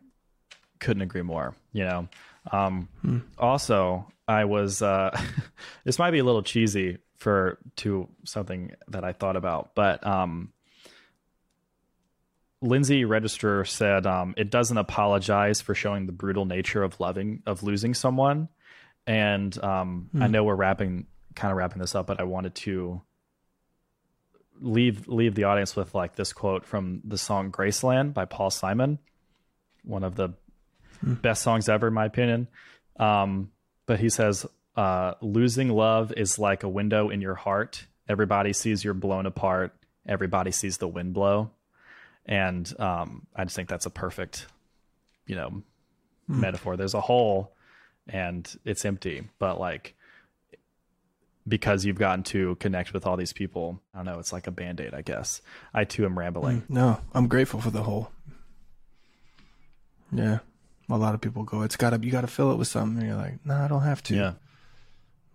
couldn't 0.80 1.01
agree 1.03 1.23
more. 1.23 1.55
You 1.73 1.84
know. 1.84 2.07
Um, 2.51 2.88
Also, 3.38 4.07
I 4.28 4.45
was 4.45 4.82
uh, 4.82 5.19
this 5.84 5.99
might 5.99 6.11
be 6.11 6.19
a 6.19 6.23
little 6.23 6.43
cheesy 6.43 6.97
for 7.17 7.57
to 7.78 8.07
something 8.23 8.73
that 8.89 9.03
I 9.03 9.11
thought 9.13 9.36
about, 9.36 9.75
but 9.75 10.05
um, 10.05 10.53
Lindsay 12.61 13.05
Register 13.05 13.65
said 13.65 14.05
um, 14.05 14.34
it 14.38 14.49
doesn't 14.49 14.78
apologize 14.78 15.61
for 15.61 15.75
showing 15.75 16.05
the 16.05 16.11
brutal 16.11 16.45
nature 16.45 16.84
of 16.84 16.99
loving 16.99 17.43
of 17.45 17.63
losing 17.63 17.93
someone. 17.93 18.49
And 19.05 19.57
um, 19.63 20.09
I 20.19 20.28
know 20.28 20.43
we're 20.43 20.55
wrapping 20.55 21.07
kind 21.36 21.51
of 21.51 21.57
wrapping 21.57 21.80
this 21.80 21.95
up, 21.95 22.07
but 22.07 22.19
I 22.19 22.23
wanted 22.23 22.55
to 22.55 23.01
leave 24.62 25.08
leave 25.08 25.36
the 25.36 25.45
audience 25.45 25.76
with 25.76 25.93
like 25.95 26.16
this 26.16 26.34
quote 26.34 26.66
from 26.66 27.01
the 27.03 27.18
song 27.18 27.51
Graceland 27.51 28.14
by 28.14 28.26
Paul 28.26 28.49
Simon, 28.49 28.99
one 29.84 30.03
of 30.03 30.16
the 30.16 30.30
best 31.01 31.43
songs 31.43 31.70
ever 31.70 31.88
in 31.88 31.93
my 31.93 32.05
opinion. 32.05 32.47
Um, 32.99 33.51
but 33.86 33.99
he 33.99 34.10
says, 34.10 34.45
uh, 34.76 35.14
"Losing 35.22 35.70
love 35.70 36.14
is 36.16 36.39
like 36.39 36.64
a 36.64 36.70
window 36.70 37.10
in 37.10 37.22
your 37.22 37.36
heart. 37.36 37.86
Everybody 38.10 38.53
sees 38.53 38.84
you're 38.84 38.93
blown 38.93 39.26
apart. 39.26 39.76
Everybody 40.08 40.51
sees 40.51 40.78
the 40.78 40.88
wind 40.88 41.14
blow." 41.14 41.51
and 42.28 42.72
um, 42.80 43.26
I 43.36 43.45
just 43.45 43.55
think 43.55 43.70
that's 43.70 43.86
a 43.86 43.89
perfect, 43.89 44.47
you 45.26 45.36
know, 45.36 45.64
metaphor. 46.28 46.76
There's 46.76 46.93
a 46.93 47.01
hole, 47.01 47.53
and 48.08 48.47
it's 48.66 48.84
empty, 48.84 49.24
but 49.39 49.60
like 49.60 49.95
because 51.48 51.86
you've 51.86 51.98
gotten 51.98 52.24
to 52.26 52.56
connect 52.56 52.93
with 52.93 53.06
all 53.08 53.16
these 53.18 53.34
people, 53.34 53.82
I 53.93 54.00
don't 54.00 54.06
know. 54.06 54.20
It's 54.20 54.34
like 54.34 54.48
a 54.48 54.52
band 54.52 54.82
aid, 54.82 54.93
I 54.93 55.02
guess. 55.02 55.41
I 55.74 55.84
too 55.86 56.06
am 56.06 56.18
rambling. 56.20 56.64
No, 56.70 57.00
I'm 57.14 57.28
grateful 57.28 57.62
for 57.62 57.70
the 57.72 57.84
whole. 57.84 58.12
Yeah, 60.12 60.39
a 60.89 60.98
lot 60.98 61.14
of 61.16 61.22
people 61.22 61.43
go, 61.43 61.62
"It's 61.64 61.76
gotta, 61.76 62.00
you 62.02 62.12
gotta 62.12 62.28
fill 62.28 62.52
it 62.52 62.58
with 62.58 62.68
something." 62.68 62.98
And 63.00 63.08
you're 63.08 63.18
like, 63.18 63.45
"No, 63.45 63.56
I 63.56 63.68
don't 63.68 63.84
have 63.84 64.02
to." 64.04 64.16
Yeah, 64.16 64.34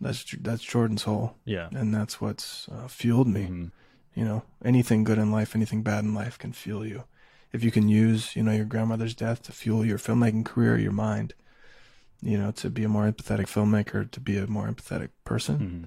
that's 0.01 0.25
that's 0.41 0.63
Jordan's 0.63 1.03
hole, 1.03 1.37
yeah, 1.45 1.69
and 1.73 1.93
that's 1.95 2.21
what's 2.21 2.69
uh, 2.69 2.89
fueled 2.89 3.29
me. 3.29 3.47
Mhm. 3.47 3.71
You 4.15 4.25
know, 4.25 4.43
anything 4.65 5.05
good 5.05 5.19
in 5.19 5.31
life, 5.31 5.55
anything 5.55 5.83
bad 5.83 6.05
in 6.05 6.15
life 6.15 6.39
can 6.39 6.53
fuel 6.53 6.87
you. 6.87 7.05
if 7.53 7.63
you 7.63 7.71
can 7.71 7.87
use, 7.87 8.35
you 8.35 8.43
know, 8.43 8.51
your 8.53 8.65
grandmother's 8.65 9.15
death 9.15 9.43
to 9.43 9.53
fuel 9.53 9.85
your 9.85 9.99
filmmaking 9.99 10.43
career, 10.43 10.79
your 10.79 10.91
mind, 10.91 11.35
you 12.23 12.39
know, 12.39 12.51
to 12.51 12.71
be 12.71 12.83
a 12.83 12.89
more 12.89 13.05
empathetic 13.05 13.45
filmmaker, 13.47 14.11
to 14.11 14.21
be 14.21 14.39
a 14.39 14.47
more 14.47 14.67
empathetic 14.69 15.11
person, 15.25 15.59
Mm-hmm. 15.59 15.85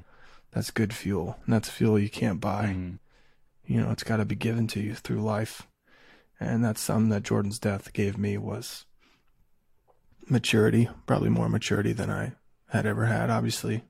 That's 0.56 0.72
good 0.72 0.94
fuel. 0.94 1.38
And 1.44 1.54
that's 1.54 1.70
fuel 1.70 2.00
you 2.00 2.10
can't 2.10 2.40
buy. 2.40 2.68
Mhm. 2.68 3.00
You 3.66 3.82
know, 3.82 3.92
it's 3.92 4.04
got 4.04 4.18
to 4.18 4.26
be 4.26 4.36
given 4.36 4.68
to 4.68 4.80
you 4.80 4.96
through 4.96 5.22
life. 5.22 5.68
And 6.40 6.64
that's 6.64 6.80
something 6.80 7.10
that 7.10 7.24
Jordan's 7.24 7.60
death 7.60 7.92
gave 7.92 8.18
me 8.18 8.38
was 8.38 8.86
maturity, 10.30 10.90
probably 11.06 11.30
more 11.30 11.50
maturity 11.50 11.92
than 11.92 12.10
I 12.10 12.34
had 12.70 12.86
ever 12.86 13.06
had, 13.08 13.30
obviously. 13.30 13.84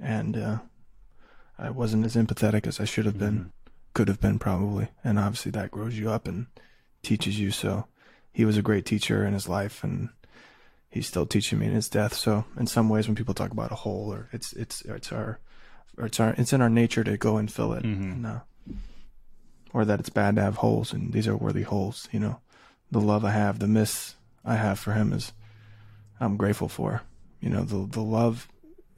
And 0.00 0.36
uh, 0.36 0.58
I 1.58 1.68
wasn't 1.68 2.06
as 2.06 2.16
empathetic 2.16 2.66
as 2.66 2.80
I 2.80 2.84
should 2.86 3.04
have 3.04 3.18
been, 3.18 3.52
could 3.92 4.08
have 4.08 4.20
been 4.20 4.38
probably. 4.38 4.88
And 5.04 5.18
obviously 5.18 5.52
that 5.52 5.70
grows 5.70 5.98
you 5.98 6.10
up 6.10 6.26
and 6.26 6.46
teaches 7.02 7.38
you. 7.38 7.50
So 7.50 7.86
he 8.32 8.46
was 8.46 8.56
a 8.56 8.62
great 8.62 8.86
teacher 8.86 9.26
in 9.26 9.34
his 9.34 9.48
life 9.48 9.84
and 9.84 10.08
he's 10.88 11.06
still 11.06 11.26
teaching 11.26 11.58
me 11.58 11.66
in 11.66 11.72
his 11.72 11.90
death. 11.90 12.14
So 12.14 12.46
in 12.58 12.66
some 12.66 12.88
ways 12.88 13.08
when 13.08 13.14
people 13.14 13.34
talk 13.34 13.50
about 13.50 13.72
a 13.72 13.76
hole 13.76 14.10
or 14.10 14.30
it's 14.32 14.54
it's 14.54 14.80
it's 14.82 15.12
our 15.12 15.38
or 15.98 16.06
it's 16.06 16.18
our 16.20 16.34
it's 16.38 16.52
in 16.52 16.60
our 16.60 16.70
nature 16.70 17.04
to 17.04 17.16
go 17.16 17.36
and 17.36 17.52
fill 17.52 17.72
it. 17.74 17.84
Mhm. 17.84 18.12
And, 18.12 18.26
uh, 18.26 18.40
or 19.72 19.84
that 19.84 20.00
it's 20.00 20.10
bad 20.10 20.36
to 20.36 20.42
have 20.42 20.56
holes 20.56 20.92
and 20.92 21.12
these 21.12 21.26
are 21.26 21.36
worthy 21.36 21.62
holes, 21.62 22.08
you 22.12 22.20
know. 22.20 22.40
The 22.90 23.00
love 23.00 23.24
I 23.24 23.30
have, 23.30 23.58
the 23.58 23.66
miss 23.66 24.16
I 24.44 24.56
have 24.56 24.78
for 24.78 24.92
him 24.92 25.12
is 25.12 25.32
I'm 26.20 26.36
grateful 26.36 26.68
for. 26.68 27.02
You 27.40 27.48
know, 27.50 27.64
the 27.64 27.86
the 27.86 28.02
love 28.02 28.48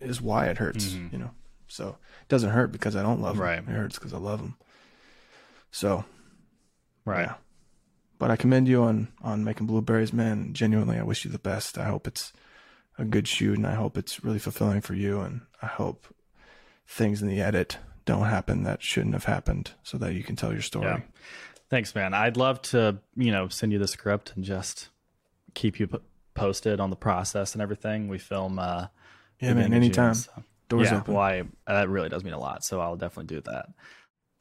is 0.01 0.21
why 0.21 0.47
it 0.47 0.59
hurts, 0.59 0.93
Mhm. 0.95 1.13
you 1.13 1.19
know. 1.19 1.31
So 1.69 1.97
it 2.23 2.29
doesn't 2.29 2.51
hurt 2.51 2.73
because 2.73 2.95
I 2.97 3.03
don't 3.03 3.21
love 3.21 3.37
him. 3.37 3.43
Right. 3.43 3.59
It 3.59 3.65
hurts 3.67 3.99
because 3.99 4.13
I 4.13 4.19
love 4.19 4.41
him. 4.41 4.55
So 5.71 6.05
Right. 7.05 7.23
yeah. 7.27 7.35
But 8.19 8.31
I 8.31 8.37
commend 8.37 8.69
you 8.69 8.83
on 8.83 9.09
on 9.23 9.45
making 9.45 9.67
blueberries, 9.67 10.13
man. 10.13 10.55
Genuinely, 10.55 10.99
I 10.99 11.03
wish 11.03 11.25
you 11.25 11.31
the 11.31 11.39
best. 11.39 11.79
I 11.79 11.85
hope 11.87 12.07
it's 12.07 12.33
a 12.99 13.05
good 13.05 13.27
shoot, 13.27 13.57
and 13.57 13.67
I 13.67 13.75
hope 13.75 13.99
it's 13.99 14.23
really 14.25 14.39
fulfilling 14.39 14.81
for 14.81 14.95
you. 14.95 15.21
And 15.21 15.43
I 15.63 15.67
hope 15.67 16.07
things 16.87 17.23
in 17.23 17.29
the 17.29 17.41
edit 17.41 17.79
don't 18.05 18.27
happen 18.27 18.63
that 18.65 18.83
shouldn't 18.83 19.15
have 19.15 19.25
happened, 19.25 19.73
so 19.83 19.97
that 19.99 20.13
you 20.15 20.23
can 20.23 20.37
tell 20.37 20.53
your 20.53 20.61
story. 20.63 20.87
Yeah. 20.87 21.01
Thanks, 21.71 21.95
man. 21.95 22.13
I'd 22.15 22.37
love 22.37 22.61
to, 22.63 22.99
you 23.17 23.33
know, 23.33 23.49
send 23.49 23.73
you 23.73 23.79
the 23.79 23.89
script 23.89 24.33
and 24.37 24.45
just 24.45 24.89
keep 25.55 25.81
you 25.81 25.87
po- 25.87 26.03
posted 26.35 26.81
on 26.81 26.91
the 26.91 26.97
process 26.97 27.55
and 27.55 27.63
everything. 27.63 28.09
We 28.09 28.19
film. 28.19 28.59
uh 28.59 28.89
Yeah, 29.41 29.55
man. 29.55 29.59
of 29.59 29.65
June, 29.65 29.75
Anytime. 29.75 30.15
so- 30.15 30.45
Doors 30.69 30.91
yeah, 30.91 30.99
open. 30.99 31.15
well, 31.15 31.43
that 31.67 31.89
really 31.91 32.09
does 32.09 32.25
mean 32.25 32.33
a 32.33 32.39
lot. 32.39 32.65
So 32.65 32.81
I'll 32.81 32.97
definitely 32.97 33.35
do 33.37 33.41
that. 33.43 33.67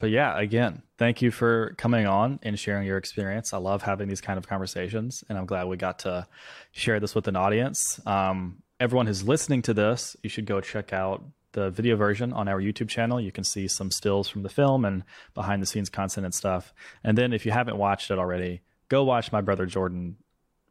But 0.00 0.10
yeah, 0.10 0.38
again, 0.38 0.82
thank 0.98 1.20
you 1.22 1.30
for 1.30 1.74
coming 1.78 2.06
on 2.06 2.40
and 2.42 2.58
sharing 2.58 2.86
your 2.86 2.96
experience. 2.98 3.52
I 3.52 3.58
love 3.58 3.82
having 3.82 4.08
these 4.08 4.20
kind 4.22 4.38
of 4.38 4.46
conversations, 4.48 5.22
and 5.28 5.36
I'm 5.38 5.46
glad 5.46 5.66
we 5.68 5.76
got 5.76 6.00
to 6.00 6.26
share 6.72 6.98
this 6.98 7.14
with 7.14 7.28
an 7.28 7.36
audience. 7.36 8.00
Um, 8.06 8.62
everyone 8.80 9.06
who's 9.06 9.22
listening 9.26 9.62
to 9.62 9.74
this, 9.74 10.16
you 10.22 10.28
should 10.30 10.46
go 10.46 10.60
check 10.60 10.92
out 10.92 11.22
the 11.54 11.70
video 11.70 11.96
version 11.96 12.32
on 12.32 12.46
our 12.46 12.60
YouTube 12.60 12.88
channel. 12.88 13.20
You 13.20 13.32
can 13.32 13.44
see 13.44 13.66
some 13.66 13.90
stills 13.90 14.28
from 14.28 14.42
the 14.42 14.48
film 14.48 14.84
and 14.84 15.02
behind 15.32 15.62
the 15.62 15.66
scenes 15.66 15.88
content 15.88 16.26
and 16.26 16.34
stuff. 16.34 16.74
And 17.02 17.16
then 17.16 17.32
if 17.32 17.46
you 17.46 17.52
haven't 17.52 17.78
watched 17.78 18.10
it 18.10 18.18
already, 18.18 18.60
go 18.88 19.02
watch 19.02 19.32
my 19.32 19.40
brother 19.40 19.66
Jordan 19.66 20.16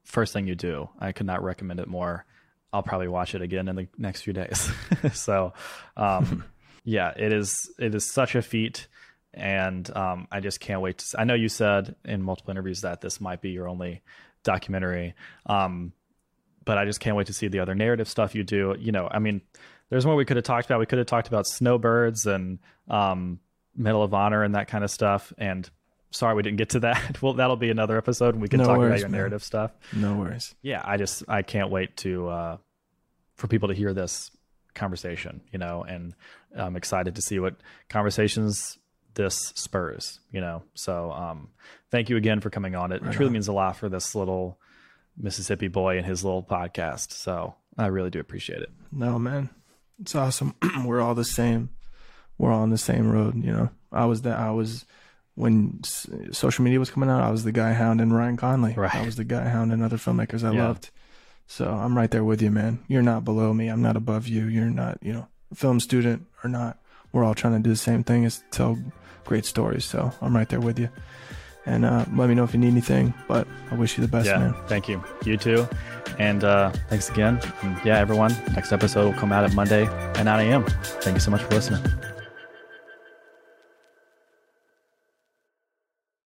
first 0.03 0.33
thing 0.33 0.47
you 0.47 0.55
do. 0.55 0.89
I 0.99 1.11
could 1.11 1.25
not 1.25 1.43
recommend 1.43 1.79
it 1.79 1.87
more. 1.87 2.25
I'll 2.71 2.83
probably 2.83 3.07
watch 3.07 3.35
it 3.35 3.41
again 3.41 3.67
in 3.67 3.75
the 3.75 3.87
next 3.97 4.21
few 4.21 4.33
days. 4.33 4.71
so, 5.13 5.53
um, 5.95 6.43
yeah, 6.83 7.13
it 7.15 7.31
is 7.31 7.71
it 7.79 7.93
is 7.95 8.11
such 8.11 8.35
a 8.35 8.41
feat, 8.41 8.87
and 9.33 9.89
um, 9.95 10.27
I 10.31 10.39
just 10.39 10.59
can't 10.59 10.81
wait 10.81 10.97
to. 10.99 11.19
I 11.19 11.23
know 11.23 11.35
you 11.35 11.49
said 11.49 11.95
in 12.03 12.21
multiple 12.21 12.51
interviews 12.51 12.81
that 12.81 13.01
this 13.01 13.21
might 13.21 13.41
be 13.41 13.51
your 13.51 13.67
only 13.67 14.01
documentary, 14.43 15.13
um, 15.45 15.93
but 16.65 16.77
I 16.77 16.85
just 16.85 16.99
can't 16.99 17.15
wait 17.15 17.27
to 17.27 17.33
see 17.33 17.47
the 17.47 17.59
other 17.59 17.75
narrative 17.75 18.09
stuff 18.09 18.33
you 18.33 18.43
do. 18.43 18.75
You 18.79 18.91
know, 18.91 19.07
I 19.09 19.19
mean, 19.19 19.41
there's 19.93 20.05
more 20.07 20.15
we 20.15 20.25
could 20.25 20.37
have 20.37 20.43
talked 20.43 20.65
about. 20.65 20.79
We 20.79 20.87
could 20.87 20.97
have 20.97 21.07
talked 21.07 21.27
about 21.27 21.45
snowbirds 21.45 22.25
and 22.25 22.57
um, 22.89 23.39
Medal 23.75 24.01
of 24.01 24.13
Honor 24.13 24.43
and 24.43 24.55
that 24.55 24.67
kind 24.67 24.83
of 24.83 24.89
stuff. 24.89 25.31
And 25.37 25.69
sorry 26.09 26.33
we 26.35 26.41
didn't 26.41 26.57
get 26.57 26.69
to 26.71 26.79
that. 26.79 27.21
well, 27.21 27.33
that'll 27.33 27.55
be 27.57 27.69
another 27.69 27.95
episode, 27.97 28.33
and 28.33 28.41
we 28.41 28.47
can 28.49 28.59
No 28.59 28.65
talk 28.65 28.77
about 28.77 28.97
your 28.99 29.09
man. 29.09 29.11
narrative 29.19 29.43
stuff 29.43 29.71
No 29.93 30.15
worries. 30.15 30.55
yeah, 30.63 30.81
I 30.83 30.97
just 30.97 31.23
I 31.27 31.43
can't 31.43 31.69
wait 31.69 31.95
to 31.97 32.27
uh, 32.27 32.57
for 33.35 33.47
people 33.47 33.67
to 33.69 33.75
hear 33.75 33.93
this 33.93 34.31
conversation, 34.73 35.41
you 35.51 35.59
know, 35.59 35.83
and 35.83 36.15
I'm 36.57 36.75
excited 36.75 37.13
to 37.15 37.21
see 37.21 37.37
what 37.39 37.55
conversations 37.89 38.79
this 39.13 39.35
spurs, 39.55 40.19
you 40.31 40.41
know. 40.41 40.63
So 40.73 41.11
um, 41.11 41.49
thank 41.91 42.09
you 42.09 42.17
again 42.17 42.39
for 42.41 42.49
coming 42.49 42.73
on. 42.75 42.91
It 42.91 43.03
truly 43.11 43.31
means 43.31 43.47
a 43.47 43.53
lot 43.53 43.77
for 43.77 43.89
this 43.89 44.15
little 44.15 44.59
Mississippi 45.15 45.67
boy 45.67 45.97
and 45.97 46.05
his 46.05 46.23
little 46.23 46.41
podcast. 46.41 47.11
So 47.11 47.53
I 47.77 47.87
really 47.87 48.09
do 48.09 48.19
appreciate 48.19 48.61
it. 48.63 48.69
No, 48.91 49.19
man. 49.19 49.49
It's 50.01 50.15
awesome. 50.15 50.55
We're 50.85 51.01
all 51.01 51.15
the 51.15 51.23
same. 51.25 51.69
We're 52.37 52.51
all 52.51 52.61
on 52.63 52.69
the 52.71 52.77
same 52.77 53.11
road, 53.11 53.35
you 53.43 53.51
know. 53.51 53.69
I 53.91 54.05
was 54.05 54.23
that 54.23 54.37
I 54.39 54.51
was 54.51 54.85
when 55.35 55.79
s- 55.83 56.07
social 56.31 56.63
media 56.63 56.79
was 56.79 56.89
coming 56.91 57.09
out, 57.09 57.21
I 57.23 57.29
was 57.31 57.43
the 57.43 57.51
guy 57.51 57.73
hounding 57.73 58.11
Ryan 58.11 58.37
Connolly. 58.37 58.73
Right. 58.75 58.93
I 58.95 59.05
was 59.05 59.15
the 59.15 59.23
guy 59.23 59.47
hounding 59.49 59.81
other 59.83 59.97
filmmakers 59.97 60.43
I 60.43 60.53
Yeah. 60.53 60.67
loved. 60.67 60.89
So 61.47 61.67
I'm 61.69 61.95
right 61.97 62.09
there 62.09 62.23
with 62.23 62.41
you, 62.41 62.49
man. 62.51 62.79
You're 62.87 63.01
not 63.01 63.23
below 63.23 63.53
me. 63.53 63.67
I'm 63.67 63.81
not 63.81 63.95
above 63.97 64.27
you. 64.27 64.45
You're 64.45 64.65
not, 64.69 64.97
you 65.01 65.13
know, 65.13 65.27
film 65.53 65.79
student 65.79 66.25
or 66.43 66.49
not. 66.49 66.79
We're 67.11 67.23
all 67.23 67.35
trying 67.35 67.53
to 67.53 67.59
do 67.59 67.69
the 67.69 67.75
same 67.75 68.03
thing 68.03 68.23
is 68.23 68.43
tell 68.51 68.77
great 69.25 69.45
stories. 69.45 69.85
So 69.85 70.11
I'm 70.21 70.35
right 70.35 70.49
there 70.49 70.59
with 70.61 70.79
you. 70.79 70.89
And 71.65 71.85
uh, 71.85 72.05
let 72.13 72.27
me 72.27 72.35
know 72.35 72.43
if 72.43 72.53
you 72.53 72.59
need 72.59 72.71
anything. 72.71 73.13
But 73.27 73.47
I 73.71 73.75
wish 73.75 73.97
you 73.97 74.01
the 74.01 74.09
best, 74.09 74.27
yeah, 74.27 74.39
man. 74.39 74.55
thank 74.67 74.89
you. 74.89 75.03
You 75.23 75.37
too. 75.37 75.67
And 76.19 76.43
uh, 76.43 76.71
thanks 76.89 77.09
again. 77.09 77.39
And 77.61 77.77
yeah, 77.85 77.99
everyone, 77.99 78.35
next 78.53 78.71
episode 78.71 79.05
will 79.05 79.19
come 79.19 79.31
out 79.31 79.43
at 79.43 79.53
Monday 79.53 79.85
at 79.85 80.23
9 80.23 80.47
a.m. 80.47 80.65
Thank 81.01 81.15
you 81.15 81.21
so 81.21 81.31
much 81.31 81.41
for 81.41 81.53
listening. 81.55 81.81